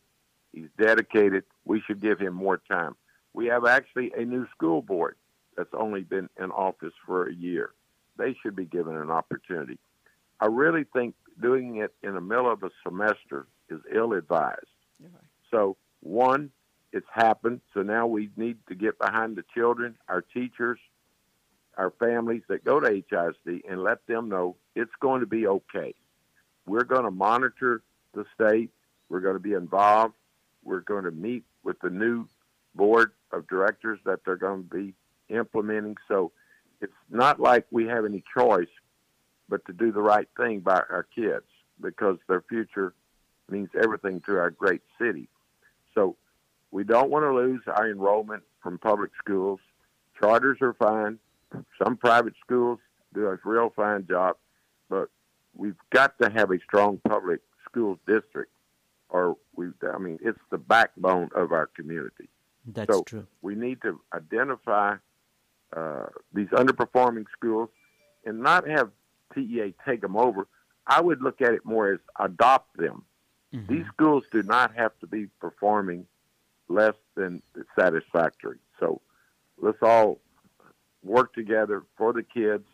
He's 0.53 0.69
dedicated. 0.79 1.43
We 1.65 1.81
should 1.85 2.01
give 2.01 2.19
him 2.19 2.33
more 2.33 2.61
time. 2.69 2.95
We 3.33 3.47
have 3.47 3.65
actually 3.65 4.11
a 4.17 4.23
new 4.23 4.47
school 4.55 4.81
board 4.81 5.15
that's 5.55 5.73
only 5.73 6.01
been 6.01 6.29
in 6.39 6.51
office 6.51 6.93
for 7.05 7.27
a 7.27 7.33
year. 7.33 7.71
They 8.17 8.35
should 8.41 8.55
be 8.55 8.65
given 8.65 8.95
an 8.95 9.11
opportunity. 9.11 9.77
I 10.39 10.45
really 10.47 10.85
think 10.93 11.15
doing 11.41 11.77
it 11.77 11.93
in 12.03 12.13
the 12.13 12.21
middle 12.21 12.51
of 12.51 12.63
a 12.63 12.69
semester 12.83 13.47
is 13.69 13.79
ill 13.93 14.13
advised. 14.13 14.65
So, 15.51 15.77
one, 16.01 16.51
it's 16.91 17.07
happened. 17.11 17.61
So 17.73 17.81
now 17.81 18.07
we 18.07 18.29
need 18.37 18.57
to 18.69 18.75
get 18.75 18.99
behind 18.99 19.35
the 19.35 19.43
children, 19.53 19.95
our 20.07 20.21
teachers, 20.21 20.79
our 21.77 21.91
families 21.99 22.41
that 22.49 22.63
go 22.63 22.79
to 22.79 22.89
HISD 22.89 23.61
and 23.69 23.83
let 23.83 24.05
them 24.07 24.29
know 24.29 24.55
it's 24.75 24.95
going 24.99 25.21
to 25.21 25.27
be 25.27 25.47
okay. 25.47 25.93
We're 26.65 26.83
going 26.83 27.03
to 27.03 27.11
monitor 27.11 27.81
the 28.13 28.25
state. 28.33 28.71
We're 29.09 29.19
going 29.19 29.35
to 29.35 29.39
be 29.39 29.53
involved. 29.53 30.15
We're 30.63 30.81
going 30.81 31.05
to 31.05 31.11
meet 31.11 31.43
with 31.63 31.79
the 31.81 31.89
new 31.89 32.27
board 32.75 33.11
of 33.31 33.47
directors 33.47 33.99
that 34.05 34.19
they're 34.25 34.35
going 34.35 34.67
to 34.67 34.75
be 34.75 34.93
implementing. 35.29 35.97
So 36.07 36.31
it's 36.81 36.93
not 37.09 37.39
like 37.39 37.65
we 37.71 37.87
have 37.87 38.05
any 38.05 38.23
choice 38.37 38.67
but 39.49 39.65
to 39.65 39.73
do 39.73 39.91
the 39.91 40.01
right 40.01 40.27
thing 40.35 40.59
by 40.59 40.81
our 40.89 41.07
kids 41.15 41.45
because 41.81 42.17
their 42.27 42.41
future 42.49 42.93
means 43.49 43.69
everything 43.81 44.21
to 44.25 44.37
our 44.37 44.49
great 44.49 44.81
city. 44.99 45.29
So 45.95 46.17
we 46.71 46.83
don't 46.83 47.09
want 47.09 47.23
to 47.23 47.33
lose 47.33 47.61
our 47.67 47.89
enrollment 47.89 48.43
from 48.61 48.77
public 48.77 49.11
schools. 49.17 49.59
Charters 50.19 50.57
are 50.61 50.73
fine. 50.73 51.19
Some 51.83 51.97
private 51.97 52.33
schools 52.43 52.79
do 53.13 53.27
a 53.27 53.37
real 53.45 53.71
fine 53.75 54.05
job, 54.07 54.35
but 54.89 55.09
we've 55.55 55.77
got 55.91 56.19
to 56.21 56.29
have 56.29 56.51
a 56.51 56.59
strong 56.59 56.99
public 57.07 57.39
school 57.65 57.99
district 58.07 58.51
or 59.09 59.37
we 59.55 59.67
I 59.93 59.97
mean 59.97 60.19
it's 60.21 60.39
the 60.49 60.57
backbone 60.57 61.29
of 61.35 61.51
our 61.51 61.67
community. 61.67 62.29
That's 62.65 62.93
so 62.93 63.03
true. 63.03 63.27
We 63.41 63.55
need 63.55 63.81
to 63.83 63.99
identify 64.13 64.95
uh, 65.75 66.05
these 66.33 66.47
underperforming 66.47 67.25
schools 67.31 67.69
and 68.25 68.41
not 68.41 68.67
have 68.67 68.91
TEA 69.33 69.73
take 69.87 70.01
them 70.01 70.17
over. 70.17 70.47
I 70.85 71.01
would 71.01 71.21
look 71.21 71.41
at 71.41 71.53
it 71.53 71.65
more 71.65 71.93
as 71.93 71.99
adopt 72.19 72.75
them. 72.77 73.03
Mm-hmm. 73.53 73.73
These 73.73 73.85
schools 73.93 74.23
do 74.31 74.43
not 74.43 74.75
have 74.75 74.91
to 74.99 75.07
be 75.07 75.27
performing 75.39 76.05
less 76.69 76.95
than 77.15 77.41
satisfactory. 77.77 78.59
So 78.79 79.01
let's 79.57 79.81
all 79.81 80.19
work 81.03 81.33
together 81.33 81.83
for 81.97 82.13
the 82.13 82.23
kids 82.23 82.65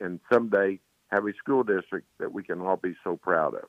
and 0.00 0.20
someday 0.32 0.80
have 1.08 1.26
a 1.26 1.32
school 1.34 1.62
district 1.62 2.06
that 2.18 2.32
we 2.32 2.42
can 2.42 2.60
all 2.60 2.76
be 2.76 2.94
so 3.04 3.16
proud 3.16 3.54
of. 3.54 3.68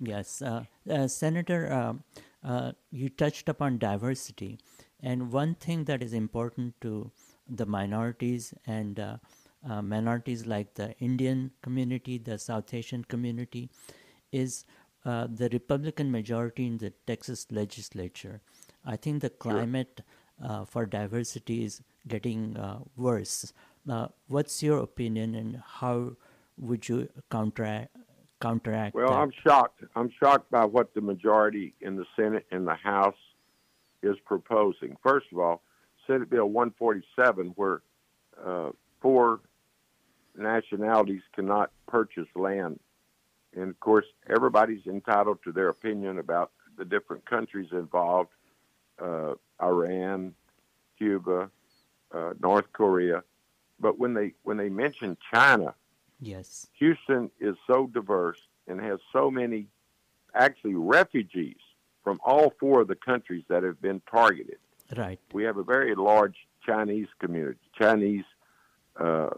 Yes, 0.00 0.42
uh, 0.42 0.64
uh, 0.88 1.08
Senator, 1.08 1.72
um, 1.72 2.04
uh, 2.44 2.72
you 2.92 3.08
touched 3.08 3.48
upon 3.48 3.78
diversity, 3.78 4.58
and 5.00 5.32
one 5.32 5.54
thing 5.56 5.84
that 5.84 6.02
is 6.02 6.12
important 6.12 6.80
to 6.82 7.10
the 7.48 7.66
minorities 7.66 8.54
and 8.66 9.00
uh, 9.00 9.16
uh, 9.68 9.82
minorities 9.82 10.46
like 10.46 10.74
the 10.74 10.96
Indian 10.98 11.50
community, 11.62 12.18
the 12.18 12.38
South 12.38 12.72
Asian 12.72 13.02
community, 13.04 13.70
is 14.30 14.64
uh, 15.04 15.26
the 15.28 15.48
Republican 15.52 16.10
majority 16.12 16.66
in 16.66 16.78
the 16.78 16.92
Texas 17.06 17.46
legislature. 17.50 18.40
I 18.88 18.96
think 18.96 19.20
the 19.20 19.28
climate 19.28 20.00
uh, 20.42 20.64
for 20.64 20.86
diversity 20.86 21.62
is 21.62 21.82
getting 22.08 22.56
uh, 22.56 22.78
worse. 22.96 23.52
Uh, 23.88 24.08
what's 24.28 24.62
your 24.62 24.78
opinion, 24.78 25.34
and 25.34 25.62
how 25.64 26.16
would 26.56 26.88
you 26.88 27.08
counteract 27.30 27.94
counteract 28.40 28.94
Well, 28.94 29.08
that? 29.08 29.18
I'm 29.18 29.32
shocked. 29.44 29.84
I'm 29.94 30.10
shocked 30.18 30.50
by 30.50 30.64
what 30.64 30.94
the 30.94 31.00
majority 31.00 31.74
in 31.80 31.96
the 31.96 32.06
Senate 32.16 32.46
and 32.50 32.66
the 32.66 32.74
House 32.74 33.22
is 34.02 34.16
proposing. 34.24 34.96
First 35.02 35.26
of 35.32 35.38
all, 35.38 35.60
Senate 36.06 36.30
Bill 36.30 36.46
147, 36.46 37.52
where 37.56 37.82
uh, 38.42 38.70
four 39.02 39.40
nationalities 40.36 41.22
cannot 41.34 41.72
purchase 41.88 42.28
land. 42.36 42.78
And 43.54 43.70
of 43.70 43.80
course, 43.80 44.06
everybody's 44.34 44.86
entitled 44.86 45.40
to 45.44 45.52
their 45.52 45.68
opinion 45.68 46.18
about 46.18 46.52
the 46.78 46.84
different 46.84 47.28
countries 47.28 47.68
involved 47.72 48.30
uh, 49.00 49.34
Iran, 49.62 50.34
Cuba, 50.96 51.50
uh, 52.12 52.32
North 52.40 52.72
Korea. 52.72 53.22
But 53.80 53.98
when 53.98 54.14
they 54.14 54.34
when 54.42 54.56
they 54.56 54.68
mention 54.68 55.16
China, 55.32 55.74
Yes. 56.20 56.66
Houston 56.74 57.30
is 57.40 57.56
so 57.66 57.86
diverse 57.86 58.40
and 58.66 58.80
has 58.80 58.98
so 59.12 59.30
many 59.30 59.66
actually 60.34 60.74
refugees 60.74 61.56
from 62.02 62.20
all 62.24 62.52
four 62.58 62.80
of 62.80 62.88
the 62.88 62.96
countries 62.96 63.44
that 63.48 63.62
have 63.62 63.80
been 63.80 64.02
targeted. 64.10 64.58
Right. 64.96 65.20
We 65.32 65.44
have 65.44 65.58
a 65.58 65.62
very 65.62 65.94
large 65.94 66.36
Chinese 66.64 67.08
community, 67.18 67.60
Chinese 67.78 68.24
uh, 68.98 69.30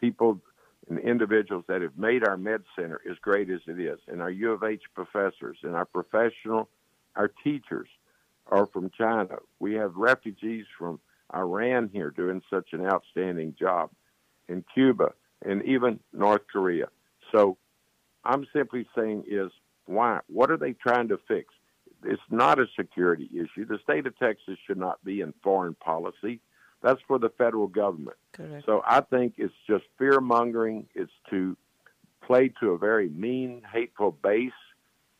people 0.00 0.40
and 0.88 0.98
individuals 0.98 1.64
that 1.68 1.82
have 1.82 1.96
made 1.96 2.26
our 2.26 2.36
med 2.36 2.62
center 2.74 3.00
as 3.08 3.16
great 3.18 3.48
as 3.48 3.60
it 3.66 3.78
is, 3.78 3.98
and 4.08 4.20
our 4.20 4.30
U 4.30 4.52
of 4.52 4.64
H 4.64 4.82
professors 4.94 5.58
and 5.62 5.74
our 5.76 5.84
professional, 5.84 6.68
our 7.14 7.28
teachers 7.28 7.88
are 8.46 8.66
from 8.66 8.90
China. 8.96 9.36
We 9.58 9.74
have 9.74 9.94
refugees 9.94 10.66
from 10.78 11.00
Iran 11.34 11.90
here 11.92 12.10
doing 12.10 12.42
such 12.50 12.72
an 12.72 12.84
outstanding 12.86 13.54
job, 13.58 13.90
in 14.48 14.64
Cuba, 14.74 15.12
and 15.44 15.62
even 15.64 16.00
North 16.12 16.42
Korea. 16.52 16.88
So 17.32 17.56
I'm 18.24 18.46
simply 18.52 18.86
saying 18.96 19.24
is 19.28 19.50
why? 19.86 20.20
What 20.28 20.50
are 20.50 20.56
they 20.56 20.72
trying 20.72 21.08
to 21.08 21.18
fix? 21.28 21.54
It's 22.04 22.22
not 22.30 22.58
a 22.58 22.66
security 22.78 23.28
issue. 23.32 23.66
The 23.66 23.78
state 23.82 24.06
of 24.06 24.18
Texas 24.18 24.56
should 24.66 24.78
not 24.78 25.02
be 25.04 25.20
in 25.20 25.34
foreign 25.42 25.74
policy. 25.74 26.40
That's 26.82 27.00
for 27.06 27.18
the 27.18 27.28
federal 27.28 27.66
government. 27.66 28.16
Correct. 28.32 28.64
So 28.64 28.82
I 28.86 29.02
think 29.02 29.34
it's 29.36 29.54
just 29.68 29.84
fear 29.98 30.20
mongering. 30.20 30.86
It's 30.94 31.12
to 31.30 31.56
play 32.22 32.52
to 32.60 32.70
a 32.70 32.78
very 32.78 33.08
mean, 33.08 33.62
hateful 33.70 34.12
base 34.22 34.52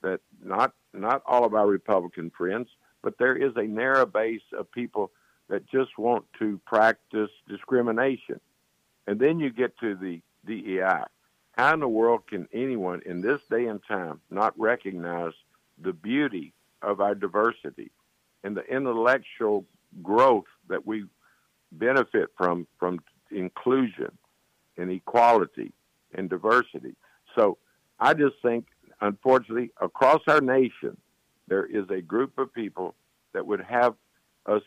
that 0.03 0.21
not 0.43 0.73
not 0.95 1.23
all 1.27 1.45
of 1.45 1.55
our 1.55 1.67
Republican 1.67 2.31
friends, 2.37 2.69
but 3.03 3.19
there 3.19 3.37
is 3.37 3.53
a 3.57 3.63
narrow 3.63 4.07
base 4.07 4.43
of 4.57 4.71
people 4.73 5.11
that 5.49 5.69
just 5.69 5.99
want 5.99 6.25
to 6.39 6.61
practice 6.67 7.31
discrimination. 7.49 8.41
And 9.07 9.19
then 9.19 9.41
you 9.41 9.51
get 9.51 9.79
to 9.79 9.97
the 9.97 10.21
DEI. 10.47 11.05
How 11.53 11.75
in 11.75 11.81
the 11.81 11.89
world 11.89 12.27
can 12.29 12.49
anyone 12.53 13.03
in 13.05 13.21
this 13.21 13.41
day 13.51 13.67
and 13.67 13.81
time 13.87 14.21
not 14.31 14.59
recognize 14.59 15.33
the 15.83 15.93
beauty 15.93 16.53
of 16.83 17.01
our 17.01 17.15
diversity 17.15 17.91
and 18.45 18.57
the 18.57 18.65
intellectual 18.65 19.65
growth 20.03 20.45
that 20.69 20.87
we 20.87 21.05
benefit 21.73 22.31
from 22.37 22.67
from 22.79 23.01
inclusion 23.31 24.11
and 24.77 24.91
equality 24.91 25.73
and 26.15 26.29
diversity. 26.29 26.95
So 27.35 27.59
I 27.99 28.15
just 28.15 28.37
think, 28.43 28.67
unfortunately, 29.01 29.71
across 29.81 30.23
our 30.27 30.41
nation, 30.41 30.97
there 31.51 31.67
is 31.67 31.85
a 31.91 32.01
group 32.01 32.39
of 32.39 32.55
people 32.55 32.95
that 33.35 33.47
would 33.47 33.61
have 33.61 33.95
us 34.47 34.63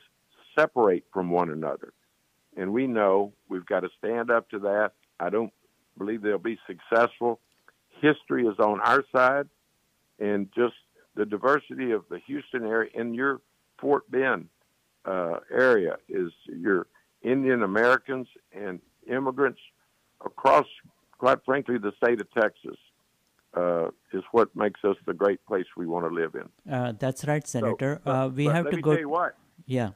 separate 0.56 1.06
from 1.12 1.32
one 1.32 1.50
another. 1.50 1.94
And 2.56 2.72
we 2.72 2.86
know 2.86 3.34
we've 3.50 3.66
got 3.66 3.80
to 3.80 3.90
stand 3.98 4.30
up 4.30 4.50
to 4.52 4.60
that. 4.60 4.92
I 5.20 5.30
don't 5.32 5.52
believe 5.98 6.22
they'll 6.22 6.38
be 6.38 6.60
successful. 6.68 7.40
History 8.02 8.46
is 8.46 8.60
on 8.60 8.82
our 8.82 9.04
side, 9.16 9.48
and 10.20 10.50
just 10.54 10.76
the 11.16 11.26
diversity 11.26 11.92
of 11.92 12.04
the 12.10 12.20
Houston 12.28 12.66
area 12.66 12.92
and 12.94 13.16
your 13.16 13.40
Fort 13.80 14.10
Bend 14.12 14.50
uh, 15.06 15.40
area 15.52 15.98
is 16.10 16.32
your 16.46 16.88
Indian 17.22 17.64
Americans 17.64 18.28
and 18.52 18.80
immigrants 19.10 19.60
across, 20.24 20.66
quite 21.18 21.40
frankly, 21.46 21.78
the 21.78 21.94
state 22.04 22.20
of 22.20 22.30
Texas 22.34 22.78
uh, 23.56 23.90
is 24.12 24.24
what 24.32 24.56
makes 24.56 24.80
us 24.84 24.96
the 25.06 25.14
great 25.14 25.46
place 25.46 25.66
we 25.78 25.86
want 25.86 26.06
to 26.08 26.14
live 26.14 26.36
in. 26.36 26.72
Uh, 26.74 26.94
that's 26.98 27.26
right, 27.26 27.46
Senator. 27.48 28.02
but- 28.04 28.12
uh, 28.12 28.30
we 28.30 28.46
have 28.46 28.66
let 28.66 28.72
to 28.72 28.78
me 28.78 28.82
go. 28.82 28.92
tell 28.92 29.00
you 29.00 29.10
what. 29.10 29.36
Yeah. 29.66 29.90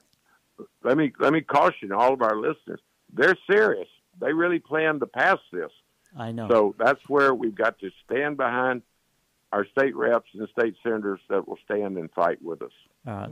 Let 0.84 0.98
me 0.98 1.14
let 1.20 1.34
me 1.34 1.42
caution 1.42 1.92
all 1.92 2.14
of 2.14 2.22
our 2.22 2.36
listeners. 2.36 2.80
They're 3.14 3.38
serious. 3.50 3.88
They 4.20 4.34
really 4.34 4.60
plan 4.60 5.00
to 5.00 5.06
pass 5.06 5.38
this. 5.52 5.72
I 6.18 6.32
know. 6.32 6.48
So 6.50 6.76
that's 6.80 7.02
where 7.08 7.34
we've 7.36 7.54
got 7.56 7.78
to 7.80 7.92
stand 8.06 8.38
behind 8.38 8.82
our 9.52 9.66
state 9.66 9.96
reps 9.96 10.30
and 10.34 10.48
state 10.58 10.76
senators 10.84 11.20
that 11.30 11.48
will 11.48 11.60
stand 11.64 11.98
and 11.98 12.10
fight 12.12 12.42
with 12.42 12.62
us. 12.62 12.72
Uh, 13.06 13.28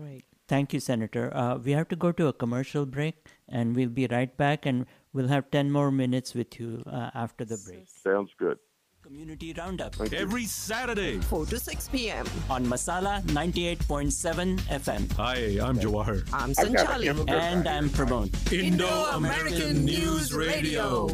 Thank 0.48 0.74
you, 0.74 0.80
Senator. 0.80 1.36
Uh, 1.36 1.58
we 1.58 1.72
have 1.72 1.88
to 1.88 1.96
go 1.96 2.12
to 2.12 2.28
a 2.28 2.34
commercial 2.34 2.86
break, 2.86 3.16
and 3.50 3.76
we'll 3.76 3.90
be 3.90 4.06
right 4.06 4.36
back, 4.38 4.68
and 4.68 4.86
we'll 5.12 5.28
have 5.28 5.50
10 5.50 5.72
more 5.72 5.92
minutes 5.92 6.36
with 6.36 6.60
you 6.60 6.84
uh, 6.86 7.10
after 7.16 7.44
the 7.44 7.58
break. 7.66 7.88
Sounds 7.88 8.30
good. 8.38 8.60
Community 9.06 9.54
Roundup. 9.54 9.94
Every 10.14 10.46
Saturday. 10.46 11.20
4 11.20 11.46
to 11.46 11.60
6 11.60 11.90
p.m. 11.90 12.26
On 12.50 12.66
Masala 12.66 13.22
98.7 13.28 14.58
FM. 14.62 15.12
Hi, 15.14 15.36
I'm 15.64 15.78
Jawahar. 15.78 16.28
I'm 16.34 16.54
Sanchali. 16.54 17.30
And 17.30 17.68
I'm 17.68 17.88
Pramod. 17.90 18.52
Indo-American 18.52 19.86
News 19.86 20.34
Radio. 20.34 21.08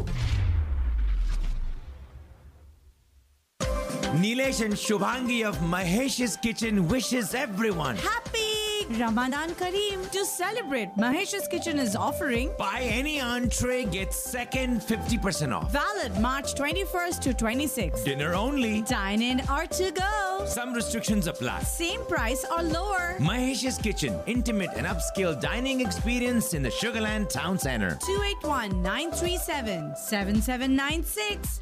Nilesh 4.21 4.63
and 4.63 4.73
Shubhangi 4.73 5.45
of 5.45 5.57
Mahesh's 5.57 6.37
Kitchen 6.37 6.87
wishes 6.87 7.33
everyone 7.33 7.97
Happy 7.97 8.50
Ramadan 8.99 9.51
Kareem. 9.51 10.09
To 10.11 10.25
celebrate, 10.25 10.89
Mahesh's 10.97 11.47
Kitchen 11.47 11.79
is 11.79 11.95
offering 11.95 12.51
buy 12.57 12.79
any 12.81 13.19
entree, 13.19 13.85
get 13.85 14.13
second 14.13 14.81
50% 14.81 15.53
off. 15.55 15.71
valid 15.71 16.17
March 16.19 16.53
21st 16.55 17.19
to 17.21 17.33
26th. 17.33 18.03
Dinner 18.03 18.33
only. 18.33 18.81
Dine 18.83 19.21
in 19.21 19.41
or 19.49 19.65
to 19.65 19.91
go. 19.91 20.45
Some 20.45 20.73
restrictions 20.73 21.27
apply. 21.27 21.61
Same 21.61 22.03
price 22.05 22.45
or 22.51 22.61
lower. 22.63 23.15
Mahesh's 23.19 23.77
Kitchen, 23.77 24.19
intimate 24.25 24.69
and 24.75 24.85
upscale 24.87 25.39
dining 25.39 25.81
experience 25.81 26.53
in 26.53 26.63
the 26.63 26.69
Sugarland 26.69 27.29
Town 27.29 27.57
Center. 27.57 27.97
281 28.05 28.81
937 28.81 29.95
7796. 29.95 31.61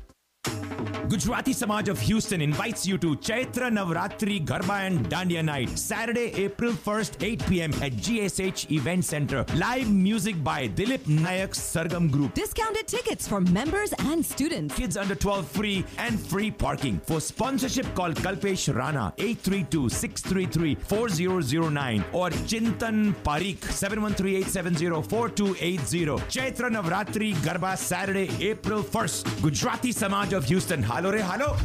Gujarati 1.10 1.54
Samaj 1.54 1.90
of 1.90 2.00
Houston 2.02 2.40
invites 2.40 2.86
you 2.86 2.96
to 3.00 3.16
Chaitra 3.16 3.72
Navratri 3.72 4.46
Garba 4.46 4.86
and 4.86 5.10
Dandiya 5.10 5.44
Night, 5.44 5.76
Saturday, 5.78 6.32
April 6.36 6.72
1st, 6.72 7.24
8 7.24 7.48
p.m. 7.48 7.74
at 7.82 7.94
GSH 7.94 8.70
Event 8.72 9.04
Center. 9.04 9.44
Live 9.56 9.92
music 9.92 10.44
by 10.44 10.68
Dilip 10.68 11.08
Nayak 11.08 11.56
Sargam 11.56 12.12
Group. 12.12 12.36
Discounted 12.36 12.86
tickets 12.88 13.28
for 13.28 13.42
members 13.42 13.92
and 13.98 14.24
students. 14.24 14.76
Kids 14.76 14.98
under 14.98 15.16
12 15.16 15.48
free 15.48 15.84
and 15.98 16.20
free 16.20 16.52
parking. 16.52 17.00
For 17.00 17.20
sponsorship, 17.20 17.92
call 17.96 18.12
Kalpesh 18.12 18.72
Rana 18.74 19.12
832-633-4009 19.18 22.04
or 22.14 22.30
Chintan 22.30 23.16
Parikh 23.24 23.62
713-870-4280. 23.62 26.20
Chaitra 26.30 26.70
Navratri 26.70 27.34
Garba 27.38 27.76
Saturday, 27.76 28.30
April 28.48 28.84
1st. 28.84 29.42
Gujarati 29.42 29.92
Samaj 29.92 30.29
of 30.34 30.46
Houston. 30.46 30.82
Hello, 30.84 31.12
re, 31.12 31.22
hello. 31.22 31.56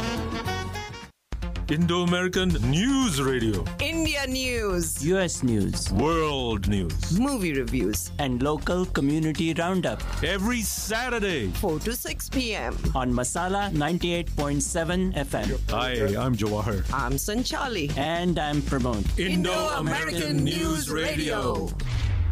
Indo 1.72 2.03
American 2.03 2.49
News 2.69 3.22
Radio. 3.22 3.64
India 3.80 4.27
News. 4.27 5.02
US 5.06 5.41
News. 5.41 5.89
World 5.93 6.68
News. 6.68 7.18
Movie 7.18 7.53
reviews. 7.53 8.11
And 8.19 8.43
local 8.43 8.85
community 8.88 9.53
roundup. 9.53 10.02
Every 10.22 10.64
Saturday. 10.64 11.48
4 11.64 11.80
to 11.80 11.95
6 11.95 12.30
p.m. 12.30 12.76
On 12.93 13.10
Masala 13.14 13.72
98.7 13.72 15.14
FM. 15.15 15.60
Hi, 15.69 15.93
I'm 16.22 16.35
Jawahar. 16.35 16.84
I'm 16.93 17.14
Sanchali. 17.14 17.98
And 17.98 18.38
I'm 18.38 18.61
Pramod. 18.64 19.07
Indo-American 19.18 20.43
News 20.43 20.89
Radio. 20.89 21.69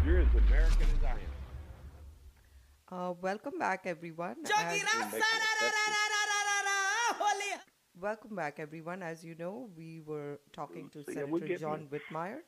You're 0.06 0.20
as 0.20 0.28
American 0.36 0.88
as 0.99 1.03
I 1.07 1.16
am. 2.91 3.10
Uh, 3.10 3.14
welcome 3.22 3.57
back, 3.57 3.84
everyone. 3.86 4.36
Welcome 8.01 8.35
back, 8.35 8.59
everyone. 8.59 9.03
As 9.03 9.26
you 9.26 9.35
know, 9.35 9.69
we 9.76 9.99
were 9.99 10.39
talking 10.53 10.89
to 10.91 11.03
So, 11.03 11.11
Senator 11.11 11.57
John 11.57 11.81
me. 11.91 11.99
Whitmire 11.99 12.39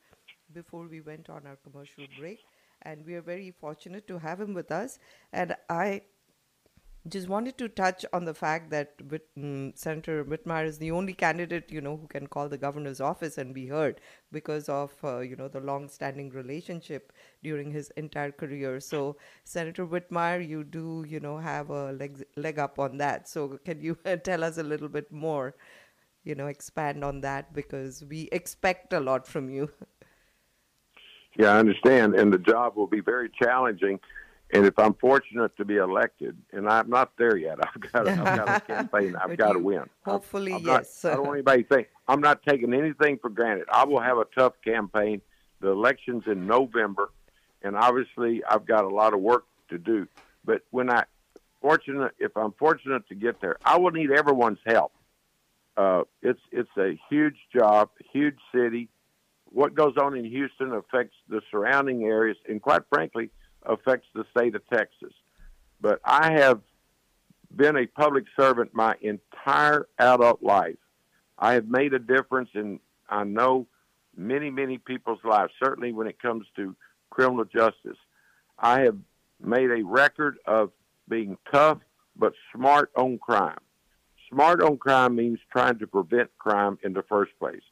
before 0.53 0.87
we 0.87 1.01
went 1.01 1.29
on 1.29 1.45
our 1.45 1.57
commercial 1.57 2.05
break, 2.17 2.39
and 2.83 3.05
we 3.05 3.15
are 3.15 3.21
very 3.21 3.51
fortunate 3.51 4.07
to 4.07 4.17
have 4.17 4.39
him 4.39 4.53
with 4.53 4.71
us. 4.71 4.97
And 5.33 5.55
I 5.69 6.03
just 7.07 7.27
wanted 7.27 7.57
to 7.57 7.67
touch 7.67 8.05
on 8.13 8.25
the 8.25 8.33
fact 8.33 8.69
that 8.69 8.93
Whit, 9.09 9.27
mm, 9.37 9.75
Senator 9.77 10.23
Whitmire 10.23 10.65
is 10.65 10.77
the 10.77 10.91
only 10.91 11.13
candidate, 11.13 11.71
you 11.71 11.81
know, 11.81 11.97
who 11.97 12.07
can 12.07 12.27
call 12.27 12.47
the 12.47 12.57
governor's 12.57 13.01
office 13.01 13.37
and 13.39 13.55
be 13.55 13.67
heard 13.67 13.99
because 14.31 14.69
of, 14.69 14.93
uh, 15.03 15.19
you 15.19 15.35
know, 15.35 15.47
the 15.47 15.59
long-standing 15.59 16.29
relationship 16.29 17.11
during 17.43 17.71
his 17.71 17.89
entire 17.97 18.31
career. 18.31 18.79
So, 18.79 19.17
Senator 19.43 19.87
Whitmire, 19.87 20.47
you 20.47 20.63
do, 20.63 21.03
you 21.07 21.19
know, 21.19 21.37
have 21.37 21.71
a 21.71 21.91
leg, 21.93 22.23
leg 22.35 22.59
up 22.59 22.77
on 22.77 22.97
that. 22.97 23.27
So, 23.27 23.59
can 23.65 23.81
you 23.81 23.95
tell 24.23 24.43
us 24.43 24.57
a 24.59 24.63
little 24.63 24.89
bit 24.89 25.11
more, 25.11 25.55
you 26.23 26.35
know, 26.35 26.47
expand 26.47 27.03
on 27.03 27.21
that 27.21 27.53
because 27.53 28.03
we 28.07 28.29
expect 28.31 28.93
a 28.93 28.99
lot 28.99 29.27
from 29.27 29.49
you. 29.49 29.71
Yeah, 31.37 31.53
I 31.53 31.59
understand, 31.59 32.15
and 32.15 32.33
the 32.33 32.37
job 32.37 32.75
will 32.75 32.87
be 32.87 32.99
very 32.99 33.29
challenging. 33.41 34.01
And 34.53 34.65
if 34.65 34.77
I'm 34.77 34.93
fortunate 34.95 35.55
to 35.57 35.65
be 35.65 35.77
elected, 35.77 36.37
and 36.51 36.67
I'm 36.67 36.89
not 36.89 37.11
there 37.17 37.37
yet, 37.37 37.57
I've 37.61 37.91
got, 37.91 38.07
I've 38.07 38.23
got 38.37 38.49
a 38.49 38.59
campaign 38.67 39.15
I've 39.15 39.37
got 39.37 39.53
to 39.53 39.59
win. 39.59 39.83
Hopefully, 40.05 40.53
I'm 40.53 40.63
not- 40.63 40.81
yes. 40.81 41.05
I 41.05 41.11
don't 41.15 41.23
want 41.25 41.35
anybody 41.37 41.63
to 41.63 41.69
think 41.75 41.87
I'm 42.07 42.21
not 42.21 42.43
taking 42.43 42.73
anything 42.73 43.17
for 43.21 43.29
granted. 43.29 43.65
I 43.71 43.85
will 43.85 44.01
have 44.01 44.17
a 44.17 44.25
tough 44.35 44.53
campaign. 44.63 45.21
The 45.61 45.69
election's 45.69 46.23
in 46.27 46.47
November, 46.47 47.11
and 47.61 47.75
obviously 47.77 48.43
I've 48.43 48.65
got 48.65 48.83
a 48.83 48.89
lot 48.89 49.13
of 49.13 49.21
work 49.21 49.45
to 49.69 49.77
do. 49.77 50.07
But 50.43 50.63
when 50.71 50.89
I 50.89 51.03
fortunate, 51.61 52.13
if 52.19 52.35
I'm 52.35 52.51
fortunate 52.53 53.07
to 53.09 53.15
get 53.15 53.39
there, 53.41 53.57
I 53.63 53.77
will 53.77 53.91
need 53.91 54.11
everyone's 54.11 54.57
help. 54.65 54.91
Uh, 55.77 56.01
it's 56.21 56.41
it's 56.51 56.69
a 56.77 56.99
huge 57.09 57.37
job, 57.55 57.89
huge 58.11 58.37
city. 58.53 58.89
What 59.45 59.75
goes 59.75 59.95
on 60.01 60.15
in 60.17 60.25
Houston 60.25 60.73
affects 60.73 61.15
the 61.29 61.41
surrounding 61.51 62.03
areas, 62.03 62.37
and 62.49 62.61
quite 62.61 62.81
frankly, 62.89 63.29
affects 63.65 64.07
the 64.13 64.25
state 64.35 64.55
of 64.55 64.61
Texas. 64.69 65.13
But 65.79 65.99
I 66.03 66.33
have 66.33 66.61
been 67.55 67.75
a 67.75 67.85
public 67.87 68.25
servant 68.39 68.73
my 68.73 68.95
entire 69.01 69.87
adult 69.99 70.41
life. 70.41 70.77
I 71.37 71.53
have 71.53 71.67
made 71.67 71.93
a 71.93 71.99
difference 71.99 72.49
in, 72.53 72.79
I 73.09 73.23
know, 73.23 73.67
many, 74.15 74.49
many 74.49 74.77
people's 74.77 75.23
lives, 75.23 75.51
certainly 75.61 75.91
when 75.91 76.07
it 76.07 76.21
comes 76.21 76.45
to 76.55 76.75
criminal 77.09 77.45
justice. 77.45 77.97
I 78.59 78.81
have 78.81 78.97
made 79.43 79.71
a 79.71 79.83
record 79.83 80.37
of 80.45 80.71
being 81.09 81.37
tough 81.51 81.79
but 82.15 82.33
smart 82.55 82.91
on 82.95 83.17
crime. 83.17 83.59
Smart 84.29 84.61
on 84.61 84.77
crime 84.77 85.15
means 85.15 85.39
trying 85.51 85.79
to 85.79 85.87
prevent 85.87 86.29
crime 86.37 86.77
in 86.83 86.93
the 86.93 87.03
first 87.03 87.31
place. 87.39 87.63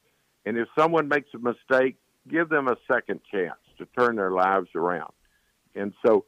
And 0.44 0.56
if 0.56 0.68
someone 0.78 1.08
makes 1.08 1.28
a 1.34 1.38
mistake, 1.38 1.96
give 2.28 2.48
them 2.48 2.68
a 2.68 2.76
second 2.90 3.20
chance 3.30 3.58
to 3.78 3.86
turn 3.98 4.16
their 4.16 4.30
lives 4.30 4.68
around. 4.74 5.12
And 5.74 5.92
so 6.04 6.24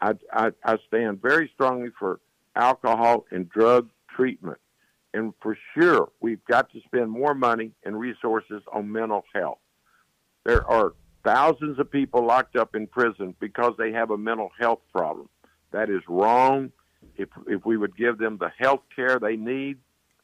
I, 0.00 0.12
I, 0.32 0.50
I 0.64 0.76
stand 0.88 1.22
very 1.22 1.50
strongly 1.54 1.90
for 1.98 2.20
alcohol 2.56 3.24
and 3.30 3.48
drug 3.48 3.88
treatment. 4.14 4.58
And 5.12 5.32
for 5.40 5.56
sure, 5.74 6.10
we've 6.20 6.44
got 6.44 6.70
to 6.72 6.80
spend 6.86 7.10
more 7.10 7.34
money 7.34 7.70
and 7.84 7.98
resources 7.98 8.62
on 8.72 8.90
mental 8.90 9.24
health. 9.32 9.58
There 10.44 10.68
are 10.68 10.92
thousands 11.24 11.78
of 11.78 11.90
people 11.90 12.26
locked 12.26 12.56
up 12.56 12.74
in 12.74 12.86
prison 12.86 13.34
because 13.40 13.74
they 13.78 13.92
have 13.92 14.10
a 14.10 14.18
mental 14.18 14.50
health 14.58 14.80
problem. 14.92 15.28
That 15.70 15.88
is 15.88 16.02
wrong. 16.08 16.72
If, 17.16 17.28
if 17.46 17.64
we 17.64 17.76
would 17.76 17.96
give 17.96 18.18
them 18.18 18.38
the 18.38 18.50
health 18.58 18.82
care 18.94 19.18
they 19.18 19.36
need, 19.36 19.78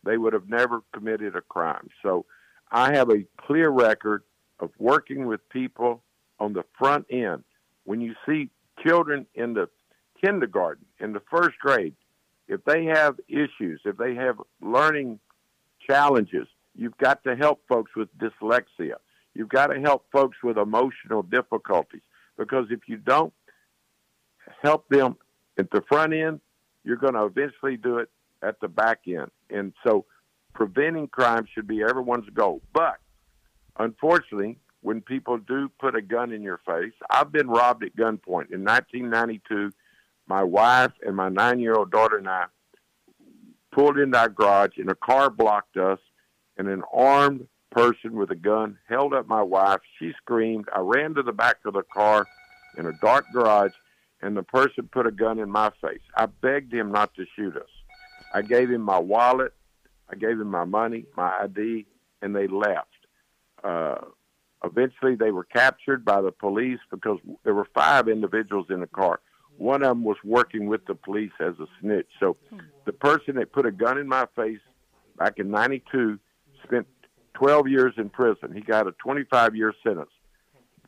they 0.05 0.17
would 0.17 0.33
have 0.33 0.49
never 0.49 0.83
committed 0.93 1.37
a 1.37 1.41
crime. 1.41 1.89
So 2.03 2.27
I 2.71 2.95
have 2.95 3.11
a 3.11 3.25
clear 3.37 3.71
record 3.71 4.23
of 4.59 4.71
working 4.79 5.27
with 5.27 5.47
people 5.51 6.03
on 6.39 6.53
the 6.53 6.65
front 6.79 7.07
end. 7.11 7.45
When 7.91 8.01
you 8.01 8.15
see 8.25 8.51
children 8.87 9.27
in 9.35 9.55
the 9.55 9.69
kindergarten, 10.25 10.87
in 11.01 11.13
the 11.13 11.23
first 11.29 11.59
grade, 11.59 11.97
if 12.47 12.65
they 12.65 12.85
have 12.85 13.19
issues, 13.27 13.81
if 13.85 13.97
they 13.97 14.15
have 14.15 14.37
learning 14.63 15.19
challenges, 15.89 16.47
you've 16.77 16.97
got 16.99 17.25
to 17.25 17.35
help 17.35 17.63
folks 17.69 17.91
with 17.97 18.09
dyslexia. 18.17 18.95
You've 19.35 19.49
got 19.49 19.73
to 19.73 19.81
help 19.81 20.07
folks 20.13 20.37
with 20.41 20.57
emotional 20.57 21.25
difficulties 21.25 22.03
because 22.39 22.67
if 22.71 22.79
you 22.87 22.97
don't 22.97 23.33
help 24.63 24.89
them 24.89 25.17
at 25.59 25.73
the 25.73 25.83
front 25.89 26.13
end, 26.13 26.41
you're 26.85 26.97
going 26.97 27.15
to 27.15 27.25
eventually 27.25 27.77
do 27.77 27.99
it 27.99 28.09
at 28.41 28.61
the 28.61 28.69
back 28.69 29.01
end. 29.09 29.33
And 29.51 29.73
so 29.85 30.05
preventing 30.55 31.09
crime 31.09 31.45
should 31.53 31.67
be 31.67 31.83
everyone's 31.83 32.31
goal. 32.31 32.63
But 32.73 32.99
unfortunately, 33.81 34.61
when 34.83 35.01
people 35.01 35.39
do 35.39 35.71
put 35.79 35.95
a 35.95 36.03
gun 36.03 36.33
in 36.33 36.43
your 36.43 36.61
face, 36.67 36.93
I've 37.11 37.33
been 37.33 37.49
robbed 37.49 37.85
at 37.85 37.97
gunpoint. 37.97 38.51
In 38.53 38.65
1992, 38.65 39.73
my 40.27 40.43
wife 40.43 40.93
and 41.05 41.17
my 41.17 41.29
nine 41.29 41.61
year 41.61 41.75
old 41.75 41.91
daughter 41.91 42.17
and 42.17 42.29
I 42.29 42.47
pulled 43.73 43.99
into 43.99 44.19
our 44.19 44.29
garage, 44.29 44.79
and 44.79 44.91
a 44.91 44.95
car 44.95 45.31
blocked 45.31 45.77
us, 45.77 45.99
and 46.57 46.69
an 46.69 46.83
armed 46.93 47.47
person 47.71 48.15
with 48.15 48.31
a 48.31 48.37
gun 48.37 48.79
held 48.89 49.15
up 49.15 49.29
my 49.29 49.43
wife. 49.43 49.81
She 49.99 50.13
screamed. 50.17 50.67
I 50.75 50.81
ran 50.81 51.15
to 51.15 51.23
the 51.23 51.33
back 51.33 51.57
of 51.65 51.75
the 51.75 51.83
car 51.83 52.27
in 52.77 52.87
a 52.87 52.93
dark 53.01 53.27
garage, 53.33 53.73
and 54.23 54.37
the 54.37 54.43
person 54.43 54.89
put 54.91 55.07
a 55.07 55.11
gun 55.11 55.39
in 55.39 55.51
my 55.51 55.71
face. 55.81 56.01
I 56.17 56.27
begged 56.27 56.73
him 56.73 56.91
not 56.91 57.15
to 57.15 57.27
shoot 57.37 57.57
us. 57.57 57.69
I 58.33 58.43
gave 58.43 58.71
him 58.71 58.83
my 58.83 58.99
wallet, 58.99 59.53
I 60.09 60.17
gave 60.17 60.41
him 60.41 60.49
my 60.49 60.65
money, 60.65 61.07
my 61.17 61.31
ID, 61.43 61.87
and 62.23 62.35
they 62.35 62.47
left. 62.47 62.89
Uh, 63.63 63.97
eventually, 64.65 65.15
they 65.15 65.31
were 65.31 65.45
captured 65.45 66.05
by 66.05 66.21
the 66.21 66.33
police 66.33 66.81
because 66.91 67.19
there 67.45 67.55
were 67.55 67.69
five 67.75 68.09
individuals 68.09 68.67
in 68.71 68.81
the 68.81 68.87
car. 68.87 69.21
One 69.59 69.83
of 69.83 69.89
them 69.89 70.05
was 70.05 70.17
working 70.25 70.67
with 70.67 70.87
the 70.87 70.95
police 70.95 71.33
as 71.41 71.55
a 71.61 71.67
snitch. 71.81 72.09
So 72.19 72.37
the 72.87 72.93
person 72.93 73.37
that 73.37 73.53
put 73.53 73.67
a 73.67 73.73
gun 73.73 73.99
in 73.99 74.09
my 74.09 74.27
face 74.35 74.61
back 75.19 75.35
in 75.39 75.51
92 75.51 76.19
spent 76.65 76.87
12 77.35 77.69
years 77.69 77.95
in 77.97 78.09
prison. 78.09 78.53
He 78.55 78.61
got 78.61 78.87
a 78.87 78.93
25 78.93 79.55
year 79.55 79.75
sentence. 79.83 80.11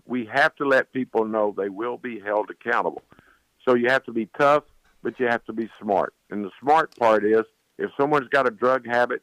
We 0.07 0.27
have 0.32 0.55
to 0.57 0.65
let 0.65 0.93
people 0.93 1.24
know 1.24 1.55
they 1.57 1.69
will 1.69 1.97
be 1.97 2.19
held 2.19 2.51
accountable. 2.51 3.03
So 3.66 3.74
you 3.74 3.89
have 3.89 4.05
to 4.05 4.12
be 4.12 4.28
tough, 4.39 4.65
but 5.03 5.19
you 5.20 5.27
have 5.27 5.44
to 5.44 5.53
be 5.53 5.69
smart. 5.81 6.15
And 6.31 6.44
the 6.44 6.51
smart 6.61 6.97
part 6.99 7.24
is 7.24 7.43
if 7.78 7.90
someone's 7.99 8.28
got 8.28 8.47
a 8.47 8.51
drug 8.51 8.86
habit, 8.86 9.23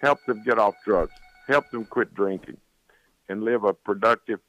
help 0.00 0.18
them 0.26 0.42
get 0.44 0.58
off 0.58 0.74
drugs, 0.84 1.12
help 1.48 1.68
them 1.70 1.84
quit 1.84 2.14
drinking, 2.14 2.56
and 3.28 3.42
live 3.42 3.64
a 3.64 3.72
productive 3.72 4.40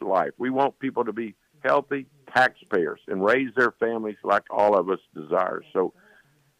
life. 0.00 0.30
We 0.38 0.50
want 0.50 0.78
people 0.78 1.04
to 1.04 1.12
be 1.12 1.34
healthy 1.64 2.06
taxpayers 2.32 3.00
and 3.08 3.24
raise 3.24 3.50
their 3.56 3.72
families 3.80 4.16
like 4.22 4.44
all 4.50 4.78
of 4.78 4.88
us 4.90 5.00
desire. 5.14 5.62
So 5.72 5.92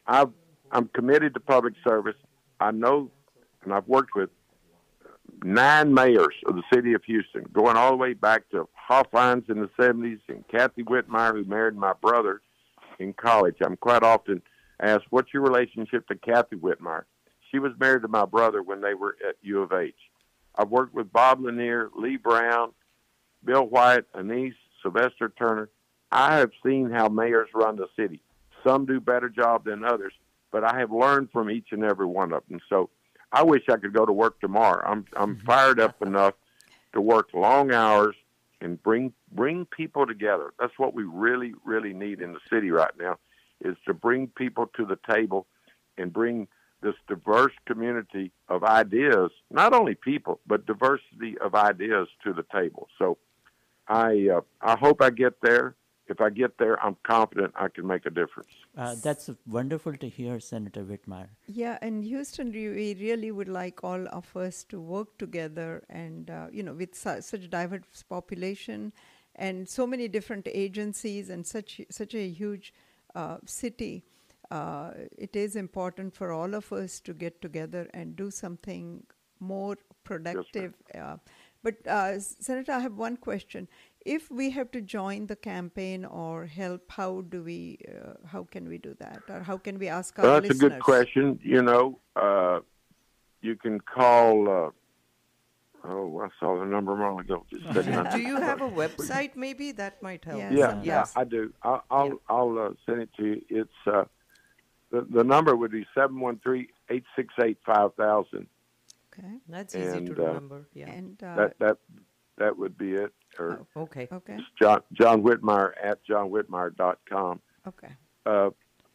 I've, 0.07 0.31
I'm 0.73 0.89
committed 0.89 1.35
to 1.35 1.40
public 1.40 1.74
service. 1.86 2.16
I 2.61 2.70
know, 2.70 3.11
and 3.65 3.73
I've 3.73 3.86
worked 3.86 4.15
with 4.15 4.31
nine 5.45 5.95
mayors 5.95 6.35
of 6.47 6.57
the 6.57 6.62
city 6.73 6.95
of 6.95 7.05
Houston, 7.05 7.45
going 7.53 7.77
all 7.77 7.90
the 7.90 7.97
way 7.97 8.15
back 8.15 8.49
to 8.51 8.69
Hofheinz 8.90 9.49
in 9.49 9.61
the 9.61 9.70
70s 9.78 10.20
and 10.28 10.47
Kathy 10.49 10.82
Whitmire, 10.82 11.32
who 11.32 11.45
married 11.45 11.77
my 11.77 11.93
brother 12.01 12.40
in 12.99 13.12
college. 13.12 13.57
I'm 13.61 13.77
quite 13.77 14.03
often 14.03 14.43
asked, 14.81 15.05
What's 15.11 15.32
your 15.32 15.43
relationship 15.43 16.09
to 16.09 16.16
Kathy 16.16 16.57
Whitmire? 16.57 17.05
She 17.51 17.59
was 17.59 17.73
married 17.78 18.03
to 18.03 18.09
my 18.09 18.24
brother 18.24 18.62
when 18.62 18.81
they 18.81 18.95
were 18.95 19.16
at 19.27 19.36
U 19.43 19.62
of 19.62 19.73
H. 19.73 19.95
I've 20.59 20.70
worked 20.70 20.94
with 20.94 21.12
Bob 21.12 21.40
Lanier, 21.40 21.89
Lee 21.97 22.16
Brown, 22.16 22.72
Bill 23.44 23.64
White, 23.64 24.05
Annise, 24.14 24.55
Sylvester 24.82 25.32
Turner. 25.39 25.70
I 26.10 26.36
have 26.36 26.51
seen 26.66 26.90
how 26.90 27.09
mayors 27.09 27.48
run 27.55 27.76
the 27.76 27.86
city. 27.97 28.20
Some 28.66 28.85
do 28.85 29.01
better 29.01 29.28
job 29.28 29.64
than 29.64 29.85
others, 29.85 30.12
but 30.51 30.64
I 30.64 30.78
have 30.78 30.90
learned 30.90 31.30
from 31.30 31.51
each 31.51 31.68
and 31.70 31.85
every 31.85 32.06
one 32.06 32.32
of 32.32 32.43
them. 32.48 32.60
So 32.68 32.90
I 33.32 33.44
wish 33.44 33.62
I 33.70 33.76
could 33.76 33.93
go 33.93 34.05
to 34.05 34.12
work 34.12 34.40
tomorrow. 34.40 34.82
I'm 34.85 35.05
I'm 35.16 35.36
mm-hmm. 35.36 35.47
fired 35.47 35.78
up 35.78 36.02
enough 36.02 36.35
to 36.94 37.01
work 37.01 37.28
long 37.35 37.72
hours 37.72 38.16
and 38.60 38.82
bring 38.82 39.12
bring 39.32 39.66
people 39.66 40.06
together. 40.06 40.52
That's 40.59 40.76
what 40.78 40.94
we 40.94 41.05
really 41.05 41.52
really 41.64 41.93
need 41.93 42.20
in 42.20 42.32
the 42.32 42.40
city 42.51 42.70
right 42.70 42.93
now 42.98 43.18
is 43.64 43.76
to 43.86 43.94
bring 43.94 44.28
people 44.28 44.70
to 44.76 44.85
the 44.85 44.98
table 45.10 45.47
and 45.98 46.12
bring 46.12 46.48
this 46.80 46.94
diverse 47.09 47.52
community 47.66 48.30
of 48.48 48.64
ideas, 48.64 49.30
not 49.50 49.72
only 49.72 49.94
people, 49.94 50.40
but 50.46 50.66
diversity 50.66 51.36
of 51.40 51.55
ideas 51.55 52.09
to 52.24 52.32
the 52.32 52.44
table. 52.52 52.88
So 52.98 53.18
I 53.88 54.28
uh, 54.36 54.40
I 54.60 54.76
hope 54.78 55.02
I 55.02 55.10
get 55.10 55.40
there. 55.42 55.74
If 56.06 56.22
I 56.22 56.30
get 56.30 56.56
there, 56.56 56.82
I'm 56.82 56.96
confident 57.02 57.52
I 57.55 57.68
can 57.68 57.86
make 57.86 58.06
a 58.06 58.10
difference. 58.10 58.48
Uh, 58.76 58.94
that's 59.02 59.28
wonderful 59.46 59.94
to 59.94 60.09
hear, 60.09 60.40
Senator 60.40 60.82
Whitmire. 60.82 61.28
Yeah, 61.46 61.76
and 61.82 62.02
Houston, 62.02 62.50
we 62.50 62.94
really 62.94 63.30
would 63.30 63.48
like 63.48 63.84
all 63.84 64.09
of 64.09 64.34
us 64.34 64.64
to 64.70 64.80
work 64.80 65.18
together, 65.18 65.82
and 65.90 66.30
uh, 66.30 66.46
you 66.50 66.62
know, 66.62 66.72
with 66.72 66.94
su- 66.94 67.20
such 67.20 67.50
diverse 67.50 68.05
population, 68.09 68.92
and 69.36 69.68
so 69.68 69.86
many 69.86 70.09
different 70.09 70.48
agencies, 70.50 71.28
and 71.28 71.46
such 71.46 71.80
such 71.90 72.14
a 72.14 72.26
huge 72.26 72.72
uh, 73.14 73.38
city. 73.44 74.05
Uh, 74.50 74.92
it 75.16 75.36
is 75.36 75.56
important 75.56 76.14
for 76.14 76.32
all 76.32 76.54
of 76.54 76.72
us 76.72 77.00
to 77.00 77.12
get 77.12 77.40
together 77.42 77.88
and 77.92 78.16
do 78.16 78.30
something 78.30 79.02
more 79.40 79.76
productive. 80.04 80.74
Uh, 80.94 81.16
but 81.62 81.86
uh, 81.86 82.18
Senator, 82.18 82.72
I 82.72 82.80
have 82.80 82.94
one 82.94 83.16
question 83.16 83.68
if 84.08 84.30
we 84.30 84.50
have 84.50 84.70
to 84.70 84.80
join 84.80 85.26
the 85.26 85.36
campaign 85.36 86.04
or 86.04 86.46
help, 86.46 86.90
how 86.90 87.22
do 87.28 87.42
we, 87.42 87.78
uh, 87.88 88.14
how 88.26 88.44
can 88.44 88.68
we 88.68 88.78
do 88.78 88.94
that, 88.98 89.22
or 89.28 89.42
how 89.42 89.58
can 89.58 89.78
we 89.78 89.88
ask 89.88 90.18
our 90.18 90.24
well, 90.24 90.34
that's 90.34 90.48
listeners? 90.48 90.72
a 90.72 90.74
good 90.76 90.82
question. 90.82 91.38
You 91.42 91.62
know, 91.62 92.00
uh, 92.16 92.60
you 93.42 93.56
can 93.56 93.80
call. 93.80 94.48
Uh, 94.48 94.70
oh, 95.88 96.20
I 96.20 96.28
saw 96.40 96.58
the 96.58 96.64
number 96.64 96.92
a 96.92 96.96
moment 96.96 97.28
ago. 97.28 97.44
Just 97.50 97.66
a 97.66 97.82
second. 97.84 98.10
do 98.16 98.20
you 98.20 98.36
have 98.36 98.62
a 98.62 98.70
website? 98.70 99.36
Maybe 99.36 99.72
that 99.72 100.02
might 100.02 100.24
help. 100.24 100.38
Yeah, 100.38 100.52
yeah, 100.52 100.80
Yes. 100.82 101.12
I 101.14 101.24
do. 101.24 101.52
I'll 101.62 101.84
I'll, 101.90 102.20
I'll 102.28 102.58
uh, 102.58 102.70
send 102.86 103.02
it 103.02 103.10
to 103.18 103.24
you. 103.24 103.42
It's 103.50 103.80
uh, 103.86 104.04
the 104.90 105.06
the 105.10 105.24
number 105.24 105.55
would 105.56 105.70
be 105.73 105.86
seven 105.94 106.20
one 106.20 106.39
three 106.43 106.69
eight 106.90 107.05
six 107.16 107.32
eight 107.43 107.59
five 107.65 107.94
thousand. 107.94 108.47
Okay. 109.12 109.28
That's 109.48 109.74
easy 109.74 109.89
And, 109.98 110.06
to 110.06 110.23
uh, 110.23 110.27
remember. 110.28 110.66
Yeah. 110.74 110.90
And 110.90 111.23
uh, 111.23 111.35
That 111.36 111.59
that 111.59 111.78
that 112.39 112.59
would 112.59 112.78
be 112.78 112.93
it. 112.93 113.12
Or 113.39 113.66
okay. 113.77 114.09
okay, 114.10 114.39
John 114.60 114.81
John 114.93 115.23
Whitmire 115.23 115.73
at 115.82 115.98
johnwhitmire.com. 116.06 117.40
okay, 117.66 117.89
Uh, 118.27 118.51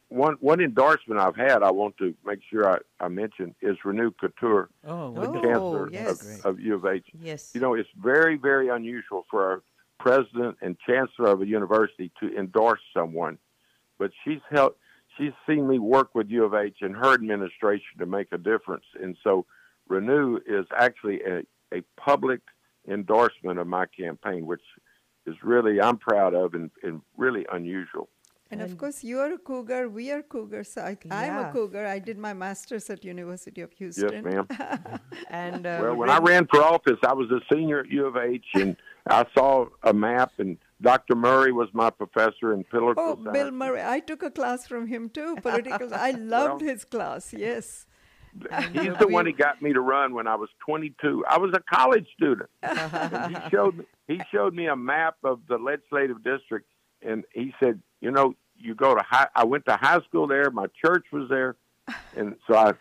one 0.09 0.35
one 0.39 0.59
endorsement 0.59 1.19
I've 1.19 1.35
had 1.35 1.61
I 1.63 1.71
want 1.71 1.97
to 1.97 2.13
make 2.25 2.39
sure 2.49 2.69
I, 2.69 2.77
I 3.03 3.07
mention 3.09 3.53
is 3.61 3.77
Renu 3.85 4.13
Khator, 4.21 4.67
Oh, 4.85 5.11
the 5.13 5.21
wonderful. 5.21 5.41
chancellor 5.41 5.89
yes. 5.91 6.39
of, 6.39 6.45
of 6.45 6.59
U 6.59 6.75
of 6.75 6.85
H. 6.85 7.05
Yes. 7.21 7.51
You 7.53 7.61
know, 7.61 7.73
it's 7.73 7.89
very, 8.01 8.37
very 8.37 8.69
unusual 8.69 9.25
for 9.29 9.53
a 9.53 9.61
president 9.99 10.57
and 10.61 10.77
chancellor 10.87 11.29
of 11.29 11.41
a 11.41 11.45
university 11.47 12.11
to 12.19 12.35
endorse 12.37 12.81
someone, 12.93 13.37
but 13.99 14.11
she's 14.23 14.41
helped. 14.49 14.79
She's 15.17 15.33
seen 15.47 15.67
me 15.67 15.79
work 15.79 16.15
with 16.15 16.29
U 16.29 16.43
of 16.43 16.53
H 16.53 16.77
and 16.81 16.95
her 16.95 17.13
administration 17.13 17.93
to 17.99 18.05
make 18.05 18.27
a 18.31 18.37
difference, 18.37 18.85
and 19.01 19.15
so 19.23 19.45
Renu 19.89 20.37
is 20.47 20.65
actually 20.77 21.21
a, 21.21 21.39
a 21.77 21.81
public 21.97 22.41
endorsement 22.87 23.59
of 23.59 23.67
my 23.67 23.85
campaign, 23.85 24.45
which 24.45 24.61
is 25.25 25.35
really 25.43 25.79
I'm 25.81 25.97
proud 25.97 26.33
of 26.33 26.53
and, 26.53 26.69
and 26.83 27.01
really 27.17 27.45
unusual. 27.51 28.09
and 28.51 28.61
of 28.61 28.77
course 28.77 29.03
you 29.03 29.19
are 29.19 29.31
a 29.33 29.37
cougar. 29.37 29.89
We 29.89 30.11
are 30.11 30.21
cougars. 30.21 30.69
So 30.73 30.81
I, 30.81 30.97
I'm 31.09 31.37
a 31.45 31.51
cougar. 31.51 31.85
I 31.87 31.99
did 31.99 32.17
my 32.17 32.33
master's 32.33 32.89
at 32.89 33.03
University 33.03 33.61
of 33.61 33.71
Houston. 33.73 34.11
Yes, 34.11 34.33
Houston. 34.33 34.67
ma'am. 34.69 34.99
And 35.29 35.65
uh, 35.65 35.79
Well, 35.81 35.95
when 35.95 36.09
I 36.09 36.19
ran 36.19 36.47
for 36.51 36.61
office, 36.61 36.99
I 37.11 37.13
was 37.13 37.29
a 37.31 37.41
senior 37.51 37.79
at 37.79 37.89
U 37.89 38.05
of 38.05 38.15
H, 38.17 38.45
and 38.55 38.75
I 39.07 39.25
saw 39.35 39.67
a 39.83 39.93
map, 39.93 40.31
and 40.37 40.57
Dr. 40.83 41.15
Murray 41.15 41.51
was 41.53 41.69
my 41.73 41.89
professor 41.89 42.53
in 42.53 42.63
political 42.65 43.03
Oh, 43.03 43.15
science. 43.15 43.31
Bill 43.33 43.51
Murray. 43.51 43.81
I 43.81 43.99
took 44.01 44.21
a 44.21 44.29
class 44.29 44.67
from 44.67 44.85
him 44.87 45.09
too. 45.09 45.37
Political. 45.41 45.93
I 45.93 46.11
loved 46.35 46.61
his 46.61 46.83
class. 46.85 47.33
Yes. 47.33 47.85
He's 48.73 48.97
the 48.99 49.07
one 49.07 49.25
who 49.25 49.31
got 49.31 49.61
me 49.61 49.71
to 49.73 49.79
run 49.79 50.13
when 50.13 50.27
I 50.27 50.35
was 50.35 50.49
22. 50.65 51.23
I 51.27 51.37
was 51.37 51.53
a 51.53 51.61
college 51.75 52.07
student. 52.17 52.49
he 52.63 53.35
showed 53.49 53.77
me, 53.77 53.85
he 54.07 54.21
showed 54.31 54.53
me 54.53 54.67
a 54.67 54.75
map 54.75 55.15
of 55.23 55.39
the 55.47 55.57
legislative 55.57 56.23
district, 56.23 56.67
and 57.01 57.23
he 57.31 57.53
said, 57.59 57.79
"You 58.01 58.09
know, 58.11 58.33
you 58.57 58.73
go 58.75 58.95
to 58.95 59.03
high." 59.07 59.27
I 59.35 59.45
went 59.45 59.65
to 59.67 59.75
high 59.77 59.99
school 60.09 60.25
there. 60.27 60.49
My 60.49 60.65
church 60.83 61.05
was 61.11 61.29
there, 61.29 61.55
and 62.17 62.35
so 62.47 62.55
I, 62.57 62.73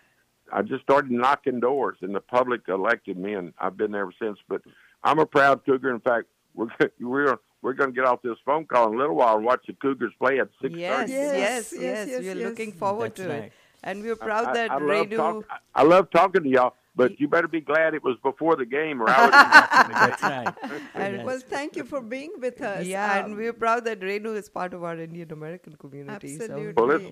I 0.51 0.63
just 0.63 0.83
started 0.85 1.11
knocking 1.11 1.61
doors, 1.61 1.99
and 2.01 2.15
the 2.15 2.21
public 2.21 2.63
elected 2.69 3.19
me, 3.19 3.35
and 3.35 3.53
I've 3.59 3.77
been 3.77 3.93
there 3.93 4.03
ever 4.03 4.15
since. 4.19 4.39
But 4.49 4.63
I'm 5.05 5.19
a 5.19 5.27
proud 5.27 5.67
Cougar. 5.67 5.91
In 5.91 6.01
fact, 6.01 6.29
we're 6.55 6.69
we're 6.99 7.37
we're 7.63 7.73
going 7.75 7.91
to 7.91 7.95
get 7.95 8.05
off 8.05 8.21
this 8.23 8.37
phone 8.45 8.67
call 8.67 8.89
in 8.89 8.95
a 8.95 8.99
little 8.99 9.15
while 9.17 9.37
and 9.37 9.45
watch 9.45 9.65
the 9.67 9.73
Cougars 9.75 10.13
play 10.19 10.39
at 10.41 10.49
six 10.61 10.75
Yes, 10.75 10.99
thirty. 11.01 11.13
yes, 11.13 11.33
Yes, 11.35 11.73
yes, 11.73 11.81
yes, 11.83 12.09
yes, 12.09 12.19
We're 12.21 12.35
yes. 12.41 12.49
looking 12.49 12.73
forward 12.73 13.11
That's 13.17 13.21
to 13.23 13.29
right. 13.29 13.43
it. 13.45 13.53
And 13.85 14.03
we're 14.03 14.17
proud 14.17 14.47
I, 14.47 14.53
that 14.55 14.71
I, 14.71 14.79
love 14.79 15.11
talk, 15.11 15.45
I, 15.51 15.81
I 15.81 15.83
love 15.83 16.09
talking 16.11 16.43
to 16.45 16.49
y'all, 16.49 16.75
but 16.95 17.19
you 17.19 17.27
better 17.27 17.49
be 17.49 17.61
glad 17.61 17.95
it 17.95 18.05
was 18.05 18.17
before 18.23 18.55
the 18.55 18.65
game, 18.67 19.03
or 19.03 19.09
I 19.11 19.25
would. 19.25 19.35
have 19.35 19.93
That's 20.21 20.23
right. 20.23 20.55
And- 20.95 21.17
Yes. 21.17 21.27
Well, 21.27 21.41
thank 21.41 21.75
you 21.77 21.85
for 21.85 22.01
being 22.01 22.33
with 22.41 22.61
us. 22.61 22.87
yeah, 22.87 23.19
and 23.25 23.33
Um, 23.33 23.39
we're 23.39 23.53
proud 23.53 23.85
that 23.87 23.99
Renu 24.01 24.37
is 24.37 24.49
part 24.49 24.73
of 24.75 24.85
our 24.85 24.97
Indian 24.97 25.33
American 25.33 25.75
community. 25.77 26.35
Absolutely. 26.35 26.75
Well, 26.77 26.87
let's 26.87 27.05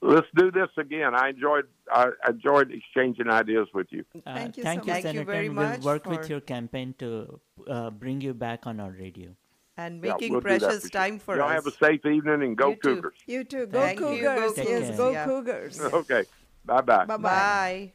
let's 0.00 0.26
do 0.36 0.50
this 0.50 0.68
again. 0.76 1.14
I 1.14 1.28
enjoyed 1.28 1.66
I 1.92 2.08
enjoyed 2.28 2.72
exchanging 2.72 3.28
ideas 3.30 3.68
with 3.72 3.86
you. 3.90 4.04
Uh, 4.26 4.34
Thank 4.34 4.56
you 4.56 4.62
so 4.64 4.68
thank 4.68 4.78
much. 4.80 4.86
you, 4.88 4.92
Thank 4.94 5.04
you 5.04 5.10
Senator. 5.20 5.32
very 5.32 5.48
much 5.48 5.78
We'll 5.78 5.94
work 5.94 6.06
with 6.06 6.28
your 6.28 6.40
campaign 6.40 6.94
to 6.98 7.40
uh, 7.68 7.90
bring 7.90 8.20
you 8.20 8.34
back 8.34 8.66
on 8.66 8.80
our 8.80 8.90
radio. 8.90 9.30
So, 9.76 9.84
and 9.84 10.02
Yeah, 10.02 10.14
making 10.14 10.32
we'll 10.32 10.40
precious 10.40 10.82
for 10.82 10.88
sure. 10.88 10.90
time 10.90 11.18
for 11.18 11.36
Y'all 11.36 11.48
us. 11.48 11.50
have 11.50 11.66
a 11.66 11.72
safe 11.72 12.04
evening 12.04 12.42
and 12.42 12.56
go 12.56 12.72
You 12.72 12.76
too. 12.76 12.94
Cougars. 12.96 13.18
You 13.26 13.44
too. 13.44 13.66
Go 13.66 13.88
Thank 13.88 14.00
you, 14.08 14.28
go 14.32 14.34
Cougars. 14.36 14.54
Take 14.54 14.68
yes, 14.68 14.90
go 14.96 15.12
Yeah. 15.12 15.24
Cougars. 15.24 15.80
Okay. 15.92 16.24
Bye 16.64 16.80
bye. 16.82 17.06
Bye-bye. 17.06 17.18
Bye. 17.18 17.92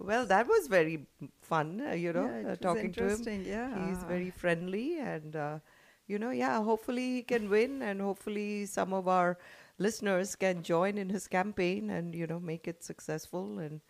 Well, 0.00 0.26
that 0.26 0.46
was 0.48 0.66
very 0.68 1.06
fun, 1.42 1.80
uh, 1.86 1.92
you 1.92 2.12
know, 2.12 2.36
Yeah, 2.42 2.52
uh, 2.52 2.56
talking 2.56 2.92
to 2.94 3.08
him. 3.08 3.22
yeah. 3.46 3.74
He's 3.74 4.02
very 4.04 4.30
friendly 4.30 4.98
and, 4.98 5.36
uh, 5.36 5.58
you 6.06 6.18
know, 6.18 6.30
yeah, 6.30 6.62
hopefully 6.62 7.14
he 7.16 7.22
can 7.22 7.48
win 7.48 7.82
and 7.82 8.00
hopefully 8.00 8.66
some 8.66 8.92
of 8.92 9.06
our 9.08 9.38
listeners 9.78 10.34
can 10.36 10.62
join 10.62 10.98
in 10.98 11.08
his 11.10 11.28
campaign 11.28 11.90
and, 11.90 12.14
you 12.14 12.26
know, 12.26 12.40
make 12.40 12.66
it 12.68 12.82
successful. 12.82 13.58
And 13.58 13.80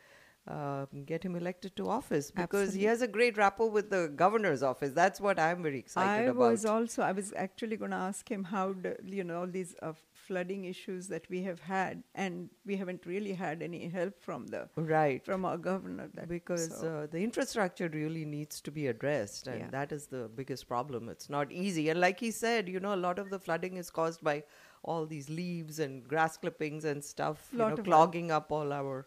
um, 0.49 0.89
get 1.07 1.23
him 1.23 1.37
elected 1.37 1.77
to 1.77 1.89
office 1.89 2.31
because 2.33 2.75
he 2.75 2.85
has 2.85 3.01
a 3.01 3.07
great 3.07 3.37
rapport 3.37 3.71
with 3.71 3.91
the 3.91 4.13
governor's 4.17 4.63
office. 4.63 4.93
That's 4.93 5.21
what 5.21 5.39
I'm 5.39 5.63
very 5.63 5.79
excited 5.79 6.29
I 6.29 6.31
about. 6.31 6.37
was 6.37 6.65
also 6.65 7.03
I 7.03 7.13
was 7.13 7.33
actually 7.37 7.77
going 7.77 7.93
to 7.93 7.97
ask 7.97 8.29
him 8.29 8.43
how 8.45 8.73
the, 8.73 8.97
you 9.05 9.23
know 9.23 9.41
all 9.41 9.47
these 9.47 9.77
uh, 9.83 9.93
flooding 10.13 10.65
issues 10.65 11.07
that 11.09 11.29
we 11.31 11.43
have 11.45 11.61
had, 11.61 12.03
and 12.15 12.51
we 12.67 12.77
haven't 12.77 13.07
really 13.07 13.33
had 13.35 13.63
any 13.63 13.89
help 13.89 14.21
from 14.21 14.49
the 14.49 14.69
right 14.77 15.25
from 15.25 15.45
our 15.45 15.59
governor. 15.59 16.09
That, 16.15 16.29
because 16.29 16.77
so- 16.77 16.89
uh, 16.89 17.07
the 17.07 17.23
infrastructure 17.23 17.89
really 17.89 18.25
needs 18.25 18.61
to 18.63 18.73
be 18.73 18.89
addressed 18.89 19.47
and 19.47 19.61
Yeah. 19.61 19.69
that 19.71 19.93
is 19.93 20.07
the 20.07 20.29
biggest 20.35 20.67
problem 20.67 21.09
it's 21.09 21.29
not 21.31 21.53
easy 21.53 21.89
and 21.89 22.01
like 22.01 22.19
he 22.19 22.31
said 22.31 22.69
you 22.69 22.81
know 22.81 22.95
a 22.95 23.03
lot 23.05 23.19
of 23.19 23.31
the 23.31 23.39
flooding 23.39 23.77
is 23.77 23.91
caused 23.91 24.23
by 24.23 24.43
all 24.83 25.07
these 25.07 25.29
leaves 25.31 25.79
and 25.79 26.07
grass 26.09 26.37
clippings 26.37 26.85
and 26.85 27.05
stuff 27.05 27.49
you 27.53 27.59
know 27.59 27.77
clogging 27.77 28.31
up 28.31 28.51
all 28.51 28.73
our 28.73 29.07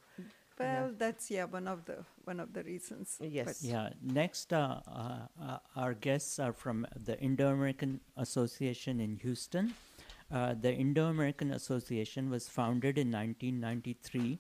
well, 0.60 0.92
that's 0.98 1.30
yeah 1.30 1.46
one 1.46 1.68
of 1.68 1.86
the 1.86 1.98
one 2.24 2.40
of 2.40 2.54
the 2.54 2.64
reasons. 2.64 3.18
Yes. 3.22 3.64
Yeah. 3.64 3.90
Next, 4.02 4.54
uh, 4.54 4.82
uh, 4.88 5.28
uh, 5.42 5.58
our 5.76 5.94
guests 5.94 6.40
are 6.40 6.54
from 6.54 6.88
the 6.96 7.20
Indo-American 7.20 8.00
Association 8.18 9.00
in 9.00 9.18
Houston. 9.18 9.74
Uh, 10.32 10.56
the 10.60 10.74
Indo-American 10.74 11.52
Association 11.52 12.30
was 12.30 12.48
founded 12.48 12.98
in 12.98 13.12
1993 13.12 14.40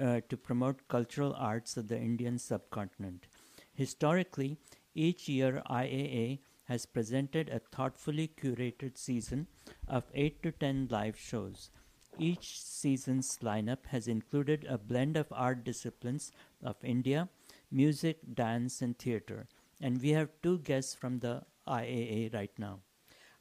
uh, 0.00 0.20
to 0.28 0.36
promote 0.36 0.86
cultural 0.88 1.34
arts 1.38 1.76
of 1.76 1.88
the 1.88 1.98
Indian 1.98 2.38
subcontinent. 2.38 3.26
Historically, 3.72 4.58
each 4.94 5.28
year 5.28 5.62
IAA 5.70 6.40
has 6.64 6.86
presented 6.86 7.48
a 7.48 7.58
thoughtfully 7.58 8.30
curated 8.40 8.96
season 8.96 9.46
of 9.88 10.04
8 10.14 10.42
to 10.42 10.52
10 10.52 10.88
live 10.90 11.18
shows. 11.18 11.70
Each 12.18 12.60
season's 12.60 13.38
lineup 13.42 13.86
has 13.86 14.06
included 14.06 14.64
a 14.68 14.78
blend 14.78 15.16
of 15.16 15.26
art 15.32 15.64
disciplines 15.64 16.30
of 16.62 16.76
India, 16.82 17.28
music, 17.72 18.18
dance, 18.34 18.80
and 18.82 18.96
theater. 18.96 19.48
And 19.80 20.00
we 20.00 20.10
have 20.10 20.28
two 20.42 20.58
guests 20.58 20.94
from 20.94 21.18
the 21.18 21.42
IAA 21.66 22.32
right 22.32 22.56
now. 22.56 22.80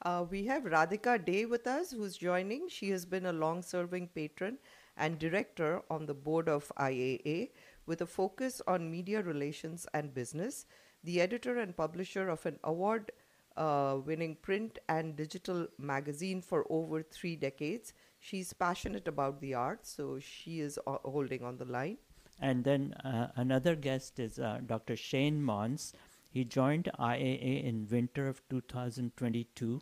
Uh, 0.02 0.26
we 0.30 0.46
have 0.46 0.64
Radhika 0.64 1.24
Day 1.24 1.46
with 1.46 1.68
us, 1.68 1.92
who's 1.92 2.18
joining. 2.18 2.68
She 2.68 2.90
has 2.90 3.06
been 3.06 3.28
a 3.28 3.34
long 3.34 3.62
serving 3.62 4.10
patron 4.10 4.58
and 4.98 5.20
director 5.20 5.82
on 5.90 6.06
the 6.06 6.14
board 6.14 6.50
of 6.50 6.72
IAA 6.78 7.52
with 7.86 8.02
a 8.02 8.06
focus 8.06 8.62
on 8.68 8.90
media 8.90 9.22
relations 9.22 9.86
and 9.94 10.14
business, 10.14 10.66
the 11.04 11.22
editor 11.22 11.60
and 11.60 11.78
publisher 11.78 12.28
of 12.28 12.46
an 12.46 12.60
award 12.64 13.12
uh, 13.56 13.98
winning 14.04 14.36
print 14.42 14.80
and 14.90 15.16
digital 15.16 15.68
magazine 15.78 16.42
for 16.42 16.66
over 16.70 17.04
three 17.04 17.36
decades. 17.36 17.94
She's 18.26 18.54
passionate 18.54 19.06
about 19.10 19.42
the 19.42 19.54
arts, 19.54 19.90
so 19.98 20.18
she 20.18 20.62
is 20.62 20.80
holding 20.86 21.44
on 21.44 21.58
the 21.58 21.66
line. 21.66 21.98
And 22.40 22.64
then 22.64 22.94
uh, 23.04 23.28
another 23.36 23.76
guest 23.76 24.18
is 24.18 24.40
uh, 24.40 24.62
Dr. 24.66 24.94
Shcane 24.94 25.42
Monds. 25.42 25.92
He 26.32 26.46
joined 26.46 26.90
IAA 26.98 27.66
in 27.66 27.86
winter 27.92 28.30
of 28.30 28.42
2022 28.50 29.82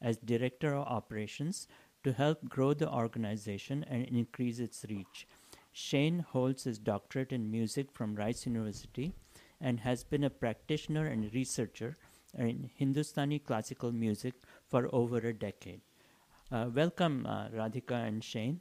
as 0.00 0.18
Director 0.18 0.72
of 0.72 0.86
Operations 0.86 1.66
to 2.04 2.12
help 2.12 2.48
grow 2.48 2.74
the 2.74 2.88
organization 2.88 3.84
and 3.90 4.06
increase 4.06 4.60
its 4.60 4.86
reach. 4.88 5.26
Shcane 5.74 6.24
holds 6.24 6.62
his 6.62 6.78
doctorate 6.78 7.32
in 7.32 7.50
music 7.50 7.90
from 7.90 8.14
Rice 8.14 8.46
University 8.46 9.14
and 9.60 9.80
has 9.80 10.04
been 10.04 10.22
a 10.22 10.30
practitioner 10.30 11.08
and 11.08 11.34
researcher 11.34 11.96
in 12.38 12.70
Hindustani 12.72 13.40
classical 13.40 13.90
music 13.90 14.34
for 14.68 14.88
over 14.94 15.16
a 15.16 15.34
decade. 15.34 15.80
Uh, 16.52 16.66
welcome, 16.74 17.24
uh, 17.26 17.48
Radhika 17.50 18.08
and 18.08 18.22
Shcane. 18.22 18.58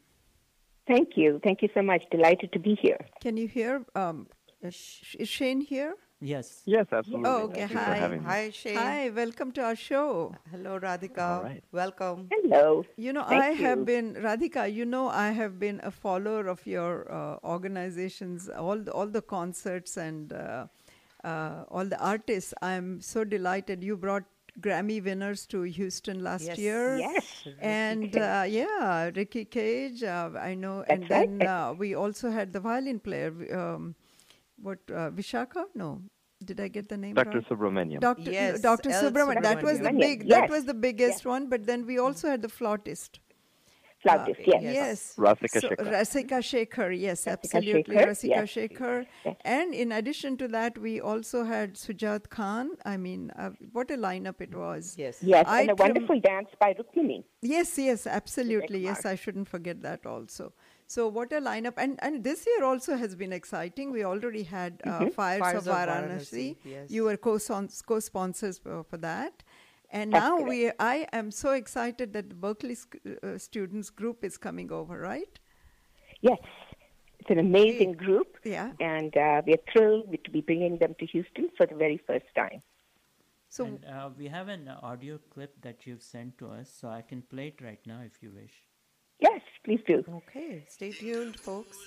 Thank 0.87 1.17
you. 1.17 1.39
Thank 1.43 1.63
you 1.63 1.69
so 1.73 1.81
much. 1.81 2.03
Delighted 2.11 2.51
to 2.53 2.59
be 2.59 2.77
here. 2.79 2.99
Can 3.19 3.35
you 3.35 3.47
hear? 3.47 3.83
Um, 3.95 4.27
is 4.61 4.75
Shcane 4.75 5.63
here? 5.63 5.95
Yes. 6.21 6.61
Yes, 6.65 6.85
absolutely. 6.91 7.27
Oh, 7.27 7.43
okay. 7.45 7.61
Thank 7.61 7.71
you 7.71 7.77
for 7.77 7.83
Hi. 7.83 8.17
Hi, 8.25 8.49
Shcane. 8.49 8.75
Hi. 8.75 9.09
Welcome 9.09 9.51
to 9.53 9.63
our 9.63 9.75
show. 9.75 10.35
Hello, 10.51 10.79
Radhika. 10.79 11.37
All 11.37 11.43
right. 11.43 11.63
Welcome. 11.71 12.27
Hello. 12.31 12.85
You 12.95 13.13
know, 13.13 13.23
Thank 13.23 13.41
I 13.41 13.47
have 13.51 13.85
been 13.85 14.13
Radhika. 14.15 14.71
You 14.71 14.85
know, 14.85 15.07
I 15.07 15.31
have 15.31 15.57
been 15.57 15.79
a 15.81 15.89
follower 15.89 16.47
of 16.47 16.65
your 16.67 17.11
uh, 17.11 17.37
organizations, 17.43 18.49
all 18.49 18.77
the, 18.77 18.91
all 18.91 19.07
the 19.07 19.23
concerts 19.23 19.97
and 19.97 20.31
uh, 20.31 20.67
uh, 21.23 21.63
all 21.69 21.85
the 21.85 21.99
artists. 21.99 22.53
I'm 22.61 23.01
so 23.01 23.23
delighted 23.23 23.83
you 23.83 23.97
brought 23.97 24.25
Grammy 24.59 25.03
winners 25.03 25.45
to 25.47 25.61
Houston 25.63 26.23
last 26.23 26.45
Yes. 26.45 26.57
year. 26.57 26.97
Yes. 26.97 27.47
and 27.59 28.15
uh, 28.17 28.45
yeah, 28.47 29.09
Ricky 29.15 29.45
Kej. 29.45 30.03
Uh, 30.03 30.37
I 30.37 30.55
know, 30.55 30.79
That's 30.79 30.91
and 30.91 31.09
right. 31.09 31.39
then 31.39 31.47
uh, 31.47 31.73
we 31.73 31.95
also 31.95 32.29
had 32.29 32.53
the 32.53 32.59
violin 32.59 32.99
player. 32.99 33.31
Um, 33.53 33.95
what 34.61 34.79
uh, 34.89 35.09
Vishaka? 35.11 35.65
No. 35.75 36.01
Did 36.43 36.59
I 36.61 36.69
get 36.69 36.87
the 36.87 36.95
name 36.97 37.15
Dr. 37.15 37.39
right? 37.39 37.49
Subramaniam. 37.49 37.99
Dr. 37.99 38.31
Yes, 38.31 38.61
Dr. 38.61 38.91
L. 38.91 39.03
Subramaniam. 39.03 39.41
That 39.43 39.61
was 39.61 39.79
the 39.79 39.91
big. 39.91 40.23
Yes. 40.23 40.39
That 40.39 40.49
was 40.49 40.65
the 40.65 40.73
biggest 40.73 41.25
one. 41.25 41.49
But 41.49 41.65
then 41.65 41.85
we 41.85 41.99
also 41.99 42.29
had 42.29 42.41
the 42.41 42.47
flautist. 42.49 43.19
Flautist, 44.03 44.39
Uh, 44.39 44.43
yes. 44.61 44.73
Yes. 44.73 45.15
Rasika 45.17 45.61
So, 45.61 45.69
Shekhar. 45.69 45.91
Rasika 45.93 46.39
Shekhar, 46.49 46.99
yes, 46.99 47.27
absolutely. 47.27 47.95
Shekhar, 47.95 48.07
Rasika 48.07 48.29
yes. 48.29 48.49
Shekhar. 48.49 49.05
And 49.43 49.73
in 49.73 49.91
addition 49.91 50.37
to 50.37 50.47
that, 50.47 50.77
we 50.77 51.01
also 51.01 51.43
had 51.43 51.73
Shujaat 51.75 52.29
Khan. 52.29 52.71
I 52.85 52.95
mean, 52.97 53.31
uh, 53.37 53.49
what 53.73 53.91
a 53.91 53.97
lineup 53.97 54.39
it 54.39 54.55
was. 54.55 54.95
Yes. 54.97 55.19
Yes, 55.21 55.45
I 55.47 55.61
and 55.61 55.71
a 55.71 55.75
trem- 55.75 55.93
wonderful 55.93 56.19
dance 56.21 56.49
by 56.59 56.73
Rukmini. 56.73 57.23
Yes, 57.41 57.77
yes, 57.77 58.07
absolutely. 58.07 58.79
Yes, 58.79 59.05
I 59.05 59.15
shouldn't 59.15 59.49
forget 59.49 59.81
that 59.81 60.05
also. 60.05 60.53
So 60.87 61.07
what 61.07 61.31
a 61.31 61.39
lineup! 61.39 61.73
And 61.77 61.99
and 62.01 62.23
this 62.23 62.47
year 62.47 62.63
also 62.63 62.95
has 62.97 63.15
been 63.15 63.31
exciting. 63.31 63.91
We 63.91 64.03
already 64.03 64.41
had 64.51 64.81
uh, 64.83 65.01
Mhm. 65.01 65.13
Fires, 65.13 65.39
Fires 65.41 65.67
of 65.67 65.73
of 65.73 65.75
Varanasi. 65.75 66.45
Varanasi, 66.45 66.55
yes. 66.65 66.89
You 66.89 67.03
were 67.03 67.15
co-spon- 67.25 67.69
co-sponsors 67.85 68.57
for, 68.57 68.83
for 68.83 68.97
that. 68.97 69.43
And 69.91 70.13
That's 70.13 70.23
now 70.23 70.37
correct. 70.37 70.49
we, 70.49 70.71
I 70.79 71.07
am 71.13 71.31
so 71.31 71.51
excited 71.51 72.13
that 72.13 72.29
the 72.29 72.35
Berklee 72.35 72.77
sc- 72.77 72.97
uh, 73.23 73.37
students 73.37 73.89
group 73.89 74.23
is 74.23 74.37
coming 74.37 74.71
over, 74.71 74.99
right? 74.99 75.39
Yes, 76.21 76.37
it's 77.19 77.29
an 77.29 77.39
amazing 77.39 77.93
group, 77.93 78.37
Yeah. 78.43 78.71
and 78.79 79.15
uh, 79.17 79.41
we're 79.45 79.57
thrilled 79.71 80.15
to 80.23 80.31
be 80.31 80.41
bringing 80.41 80.77
them 80.77 80.95
to 80.99 81.05
Houston 81.07 81.49
for 81.57 81.65
the 81.65 81.75
very 81.75 81.99
first 82.05 82.25
time. 82.35 82.61
So 83.47 83.65
and, 83.65 83.83
uh, 83.85 84.09
we 84.15 84.27
have 84.27 84.47
an 84.47 84.67
audio 84.67 85.19
clip 85.33 85.59
that 85.63 85.87
you've 85.87 86.03
sent 86.03 86.37
to 86.37 86.49
us, 86.49 86.69
so 86.69 86.89
I 86.89 87.01
can 87.01 87.23
play 87.23 87.47
it 87.47 87.61
right 87.63 87.79
now 87.87 88.01
if 88.05 88.21
you 88.21 88.31
wish. 88.31 88.53
Yes, 89.19 89.41
please 89.65 89.79
do. 89.87 90.03
Okay, 90.07 90.65
stay 90.69 90.91
tuned, 90.91 91.39
folks. 91.39 91.77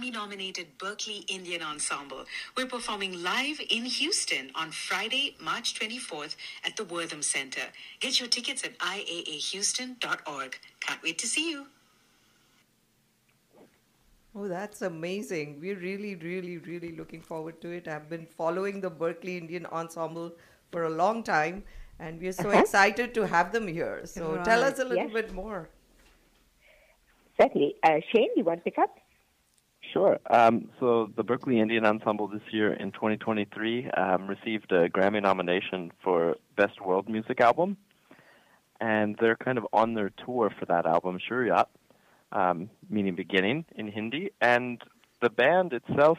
Grammy 0.00 0.12
nominated 0.12 0.78
Berklee 0.78 1.24
Indian 1.28 1.62
Ensemble. 1.62 2.24
We're 2.56 2.66
performing 2.66 3.22
live 3.22 3.60
in 3.68 3.84
Houston 3.84 4.50
on 4.54 4.70
Friday, 4.70 5.36
March 5.40 5.74
24th 5.78 6.36
at 6.64 6.76
the 6.76 6.84
Wortham 6.84 7.22
Center. 7.22 7.62
Get 8.00 8.18
your 8.18 8.28
tickets 8.28 8.64
at 8.64 8.78
iaahouston.org. 8.78 10.58
Can't 10.80 11.02
wait 11.02 11.18
to 11.18 11.26
see 11.26 11.50
you. 11.50 11.66
Oh, 14.34 14.48
that's 14.48 14.82
amazing. 14.82 15.58
We're 15.60 15.78
really, 15.78 16.14
really, 16.14 16.58
really 16.58 16.96
looking 16.96 17.20
forward 17.20 17.60
to 17.62 17.70
it. 17.70 17.88
I've 17.88 18.08
been 18.08 18.26
following 18.26 18.80
the 18.80 18.90
Berklee 18.90 19.38
Indian 19.38 19.66
Ensemble 19.66 20.32
for 20.70 20.84
a 20.84 20.90
long 20.90 21.22
time, 21.22 21.64
and 21.98 22.20
we're 22.20 22.32
so 22.32 22.48
Uh-huh. 22.48 22.60
excited 22.60 23.12
to 23.14 23.26
have 23.26 23.52
them 23.52 23.66
here. 23.66 24.06
So 24.06 24.40
tell 24.44 24.64
us 24.64 24.78
a 24.78 24.84
little 24.84 25.04
yes. 25.04 25.12
bit 25.12 25.32
more. 25.34 25.68
Certainly. 27.38 27.74
Uh, 27.82 28.00
Shcane, 28.08 28.28
you 28.36 28.44
want 28.44 28.60
to 28.60 28.64
pick 28.64 28.78
up? 28.78 28.99
Sure. 29.92 30.20
Um, 30.30 30.68
so 30.78 31.10
the 31.16 31.24
Berklee 31.24 31.60
Indian 31.60 31.84
Ensemble 31.84 32.28
this 32.28 32.42
year 32.52 32.72
in 32.72 32.92
2023 32.92 33.90
um, 33.90 34.28
received 34.28 34.70
a 34.70 34.88
Grammy 34.88 35.20
nomination 35.20 35.90
for 36.04 36.36
Best 36.56 36.80
World 36.80 37.08
Music 37.08 37.40
Album, 37.40 37.76
and 38.80 39.16
they're 39.20 39.36
kind 39.36 39.58
of 39.58 39.66
on 39.72 39.94
their 39.94 40.10
tour 40.24 40.52
for 40.56 40.64
that 40.66 40.86
album, 40.86 41.18
Shuruaat, 41.18 41.66
um, 42.30 42.70
meaning 42.88 43.16
beginning 43.16 43.64
in 43.74 43.88
Hindi. 43.88 44.30
And 44.40 44.80
the 45.22 45.30
band 45.30 45.72
itself 45.72 46.18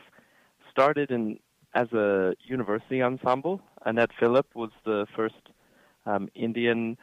started 0.70 1.10
in 1.10 1.40
as 1.74 1.90
a 1.94 2.34
university 2.46 3.02
ensemble. 3.02 3.62
Annette 3.86 4.12
Philip 4.20 4.48
was 4.54 4.72
the 4.84 5.06
first 5.16 5.50
um, 6.06 6.28
Indian 6.36 6.98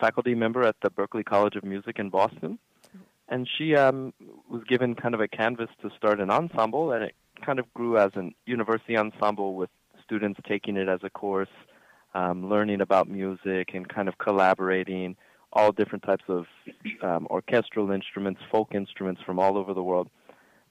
faculty 0.00 0.34
member 0.34 0.62
at 0.62 0.76
the 0.82 0.88
Berklee 0.90 1.26
College 1.26 1.56
of 1.56 1.64
Music 1.64 1.98
in 1.98 2.08
Boston 2.08 2.58
and 3.28 3.48
she 3.56 3.74
um, 3.74 4.12
was 4.48 4.62
given 4.64 4.94
kind 4.94 5.14
of 5.14 5.20
a 5.20 5.28
canvas 5.28 5.70
to 5.82 5.90
start 5.96 6.20
an 6.20 6.30
ensemble, 6.30 6.92
and 6.92 7.04
it 7.04 7.14
kind 7.44 7.58
of 7.58 7.72
grew 7.74 7.98
as 7.98 8.12
an 8.14 8.34
university 8.46 8.96
ensemble 8.96 9.54
with 9.54 9.70
students 10.02 10.40
taking 10.48 10.76
it 10.76 10.88
as 10.88 11.00
a 11.02 11.10
course, 11.10 11.48
um, 12.14 12.48
learning 12.48 12.80
about 12.80 13.08
music, 13.08 13.74
and 13.74 13.88
kind 13.88 14.08
of 14.08 14.18
collaborating 14.18 15.16
all 15.52 15.72
different 15.72 16.04
types 16.04 16.24
of 16.28 16.46
um, 17.02 17.26
orchestral 17.30 17.90
instruments, 17.90 18.40
folk 18.50 18.74
instruments 18.74 19.20
from 19.24 19.38
all 19.38 19.56
over 19.56 19.74
the 19.74 19.82
world. 19.82 20.08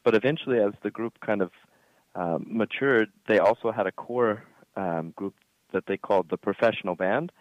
But 0.03 0.15
eventually, 0.15 0.59
as 0.59 0.73
the 0.83 0.91
group 0.91 1.19
kind 1.25 1.41
of 1.41 1.51
um, 2.13 2.45
matured, 2.47 3.09
they 3.27 3.39
also 3.39 3.71
had 3.71 3.87
a 3.87 3.91
core 3.91 4.43
um, 4.77 5.11
group 5.15 5.33
that 5.73 5.87
they 5.87 5.97
called 5.97 6.29
the 6.29 6.37
professional 6.37 6.95
band, 6.95 7.31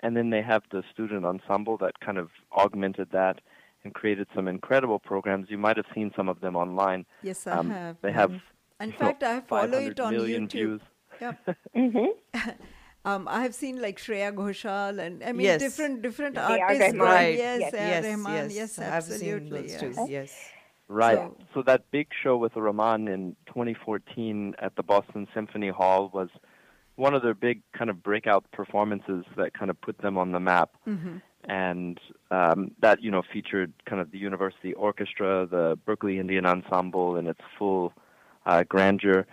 and 0.00 0.16
then 0.16 0.30
they 0.30 0.42
have 0.42 0.62
the 0.70 0.84
student 0.92 1.24
ensemble 1.24 1.76
that 1.78 1.98
kind 2.00 2.18
of 2.18 2.28
augmented 2.56 3.08
that 3.12 3.40
and 3.84 3.94
created 3.94 4.26
some 4.34 4.48
incredible 4.48 4.98
programs. 4.98 5.50
You 5.50 5.58
might 5.58 5.76
have 5.76 5.86
seen 5.94 6.12
some 6.16 6.28
of 6.28 6.40
them 6.40 6.56
online. 6.56 7.06
Yes, 7.22 7.46
I 7.46 7.52
Um, 7.52 7.70
have. 7.70 7.96
They 8.02 8.12
have. 8.12 8.30
Mhm. 8.30 8.40
In 8.80 8.86
you 8.86 8.92
know, 8.92 8.98
fact, 8.98 9.22
I 9.22 9.40
follow 9.40 9.78
it 9.78 10.00
on 10.00 10.12
million 10.14 10.46
YouTube. 10.48 10.52
views. 10.52 10.80
Yep. 11.20 11.56
um, 13.04 13.28
I 13.28 13.42
have 13.42 13.54
seen 13.54 13.80
like 13.80 13.98
Shreya 13.98 14.32
Ghoshal 14.34 14.98
and 14.98 15.22
I 15.22 15.32
mean 15.32 15.46
Yes. 15.46 15.60
different 15.60 16.02
different 16.02 16.36
A.R. 16.36 16.58
artists. 16.60 16.94
Right. 16.98 17.36
Yes, 17.36 17.60
Yes, 17.60 17.74
A.R. 17.74 17.86
yes, 17.88 18.04
Rahman. 18.04 18.34
yes. 18.50 18.54
Yes, 18.54 18.78
absolutely. 18.78 19.68
yes. 19.68 19.80
too, 19.80 20.06
yes. 20.08 20.50
Right. 20.88 21.16
So- 21.18 21.36
So, 21.54 21.62
that 21.62 21.90
big 21.90 22.08
show 22.22 22.36
with 22.36 22.56
Rahman 22.56 23.06
in 23.08 23.36
2014 23.46 24.54
at 24.58 24.74
the 24.76 24.82
Boston 24.82 25.28
Symphony 25.34 25.68
Hall 25.68 26.10
was 26.12 26.28
one 26.96 27.14
of 27.14 27.22
their 27.22 27.34
big 27.34 27.62
kind 27.72 27.90
of 27.90 28.02
breakout 28.02 28.44
performances 28.50 29.24
that 29.36 29.54
kind 29.54 29.70
of 29.70 29.80
put 29.80 29.98
them 29.98 30.18
on 30.18 30.32
the 30.32 30.40
map. 30.40 30.70
Mhm. 30.86 31.22
And 31.48 31.98
um, 32.30 32.72
that 32.80 33.02
you 33.02 33.10
know 33.10 33.22
featured 33.32 33.72
kind 33.86 34.00
of 34.00 34.10
the 34.10 34.18
university 34.18 34.74
orchestra, 34.74 35.46
the 35.50 35.78
Berklee 35.86 36.20
Indian 36.20 36.46
Ensemble 36.46 37.16
in 37.16 37.26
its 37.26 37.40
full 37.58 37.92
uh, 38.46 38.64
grandeur, 38.68 39.26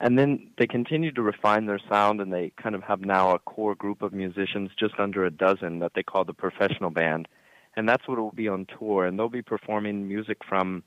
and 0.00 0.18
then 0.18 0.50
they 0.58 0.66
continued 0.66 1.14
to 1.14 1.22
refine 1.22 1.66
their 1.66 1.80
sound, 1.88 2.20
and 2.20 2.32
they 2.32 2.52
kind 2.60 2.74
of 2.74 2.82
have 2.82 3.00
now 3.00 3.32
a 3.32 3.38
core 3.38 3.76
group 3.76 4.02
of 4.02 4.12
musicians, 4.12 4.70
just 4.78 4.94
under 4.98 5.24
a 5.24 5.30
dozen, 5.30 5.78
that 5.78 5.92
they 5.94 6.02
call 6.02 6.24
the 6.24 6.34
professional 6.34 6.90
band, 6.90 7.28
and 7.76 7.88
that's 7.88 8.06
what 8.08 8.18
will 8.18 8.32
be 8.32 8.48
on 8.48 8.66
tour, 8.78 9.06
and 9.06 9.16
they'll 9.16 9.28
be 9.28 9.42
performing 9.42 10.08
music 10.08 10.38
from 10.48 10.82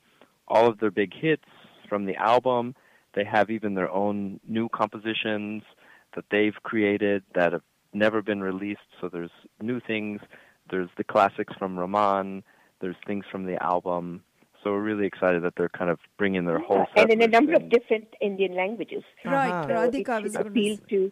all 0.47 0.67
of 0.67 0.79
their 0.79 0.91
big 0.91 1.13
hits 1.13 1.45
from 1.87 2.05
the 2.05 2.15
album. 2.15 2.75
They 3.13 3.23
have 3.23 3.49
even 3.49 3.75
their 3.75 3.89
own 3.89 4.39
new 4.47 4.67
compositions 4.69 5.63
that 6.15 6.25
they've 6.29 6.55
created 6.63 7.23
that 7.33 7.53
have 7.53 7.63
never 7.93 8.21
been 8.21 8.41
released. 8.41 8.81
So 8.99 9.09
there's 9.09 9.31
new 9.61 9.79
things. 9.79 10.21
There's 10.69 10.89
the 10.97 11.03
classics 11.03 11.53
from 11.57 11.77
Rahman. 11.77 12.43
There's 12.81 12.95
things 13.05 13.25
from 13.31 13.45
the 13.45 13.61
album. 13.63 14.23
So 14.63 14.71
we're 14.71 14.81
really 14.81 15.05
excited 15.05 15.43
that 15.43 15.53
they're 15.55 15.69
kind 15.69 15.91
of 15.91 15.99
bringing 16.17 16.45
their 16.45 16.57
whole 16.57 16.87
and 16.95 17.11
in 17.11 17.21
a 17.21 17.27
number 17.27 17.51
list 17.51 17.63
of 17.65 17.69
different 17.69 18.07
Indian 18.19 18.55
languages. 18.55 19.03
Right, 19.23 19.63
So 19.63 19.69
Radhika 19.69 20.23
was 20.23 20.33
going 20.33 20.45
to 20.45 20.49
appeal 20.49 20.77
to 20.89 21.11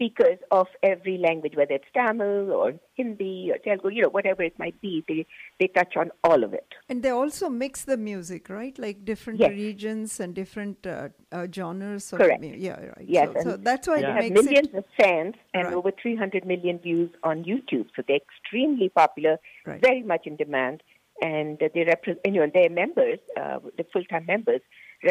speakers 0.00 0.38
of 0.50 0.66
every 0.82 1.18
language, 1.18 1.54
whether 1.56 1.74
it's 1.74 1.84
Tamil 1.92 2.50
or 2.52 2.72
Hindi 2.94 3.50
or 3.52 3.58
Telugu, 3.58 3.90
you 3.96 4.02
know, 4.02 4.08
whatever 4.08 4.42
it 4.42 4.58
might 4.58 4.80
be. 4.80 5.04
They 5.06 5.26
they 5.58 5.66
touch 5.68 5.94
on 6.02 6.10
all 6.24 6.42
of 6.42 6.54
it. 6.54 6.68
And 6.88 7.02
they 7.02 7.10
also 7.10 7.50
mix 7.50 7.84
the 7.84 7.98
music, 7.98 8.48
right? 8.48 8.76
Like 8.78 9.04
different 9.04 9.40
Yes. 9.40 9.50
regions 9.50 10.18
and 10.20 10.34
different 10.34 10.86
uh, 10.86 11.08
uh, 11.32 11.46
genres. 11.54 12.04
Correct. 12.16 12.40
mu- 12.40 12.56
yeah, 12.56 12.78
right. 12.96 13.06
Yes, 13.18 13.28
So, 13.36 13.50
so 13.50 13.56
that's 13.58 13.86
why 13.88 14.00
they 14.00 14.08
it 14.08 14.14
have 14.14 14.24
makes 14.24 14.42
millions 14.42 14.68
it. 14.72 14.78
of 14.82 14.84
fans 15.00 15.34
and 15.52 15.64
Right. 15.66 15.74
over 15.74 15.90
300 16.02 16.46
million 16.46 16.78
views 16.78 17.10
on 17.22 17.44
YouTube. 17.44 17.86
So 17.94 18.02
they're 18.06 18.24
extremely 18.28 18.88
popular, 19.02 19.34
Right. 19.66 19.80
very 19.88 20.02
much 20.12 20.26
in 20.30 20.36
demand, 20.36 20.82
and 21.20 21.58
they 21.74 21.84
represent. 21.94 22.20
You 22.24 22.40
know, 22.40 22.50
their 22.60 22.70
members, 22.82 23.20
uh, 23.36 23.58
the 23.76 23.84
full-time 23.92 24.24
members, 24.34 24.62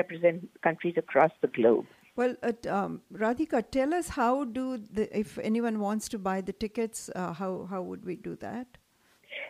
represent 0.02 0.38
countries 0.68 0.96
across 0.98 1.32
the 1.44 1.48
globe. 1.60 1.86
Well, 2.16 2.36
uh, 2.44 2.54
um, 2.70 3.02
Radhika, 3.14 3.64
tell 3.72 3.94
us 3.94 4.10
how 4.10 4.44
do 4.44 4.78
the 4.78 5.18
if 5.18 5.38
anyone 5.40 5.80
wants 5.80 6.10
to 6.10 6.20
buy 6.20 6.42
the 6.42 6.54
tickets, 6.54 7.10
uh, 7.16 7.34
how 7.34 7.68
how 7.70 7.82
would 7.82 8.06
we 8.06 8.16
do 8.16 8.36
that? 8.38 8.68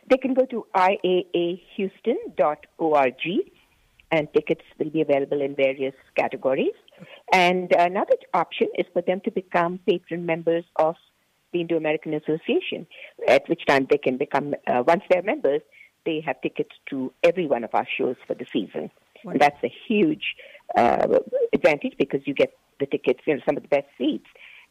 They 0.08 0.18
can 0.18 0.34
go 0.34 0.46
to 0.46 0.66
iaahouston.org 0.76 3.52
and 4.12 4.28
tickets 4.34 4.64
will 4.78 4.90
be 4.90 5.02
available 5.02 5.42
in 5.42 5.56
various 5.56 5.96
categories. 6.16 6.74
And 7.32 7.72
another 7.74 8.16
option 8.34 8.68
is 8.78 8.86
for 8.94 9.02
them 9.02 9.22
to 9.22 9.32
become 9.32 9.80
patron 9.88 10.26
members 10.26 10.66
of 10.76 10.96
the 11.54 11.62
Indo 11.62 11.78
American 11.78 12.14
Association, 12.14 12.86
at 13.28 13.48
which 13.48 13.66
time 13.66 13.88
they 13.90 13.98
can 13.98 14.18
become, 14.18 14.54
uh, 14.68 14.84
once 14.86 15.04
they're 15.10 15.24
members, 15.24 15.62
they 16.06 16.22
have 16.26 16.42
tickets 16.42 16.72
to 16.90 17.14
every 17.24 17.48
one 17.48 17.64
of 17.64 17.74
our 17.74 17.88
shows 17.98 18.18
for 18.28 18.34
the 18.34 18.46
season. 18.52 18.92
And 19.24 19.40
that's 19.40 19.62
a 19.64 19.74
huge 19.88 20.36
uh, 20.78 21.08
advantage 21.54 21.94
because 21.98 22.22
you 22.26 22.34
get 22.34 22.54
the 22.80 22.86
tickets, 22.86 23.20
you 23.26 23.36
know, 23.36 23.42
some 23.46 23.58
of 23.58 23.64
the 23.64 23.70
best 23.70 23.88
seats 23.98 24.28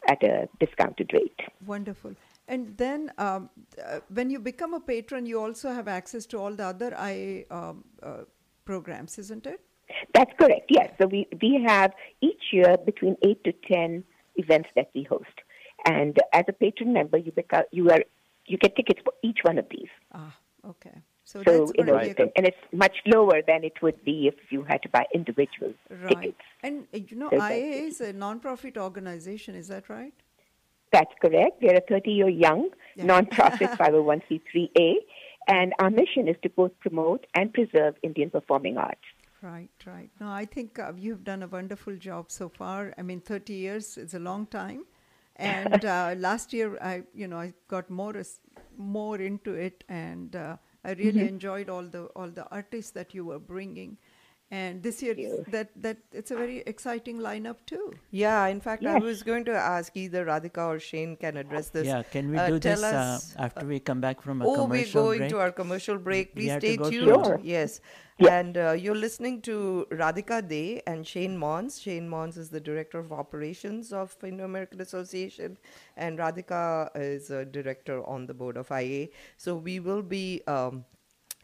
at 0.08 0.22
a 0.22 0.48
discounted 0.60 1.10
rate. 1.12 1.40
Wonderful. 1.66 2.14
And 2.46 2.76
then 2.78 3.12
um, 3.18 3.50
uh, 3.84 4.00
when 4.08 4.30
you 4.30 4.38
become 4.38 4.72
a 4.74 4.80
patron, 4.80 5.26
you 5.26 5.40
also 5.40 5.72
have 5.72 5.86
access 5.88 6.24
to 6.26 6.38
all 6.38 6.52
the 6.52 6.64
other 6.64 6.94
IA 6.94 7.44
um, 7.50 7.84
uh, 8.02 8.24
programs, 8.64 9.18
isn't 9.18 9.46
it? 9.46 9.60
That's 10.14 10.32
correct. 10.38 10.66
Yes. 10.70 10.90
So 11.00 11.06
we 11.06 11.26
we 11.42 11.64
have 11.66 11.92
each 12.20 12.42
year 12.52 12.76
between 12.84 13.16
eight 13.26 13.42
to 13.44 13.52
ten 13.70 14.04
events 14.36 14.68
that 14.76 14.90
we 14.94 15.02
host, 15.04 15.36
and 15.86 16.18
as 16.32 16.44
a 16.48 16.52
patron 16.52 16.92
member, 16.92 17.16
you 17.16 17.32
become 17.32 17.64
you 17.72 17.90
are 17.90 18.04
you 18.46 18.58
get 18.58 18.76
tickets 18.76 19.00
for 19.02 19.14
each 19.22 19.38
one 19.42 19.58
of 19.58 19.66
these. 19.70 19.88
Ah, 20.12 20.36
okay. 20.66 21.02
So, 21.28 21.44
So, 21.46 21.52
that's 21.52 21.72
you 21.76 21.84
know, 21.84 21.98
to 21.98 22.30
and 22.36 22.46
it's 22.46 22.56
much 22.72 22.96
lower 23.06 23.42
than 23.46 23.62
it 23.62 23.74
would 23.82 24.02
be 24.02 24.28
if 24.28 24.34
you 24.50 24.64
had 24.64 24.82
to 24.82 24.88
buy 24.88 25.04
individual 25.14 25.74
Right. 25.90 26.34
tickets. 26.34 26.40
And 26.62 26.86
uh, 26.94 26.98
you 27.06 27.16
know, 27.16 27.30
So 27.30 27.36
IA 27.36 27.82
is 27.88 28.00
a 28.00 28.12
non-profit 28.14 28.78
organization. 28.78 29.54
Is 29.54 29.68
that 29.68 29.88
right? 29.90 30.14
That's 30.92 31.12
correct. 31.20 31.62
We're 31.62 31.74
a 31.76 31.82
30-year 31.82 32.30
young 32.30 32.70
Yeah. 32.94 33.04
nonprofit 33.06 33.76
501c3a, 33.78 34.94
and 35.48 35.74
our 35.78 35.90
mission 35.90 36.28
is 36.28 36.36
to 36.42 36.48
both 36.48 36.72
promote 36.80 37.26
and 37.34 37.52
preserve 37.52 37.94
Indian 38.02 38.30
performing 38.30 38.78
arts. 38.78 39.04
Right, 39.42 39.70
right. 39.86 40.10
No, 40.20 40.28
I 40.30 40.46
think 40.46 40.78
uh, 40.78 40.92
you've 40.96 41.22
done 41.24 41.42
a 41.42 41.46
wonderful 41.46 41.96
job 41.96 42.30
so 42.30 42.48
far. 42.48 42.92
I 42.98 43.02
mean, 43.02 43.20
30 43.20 43.52
years 43.54 43.96
is 43.96 44.14
a 44.14 44.18
long 44.18 44.46
time. 44.46 44.84
And 45.36 45.84
uh, 45.84 46.14
last 46.18 46.52
year, 46.52 46.76
I, 46.82 47.02
you 47.14 47.28
know, 47.28 47.38
I 47.38 47.54
got 47.68 47.88
more 47.90 48.14
more 48.76 49.18
into 49.18 49.54
it, 49.54 49.84
and 49.88 50.34
uh, 50.36 50.56
I 50.88 50.92
really 51.00 51.24
Mhm. 51.24 51.30
enjoyed 51.32 51.68
all 51.76 51.88
the 51.96 52.04
all 52.22 52.30
the 52.38 52.46
artists 52.60 52.92
that 52.98 53.14
you 53.14 53.24
were 53.30 53.38
bringing. 53.52 53.96
And 54.50 54.82
this 54.82 55.02
year, 55.02 55.14
that 55.48 55.68
that 55.76 55.98
it's 56.10 56.30
a 56.30 56.34
very 56.34 56.62
exciting 56.64 57.18
lineup 57.18 57.56
too. 57.66 57.92
Yeah, 58.10 58.46
in 58.46 58.60
fact, 58.60 58.86
I 58.86 58.98
was 58.98 59.22
going 59.22 59.44
to 59.44 59.52
ask 59.52 59.94
either 59.94 60.24
Radhika 60.24 60.66
or 60.66 60.78
Shcane 60.78 61.20
can 61.20 61.36
address 61.36 61.68
this. 61.68 61.86
Yeah, 61.86 62.02
can 62.02 62.30
we 62.30 62.38
Uh, 62.38 62.46
do 62.48 62.58
tell 62.58 62.76
this 62.76 62.84
uh, 62.84 62.96
us, 62.96 63.34
after 63.36 63.66
we 63.66 63.78
come 63.78 64.00
back 64.00 64.22
from 64.22 64.40
a 64.40 64.46
oh, 64.46 64.52
we're 64.52 64.62
commercial 64.62 65.02
going 65.02 65.18
break? 65.18 65.30
to 65.30 65.38
our 65.38 65.52
commercial 65.52 65.98
break. 65.98 66.34
Please 66.34 66.54
stay 66.56 66.76
tuned. 66.78 66.92
Sure. 66.92 67.38
Yes. 67.42 67.82
Yeah. 68.18 68.38
And 68.38 68.56
uh, 68.56 68.72
you're 68.72 68.94
listening 68.94 69.42
to 69.42 69.86
Radhika 69.90 70.40
Day 70.48 70.80
and 70.86 71.04
Shcane 71.04 71.36
Monds. 71.36 71.78
Shcane 71.78 72.08
Monds 72.08 72.38
is 72.38 72.48
the 72.48 72.58
director 72.60 72.98
of 72.98 73.12
operations 73.12 73.92
of 73.92 74.16
Indo 74.24 74.44
American 74.46 74.80
Association, 74.80 75.58
and 75.96 76.18
Radhika 76.18 76.88
is 76.96 77.30
a 77.30 77.44
director 77.44 78.02
on 78.06 78.24
the 78.26 78.32
board 78.32 78.56
of 78.56 78.70
IA. 78.70 79.08
So 79.36 79.56
we 79.56 79.78
will 79.78 80.02
be 80.02 80.40
um, 80.46 80.86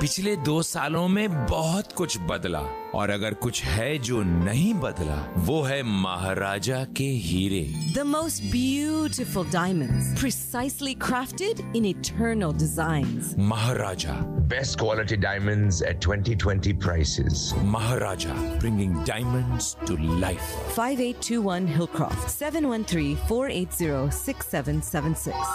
पिछले 0.00 0.36
दो 0.36 0.62
सालों 0.62 1.08
में 1.08 1.46
बहुत 1.46 1.92
कुछ 1.92 2.18
बदला 2.18 2.58
और 2.94 3.10
अगर 3.10 3.34
कुछ 3.34 3.62
है 3.64 3.98
जो 3.98 4.22
नहीं 4.22 4.74
बदला 4.74 5.16
वो 5.36 5.62
है 5.62 5.82
महाराजा 5.82 6.84
के 6.84 7.04
हीरे। 7.04 7.60
The 7.94 7.98
most 8.06 8.42
beautiful 8.42 9.50
diamond 9.50 10.18
precisely 10.18 10.94
crafted 10.94 11.76
in 11.76 11.84
eternal 11.84 12.52
design 12.52 13.34
Maharaja. 13.38 14.12
Best 14.48 14.78
quality 14.78 15.16
diamond 15.16 15.72
at 15.88 16.00
2020 16.04 16.72
prices 16.84 17.52
Maharaja 17.64 18.34
bringing 18.58 18.94
diamonds 18.96 19.76
to 19.88 19.96
life 20.20 20.40
seven 24.42 24.80
seven 24.80 25.14
six 25.14 25.48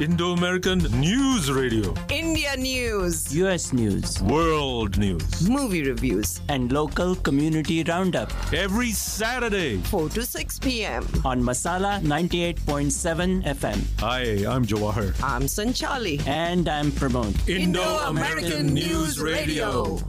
Indo 0.00 0.32
American 0.32 0.78
News 1.00 1.50
Radio. 1.52 1.94
India 2.10 2.56
News. 2.56 3.32
US 3.36 3.72
news, 3.72 4.20
World 4.22 4.98
news. 4.98 5.48
Movie 5.48 5.84
reviews. 5.88 6.40
and 6.48 6.72
local 6.72 7.14
community 7.16 7.82
roundup 7.84 8.30
Every 8.52 8.90
Saturday. 8.90 9.76
4 9.78 10.08
to 10.10 10.24
6 10.26 10.58
p.m. 10.58 11.06
on 11.24 11.40
Masala 11.42 12.00
98.7 12.02 13.44
FM. 13.44 13.78
Hi, 14.00 14.22
I'm 14.52 14.64
Jawahar. 14.66 15.14
I'm 15.22 15.42
Sanchali. 15.42 16.26
And 16.26 16.68
I'm 16.68 16.90
Pramod. 16.90 17.48
Indo-American 17.48 18.74
News 18.74 19.20
Radio. 19.20 20.00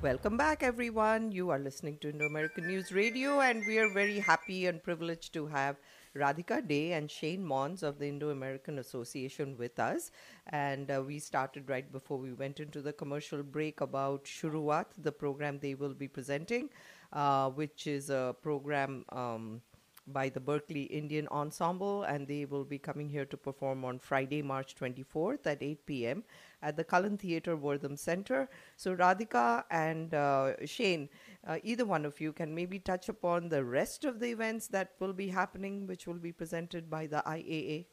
Welcome 0.00 0.36
back, 0.36 0.62
everyone. 0.62 1.32
You 1.32 1.50
are 1.50 1.58
listening 1.58 1.96
to 2.02 2.10
Indo 2.10 2.26
American 2.26 2.66
News 2.66 2.92
Radio, 2.92 3.40
and 3.40 3.62
we 3.66 3.78
are 3.78 3.88
very 3.88 4.18
happy 4.20 4.66
and 4.66 4.82
privileged 4.82 5.32
to 5.32 5.46
have 5.46 5.76
Radhika 6.16 6.66
Day 6.66 6.92
and 6.92 7.08
Shcane 7.08 7.40
Monds 7.40 7.82
of 7.82 7.98
the 7.98 8.08
Indo 8.08 8.30
American 8.30 8.78
Association 8.78 9.56
with 9.56 9.78
us. 9.78 10.10
And 10.48 10.90
uh, 10.90 11.02
we 11.06 11.18
started 11.18 11.68
right 11.68 11.90
before 11.90 12.18
we 12.18 12.32
went 12.32 12.60
into 12.60 12.80
the 12.80 12.92
commercial 12.92 13.42
break 13.42 13.80
about 13.80 14.24
Shuruat, 14.24 14.86
the 14.98 15.12
program 15.12 15.58
they 15.58 15.74
will 15.74 15.94
be 15.94 16.08
presenting, 16.08 16.70
uh, 17.12 17.50
which 17.50 17.86
is 17.86 18.10
a 18.10 18.34
program. 18.42 19.04
Um, 19.10 19.62
by 20.06 20.28
the 20.28 20.40
Berklee 20.40 20.90
Indian 20.90 21.26
Ensemble, 21.28 22.02
and 22.02 22.28
they 22.28 22.44
will 22.44 22.64
be 22.64 22.78
coming 22.78 23.08
here 23.08 23.24
to 23.24 23.36
perform 23.36 23.84
on 23.84 23.98
Friday, 23.98 24.42
March 24.42 24.74
24th 24.74 25.46
at 25.46 25.62
8 25.62 25.86
p.m. 25.86 26.24
at 26.62 26.76
the 26.76 26.84
Cullen 26.84 27.16
Theatre, 27.16 27.56
Wortham 27.56 27.96
Center. 27.96 28.48
So, 28.76 28.94
Radhika 28.94 29.64
and 29.70 30.12
uh, 30.12 30.52
Shcane, 30.62 31.08
uh, 31.46 31.58
either 31.62 31.84
one 31.84 32.04
of 32.04 32.20
you 32.20 32.32
can 32.32 32.54
maybe 32.54 32.78
touch 32.78 33.08
upon 33.08 33.48
the 33.48 33.64
rest 33.64 34.04
of 34.04 34.20
the 34.20 34.30
events 34.30 34.68
that 34.68 34.92
will 35.00 35.12
be 35.12 35.28
happening, 35.28 35.86
which 35.86 36.06
will 36.06 36.14
be 36.14 36.32
presented 36.32 36.88
by 36.88 37.06
the 37.06 37.22
IAA. 37.26 37.86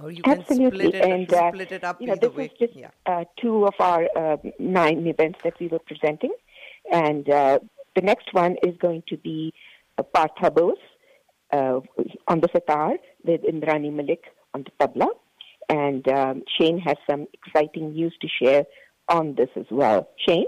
Or 0.00 0.12
you 0.12 0.22
can 0.22 0.44
split 0.44 0.94
it, 0.94 1.04
and 1.04 1.32
uh, 1.32 1.50
split 1.50 1.72
it 1.72 1.82
up 1.82 2.00
you 2.00 2.06
know, 2.06 2.12
either 2.12 2.28
this 2.28 2.36
way. 2.36 2.44
is 2.44 2.58
just 2.58 2.76
yeah. 2.76 2.90
uh, 3.06 3.24
two 3.40 3.66
of 3.66 3.74
our 3.80 4.06
uh, 4.16 4.36
nine 4.60 5.06
events 5.06 5.40
that 5.42 5.58
we 5.58 5.66
were 5.66 5.80
presenting, 5.80 6.32
and 6.92 7.28
uh, 7.28 7.58
the 7.96 8.02
next 8.02 8.32
one 8.32 8.56
is 8.62 8.76
going 8.78 9.02
to 9.08 9.16
be 9.16 9.52
uh, 9.96 10.04
Partha 10.04 10.52
Bose 10.52 10.76
uh, 11.52 11.80
on 12.28 12.40
the 12.40 12.48
sitar 12.52 12.96
with 13.24 13.42
Indrani 13.42 13.92
Malik 13.92 14.22
on 14.54 14.64
the 14.64 14.70
tabla, 14.86 15.08
and 15.68 16.06
um, 16.08 16.42
Shcane 16.48 16.80
has 16.80 16.96
some 17.10 17.26
exciting 17.32 17.92
news 17.92 18.14
to 18.20 18.28
share 18.40 18.66
on 19.08 19.34
this 19.34 19.48
as 19.56 19.66
well. 19.68 20.08
Shcane. 20.24 20.44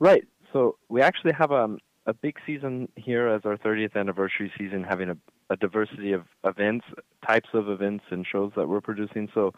Right. 0.00 0.24
So 0.52 0.76
we 0.88 1.02
actually 1.02 1.32
have 1.32 1.52
um, 1.52 1.78
a 2.06 2.14
big 2.14 2.36
season 2.46 2.88
here 2.96 3.28
as 3.28 3.42
our 3.44 3.56
30th 3.56 3.96
anniversary 3.96 4.50
season, 4.58 4.82
having 4.82 5.10
a, 5.10 5.16
a 5.50 5.56
diversity 5.56 6.12
of 6.12 6.24
events, 6.44 6.86
types 7.26 7.50
of 7.52 7.68
events, 7.68 8.04
and 8.10 8.26
shows 8.26 8.52
that 8.56 8.68
we're 8.68 8.80
producing. 8.80 9.28
So 9.34 9.52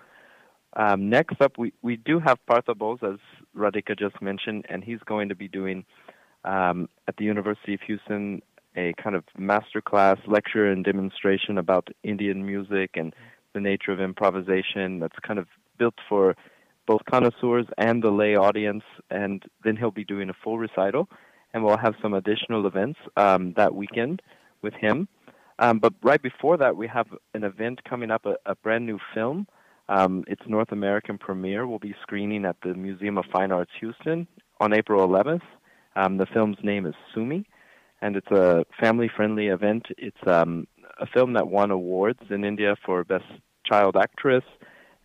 um, 0.75 1.09
next 1.09 1.41
up, 1.41 1.59
we, 1.59 1.73
we 1.83 1.97
do 1.97 2.21
have 2.21 2.39
Partha 2.47 2.75
Bose, 2.75 2.99
as 3.03 3.19
Radhika 3.57 3.99
just 3.99 4.21
mentioned, 4.21 4.67
and 4.69 4.83
he's 4.83 5.01
going 5.07 5.29
to 5.29 5.35
be 5.35 5.49
doing 5.49 5.85
um, 6.45 6.89
at 7.07 7.17
the 7.17 7.25
University 7.25 7.75
of 7.75 7.81
Houston 7.83 8.43
a 8.77 8.93
kind 9.03 9.17
of 9.17 9.25
master 9.37 9.81
class 9.81 10.19
lecture 10.27 10.71
and 10.71 10.85
demonstration 10.85 11.59
about 11.59 11.89
Indian 12.05 12.47
music 12.47 12.91
and 12.95 13.15
the 13.53 13.61
nature 13.61 13.91
of 13.91 14.01
improvisation 14.01 15.01
that's 15.01 15.19
kind 15.27 15.39
of 15.39 15.49
built 15.77 15.95
for 16.09 16.37
both 16.91 17.05
connoisseurs 17.09 17.67
and 17.79 18.03
the 18.03 18.11
lay 18.11 18.35
audience. 18.35 18.83
And 19.11 19.45
then 19.63 19.77
he'll 19.77 19.93
be 19.93 20.05
doing 20.05 20.29
a 20.29 20.35
full 20.43 20.59
recital, 20.59 21.09
and 21.55 21.63
we'll 21.63 21.77
have 21.77 21.95
some 22.03 22.15
additional 22.15 22.67
events 22.67 22.99
um, 23.17 23.53
that 23.57 23.77
weekend 23.77 24.23
with 24.61 24.75
him. 24.75 25.07
Um, 25.61 25.79
but 25.79 25.93
right 26.03 26.21
before 26.21 26.57
that, 26.57 26.77
we 26.77 26.89
have 26.89 27.07
an 27.35 27.45
event 27.45 27.85
coming 27.85 28.11
up, 28.11 28.27
a, 28.27 28.35
a 28.45 28.57
brand 28.57 28.87
new 28.87 28.99
film. 29.15 29.47
Um, 29.89 30.25
its 30.27 30.43
North 30.49 30.73
American 30.73 31.17
premiere 31.17 31.65
will 31.65 31.79
be 31.79 31.95
screening 32.03 32.45
at 32.45 32.57
the 32.65 32.75
Museum 32.75 33.19
of 33.19 33.25
Fine 33.33 33.53
Arts 33.53 33.71
Houston 33.79 34.27
on 34.59 34.73
April 34.73 35.07
11th. 35.07 35.43
Um, 35.95 36.17
the 36.17 36.27
film's 36.27 36.59
name 36.65 36.87
is 36.87 36.95
Sumi, 37.15 37.45
and 38.01 38.17
it's 38.17 38.31
a 38.33 38.65
family-friendly 38.81 39.47
event. 39.47 39.87
It's 39.97 40.27
um, 40.27 40.67
a 40.99 41.07
film 41.07 41.35
that 41.35 41.47
won 41.47 41.71
awards 41.71 42.21
in 42.31 42.45
India 42.45 42.75
for 42.85 43.05
Best 43.05 43.31
Child 43.65 43.97
Actress 43.97 44.45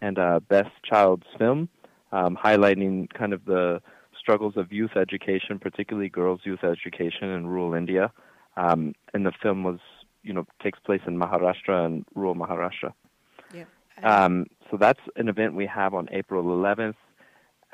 and 0.02 0.20
uh, 0.20 0.40
Best 0.48 0.72
Child's 0.84 1.26
Film, 1.38 1.70
um, 2.16 2.38
highlighting 2.42 3.12
kind 3.14 3.34
of 3.34 3.44
the 3.44 3.82
struggles 4.18 4.56
of 4.56 4.72
youth 4.72 4.96
education, 4.96 5.60
particularly 5.60 6.08
girls' 6.08 6.40
youth 6.46 6.64
education 6.64 7.30
in 7.30 7.46
rural 7.46 7.74
India. 7.74 8.12
Um, 8.56 8.96
and 9.14 9.26
the 9.26 9.34
film 9.44 9.64
was, 9.64 9.80
you 10.24 10.34
know, 10.34 10.46
takes 10.64 10.80
place 10.80 11.02
in 11.06 11.20
Maharashtra 11.20 11.86
and 11.86 12.06
rural 12.16 12.34
Maharashtra. 12.34 12.94
Yeah. 13.54 13.66
Um, 14.02 14.48
so 14.72 14.78
that's 14.78 15.02
an 15.18 15.28
event 15.28 15.56
we 15.56 15.68
have 15.68 15.94
on 15.94 16.08
April 16.12 16.44
11th. 16.46 16.96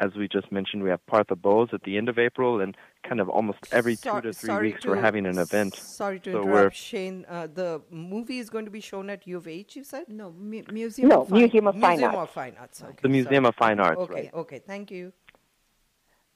As 0.01 0.15
we 0.15 0.27
just 0.27 0.51
mentioned, 0.51 0.81
we 0.81 0.89
have 0.89 1.05
Partha 1.05 1.35
Bose 1.35 1.69
at 1.73 1.83
the 1.83 1.95
end 1.95 2.09
of 2.09 2.17
April, 2.17 2.59
and 2.59 2.75
kind 3.03 3.21
of 3.21 3.29
almost 3.29 3.59
every 3.71 3.93
So- 3.93 4.15
two 4.15 4.21
to 4.21 4.33
three 4.33 4.47
sorry 4.47 4.67
weeks 4.69 4.83
we're 4.83 4.95
having 4.99 5.27
an 5.27 5.37
event. 5.37 5.75
Sorry 5.75 6.19
to 6.21 6.31
so 6.31 6.41
interrupt, 6.41 6.75
Shcane. 6.75 7.23
Uh, 7.29 7.45
the 7.45 7.83
movie 7.91 8.39
is 8.39 8.49
going 8.49 8.65
to 8.65 8.71
be 8.71 8.79
shown 8.81 9.11
at 9.11 9.27
U 9.27 9.37
of 9.37 9.47
H, 9.47 9.75
you 9.75 9.83
said? 9.83 10.09
No, 10.09 10.31
mu- 10.31 10.63
Museum 10.71 11.07
No, 11.09 11.21
of 11.21 11.29
Fine 11.29 11.39
Museum 11.41 11.67
of 11.67 11.75
Fine 11.75 11.89
Museum 11.99 12.15
Arts. 12.15 12.29
of 12.29 12.33
Fine 12.33 12.55
Arts. 12.59 12.83
Okay, 12.83 12.95
the 13.03 13.09
Museum 13.09 13.43
sorry. 13.43 13.49
of 13.49 13.55
Fine 13.55 13.79
Arts, 13.79 14.01
Okay, 14.01 14.13
right? 14.15 14.33
okay, 14.33 14.59
thank 14.59 14.89
you. 14.89 15.13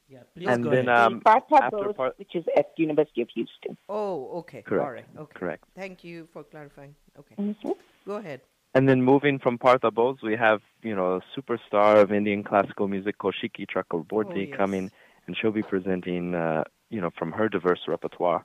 Yeah, 0.07 0.19
and 0.35 0.63
go 0.63 0.69
then 0.69 0.87
ahead. 0.87 1.01
um, 1.13 1.21
Partha 1.21 1.55
after 1.63 1.77
Bose, 1.77 1.95
Par- 1.95 2.13
which 2.17 2.35
is 2.35 2.45
at 2.55 2.67
University 2.77 3.21
of 3.23 3.29
Houston. 3.33 3.75
Oh, 3.89 4.37
okay. 4.41 4.61
Correct. 4.61 4.85
All 4.85 4.91
right. 4.91 5.05
Okay. 5.17 5.39
Correct. 5.39 5.63
Thank 5.75 6.03
you 6.03 6.27
for 6.31 6.43
clarifying. 6.43 6.93
Okay. 7.17 7.33
Mhm. 7.39 7.75
Go 8.05 8.17
ahead. 8.17 8.41
And 8.75 8.89
then 8.89 9.01
moving 9.01 9.39
from 9.39 9.57
Partha 9.57 9.89
Bose, 9.89 10.17
we 10.21 10.35
have, 10.35 10.59
you 10.83 10.93
know, 10.93 11.15
a 11.15 11.39
superstar 11.39 12.01
of 12.01 12.11
Indian 12.11 12.43
classical 12.43 12.89
music, 12.89 13.17
Kaushiki 13.17 13.65
Chakraborty, 13.73 14.35
Oh, 14.35 14.49
yes. 14.49 14.57
coming, 14.57 14.91
and 15.25 15.37
she'll 15.37 15.51
be 15.53 15.63
presenting, 15.63 16.35
uh, 16.35 16.65
you 16.89 16.99
know, 16.99 17.09
from 17.17 17.31
her 17.31 17.47
diverse 17.47 17.79
repertoire 17.87 18.43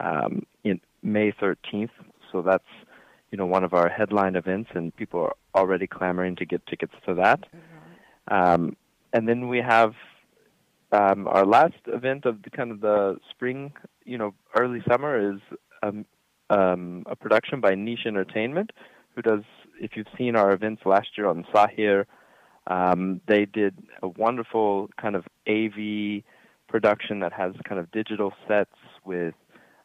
um, 0.00 0.46
in 0.64 0.80
May 1.02 1.32
13th. 1.32 1.90
So 2.32 2.40
that's, 2.40 2.64
you 3.30 3.36
know, 3.36 3.44
one 3.44 3.62
of 3.62 3.74
our 3.74 3.90
headline 3.90 4.36
events, 4.36 4.70
and 4.74 4.96
people 4.96 5.20
are 5.20 5.34
already 5.54 5.86
clamoring 5.86 6.36
to 6.36 6.46
get 6.46 6.66
tickets 6.66 6.94
to 7.06 7.14
that. 7.16 7.44
Um, 8.28 8.74
and 9.12 9.28
then 9.28 9.48
we 9.48 9.58
have 9.58 9.92
um, 10.92 11.28
our 11.28 11.44
last 11.44 11.74
event 11.88 12.24
of 12.24 12.42
the 12.42 12.48
kind 12.48 12.70
of 12.70 12.80
the 12.80 13.18
spring, 13.30 13.74
you 14.06 14.16
know, 14.16 14.32
early 14.58 14.82
summer 14.88 15.34
is 15.34 15.40
um, 15.82 16.06
um, 16.48 17.04
a 17.06 17.14
production 17.14 17.60
by 17.60 17.74
Niche 17.74 18.06
Entertainment, 18.06 18.70
who 19.14 19.20
does. 19.20 19.42
If 19.80 19.96
you've 19.96 20.06
seen 20.16 20.36
our 20.36 20.52
events 20.52 20.82
last 20.84 21.08
year 21.16 21.26
on 21.28 21.44
Sahir, 21.54 22.04
um, 22.66 23.20
they 23.26 23.44
did 23.46 23.74
a 24.02 24.08
wonderful 24.08 24.90
kind 25.00 25.16
of 25.16 25.24
AV 25.48 26.22
production 26.68 27.20
that 27.20 27.32
has 27.32 27.52
kind 27.66 27.80
of 27.80 27.90
digital 27.90 28.32
sets 28.46 28.74
with 29.04 29.34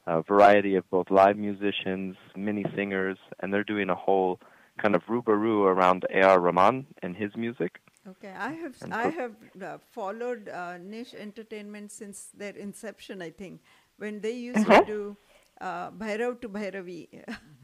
a 0.06 0.22
variety 0.22 0.76
of 0.76 0.90
both 0.90 1.10
live 1.10 1.38
musicians, 1.38 2.16
mini 2.36 2.66
singers, 2.76 3.18
and 3.40 3.54
they're 3.54 3.64
doing 3.64 3.90
a 3.90 3.96
whole 3.96 4.40
kind 4.82 4.96
of 4.96 5.04
rubaroo 5.06 5.66
around 5.66 6.06
A.R. 6.14 6.40
Rahman 6.40 6.88
and 7.02 7.16
his 7.16 7.32
music. 7.38 7.80
Okay, 8.10 8.34
I 8.38 8.52
have 8.54 8.76
And 8.82 8.94
I 8.94 9.08
have 9.10 9.32
uh, 9.62 9.78
followed 9.92 10.50
uh, 10.50 10.78
Niche 10.78 11.14
Entertainment 11.18 11.90
since 11.92 12.28
their 12.36 12.56
inception. 12.58 13.22
I 13.22 13.30
think 13.30 13.62
when 13.98 14.20
they 14.20 14.32
used 14.34 14.68
Uh-huh. 14.68 14.82
to 14.82 14.86
do 14.86 15.18
uh, 15.62 15.92
Bhairav 15.92 16.42
to 16.42 16.50
Bhairavi. 16.50 17.08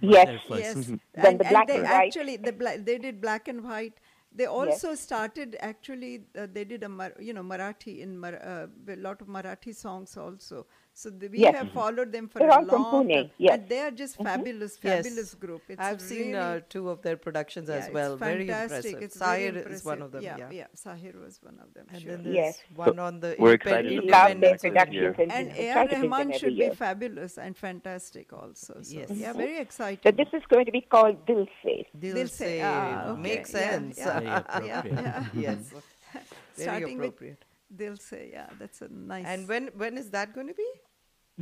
Yes. 0.01 0.27
Their 0.27 0.39
first. 0.47 0.61
yes. 0.61 0.75
Mhm. 0.75 0.99
Then 1.13 1.25
And, 1.25 1.39
the 1.39 1.45
and 1.45 1.49
black 1.49 1.67
they 1.67 1.77
and 1.77 1.85
actually 1.87 2.37
the 2.37 2.51
bla- 2.53 2.77
they 2.77 2.97
did 2.97 3.21
black 3.21 3.47
and 3.47 3.63
white, 3.63 3.99
They 4.39 4.45
also 4.45 4.89
started 4.95 5.55
actually. 5.67 6.09
Uh, 6.41 6.47
they 6.55 6.63
did 6.71 6.83
a 6.83 6.89
Mar- 6.89 7.15
you 7.27 7.33
know 7.37 7.43
Marathi 7.51 7.93
in 8.05 8.11
Mar- 8.23 8.41
uh, 8.51 8.67
a 8.95 8.97
lot 9.05 9.21
of 9.23 9.27
Marathi 9.35 9.73
songs 9.75 10.15
also. 10.25 10.65
So 11.01 11.09
the, 11.09 11.27
we 11.33 11.39
Yes. 11.39 11.55
have 11.55 11.67
Mhm. 11.67 11.73
followed 11.79 12.09
them 12.11 12.25
for 12.31 12.39
They're 12.39 12.49
a 12.49 12.55
all 12.55 12.65
from 12.71 12.81
long 12.83 12.93
Pune, 13.07 13.13
time, 13.17 13.31
yes. 13.37 13.53
and 13.53 13.69
they 13.69 13.79
are 13.83 13.91
just 13.99 14.17
fabulous, 14.17 14.73
Yes. 14.81 15.05
fabulous 15.05 15.29
group. 15.43 15.61
It's 15.73 15.79
I've 15.89 16.01
seen 16.01 16.35
uh, 16.35 16.59
two 16.73 16.89
of 16.93 16.97
their 17.05 17.15
productions 17.25 17.69
yeah, 17.69 17.75
as 17.77 17.85
it's 17.85 17.93
well. 17.97 18.17
Very 18.17 18.47
fantastic. 18.47 18.95
impressive. 18.95 19.03
It's 19.05 19.17
very 19.17 19.45
Sahir 19.51 19.71
is 19.75 19.85
one 19.91 20.01
of 20.07 20.11
them. 20.15 20.23
Yeah, 20.27 20.37
Yeah, 20.41 20.49
yeah. 20.59 20.67
Sahir 20.81 21.13
was 21.27 21.37
one 21.49 21.57
of 21.65 21.69
them. 21.75 21.85
And 21.93 22.01
sure. 22.01 22.17
then 22.17 22.33
Yes. 22.39 22.59
one 22.81 22.97
So 22.97 23.05
on 23.07 23.21
the 23.21 23.31
we're 23.39 23.53
excited 23.59 23.87
to 23.87 23.93
We 23.93 23.99
bring 23.99 24.11
love 24.17 24.27
them 24.31 24.41
their 24.41 24.51
back 24.51 24.61
this 24.61 24.71
productions 24.71 25.15
and, 25.19 25.31
And 25.37 25.57
A.R. 25.67 25.73
try 25.77 25.83
to 25.83 25.89
bring 25.89 26.01
them 26.01 26.11
Rahman 26.11 26.37
should 26.41 26.57
be 26.63 26.69
fabulous 26.83 27.37
and 27.45 27.57
fantastic 27.63 28.33
also. 28.41 28.73
So, 28.81 28.99
Yes. 28.99 29.09
yeah, 29.23 29.31
very 29.45 29.57
exciting. 29.67 30.03
So 30.03 30.11
this 30.23 30.33
is 30.41 30.43
going 30.55 30.65
to 30.65 30.75
be 30.79 30.81
called 30.81 31.25
Dil 31.31 31.47
Se. 31.63 31.77
Dil 31.97 32.27
se 32.27 32.51
ah, 32.61 33.11
okay, 33.13 33.21
makes 33.29 33.51
sense. 33.51 33.97
yeah, 33.97 34.19
Very 34.19 34.29
appropriate. 34.41 35.31
yes, 35.47 35.71
very 36.13 36.25
Starting 36.67 36.97
with 36.97 37.15
appropriate. 37.15 37.45
They'll 37.71 37.97
say, 37.97 38.31
yeah, 38.33 38.49
that's 38.59 38.81
a 38.81 38.89
nice. 38.89 39.25
And 39.25 39.47
when 39.47 39.67
when 39.81 39.97
is 40.03 40.09
that 40.19 40.33
going 40.33 40.47
to 40.47 40.57
be? 40.65 40.69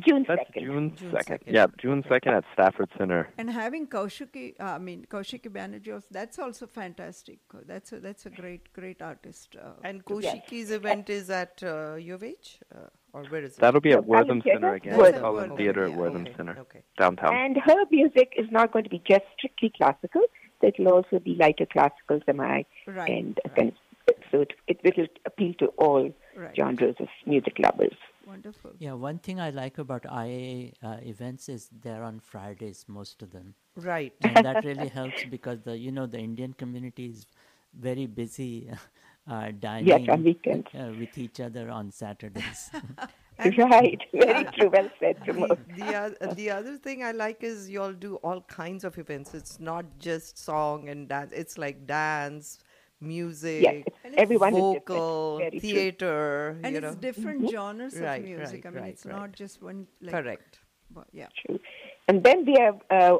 June 0.05 0.25
That's 0.27 0.41
2nd. 0.51 0.61
June 0.65 0.95
June 0.95 1.11
2nd. 1.11 1.23
2nd. 1.27 1.39
Yeah, 1.47 1.65
June 1.81 2.03
2nd 2.03 2.27
at 2.37 2.43
Stafford 2.53 2.89
Center. 2.97 3.29
and 3.37 3.49
having 3.49 3.87
Kaushiki, 3.87 4.53
uh, 4.59 4.63
I 4.63 4.77
mean 4.77 5.05
Kaushiki 5.09 5.49
Banerjee, 5.49 5.93
also, 5.93 6.07
that's 6.11 6.37
also 6.39 6.67
fantastic. 6.67 7.39
That's 7.65 7.91
a 7.93 7.99
that's 7.99 8.25
a 8.25 8.29
great 8.29 8.71
great 8.73 9.01
artist. 9.01 9.55
Uh, 9.55 9.71
And 9.83 10.05
to- 10.05 10.13
Kaushiki's 10.13 10.71
event 10.71 11.09
is 11.09 11.29
at 11.29 11.63
uh, 11.63 11.95
U 11.95 12.15
of 12.15 12.23
H, 12.23 12.59
uh, 12.75 12.79
or 13.13 13.23
where 13.25 13.43
is 13.43 13.53
it? 13.57 13.61
That'll 13.61 13.81
be 13.81 13.89
No, 13.91 13.97
at 13.97 14.05
Wortham 14.05 14.41
Center 14.43 14.73
again. 14.75 14.97
Wortham. 14.97 15.21
Cullen 15.21 15.35
Wortham, 15.35 15.57
Theater 15.57 15.83
at 15.85 15.91
yeah, 15.91 15.97
Wortham 15.97 16.21
okay, 16.21 16.33
Center, 16.37 16.57
okay. 16.59 16.81
downtown. 16.99 17.35
And 17.35 17.57
her 17.65 17.81
music 17.89 18.33
is 18.37 18.47
not 18.51 18.71
going 18.71 18.83
to 18.83 18.89
be 18.91 19.01
just 19.07 19.25
strictly 19.37 19.71
classical. 19.75 20.21
So 20.61 20.67
it'll 20.67 20.89
also 20.89 21.19
be 21.19 21.35
lighter 21.35 21.65
classical, 21.71 22.19
semi, 22.25 22.63
Right, 22.87 23.09
and 23.09 23.39
kind 23.55 23.69
of, 23.69 24.15
so 24.31 24.41
it, 24.41 24.53
it 24.67 24.79
will 24.97 25.07
appeal 25.25 25.53
to 25.59 25.67
all 25.77 26.13
Right. 26.35 26.55
genres 26.55 26.95
of 26.99 27.07
music 27.25 27.57
lovers. 27.57 27.97
Wonderful. 28.27 28.71
Yeah, 28.79 28.93
one 28.93 29.19
thing 29.19 29.39
I 29.39 29.51
like 29.51 29.77
about 29.77 30.03
IAA 30.03 30.73
uh, 30.83 30.97
events 31.01 31.47
is 31.47 31.69
they're 31.81 32.03
on 32.03 32.19
Fridays, 32.19 32.85
most 32.87 33.21
of 33.21 33.31
them. 33.31 33.53
Right. 33.77 34.13
and 34.21 34.45
that 34.45 34.65
really 34.65 34.87
helps 34.99 35.23
because 35.29 35.61
the 35.61 35.77
you 35.77 35.91
know 35.91 36.05
the 36.07 36.19
Indian 36.19 36.53
community 36.53 37.05
is 37.07 37.25
very 37.73 38.05
busy 38.05 38.69
uh, 39.31 39.51
dining 39.59 40.09
on 40.09 40.23
weekends. 40.23 40.67
uh, 40.75 40.91
with 40.99 41.17
each 41.17 41.39
other 41.39 41.69
on 41.69 41.91
Saturdays. 41.91 42.69
right. 43.57 44.01
Very 44.13 44.43
true. 44.57 44.69
Well 44.73 44.89
said, 44.99 45.19
Pramod. 45.21 45.57
The, 45.77 45.83
the, 45.83 45.95
oth- 46.05 46.35
the 46.35 46.49
other 46.49 46.77
thing 46.77 47.03
I 47.03 47.11
like 47.11 47.43
is 47.43 47.69
you 47.69 47.81
all 47.81 47.93
do 47.93 48.15
all 48.17 48.41
kinds 48.41 48.83
of 48.83 48.97
events. 48.97 49.33
It's 49.33 49.59
not 49.59 49.85
just 49.99 50.37
song 50.37 50.89
and 50.89 51.07
dance. 51.07 51.31
It's 51.31 51.57
like 51.57 51.85
dance, 51.87 52.59
music, 53.01 53.63
it's- 53.63 54.13
everyone 54.17 54.53
vocal, 54.53 55.37
Very 55.37 55.51
true. 55.51 55.59
theater. 55.59 56.57
And 56.63 56.73
you 56.73 56.77
it's 56.81 56.95
know. 56.95 57.01
different 57.01 57.49
genres 57.49 57.95
of 57.95 58.01
Right, 58.01 58.23
music. 58.23 58.65
I 58.65 58.69
mean, 58.69 58.81
right, 58.83 58.93
it's 58.93 59.05
right. 59.05 59.15
not 59.15 59.31
just 59.33 59.61
one. 59.61 59.87
Like, 60.01 60.13
Correct. 60.15 60.59
but 60.91 61.07
yeah. 61.13 61.27
True. 61.45 61.59
And 62.07 62.23
then 62.23 62.45
we 62.45 62.55
have 62.59 62.81
uh, 62.89 63.17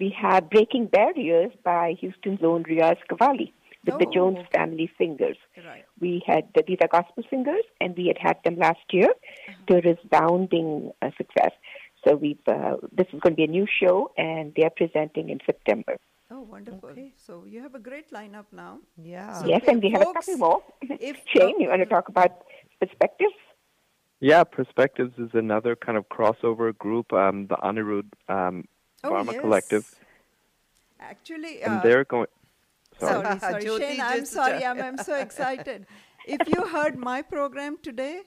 we 0.00 0.10
have 0.20 0.50
Breaking 0.50 0.86
Barriers 0.86 1.52
by 1.64 1.94
Houston's 2.00 2.42
own 2.42 2.64
Riaz 2.64 2.96
Cavalli 3.08 3.52
with 3.84 3.98
the 3.98 4.06
Oh, 4.06 4.12
Jones 4.12 4.38
family 4.54 4.90
singers. 4.96 5.36
Right. 5.56 5.84
We 6.00 6.22
had 6.26 6.44
the, 6.54 6.62
these 6.66 6.78
are 6.82 6.88
gospel 6.88 7.24
singers, 7.30 7.64
and 7.80 7.96
we 7.96 8.06
had 8.06 8.18
had 8.18 8.36
them 8.44 8.56
last 8.56 8.86
year 8.92 9.08
Uh-huh. 9.10 9.80
to 9.80 9.88
resounding 9.90 10.92
uh, 11.02 11.10
success. 11.16 11.52
So 12.06 12.16
we've 12.16 12.38
uh, 12.48 12.76
this 12.92 13.06
is 13.12 13.20
going 13.20 13.34
to 13.34 13.40
be 13.42 13.44
a 13.44 13.54
new 13.58 13.66
show, 13.80 14.10
and 14.16 14.52
they 14.56 14.64
are 14.64 14.74
presenting 14.76 15.28
in 15.30 15.38
September. 15.46 15.96
Oh, 16.32 16.40
wonderful. 16.40 16.94
So 17.26 17.44
you 17.46 17.60
have 17.60 17.74
a 17.74 17.78
great 17.78 18.10
lineup 18.10 18.46
now. 18.52 18.80
Yeah. 18.96 19.34
So 19.38 19.46
yes, 19.46 19.62
and 19.68 19.82
we 19.82 19.90
have 19.90 20.00
a 20.00 20.04
folks, 20.06 20.26
couple 20.26 20.38
more. 20.38 20.62
if, 20.80 21.16
Shcane, 21.34 21.60
you 21.60 21.68
want 21.68 21.82
to 21.82 21.86
talk 21.86 22.08
about 22.08 22.44
perspectives? 22.80 23.34
Yeah, 24.20 24.44
Perspectives 24.44 25.12
is 25.18 25.30
another 25.34 25.74
kind 25.74 25.98
of 25.98 26.08
crossover 26.08 26.76
group, 26.78 27.12
um, 27.12 27.48
the 27.48 27.56
Anirudh 27.56 28.06
um, 28.28 28.64
Oh, 29.04 29.10
Varma 29.10 29.32
yes. 29.32 29.40
Collective, 29.40 29.94
Actually, 31.00 31.60
and 31.62 31.78
uh, 31.78 31.82
they're 31.82 32.04
going. 32.04 32.28
Sorry. 33.00 33.40
sorry, 33.40 33.40
sorry, 33.40 33.64
Shcane. 33.64 34.00
I'm 34.00 34.24
sorry. 34.24 34.64
I'm, 34.64 34.80
I'm 34.80 34.98
so 34.98 35.16
excited. 35.16 35.86
if 36.24 36.40
you 36.46 36.64
heard 36.68 36.96
my 36.96 37.20
program 37.20 37.78
today, 37.82 38.20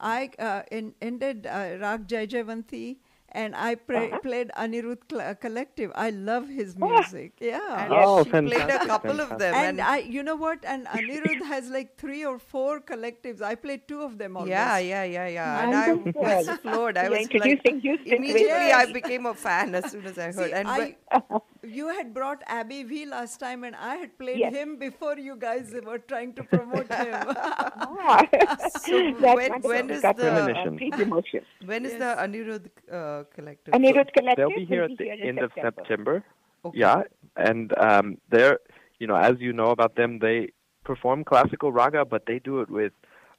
I 0.00 0.30
uh, 0.38 0.62
in, 0.70 0.94
ended 1.02 1.46
uh, 1.46 1.76
Rag 1.78 2.08
Jai 2.08 2.26
Javanti 2.26 2.96
and 3.32 3.54
I 3.56 3.74
pra- 3.74 4.04
Uh-huh. 4.06 4.18
played 4.20 4.50
Anirudh 4.56 5.02
Cl- 5.10 5.34
Collective. 5.44 5.92
I 5.94 6.10
love 6.10 6.48
his 6.48 6.76
music. 6.76 7.32
Yeah. 7.40 7.84
And 7.84 7.92
Oh, 7.92 8.24
she 8.24 8.30
played 8.30 8.44
a 8.52 8.56
fantastic, 8.58 8.88
couple 8.88 9.20
of 9.20 9.30
them. 9.38 9.54
And 9.54 9.80
I, 9.80 9.98
you 9.98 10.22
know 10.22 10.36
what? 10.36 10.64
And 10.64 10.86
Anirudh 10.86 11.42
has 11.52 11.70
like 11.70 11.96
three 11.96 12.24
or 12.24 12.38
four 12.38 12.80
collectives. 12.80 13.40
I 13.42 13.54
played 13.54 13.86
two 13.88 14.02
of 14.02 14.18
them 14.18 14.36
almost. 14.36 14.50
yeah, 14.50 14.78
yeah, 14.78 15.04
yeah, 15.04 15.26
yeah. 15.28 15.62
And 15.62 15.74
I 15.74 15.92
was 16.24 16.48
floored. 16.60 16.96
I 16.98 17.08
was 17.08 17.20
introducing 17.20 17.74
like, 17.76 17.82
Houston 17.82 18.10
to 18.10 18.16
immediately 18.16 18.68
it. 18.68 18.74
I 18.74 18.92
became 18.92 19.26
a 19.26 19.34
fan 19.34 19.74
as 19.74 19.90
soon 19.90 20.04
as 20.06 20.18
I 20.18 20.26
heard. 20.32 20.46
See, 20.50 20.52
and 20.52 20.68
I, 20.68 20.78
when- 20.78 21.40
you 21.64 21.88
had 21.88 22.12
brought 22.12 22.42
Abby 22.46 22.82
V 22.82 23.06
last 23.06 23.38
time, 23.38 23.62
and 23.64 23.76
I 23.76 23.96
had 23.96 24.18
played 24.18 24.38
Yes. 24.38 24.52
him 24.54 24.76
before 24.78 25.16
you 25.18 25.36
guys 25.36 25.72
were 25.84 25.98
trying 25.98 26.32
to 26.34 26.42
promote 26.44 26.88
him. 27.02 27.14
Ah, 27.36 28.26
So 28.80 29.14
that's 29.20 29.36
when- 29.36 29.52
wonderful. 29.52 29.70
when 29.70 29.86
We 29.88 29.94
is 29.98 30.02
the- 30.02 30.14
Premonition. 30.14 30.76
pre-promotion. 30.76 31.40
when 31.64 31.84
is 31.86 31.92
Yes. 31.92 32.00
the 32.00 32.22
Anirudh 32.24 32.66
uh, 32.90 33.24
collective? 33.34 33.74
Anirudh 33.74 34.12
Collective 34.12 34.48
They'll 34.48 34.56
be 34.58 34.64
here 34.64 34.82
at 34.84 34.96
the 34.96 35.04
here 35.04 35.14
in 35.14 35.28
end 35.28 35.38
of 35.38 35.52
September. 35.54 35.82
September. 35.82 36.24
Okay. 36.64 36.78
Yeah, 36.78 37.02
and 37.36 37.76
um, 37.78 38.18
they're, 38.30 38.58
you 38.98 39.06
know, 39.06 39.16
as 39.16 39.34
you 39.40 39.52
know 39.52 39.70
about 39.70 39.96
them, 39.96 40.18
they 40.20 40.52
perform 40.84 41.24
classical 41.24 41.72
raga, 41.72 42.04
but 42.04 42.26
they 42.26 42.38
do 42.38 42.60
it 42.60 42.70
with 42.70 42.92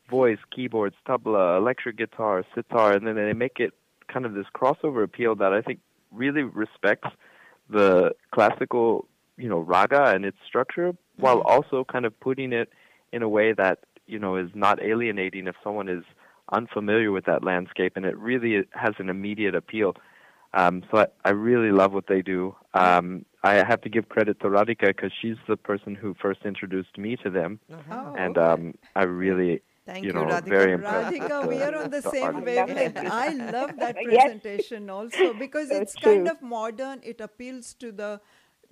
voice, 0.09 0.39
keyboards, 0.53 0.95
tabla, 1.07 1.57
electric 1.57 1.97
guitar, 1.97 2.43
sitar, 2.53 2.93
and 2.93 3.07
then 3.07 3.15
they 3.15 3.33
make 3.33 3.59
it 3.59 3.73
kind 4.11 4.25
of 4.25 4.33
this 4.33 4.45
crossover 4.55 5.03
appeal 5.03 5.35
that 5.35 5.53
I 5.53 5.61
think 5.61 5.79
really 6.11 6.43
respects 6.43 7.07
the 7.73 8.11
classical, 8.31 9.07
you 9.37 9.49
know, 9.49 9.59
raga 9.59 10.03
and 10.13 10.23
its 10.25 10.37
structure, 10.47 10.93
while 11.17 11.41
also 11.41 11.83
kind 11.83 12.05
of 12.05 12.17
putting 12.19 12.53
it 12.53 12.69
in 13.11 13.21
a 13.23 13.29
way 13.29 13.53
that 13.53 13.79
you 14.07 14.19
know 14.19 14.35
is 14.37 14.49
not 14.53 14.81
alienating 14.81 15.47
if 15.47 15.55
someone 15.63 15.89
is 15.89 16.03
unfamiliar 16.51 17.11
with 17.11 17.25
that 17.25 17.43
landscape, 17.43 17.93
and 17.97 18.05
it 18.05 18.17
really 18.17 18.63
has 18.71 18.93
an 18.99 19.09
immediate 19.09 19.55
appeal. 19.55 19.95
Um, 20.55 20.83
so 20.91 20.99
I, 20.99 21.07
I 21.25 21.31
really 21.31 21.71
love 21.71 21.93
what 21.93 22.05
they 22.07 22.21
do. 22.21 22.55
Um, 22.75 23.25
I 23.43 23.53
have 23.55 23.81
to 23.81 23.89
give 23.89 24.07
credit 24.09 24.39
to 24.41 24.47
Radhika 24.47 24.87
because 24.87 25.11
she's 25.19 25.37
the 25.47 25.57
person 25.57 25.95
who 25.95 26.13
first 26.21 26.41
introduced 26.45 26.97
me 26.97 27.15
to 27.23 27.29
them, 27.29 27.59
Oh, 27.91 28.13
and 28.17 28.37
um, 28.37 28.73
I 28.95 29.03
really, 29.03 29.61
Thank 29.85 30.03
you 30.05 30.07
you, 30.07 30.13
know, 30.13 30.25
Radhika. 30.25 30.47
very 30.47 30.71
impressed. 30.73 31.11
with 31.11 31.21
Radhika, 31.21 31.47
we 31.47 31.61
are 31.61 31.75
on 31.75 31.89
the, 31.89 32.01
same 32.01 32.23
artist. 32.23 32.45
wavelength. 32.45 32.97
I 33.23 33.29
love 33.33 33.71
that 33.77 33.97
Yes. 34.01 34.23
presentation 34.23 34.89
also 34.89 35.33
because 35.33 35.69
So 35.69 35.81
it's 35.81 35.95
kind 35.95 36.27
of 36.29 36.41
modern. 36.41 37.01
It 37.03 37.19
appeals 37.21 37.73
to 37.75 37.91
the 37.91 38.21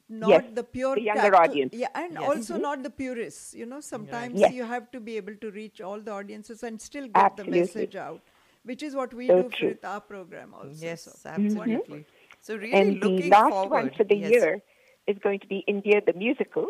not 0.09 0.29
Yes, 0.29 0.43
the 0.53 0.63
pure 0.63 0.95
the 0.95 1.01
younger 1.01 1.31
ca- 1.31 1.37
audience. 1.43 1.73
Yeah, 1.73 1.87
and 1.95 2.13
Yes. 2.13 2.23
also 2.29 2.53
mm-hmm. 2.53 2.61
not 2.63 2.83
the 2.83 2.89
purists. 2.89 3.53
You 3.53 3.65
know, 3.65 3.81
sometimes 3.81 4.39
Yes. 4.39 4.53
you 4.53 4.63
have 4.65 4.89
to 4.91 4.99
be 5.01 5.17
able 5.17 5.35
to 5.35 5.51
reach 5.51 5.81
all 5.81 5.99
the 5.99 6.11
audiences 6.11 6.63
and 6.63 6.81
still 6.81 7.07
get 7.07 7.15
Absolutely. 7.25 7.53
the 7.53 7.65
message 7.65 7.95
out, 7.95 8.21
which 8.63 8.83
is 8.83 8.95
what 8.95 9.13
we 9.13 9.27
So 9.27 9.43
do 9.43 9.49
true. 9.49 9.67
with 9.69 9.85
our 9.85 10.01
program 10.01 10.53
also. 10.53 10.71
Yes, 10.89 11.03
so. 11.03 11.29
absolutely. 11.29 11.99
Mm-hmm. 11.99 12.01
So 12.41 12.55
really 12.55 12.73
and 12.73 13.01
the 13.01 13.07
looking 13.09 13.29
last 13.29 13.49
forward. 13.51 13.69
one 13.69 13.91
for 13.97 14.03
the 14.03 14.15
yes. 14.15 14.31
year 14.31 14.61
is 15.07 15.17
going 15.19 15.39
to 15.41 15.47
be 15.47 15.59
India 15.67 16.01
the 16.05 16.13
Musical, 16.13 16.67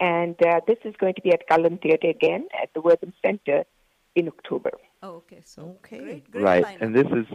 and 0.00 0.36
uh, 0.46 0.60
this 0.66 0.78
is 0.84 0.94
going 0.98 1.14
to 1.14 1.22
be 1.22 1.32
at 1.32 1.46
Cullen 1.48 1.78
Theatre 1.78 2.08
again 2.08 2.46
at 2.60 2.70
the 2.74 2.80
Wortham 2.80 3.12
Centre 3.24 3.64
in 4.14 4.28
October. 4.28 4.70
Oh, 5.02 5.16
okay. 5.16 5.40
So 5.44 5.76
Okay. 5.84 5.98
great, 5.98 6.30
great 6.30 6.42
right, 6.44 6.64
lineup. 6.64 6.82
and 6.82 6.94
this 6.94 7.06
is, 7.06 7.26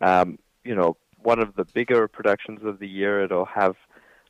um, 0.00 0.38
you 0.64 0.74
know, 0.74 0.96
one 1.22 1.40
of 1.40 1.54
the 1.56 1.64
bigger 1.64 2.06
productions 2.08 2.60
of 2.64 2.78
the 2.78 2.88
year. 2.88 3.24
It'll 3.24 3.44
have 3.46 3.74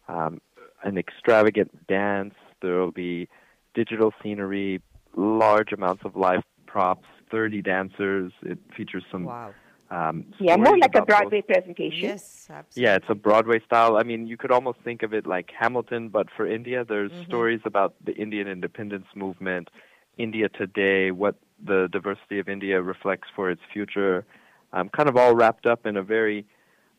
um, 0.08 0.40
an 0.84 0.96
extravagant 0.98 1.86
dance. 1.86 2.34
There 2.62 2.78
will 2.80 2.92
be 2.92 3.28
digital 3.74 4.12
scenery, 4.22 4.80
large 5.16 5.72
amounts 5.72 6.02
of 6.04 6.16
live 6.16 6.42
props, 6.66 7.06
30 7.30 7.62
dancers. 7.62 8.32
It 8.42 8.58
features 8.76 9.04
some 9.12 9.24
Wow. 9.24 9.54
Um, 9.90 10.26
Yeah, 10.38 10.56
more 10.56 10.76
like 10.78 10.94
a 10.94 10.98
about 10.98 11.06
both- 11.08 11.18
Broadway 11.18 11.42
presentation. 11.42 12.00
Yes, 12.10 12.46
absolutely. 12.50 12.82
Yeah, 12.82 12.96
it's 12.96 13.06
a 13.08 13.14
Broadway 13.14 13.60
style. 13.64 13.96
I 13.96 14.02
mean, 14.02 14.26
you 14.26 14.36
could 14.36 14.50
almost 14.50 14.78
think 14.84 15.02
of 15.02 15.14
it 15.14 15.26
like 15.26 15.50
Hamilton, 15.58 16.08
but 16.10 16.28
for 16.36 16.46
India. 16.46 16.84
There's 16.84 17.10
Mm-hmm. 17.12 17.24
stories 17.30 17.60
about 17.64 17.94
the 18.04 18.12
Indian 18.14 18.48
independence 18.48 19.06
movement, 19.14 19.70
India 20.18 20.48
today, 20.48 21.10
what 21.10 21.36
the 21.64 21.88
diversity 21.90 22.38
of 22.38 22.48
India 22.48 22.80
reflects 22.82 23.28
for 23.34 23.50
its 23.50 23.62
future, 23.72 24.24
um, 24.72 24.88
kind 24.90 25.08
of 25.08 25.16
all 25.16 25.34
wrapped 25.34 25.66
up 25.66 25.86
in 25.86 25.96
a 25.96 26.02
very 26.02 26.44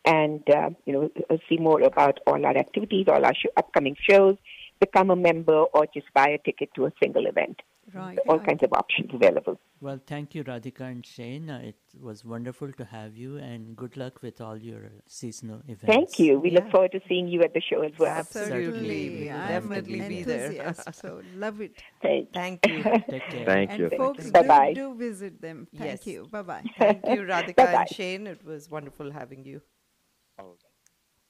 and 0.05 0.43
uh, 0.49 0.69
you 0.85 0.93
know 0.93 1.09
uh, 1.29 1.37
see 1.47 1.57
more 1.57 1.81
about 1.81 2.19
all 2.27 2.45
our 2.45 2.57
activities, 2.57 3.05
all 3.07 3.23
our 3.23 3.33
sh- 3.33 3.45
upcoming 3.55 3.95
shows, 4.09 4.35
become 4.79 5.09
a 5.09 5.15
member, 5.15 5.63
or 5.73 5.87
just 5.93 6.07
buy 6.13 6.29
a 6.29 6.37
ticket 6.39 6.69
to 6.75 6.85
a 6.85 6.91
single 7.01 7.25
event. 7.25 7.61
Right. 7.93 8.17
All 8.29 8.39
kinds 8.39 8.63
of 8.63 8.71
options 8.73 9.09
available. 9.13 9.59
Well, 9.81 9.99
thank 10.07 10.33
you, 10.33 10.43
Radhika 10.43 10.81
and 10.81 11.03
Shcane. 11.03 11.49
Uh, 11.49 11.67
it 11.67 11.75
was 11.99 12.23
wonderful 12.23 12.71
to 12.71 12.85
have 12.85 13.17
you, 13.17 13.37
and 13.37 13.75
good 13.75 13.97
luck 13.97 14.21
with 14.21 14.39
all 14.39 14.57
your 14.57 14.89
seasonal 15.07 15.59
events. 15.67 15.85
Thank 15.85 16.17
you. 16.19 16.39
We 16.39 16.51
look 16.51 16.71
forward 16.71 16.93
to 16.93 17.01
seeing 17.09 17.27
you 17.27 17.41
at 17.41 17.53
the 17.53 17.61
show 17.61 17.81
as 17.81 17.91
well. 17.99 18.09
Absolutely. 18.09 19.09
We 19.09 19.25
will 19.25 19.33
I'm 19.35 19.47
definitely 19.49 19.99
an 19.99 20.07
be 20.07 20.23
there. 20.23 20.73
so 20.93 21.21
love 21.35 21.59
it. 21.59 21.73
Thank, 22.01 22.31
Thank 22.33 22.65
you. 22.67 22.83
Take 23.09 23.29
care. 23.29 23.45
Thank 23.45 23.71
and 23.71 23.79
you. 23.79 23.89
folks, 23.97 24.31
Bye-bye. 24.31 24.73
do, 24.73 24.93
do 24.93 24.95
visit 24.97 25.41
them. 25.41 25.67
Thank 25.75 25.91
Yes. 25.91 26.07
you. 26.07 26.27
Bye 26.31 26.41
bye. 26.43 26.63
Thank 26.79 27.05
you, 27.05 27.21
Radhika 27.33 27.55
Bye-bye. 27.57 27.73
and 27.81 27.89
Shcane. 27.89 28.27
It 28.27 28.45
was 28.45 28.69
wonderful 28.69 29.11
having 29.11 29.43
you. 29.45 29.61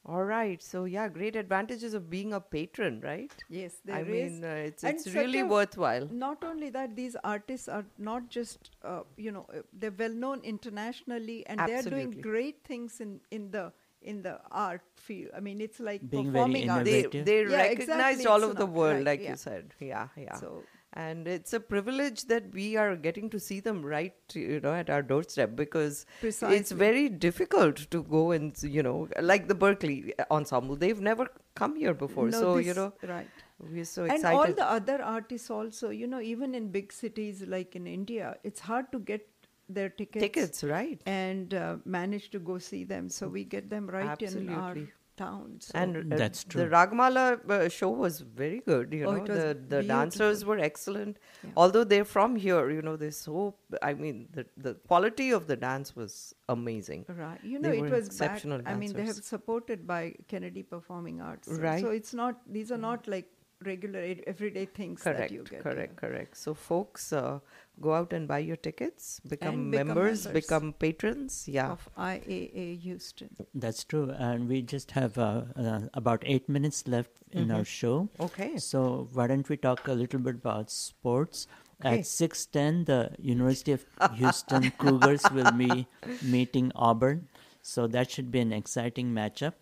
All 0.06 0.24
right. 0.26 0.62
So 0.62 0.84
yeah, 0.84 1.08
great 1.08 1.36
advantages 1.38 1.94
of 1.94 2.10
being 2.10 2.34
a 2.34 2.40
patron, 2.42 3.00
right? 3.02 3.32
Yes, 3.50 3.76
I 3.90 4.04
there 4.04 4.16
is. 4.16 4.32
mean, 4.34 4.44
uh, 4.44 4.48
it's 4.72 4.84
And 4.84 4.96
it's 4.96 5.08
really 5.16 5.40
a- 5.40 5.46
worthwhile. 5.46 6.08
Not 6.12 6.44
only 6.44 6.70
that, 6.72 6.96
these 6.98 7.16
artists 7.24 7.70
are 7.70 7.86
not 7.98 8.28
just 8.28 8.72
uh, 8.84 9.04
you 9.16 9.32
know 9.32 9.46
uh, 9.54 9.62
they're 9.72 9.96
well 9.98 10.12
known 10.26 10.42
internationally, 10.44 11.46
and 11.48 11.60
they're 11.60 11.84
doing 11.84 12.12
great 12.28 12.64
things 12.66 13.00
in 13.00 13.22
in 13.32 13.50
the 13.52 13.72
in 14.02 14.22
the 14.22 14.40
art 14.52 14.82
field. 14.98 15.32
I 15.38 15.40
mean, 15.40 15.62
it's 15.62 15.80
like 15.80 16.02
Being 16.10 16.32
very 16.32 16.34
performing 16.34 16.70
arts. 16.70 16.90
They 16.90 17.00
innovative. 17.00 17.26
they 17.26 17.38
Yeah, 17.46 17.58
recognized 17.62 17.80
exactly, 17.82 18.26
all 18.26 18.36
it's 18.38 18.44
over 18.46 18.54
the 18.66 18.66
world, 18.66 18.96
right, 18.98 19.06
like 19.06 19.22
yeah. 19.22 19.30
you 19.30 19.38
said. 19.38 19.74
Yeah, 19.80 20.08
yeah. 20.18 20.36
So 20.36 20.64
and 20.94 21.28
it's 21.28 21.54
a 21.54 21.60
privilege 21.60 22.26
that 22.26 22.52
we 22.54 22.78
are 22.78 22.96
getting 22.96 23.30
to 23.30 23.40
see 23.40 23.60
them 23.60 23.84
right 23.84 24.14
you 24.34 24.60
know 24.60 24.74
at 24.74 24.90
our 24.90 25.02
doorstep 25.02 25.56
because 25.56 26.06
it's 26.22 26.72
very 26.72 27.10
difficult 27.10 27.78
to 27.90 28.04
go 28.04 28.32
and 28.32 28.62
you 28.64 28.84
know 28.84 29.08
like 29.22 29.48
the 29.48 29.56
berklee 29.56 30.12
ensemble 30.30 30.76
they've 30.76 31.02
never 31.02 31.28
come 31.56 31.76
here 31.76 31.94
before 31.94 32.28
No, 32.30 32.40
so 32.40 32.58
you 32.58 32.74
know 32.74 32.94
right. 33.04 33.28
we're 33.60 33.86
so 33.86 34.06
excited 34.06 34.26
and 34.26 34.38
all 34.38 34.54
the 34.54 34.66
other 34.66 35.02
artists 35.02 35.50
also, 35.50 35.90
you 35.90 36.08
know, 36.08 36.20
even 36.20 36.56
in 36.56 36.70
big 36.70 36.92
cities 36.92 37.44
like 37.48 37.76
in 37.76 37.88
India, 37.88 38.36
it's 38.44 38.60
hard 38.60 38.92
to 38.92 39.00
get 39.00 39.28
their 39.70 39.90
tickets. 39.90 40.24
tickets 40.24 40.64
right 40.64 41.02
and 41.06 41.54
uh, 41.54 41.78
manage 41.86 42.30
to 42.32 42.40
go 42.40 42.58
see 42.58 42.84
them. 42.84 43.10
So 43.10 43.28
we 43.28 43.44
get 43.44 43.70
them 43.70 43.88
right 43.88 44.22
in 44.22 44.50
our 44.50 44.72
Absolutely. 44.72 44.92
Town. 45.16 45.58
So 45.60 45.72
and 45.76 46.14
uh, 46.14 46.18
That's 46.18 46.44
true. 46.44 46.62
the. 46.62 46.68
Ragamala 46.70 47.50
uh, 47.50 47.70
show 47.70 47.90
was 47.90 48.20
very 48.22 48.60
good. 48.60 48.94
You 48.94 49.06
Oh, 49.06 49.12
know, 49.12 49.24
it 49.24 49.28
the 49.28 49.58
the 49.76 49.84
dancers 49.84 50.44
were 50.46 50.58
excellent. 50.60 51.18
Although 51.56 51.84
they're 51.84 52.06
from 52.06 52.36
here, 52.36 52.70
you 52.72 52.82
know, 52.82 52.96
they're 52.96 53.12
so. 53.12 53.56
I 53.82 53.94
mean, 53.94 54.28
the 54.32 54.46
the 54.58 54.74
quality 54.92 55.32
of 55.32 55.48
the 55.48 55.56
dance 55.56 55.96
was 55.96 56.34
amazing. 56.50 57.06
Right. 57.08 57.40
You 57.44 57.60
know, 57.60 57.70
They 57.70 57.80
it 57.80 57.90
was 57.90 58.08
exceptional 58.08 58.60
back, 58.60 58.74
I 58.74 58.78
mean, 58.78 58.94
they 58.94 59.06
have 59.06 59.24
supported 59.24 59.86
by 59.88 60.16
Kennedy 60.28 60.64
Performing 60.64 61.22
Arts. 61.22 61.48
Right. 61.48 61.82
So 61.82 61.90
it's 61.90 62.14
not, 62.14 62.42
these 62.58 62.72
are 62.72 62.78
not 62.78 63.08
like 63.08 63.28
regular, 63.64 64.16
everyday 64.28 64.66
things 64.66 65.04
that 65.04 65.16
Correct, 65.16 65.32
you 65.32 65.44
get. 65.44 65.62
correct, 65.62 65.96
correct. 65.96 66.38
So, 66.38 66.54
folks, 66.54 67.12
uh, 67.14 67.40
go 67.82 67.94
out 67.94 68.14
and 68.14 68.28
buy 68.28 68.40
your 68.40 68.56
tickets, 68.56 69.20
become, 69.28 69.72
become 69.72 69.88
members, 69.88 70.26
members 70.26 70.44
become 70.44 70.74
patrons. 70.74 71.46
Yeah. 71.48 71.72
Of 71.72 71.90
IAA 71.98 72.82
Houston. 72.82 73.30
That's 73.54 73.84
true, 73.84 74.12
and 74.12 74.48
we 74.48 74.62
just 74.62 74.92
have 74.92 75.18
uh, 75.18 75.44
uh, 75.56 75.82
about 75.94 76.24
eight 76.26 76.48
minutes 76.48 76.88
left 76.88 77.12
in 77.32 77.52
our 77.52 77.66
show. 77.66 78.10
Mm-hmm. 78.14 78.24
Okay. 78.24 78.58
So 78.58 79.10
why 79.14 79.28
don't 79.28 79.48
we 79.50 79.58
talk 79.58 79.88
a 79.88 79.94
little 79.94 80.20
bit 80.20 80.36
about 80.36 80.70
sports? 80.70 81.48
Okay. 81.84 82.00
At 82.00 82.06
six 82.06 82.46
ten, 82.46 82.86
the 82.86 83.12
University 83.20 83.72
of 83.74 83.86
Houston 84.16 84.72
Cougars 84.78 85.24
will 85.32 85.52
be 85.52 85.88
meeting 86.22 86.72
Auburn, 86.76 87.28
so 87.62 87.88
that 87.88 88.10
should 88.12 88.32
be 88.32 88.40
an 88.40 88.54
exciting 88.54 89.12
matchup. 89.14 89.54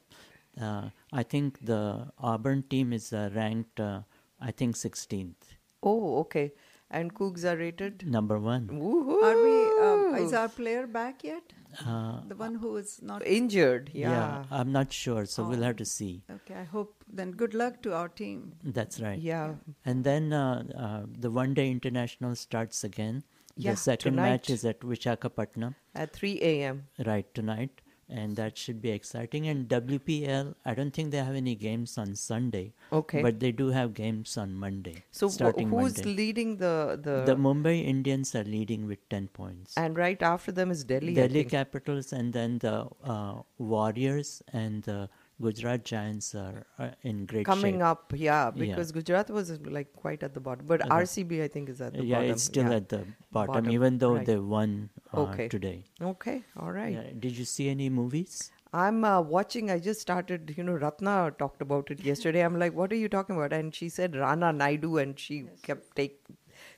Uh, 0.60 0.90
I 1.14 1.24
think 1.24 1.60
the 1.66 2.12
Auburn 2.20 2.64
team 2.70 2.92
is 2.94 3.14
uh, 3.14 3.30
ranked, 3.34 3.80
uh, 3.80 4.02
I 4.40 4.52
think, 4.52 4.76
sixteenth, 4.76 5.54
Oh, 5.84 6.20
okay. 6.20 6.52
And 6.94 7.14
Cougs 7.14 7.46
are 7.46 7.56
rated. 7.56 8.06
number 8.06 8.38
one. 8.38 8.68
Woohoo! 8.68 9.24
Are 9.24 9.42
we, 9.44 10.16
um, 10.18 10.26
is 10.26 10.34
our 10.34 10.50
player 10.50 10.86
back 10.88 11.24
yet? 11.24 11.54
Uh, 11.86 12.20
The 12.28 12.36
one 12.36 12.56
who 12.56 12.76
is 12.76 13.00
not 13.02 13.26
injured? 13.26 13.92
yeah. 13.94 14.10
Yeah. 14.12 14.44
I'm 14.52 14.74
not 14.74 14.92
sure, 14.92 15.26
so 15.26 15.48
we'll 15.48 15.60
Oh. 15.64 15.68
have 15.68 15.78
to 15.78 15.86
see. 15.86 16.22
Okay, 16.30 16.54
I 16.56 16.66
hope 16.66 17.06
then 17.08 17.32
good 17.32 17.54
luck 17.54 17.82
to 17.84 17.94
our 17.96 18.10
team. 18.10 18.52
That's 18.62 19.00
right. 19.00 19.18
Yeah. 19.20 19.56
And 19.86 20.04
then 20.04 20.34
uh, 20.34 20.64
uh, 20.88 21.06
the 21.18 21.32
one 21.32 21.54
day 21.54 21.72
international 21.72 22.36
starts 22.36 22.84
again. 22.84 23.24
Yeah, 23.56 23.72
the 23.72 23.78
second 23.78 24.16
match 24.18 24.50
is 24.50 24.66
at 24.66 24.82
Vishakhapatnam. 24.82 25.76
At 25.96 26.12
3 26.14 26.40
a.m. 26.42 26.88
Right, 27.06 27.34
tonight. 27.34 27.82
And 28.12 28.36
that 28.36 28.58
should 28.58 28.82
be 28.82 28.92
exciting. 28.92 29.48
And 29.48 29.68
WPL, 29.70 30.56
I 30.66 30.74
don't 30.74 30.92
think 30.92 31.12
they 31.12 31.18
have 31.18 31.36
any 31.36 31.56
games 31.56 31.98
on 31.98 32.16
Sunday. 32.16 32.74
Okay. 32.92 33.22
But 33.22 33.40
they 33.40 33.52
do 33.54 33.70
have 33.70 33.94
games 33.94 34.38
on 34.38 34.54
Monday. 34.54 35.04
So, 35.12 35.30
wh- 35.30 35.32
starting 35.32 35.70
who's 35.70 35.96
Monday. 35.98 36.14
leading 36.16 36.58
the, 36.58 37.00
the. 37.02 37.24
the 37.26 37.36
Mumbai 37.36 37.86
Indians 37.86 38.36
are 38.36 38.44
leading 38.44 38.86
with 38.88 39.08
10 39.10 39.30
points. 39.30 39.78
and 39.78 39.98
right 39.98 40.22
after 40.22 40.52
them 40.52 40.72
is 40.72 40.84
Delhi. 40.84 41.14
Delhi. 41.14 41.46
Capitals 41.46 42.12
and 42.12 42.34
then 42.34 42.60
the 42.60 42.88
uh, 43.04 43.36
Warriors 43.58 44.44
and 44.52 44.84
the 44.84 45.10
Gujarat 45.42 45.84
Giants 45.92 46.34
are 46.36 46.66
uh, 46.80 46.90
in 47.02 47.26
great 47.26 47.46
Coming 47.46 47.76
shape. 47.76 47.84
up, 47.92 48.14
yeah, 48.16 48.46
Yeah. 48.46 48.52
because 48.68 48.92
Gujarat 48.92 49.30
was 49.30 49.52
like 49.78 49.92
quite 49.94 50.24
at 50.30 50.34
the 50.34 50.40
bottom, 50.48 50.66
but 50.74 50.82
Uh-huh. 50.86 51.00
RCB 51.02 51.42
I 51.44 51.48
think 51.58 51.70
is 51.76 51.82
at 51.82 51.94
the 51.94 52.06
yeah, 52.06 52.18
bottom. 52.18 52.32
it's 52.32 52.44
still 52.54 52.70
yeah. 52.70 52.76
at 52.82 52.90
the 52.90 53.02
bottom, 53.32 53.54
Bottom, 53.54 53.72
even 53.72 53.98
though 54.06 54.14
right. 54.16 54.26
they 54.32 54.38
won 54.56 54.90
uh, 55.14 55.22
Okay. 55.26 55.48
today. 55.58 55.76
Okay, 56.14 56.44
all 56.58 56.72
right. 56.72 56.94
Yeah, 56.94 57.12
Did 57.28 57.38
you 57.44 57.46
see 57.58 57.70
any 57.70 57.90
movies? 58.02 58.42
I'm 58.80 59.04
uh, 59.08 59.20
watching. 59.32 59.70
I 59.72 59.80
just 59.86 60.00
started. 60.04 60.54
You 60.58 60.64
know, 60.68 60.76
Ratna 60.82 61.16
talked 61.40 61.62
about 61.64 61.90
it 61.96 62.04
yesterday. 62.10 62.44
I'm 62.50 62.58
like, 62.62 62.74
"What 62.82 62.94
are 62.94 63.00
you 63.00 63.10
talking 63.16 63.36
about?" 63.40 63.52
And 63.58 63.76
she 63.80 63.90
said 63.96 64.16
Rana 64.22 64.52
Naidu, 64.60 64.92
and 65.02 65.20
she 65.24 65.40
kept 65.66 65.90
take 65.98 66.14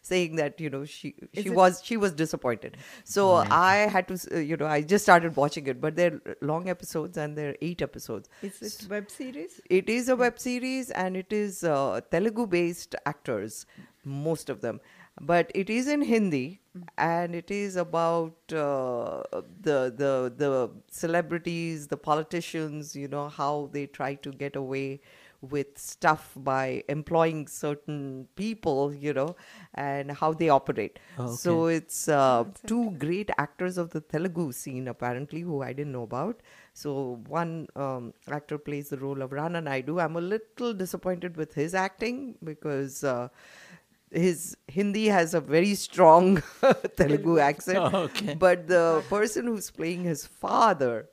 saying 0.10 0.36
that 0.40 0.62
you 0.64 0.70
know 0.76 0.84
she 0.94 1.10
Is 1.34 1.44
she 1.44 1.50
it- 1.50 1.56
was 1.60 1.82
she 1.90 1.98
was 2.06 2.14
disappointed. 2.22 2.78
So 3.16 3.28
I 3.60 3.76
had 3.98 4.08
to. 4.10 4.18
Uh, 4.38 4.40
you 4.54 4.58
know, 4.62 4.70
I 4.78 4.82
just 4.94 5.06
started 5.10 5.36
watching 5.44 5.68
it, 5.74 5.80
but 5.86 5.96
they're 6.00 6.20
long 6.54 6.70
episodes 6.76 7.22
and 7.26 7.38
they're 7.42 7.56
eight 7.70 7.82
episodes. 7.90 8.30
Is 8.50 8.62
it 8.66 8.90
web 8.96 9.10
series? 9.20 9.62
It 9.82 9.90
is 10.00 10.10
a 10.10 10.18
web 10.26 10.40
series 10.48 10.92
and 11.06 11.22
it 11.24 11.32
is 11.44 11.64
uh, 11.76 12.02
Telugu 12.18 12.48
based 12.58 13.00
actors, 13.14 13.66
most 14.04 14.50
of 14.56 14.62
them. 14.68 14.82
But 15.22 15.52
it 15.54 15.70
is 15.70 15.88
in 15.96 16.02
Hindi 16.02 16.60
and 16.98 17.36
it 17.40 17.52
is 17.52 17.76
about 17.76 18.36
uh, 18.52 19.22
the, 19.68 19.94
the, 20.02 20.34
the 20.44 20.72
celebrities, 20.90 21.88
the 21.88 21.98
politicians, 21.98 22.96
you 22.96 23.08
know, 23.08 23.30
how 23.30 23.70
they 23.72 23.86
try 23.86 24.16
to 24.16 24.32
get 24.32 24.56
away 24.56 25.02
with 25.49 25.78
stuff 25.78 26.32
by 26.38 26.84
employing 26.88 27.48
certain 27.48 28.28
people, 28.36 28.94
you 28.94 29.14
know, 29.14 29.36
and 29.76 30.11
how 30.11 30.32
they 30.34 30.49
operate. 30.49 30.99
Oh, 31.18 31.36
So 31.36 31.65
it's 31.68 32.07
uh, 32.07 32.45
two 32.65 32.91
great 32.91 33.30
actors 33.38 33.78
of 33.78 33.90
the 33.90 34.02
Telugu 34.02 34.52
scene, 34.53 34.88
apparently, 34.88 35.41
who 35.41 35.61
I 35.61 35.74
didn't 35.74 35.91
know 35.91 36.03
about. 36.03 36.41
So 36.74 37.20
one 37.28 37.68
um, 37.76 38.14
actor 38.30 38.57
plays 38.57 38.90
the 38.90 38.98
role 38.98 39.22
of 39.22 39.32
Rana 39.34 39.61
Naidu. 39.61 39.99
I'm 39.99 40.15
a 40.15 40.22
little 40.22 40.74
disappointed 40.74 41.38
with 41.38 41.53
his 41.53 41.76
acting 41.76 42.36
because 42.44 43.03
uh, 43.03 43.28
his 44.11 44.56
Hindi 44.68 45.07
has 45.07 45.34
a 45.34 45.41
very 45.41 45.76
strong 45.76 46.41
Telugu 46.98 47.40
accent. 47.40 47.80
Oh, 47.80 47.98
okay. 48.07 48.36
But 48.36 48.68
the 48.68 49.03
person 49.10 49.48
who's 49.48 49.70
playing 49.72 50.03
his 50.03 50.26
father, 50.26 51.10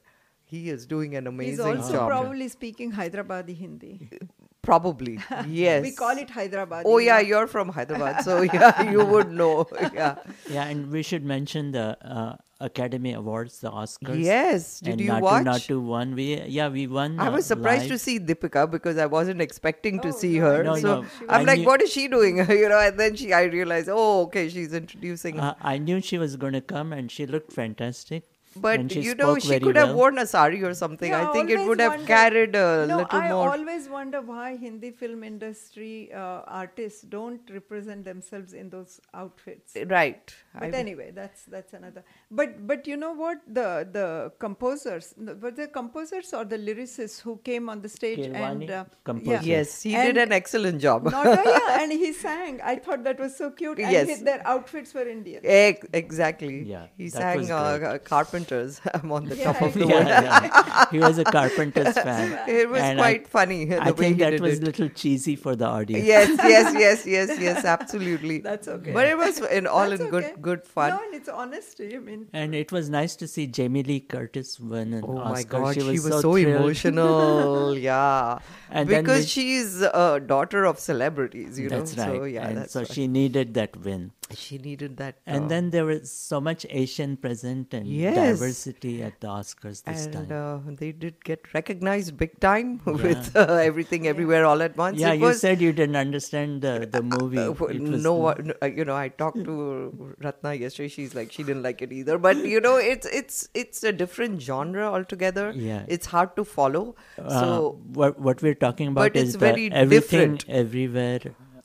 he 0.51 0.69
is 0.69 0.87
doing 0.87 1.15
an 1.15 1.27
amazing 1.27 1.57
job. 1.59 1.77
He's 1.77 1.85
also 1.85 1.93
job. 1.93 2.09
probably 2.09 2.49
speaking 2.49 2.93
Hyderabadi 2.93 3.57
Hindi. 3.57 4.11
Probably, 4.63 5.19
yes. 5.49 5.83
we 5.83 5.93
call 5.93 6.19
it 6.19 6.29
Hyderabad. 6.29 6.83
Oh 6.87 6.99
yeah, 6.99 7.19
you're 7.19 7.47
from 7.47 7.71
Hyderabad, 7.71 8.23
so 8.23 8.43
yeah, 8.55 8.91
you 8.91 9.03
would 9.03 9.31
know. 9.31 9.67
Yeah. 9.95 10.17
Yeah, 10.51 10.65
and 10.67 10.91
we 10.91 11.03
should 11.03 11.25
mention 11.25 11.71
the 11.73 11.97
uh, 12.05 12.37
Academy 12.61 13.15
Awards, 13.15 13.61
the 13.61 13.71
Oscars. 13.71 14.23
Yes, 14.23 14.81
did 14.81 14.93
and 14.93 15.01
you 15.01 15.13
Natu 15.13 15.21
watch? 15.23 15.47
Natu 15.47 15.81
won. 15.83 16.15
We 16.15 16.43
yeah, 16.43 16.69
we 16.69 16.87
won. 16.87 17.19
I 17.19 17.29
uh, 17.29 17.33
was 17.37 17.47
surprised 17.47 17.89
to 17.89 17.97
see 17.97 18.21
Deepika 18.21 18.71
because 18.71 18.99
I 18.99 19.07
wasn't 19.07 19.41
expecting 19.41 19.99
to 20.01 20.13
see 20.13 20.37
her. 20.37 20.63
No, 20.63 20.77
so 20.77 21.01
no, 21.01 21.07
I'm 21.31 21.41
I 21.41 21.43
like, 21.45 21.61
knew- 21.61 21.67
what 21.67 21.81
is 21.81 21.91
she 21.91 22.07
doing? 22.09 22.37
you 22.37 22.69
know, 22.69 22.79
and 22.81 23.01
then 23.01 23.17
she, 23.17 23.33
I 23.33 23.45
realized, 23.45 23.89
oh, 23.91 24.25
okay, 24.25 24.51
she's 24.51 24.75
introducing. 24.75 25.41
Uh, 25.41 25.55
I 25.63 25.79
knew 25.79 26.03
she 26.03 26.19
was 26.19 26.37
going 26.37 26.53
to 26.53 26.61
come, 26.61 26.93
and 26.93 27.11
she 27.11 27.25
looked 27.25 27.51
fantastic. 27.51 28.29
And 28.65 28.89
but 28.89 28.93
she 28.93 29.01
you 29.03 29.15
know, 29.15 29.25
spoke 29.35 29.41
she 29.43 29.49
very 29.49 29.61
could 29.61 29.77
have 29.77 29.95
worn 29.95 30.19
a 30.19 30.27
sari 30.27 30.63
or 30.63 30.75
something. 30.75 31.11
Yeah, 31.11 31.29
I 31.29 31.33
think 31.33 31.51
it 31.51 31.61
would 31.67 31.81
have 31.81 31.93
wonder- 31.93 32.07
carried 32.07 32.55
a 32.57 32.87
no, 32.87 32.97
little 32.99 33.21
I 33.21 33.29
more. 33.31 33.51
always 33.53 33.89
wonder 33.89 34.21
why 34.21 34.57
Hindi 34.57 34.91
film 34.91 35.25
industry 35.25 36.13
uh, 36.13 36.43
artists 36.63 37.03
don't 37.03 37.41
represent 37.59 38.05
themselves 38.05 38.53
in 38.53 38.71
those 38.71 39.01
outfits. 39.15 39.77
Right. 39.87 40.35
But 40.55 40.75
I 40.75 40.79
anyway, 40.85 41.11
that's 41.15 41.45
that's 41.45 41.73
another. 41.73 42.05
But 42.31 42.67
but 42.67 42.87
you 42.87 42.97
know 42.97 43.13
what? 43.13 43.39
The 43.47 43.69
the 43.99 44.33
composers, 44.39 45.15
the- 45.17 45.35
were 45.37 45.51
the 45.63 45.69
composers 45.69 46.33
or 46.35 46.45
the 46.45 46.59
lyricists 46.59 47.21
who 47.21 47.37
came 47.51 47.69
on 47.69 47.81
the 47.83 47.89
stage 47.89 48.19
Keeravani, 48.19 48.51
and 48.51 48.71
uh, 48.71 48.85
composer. 49.05 49.41
Yes, 49.43 49.81
he 49.83 49.95
And 49.95 50.07
did 50.15 50.23
an 50.27 50.33
excellent 50.33 50.81
job. 50.81 51.05
Not, 51.11 51.25
yeah, 51.27 51.81
and 51.83 51.93
he 51.93 52.13
sang. 52.13 52.61
I 52.63 52.77
thought 52.77 53.05
that 53.05 53.19
was 53.19 53.37
so 53.37 53.51
cute. 53.51 53.79
And 53.79 53.93
Yes. 53.93 54.09
his- 54.09 54.23
their 54.31 54.43
outfits 54.47 54.93
were 54.95 55.07
Indian. 55.09 55.41
Ex- 55.45 55.87
exactly. 55.93 56.63
Yeah, 56.75 56.87
He 56.97 57.09
sang 57.09 57.39
was 57.39 57.51
uh, 57.51 57.79
great. 57.79 58.05
Carpenters. 58.51 58.81
I'm 58.95 59.13
on 59.13 59.25
the 59.27 59.37
Yeah, 59.37 59.53
top 59.53 59.63
of 59.63 59.75
the 59.75 59.87
yeah, 59.87 59.95
world. 59.95 60.07
yeah. 60.07 60.87
He 60.91 60.99
was 60.99 61.19
a 61.19 61.25
Carpenter's 61.37 61.95
fan. 61.95 62.49
It 62.49 62.69
was 62.69 62.81
And 62.81 63.01
I- 63.01 63.03
quite 63.03 63.29
funny 63.29 63.65
the 63.67 63.81
I 63.83 63.91
way 63.91 63.97
think 63.97 64.17
he 64.17 64.23
that 64.25 64.31
did 64.31 64.41
was 64.41 64.59
a 64.59 64.63
little 64.63 64.89
cheesy 64.89 65.37
for 65.37 65.57
the 65.57 65.67
audience. 65.67 66.05
Yes, 66.07 66.29
yes, 66.43 66.75
yes, 66.85 67.07
yes, 67.07 67.41
yes, 67.41 67.65
absolutely. 67.65 68.39
That's 68.39 68.69
okay. 68.69 68.93
But 68.93 69.07
it 69.09 69.17
was 69.17 69.39
in 69.41 69.67
all 69.67 69.89
That's 69.89 70.03
in 70.03 70.11
good 70.11 70.25
okay. 70.25 70.35
good 70.41 70.65
fun. 70.65 70.91
No, 70.91 71.01
and 71.05 71.15
it's 71.15 71.29
honesty. 71.29 71.95
I 71.97 71.99
mean, 71.99 72.27
And 72.33 72.55
it 72.55 72.73
was 72.73 72.91
nice 72.91 73.17
to 73.17 73.29
see 73.29 73.47
Jamie 73.47 73.83
Lee 73.83 74.01
Curtis 74.01 74.59
win 74.61 74.93
an 74.95 75.05
Oh 75.07 75.19
Oscar. 75.19 75.33
my 75.33 75.43
god, 75.65 75.75
she 75.75 75.83
was, 75.83 76.03
so, 76.09 76.21
thrilled. 76.21 76.47
emotional. 76.57 77.77
yeah. 77.79 78.39
And 78.71 78.89
because 78.89 79.23
we- 79.25 79.27
she's 79.27 79.81
a 79.83 80.21
daughter 80.21 80.65
of 80.65 80.79
celebrities, 80.79 81.59
you 81.59 81.69
that's 81.69 81.97
know. 81.97 82.03
right. 82.05 82.17
So 82.21 82.25
yeah, 82.25 82.47
and 82.49 82.59
that's 82.59 82.73
so 82.73 82.81
why. 82.81 82.87
she 82.87 83.07
needed 83.09 83.55
that 83.55 83.77
win. 83.77 84.13
She 84.37 84.59
needed 84.59 84.97
that. 84.99 85.17
And 85.27 85.45
uh, 85.45 85.49
then 85.49 85.71
there 85.71 85.85
was 85.85 86.11
so 86.11 86.41
much 86.41 86.67
Asian 86.71 87.17
present 87.17 87.73
and 87.75 87.87
Yes. 87.87 88.15
diversity 88.17 89.03
at 89.03 89.21
the 89.21 89.29
Oscars 89.29 89.83
this 89.85 90.07
and 90.07 90.29
time. 90.29 90.33
uh, 90.33 90.73
they 90.79 90.93
did 90.93 91.23
get 91.25 91.53
recognized 91.55 92.17
big 92.17 92.39
time 92.41 92.81
Yeah. 92.87 92.93
with 92.93 93.37
uh, 93.37 93.47
everything 93.55 94.07
everywhere 94.07 94.45
all 94.47 94.63
at 94.63 94.77
once. 94.77 94.99
yeah, 94.99 95.13
it 95.13 95.19
you 95.21 95.27
was, 95.27 95.41
said 95.41 95.61
you 95.61 95.73
didn't 95.73 95.97
understand 95.97 96.63
the, 96.63 96.89
the 96.91 97.03
movie. 97.03 97.39
Uh, 97.39 97.53
It 97.67 97.81
no, 97.81 98.15
one- 98.15 98.53
uh, 98.63 98.67
you 98.67 98.85
know, 98.85 98.97
I 98.97 99.09
talked 99.09 99.43
to 99.45 100.15
Ratna 100.23 100.55
yesterday. 100.55 100.89
She's 100.89 101.15
like, 101.15 101.33
she 101.33 101.43
didn't 101.43 101.63
like 101.63 101.83
it 101.83 101.93
either. 101.93 102.19
But 102.19 102.37
you 102.39 102.61
know, 102.61 102.77
it's 102.77 103.07
it's 103.07 103.49
it's 103.55 103.83
a 103.83 103.93
different 103.93 104.41
genre 104.43 104.85
altogether. 104.87 105.53
Yeah. 105.55 105.85
it's 105.89 106.07
hard 106.07 106.35
to 106.37 106.45
follow. 106.45 106.95
Uh, 107.19 107.41
so 107.41 107.79
what 108.01 108.19
what 108.21 108.43
we're 108.43 108.55
talking 108.55 108.89
about 108.89 109.13
but 109.13 109.17
is 109.17 109.31
it's 109.31 109.37
very 109.37 109.71
everything 109.73 110.37
different. 110.37 110.49
everywhere 110.49 111.21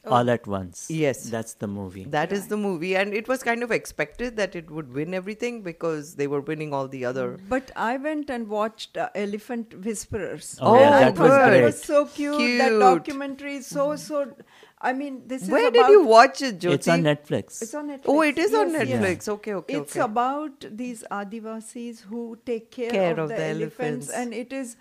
Oh. 0.08 0.14
all 0.16 0.30
at 0.30 0.46
once. 0.48 0.88
Yes. 0.90 1.24
that's 1.36 1.54
the 1.56 1.68
movie. 1.68 2.04
that 2.06 2.32
is 2.32 2.48
the 2.48 2.58
movie, 2.58 2.96
and 2.96 3.14
it 3.14 3.28
was 3.28 3.44
kind 3.44 3.64
of 3.64 3.72
expected 3.72 4.36
that 4.38 4.56
it 4.56 4.70
would 4.72 4.94
win 4.94 5.14
everything 5.14 5.62
because 5.64 6.16
they 6.16 6.28
were 6.28 6.42
winning 6.42 6.74
all 6.74 6.88
the 6.88 7.06
other. 7.06 7.40
But 7.50 7.72
I 7.76 7.98
went 7.98 8.30
and 8.30 8.48
watched 8.48 8.98
uh, 8.98 9.10
Elephant 9.16 9.74
Whisperers. 9.84 10.58
Oh, 10.62 10.76
yeah, 10.80 10.86
And 10.86 10.96
I 10.96 11.00
that 11.12 11.20
was 11.20 11.32
that 11.32 11.50
great. 11.50 11.64
was 11.64 11.82
so 11.84 12.06
cute. 12.06 12.58
That 12.60 12.78
documentary 12.80 13.56
is 13.58 13.68
so 13.68 13.96
so. 13.96 14.36
I 14.82 14.94
mean, 14.94 15.22
this 15.26 15.44
is 15.44 15.50
Where 15.50 15.68
about, 15.70 15.88
did 15.88 15.92
you 15.94 16.06
watch 16.06 16.42
it, 16.42 16.60
Jyoti? 16.60 16.74
It's 16.74 16.88
on 16.88 17.02
Netflix. 17.04 17.62
It's 17.62 17.74
on 17.74 17.88
Netflix. 17.90 18.02
Oh, 18.08 18.22
it 18.22 18.38
is 18.38 18.54
on 18.54 18.72
Yes, 18.72 18.88
yes. 18.88 19.02
Netflix. 19.04 19.30
Okay, 19.36 19.54
okay, 19.54 19.74
It's 19.78 19.96
okay. 19.96 20.02
about 20.06 20.66
these 20.70 21.04
Adivasis 21.10 22.02
who 22.02 22.38
take 22.46 22.70
care, 22.72 22.92
Care 22.92 23.12
of, 23.14 23.20
of 23.20 23.30
the, 23.30 23.36
the 23.36 23.46
elephants, 23.46 24.10
elephants. 24.10 24.12
and 24.12 24.34
it 24.34 24.54
is. 24.54 24.76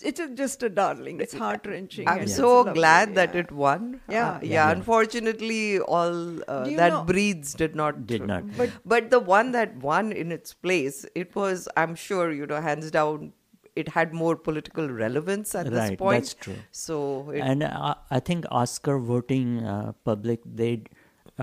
It 0.00 0.18
is 0.18 0.30
just 0.38 0.62
a 0.62 0.70
darling. 0.70 1.20
It's 1.20 1.34
heart 1.34 1.66
wrenching. 1.66 2.08
I'm 2.08 2.26
so 2.26 2.64
glad 2.72 3.14
that 3.16 3.34
it 3.36 3.52
won. 3.52 4.00
Yeah. 4.08 4.30
Uh, 4.30 4.38
yeah. 4.42 4.48
Yeah. 4.52 4.70
Unfortunately, 4.70 5.80
all 5.80 6.40
uh, 6.50 6.64
that 6.64 6.88
know- 6.92 7.04
breeds 7.04 7.52
did 7.52 7.76
not. 7.76 8.06
Did 8.06 8.26
not. 8.26 8.56
But 8.56 8.70
but 8.86 9.10
the 9.10 9.20
one 9.20 9.52
that 9.52 9.76
won 9.76 10.12
in 10.12 10.32
its 10.32 10.54
place, 10.54 11.04
it 11.14 11.34
was. 11.34 11.68
I'm 11.76 11.94
sure 11.94 12.32
you 12.32 12.46
know, 12.46 12.60
hands 12.60 12.90
down, 12.90 13.34
it 13.76 13.88
had 13.88 14.14
more 14.14 14.34
political 14.34 14.88
relevance 14.88 15.54
at 15.54 15.66
this 15.70 15.78
Right, 15.90 15.98
point. 15.98 16.22
that's 16.24 16.32
true. 16.34 16.56
So 16.70 17.28
it, 17.30 17.40
and 17.40 17.62
uh, 17.62 17.94
I 18.10 18.20
think 18.20 18.46
Oscar 18.50 18.98
voting 18.98 19.62
uh, 19.64 19.92
public 20.04 20.40
they 20.46 20.84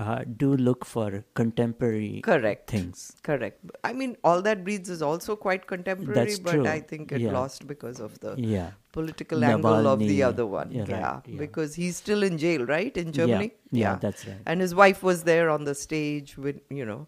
uh, 0.00 0.24
do 0.42 0.48
look 0.56 0.84
for 0.84 1.24
contemporary 1.34 2.20
correct 2.26 2.70
things. 2.70 3.00
Correct. 3.28 3.60
I 3.84 3.92
mean, 3.92 4.16
all 4.22 4.42
that 4.42 4.64
breathes 4.64 4.88
is 4.96 5.02
also 5.02 5.34
quite 5.44 5.66
contemporary, 5.66 6.14
That's 6.20 6.38
but 6.38 6.52
true. 6.52 6.66
I 6.66 6.80
think 6.92 7.12
it 7.18 7.20
Yeah. 7.26 7.32
lost 7.38 7.66
because 7.72 8.00
of 8.08 8.18
the 8.26 8.34
Yeah. 8.56 8.70
political 8.92 9.44
angle 9.52 9.88
of 9.94 9.98
the 10.00 10.22
other 10.28 10.46
one. 10.46 10.70
Yeah, 10.76 10.84
Yeah, 10.88 11.00
right, 11.00 11.22
yeah. 11.26 11.38
because 11.44 11.74
he's 11.82 11.96
still 12.04 12.22
in 12.22 12.38
jail, 12.44 12.64
right, 12.74 12.96
in 13.04 13.12
Germany. 13.20 13.50
yeah, 13.72 13.96
that's 14.06 14.26
right. 14.26 14.40
And 14.46 14.60
his 14.66 14.74
wife 14.82 15.02
was 15.02 15.24
there 15.32 15.50
on 15.56 15.64
the 15.70 15.74
stage 15.84 16.36
when 16.46 16.60
you 16.80 16.86
know 16.92 17.00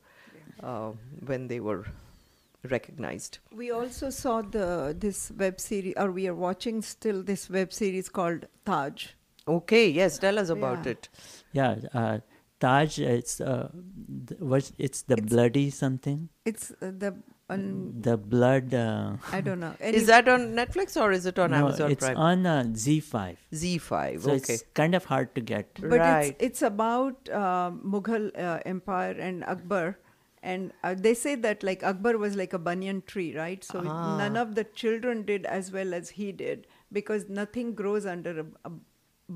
uh, 0.63 0.91
when 1.33 1.49
they 1.55 1.61
were 1.61 1.85
recognized. 2.71 3.39
We 3.63 3.71
also 3.71 4.11
saw 4.11 4.43
the 4.43 4.95
this 5.07 5.31
web 5.45 5.61
series, 5.61 5.95
or 5.97 6.11
we 6.11 6.27
are 6.29 6.35
watching 6.35 6.83
still 6.83 7.23
this 7.23 7.49
web 7.59 7.73
series 7.73 8.09
called 8.09 8.47
Taj. 8.65 9.07
Okay, 9.49 9.89
yes, 9.89 10.19
tell 10.19 10.39
us 10.39 10.51
about 10.51 10.85
Yeah. 10.87 10.93
it. 10.93 11.09
Yeah, 11.53 11.77
uh, 11.95 12.19
Taj. 12.61 12.99
It's 12.99 13.41
uh, 13.41 13.69
th- 14.29 14.41
what's 14.41 14.73
it's 14.79 15.03
the 15.03 15.17
bloody 15.17 15.71
something. 15.71 16.29
It's 16.45 16.71
uh, 16.83 16.93
the 17.05 17.15
um, 17.49 18.01
The 18.01 18.17
blood. 18.17 18.73
Uh, 18.73 19.17
I 19.33 19.41
don't 19.41 19.59
know. 19.61 19.75
Is 19.81 20.07
that 20.07 20.29
on 20.29 20.55
Netflix 20.55 21.01
or 21.01 21.11
is 21.13 21.27
it 21.27 21.39
on 21.39 21.51
no, 21.51 21.57
Amazon 21.57 21.91
it's 21.91 22.05
Prime? 22.05 22.17
on 22.17 22.47
uh, 22.47 22.63
Z5. 22.69 23.37
Z5. 23.53 24.23
So 24.23 24.31
okay. 24.33 24.55
it's 24.55 24.65
kind 24.75 24.95
of 24.95 25.05
hard 25.05 25.35
to 25.35 25.41
get. 25.41 25.81
but 25.81 25.99
right. 25.99 26.37
it's 26.39 26.61
it's 26.61 26.63
about 26.63 27.29
uh, 27.33 27.71
Mughal 27.95 28.31
uh, 28.39 28.61
Empire 28.65 29.17
and 29.19 29.43
Akbar, 29.45 29.99
and 30.43 30.73
uh, 30.85 30.95
they 30.97 31.15
say 31.15 31.35
that 31.47 31.65
like 31.65 31.83
Akbar 31.83 32.19
was 32.19 32.37
like 32.37 32.53
a 32.53 32.59
banyan 32.69 33.03
tree, 33.15 33.37
right? 33.37 33.65
So 33.65 33.83
Ah. 33.85 34.17
none 34.23 34.37
of 34.37 34.55
the 34.55 34.65
children 34.85 35.25
did 35.33 35.45
as 35.47 35.73
well 35.73 35.93
as 35.93 36.11
he 36.21 36.31
did 36.45 36.69
because 36.93 37.29
nothing 37.29 37.75
grows 37.75 38.07
under 38.07 38.41
a, 38.41 38.47
a 38.65 38.73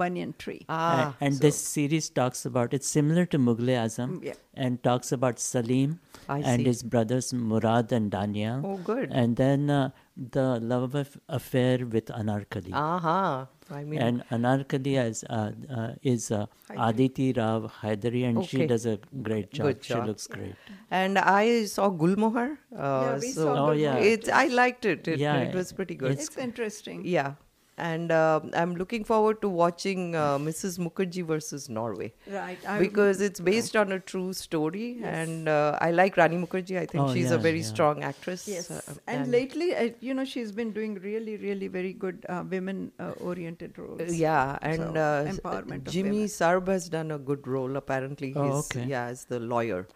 banyan 0.02 0.34
tree. 0.44 0.60
Ah, 0.68 1.14
A- 1.20 1.24
and 1.24 1.38
this 1.46 1.58
series 1.74 2.08
talks 2.20 2.44
about 2.50 2.74
it's 2.78 2.88
similar 2.88 3.24
to 3.34 3.38
Mughal 3.38 3.72
Azam 3.84 4.22
yeah. 4.30 4.34
and 4.54 4.82
talks 4.82 5.12
about 5.12 5.38
Salim 5.38 6.00
I 6.28 6.38
and 6.40 6.60
see. 6.60 6.64
his 6.70 6.82
brothers 6.82 7.32
Murad 7.32 7.92
and 7.92 8.10
Daniel. 8.10 8.60
Oh, 8.72 8.76
good. 8.92 9.10
And 9.22 9.36
then 9.36 9.70
uh, 9.70 9.90
the 10.38 10.46
love 10.60 10.94
aff- 10.94 11.18
affair 11.28 11.86
with 11.96 12.06
Anarkali. 12.20 12.72
Aha. 12.72 13.48
I 13.70 13.82
mean, 13.90 14.00
and 14.06 14.22
Anarkali 14.30 14.94
is, 15.02 15.24
uh, 15.30 15.52
uh, 15.74 15.92
is 16.02 16.30
uh, 16.30 16.44
Aditi 16.88 17.32
Rao 17.32 17.70
Hydari, 17.82 18.24
and 18.28 18.44
she 18.46 18.66
does 18.66 18.84
a 18.84 18.98
great 19.22 19.50
job. 19.58 19.66
Good 19.68 19.84
She 19.84 19.94
job. 19.94 20.06
looks 20.06 20.26
great. 20.26 20.54
and 20.90 21.18
I 21.18 21.64
saw 21.64 21.88
Gulmohar. 22.02 22.58
Uh, 22.76 22.82
Yeah, 22.82 23.18
we 23.20 23.30
so 23.32 23.44
saw 23.46 23.68
Oh, 23.68 23.72
yeah. 23.72 23.96
It's, 23.96 24.28
I 24.28 24.46
liked 24.48 24.84
it. 24.84 25.08
It, 25.08 25.18
Yeah, 25.18 25.38
it 25.46 25.54
was 25.54 25.72
pretty 25.72 25.94
good. 25.94 26.12
It's 26.12 26.36
interesting. 26.36 27.06
Yeah. 27.06 27.32
And 27.76 28.12
uh, 28.12 28.40
I'm 28.54 28.76
looking 28.76 29.02
forward 29.02 29.40
to 29.42 29.48
watching 29.48 30.14
uh, 30.14 30.38
Mrs. 30.38 30.78
Mukherjee 30.78 31.24
versus 31.26 31.68
Norway. 31.68 32.12
Right. 32.30 32.56
I- 32.68 32.78
Because 32.78 33.20
it's 33.20 33.40
based 33.40 33.74
on 33.74 33.90
a 33.90 33.98
true 33.98 34.32
story. 34.32 35.00
And 35.02 35.48
uh, 35.48 35.76
I 35.80 35.90
like 35.90 36.16
Rani 36.16 36.36
Mukherjee. 36.36 36.78
I 36.78 36.86
think 36.86 37.04
Oh, 37.04 37.12
she's 37.12 37.30
yeah, 37.30 37.34
a 37.34 37.38
very 37.38 37.58
yeah. 37.58 37.64
strong 37.72 38.04
actress. 38.04 38.46
Yes, 38.46 38.70
uh, 38.70 38.80
and, 39.08 39.30
lately, 39.32 39.74
uh, 39.74 39.90
you 40.00 40.14
know, 40.14 40.24
she's 40.24 40.52
been 40.52 40.70
doing 40.72 40.94
really, 40.96 41.36
really 41.36 41.66
very 41.66 41.92
good 41.92 42.24
uh, 42.28 42.44
women-oriented 42.48 43.78
roles. 43.78 44.00
Uh, 44.00 44.04
Yeah, 44.08 44.58
and 44.62 44.76
So, 44.76 45.00
uh, 45.00 45.32
empowerment 45.32 45.86
of 45.88 45.92
Jimmy. 45.92 46.24
Sarbh 46.26 46.68
has 46.68 46.88
done 46.88 47.10
a 47.10 47.18
good 47.18 47.46
role. 47.46 47.76
Apparently, 47.76 48.28
he's 48.28 48.36
Oh, 48.36 48.58
okay. 48.70 48.84
yeah, 48.84 49.06
as 49.06 49.24
the 49.24 49.40
lawyer. 49.40 49.86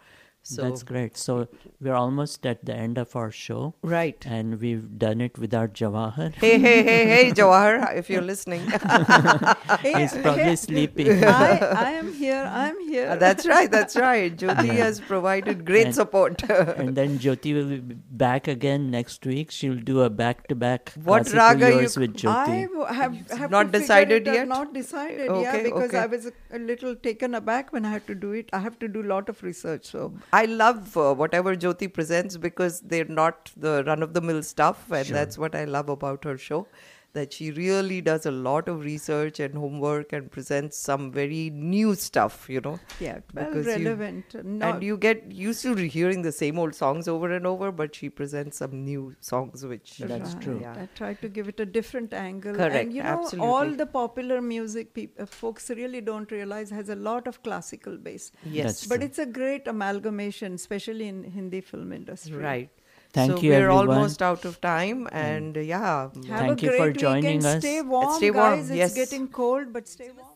So 0.41 0.63
That's 0.63 0.81
great. 0.83 1.15
So 1.17 1.47
we're 1.79 1.93
almost 1.93 2.45
at 2.45 2.65
the 2.65 2.73
end 2.73 2.97
of 2.97 3.15
our 3.15 3.29
show. 3.29 3.75
Right. 3.83 4.25
And 4.25 4.59
we've 4.59 4.97
done 4.97 5.21
it 5.21 5.37
without 5.37 5.73
Jawahar. 5.73 6.33
Hey, 6.43 6.57
hey, 6.57 6.81
hey, 6.83 7.05
hey, 7.07 7.31
Jawahar, 7.31 7.95
if 7.95 8.09
you're 8.09 8.21
listening. 8.23 8.61
He's 9.81 10.13
probably 10.17 10.55
sleeping. 10.55 11.23
I, 11.23 11.57
I 11.59 11.91
am 11.91 12.13
here. 12.13 12.43
I'm 12.49 12.79
here. 12.87 13.09
Uh, 13.09 13.15
that's 13.17 13.45
right, 13.45 13.69
that's 13.69 13.95
right. 13.95 14.35
Jyoti 14.35 14.67
Yeah. 14.67 14.73
has 14.85 14.99
provided 14.99 15.65
great 15.65 15.87
And- 15.87 15.95
support. 15.95 16.41
and 16.49 16.95
then 16.95 17.19
Jyoti 17.19 17.53
will 17.53 17.67
be 17.81 17.95
back 18.25 18.47
again 18.47 18.89
next 18.89 19.25
week. 19.25 19.51
She'll 19.51 19.75
do 19.91 20.01
a 20.01 20.09
back-to-back 20.09 20.93
What 21.03 21.27
classical 21.27 21.39
raga 21.39 21.69
you 21.71 21.81
with 21.81 22.15
Jyoti. 22.15 22.27
I 22.29 22.61
w- 22.63 22.85
have, 22.85 23.29
have 23.31 23.51
not 23.51 23.71
decided 23.71 24.27
it 24.27 24.29
out. 24.29 24.33
yet? 24.35 24.47
Not 24.47 24.73
decided, 24.73 25.25
yeah, 25.27 25.33
Okay, 25.33 25.63
because 25.63 25.89
okay. 25.89 25.99
I 25.99 26.05
was 26.07 26.25
a, 26.27 26.31
a 26.51 26.59
little 26.59 26.95
taken 26.95 27.35
aback 27.35 27.71
when 27.73 27.85
I 27.85 27.91
had 27.91 28.07
to 28.07 28.15
do 28.15 28.31
it. 28.31 28.49
I 28.53 28.59
have 28.59 28.79
to 28.79 28.87
do 28.87 29.01
a 29.03 29.09
lot 29.15 29.29
of 29.29 29.43
research, 29.43 29.85
so 29.85 30.13
I 30.33 30.38
love 30.45 30.95
uh, 30.97 31.13
whatever 31.13 31.55
Jyoti 31.55 31.91
presents 31.93 32.37
because 32.37 32.81
they're 32.81 33.05
not 33.05 33.51
the 33.57 33.83
run 33.85 34.03
of 34.03 34.13
the 34.13 34.21
mill 34.21 34.43
stuff, 34.43 34.91
and 34.91 35.05
Sure. 35.07 35.13
that's 35.15 35.37
what 35.37 35.55
I 35.55 35.65
love 35.65 35.89
about 35.89 36.23
her 36.23 36.37
show. 36.37 36.67
That 37.13 37.33
she 37.33 37.51
really 37.51 38.01
does 38.01 38.25
a 38.25 38.31
lot 38.31 38.67
of 38.67 38.83
research 38.83 39.39
and 39.39 39.55
homework 39.55 40.13
and 40.13 40.29
presents 40.31 40.77
some 40.77 41.11
very 41.11 41.49
new 41.49 41.95
stuff, 41.95 42.47
you 42.49 42.61
know. 42.61 42.79
Yeah, 42.99 43.19
well 43.33 43.45
Because 43.45 43.65
you- 43.65 43.71
relevant. 43.85 44.35
Not- 44.45 44.75
and 44.75 44.83
you 44.83 44.95
get 44.97 45.31
used 45.31 45.63
to 45.63 45.73
hearing 45.75 46.21
the 46.21 46.31
same 46.31 46.59
old 46.59 46.75
songs 46.75 47.07
over 47.07 47.31
and 47.33 47.47
over, 47.47 47.71
but 47.71 47.95
she 47.95 48.09
presents 48.09 48.57
some 48.57 48.83
new 48.85 49.15
songs 49.19 49.65
which. 49.65 50.01
Right. 50.07 50.45
Yeah. 50.61 50.75
I 50.83 50.87
tried 50.95 51.21
to 51.21 51.29
give 51.29 51.47
it 51.47 51.59
a 51.59 51.65
different 51.65 52.13
angle. 52.13 52.53
Correct, 52.53 52.75
And 52.75 52.93
you 52.93 53.01
know, 53.03 53.09
absolutely. 53.23 53.47
all 53.51 53.69
the 53.71 53.85
popular 53.87 54.41
music 54.41 54.93
peop- 54.93 55.19
uh, 55.19 55.25
folks 55.25 55.69
really 55.71 56.01
don't 56.01 56.31
realize 56.31 56.69
has 56.69 56.89
a 56.89 56.95
lot 56.95 57.27
of 57.27 57.41
classical 57.43 57.97
base. 57.97 58.31
Yes. 58.45 58.65
That's 58.65 58.87
but 58.87 58.97
true. 58.97 59.05
it's 59.05 59.19
a 59.19 59.25
great 59.25 59.67
amalgamation, 59.67 60.53
especially 60.53 61.07
in 61.07 61.23
Hindi 61.23 61.61
film 61.61 61.91
industry. 61.91 62.37
Right. 62.37 62.69
Thank 63.11 63.31
so 63.31 63.39
you, 63.41 63.49
we're 63.51 63.63
everyone. 63.69 63.89
almost 63.97 64.21
out 64.21 64.45
of 64.45 64.61
time, 64.61 65.07
and 65.11 65.57
uh, 65.57 65.61
yeah. 65.61 66.01
Have 66.03 66.13
Thank 66.13 66.61
a 66.61 66.65
you 66.65 66.69
great 66.69 66.79
for 66.79 66.91
joining 66.93 67.37
weekend. 67.37 67.45
us. 67.45 67.59
Stay 67.63 67.81
warm, 67.81 68.13
Stay 68.17 68.31
warm, 68.31 68.59
guys. 68.59 68.71
yes. 68.71 68.95
It's 68.95 69.11
getting 69.11 69.27
cold, 69.27 69.73
but 69.73 69.87
stay 69.87 70.11
warm. 70.15 70.27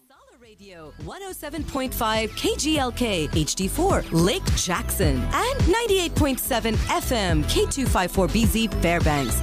Radio 0.41 0.94
107.5 1.06 2.30
KGLK 2.30 3.30
HD4 3.30 4.06
Lake 4.12 4.44
Jackson 4.56 5.18
and 5.18 5.60
98.7 5.62 6.76
FM 7.02 7.44
K254BZ 7.45 8.70
Fairbanks. 8.82 9.36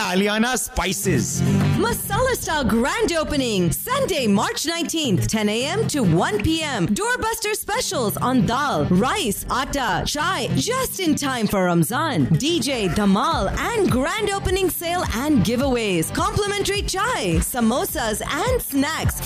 Aliana 0.00 0.56
Spices. 0.58 1.42
Masala 1.76 2.34
Style 2.34 2.64
Grand 2.64 3.12
Opening 3.12 3.70
Sunday, 3.70 4.26
March 4.26 4.64
19th, 4.64 5.26
10 5.26 5.48
a.m. 5.50 5.86
to 5.88 6.02
1 6.02 6.42
p.m. 6.42 6.86
Doorbuster 6.88 7.54
specials 7.54 8.16
on 8.16 8.46
dal, 8.46 8.86
rice, 8.86 9.44
atta, 9.50 10.02
chai, 10.06 10.48
just 10.56 11.00
in 11.00 11.14
time 11.14 11.46
for 11.46 11.64
Ramzan. 11.66 12.26
DJ, 12.28 12.88
Dhamal, 12.88 13.50
and 13.58 13.90
grand 13.90 14.30
opening 14.30 14.70
sale 14.70 15.04
and 15.16 15.44
giveaways. 15.44 16.12
Complimentary 16.14 16.80
chai, 16.82 17.36
samosas, 17.40 18.22
and 18.26 18.62
snacks. 18.62 19.20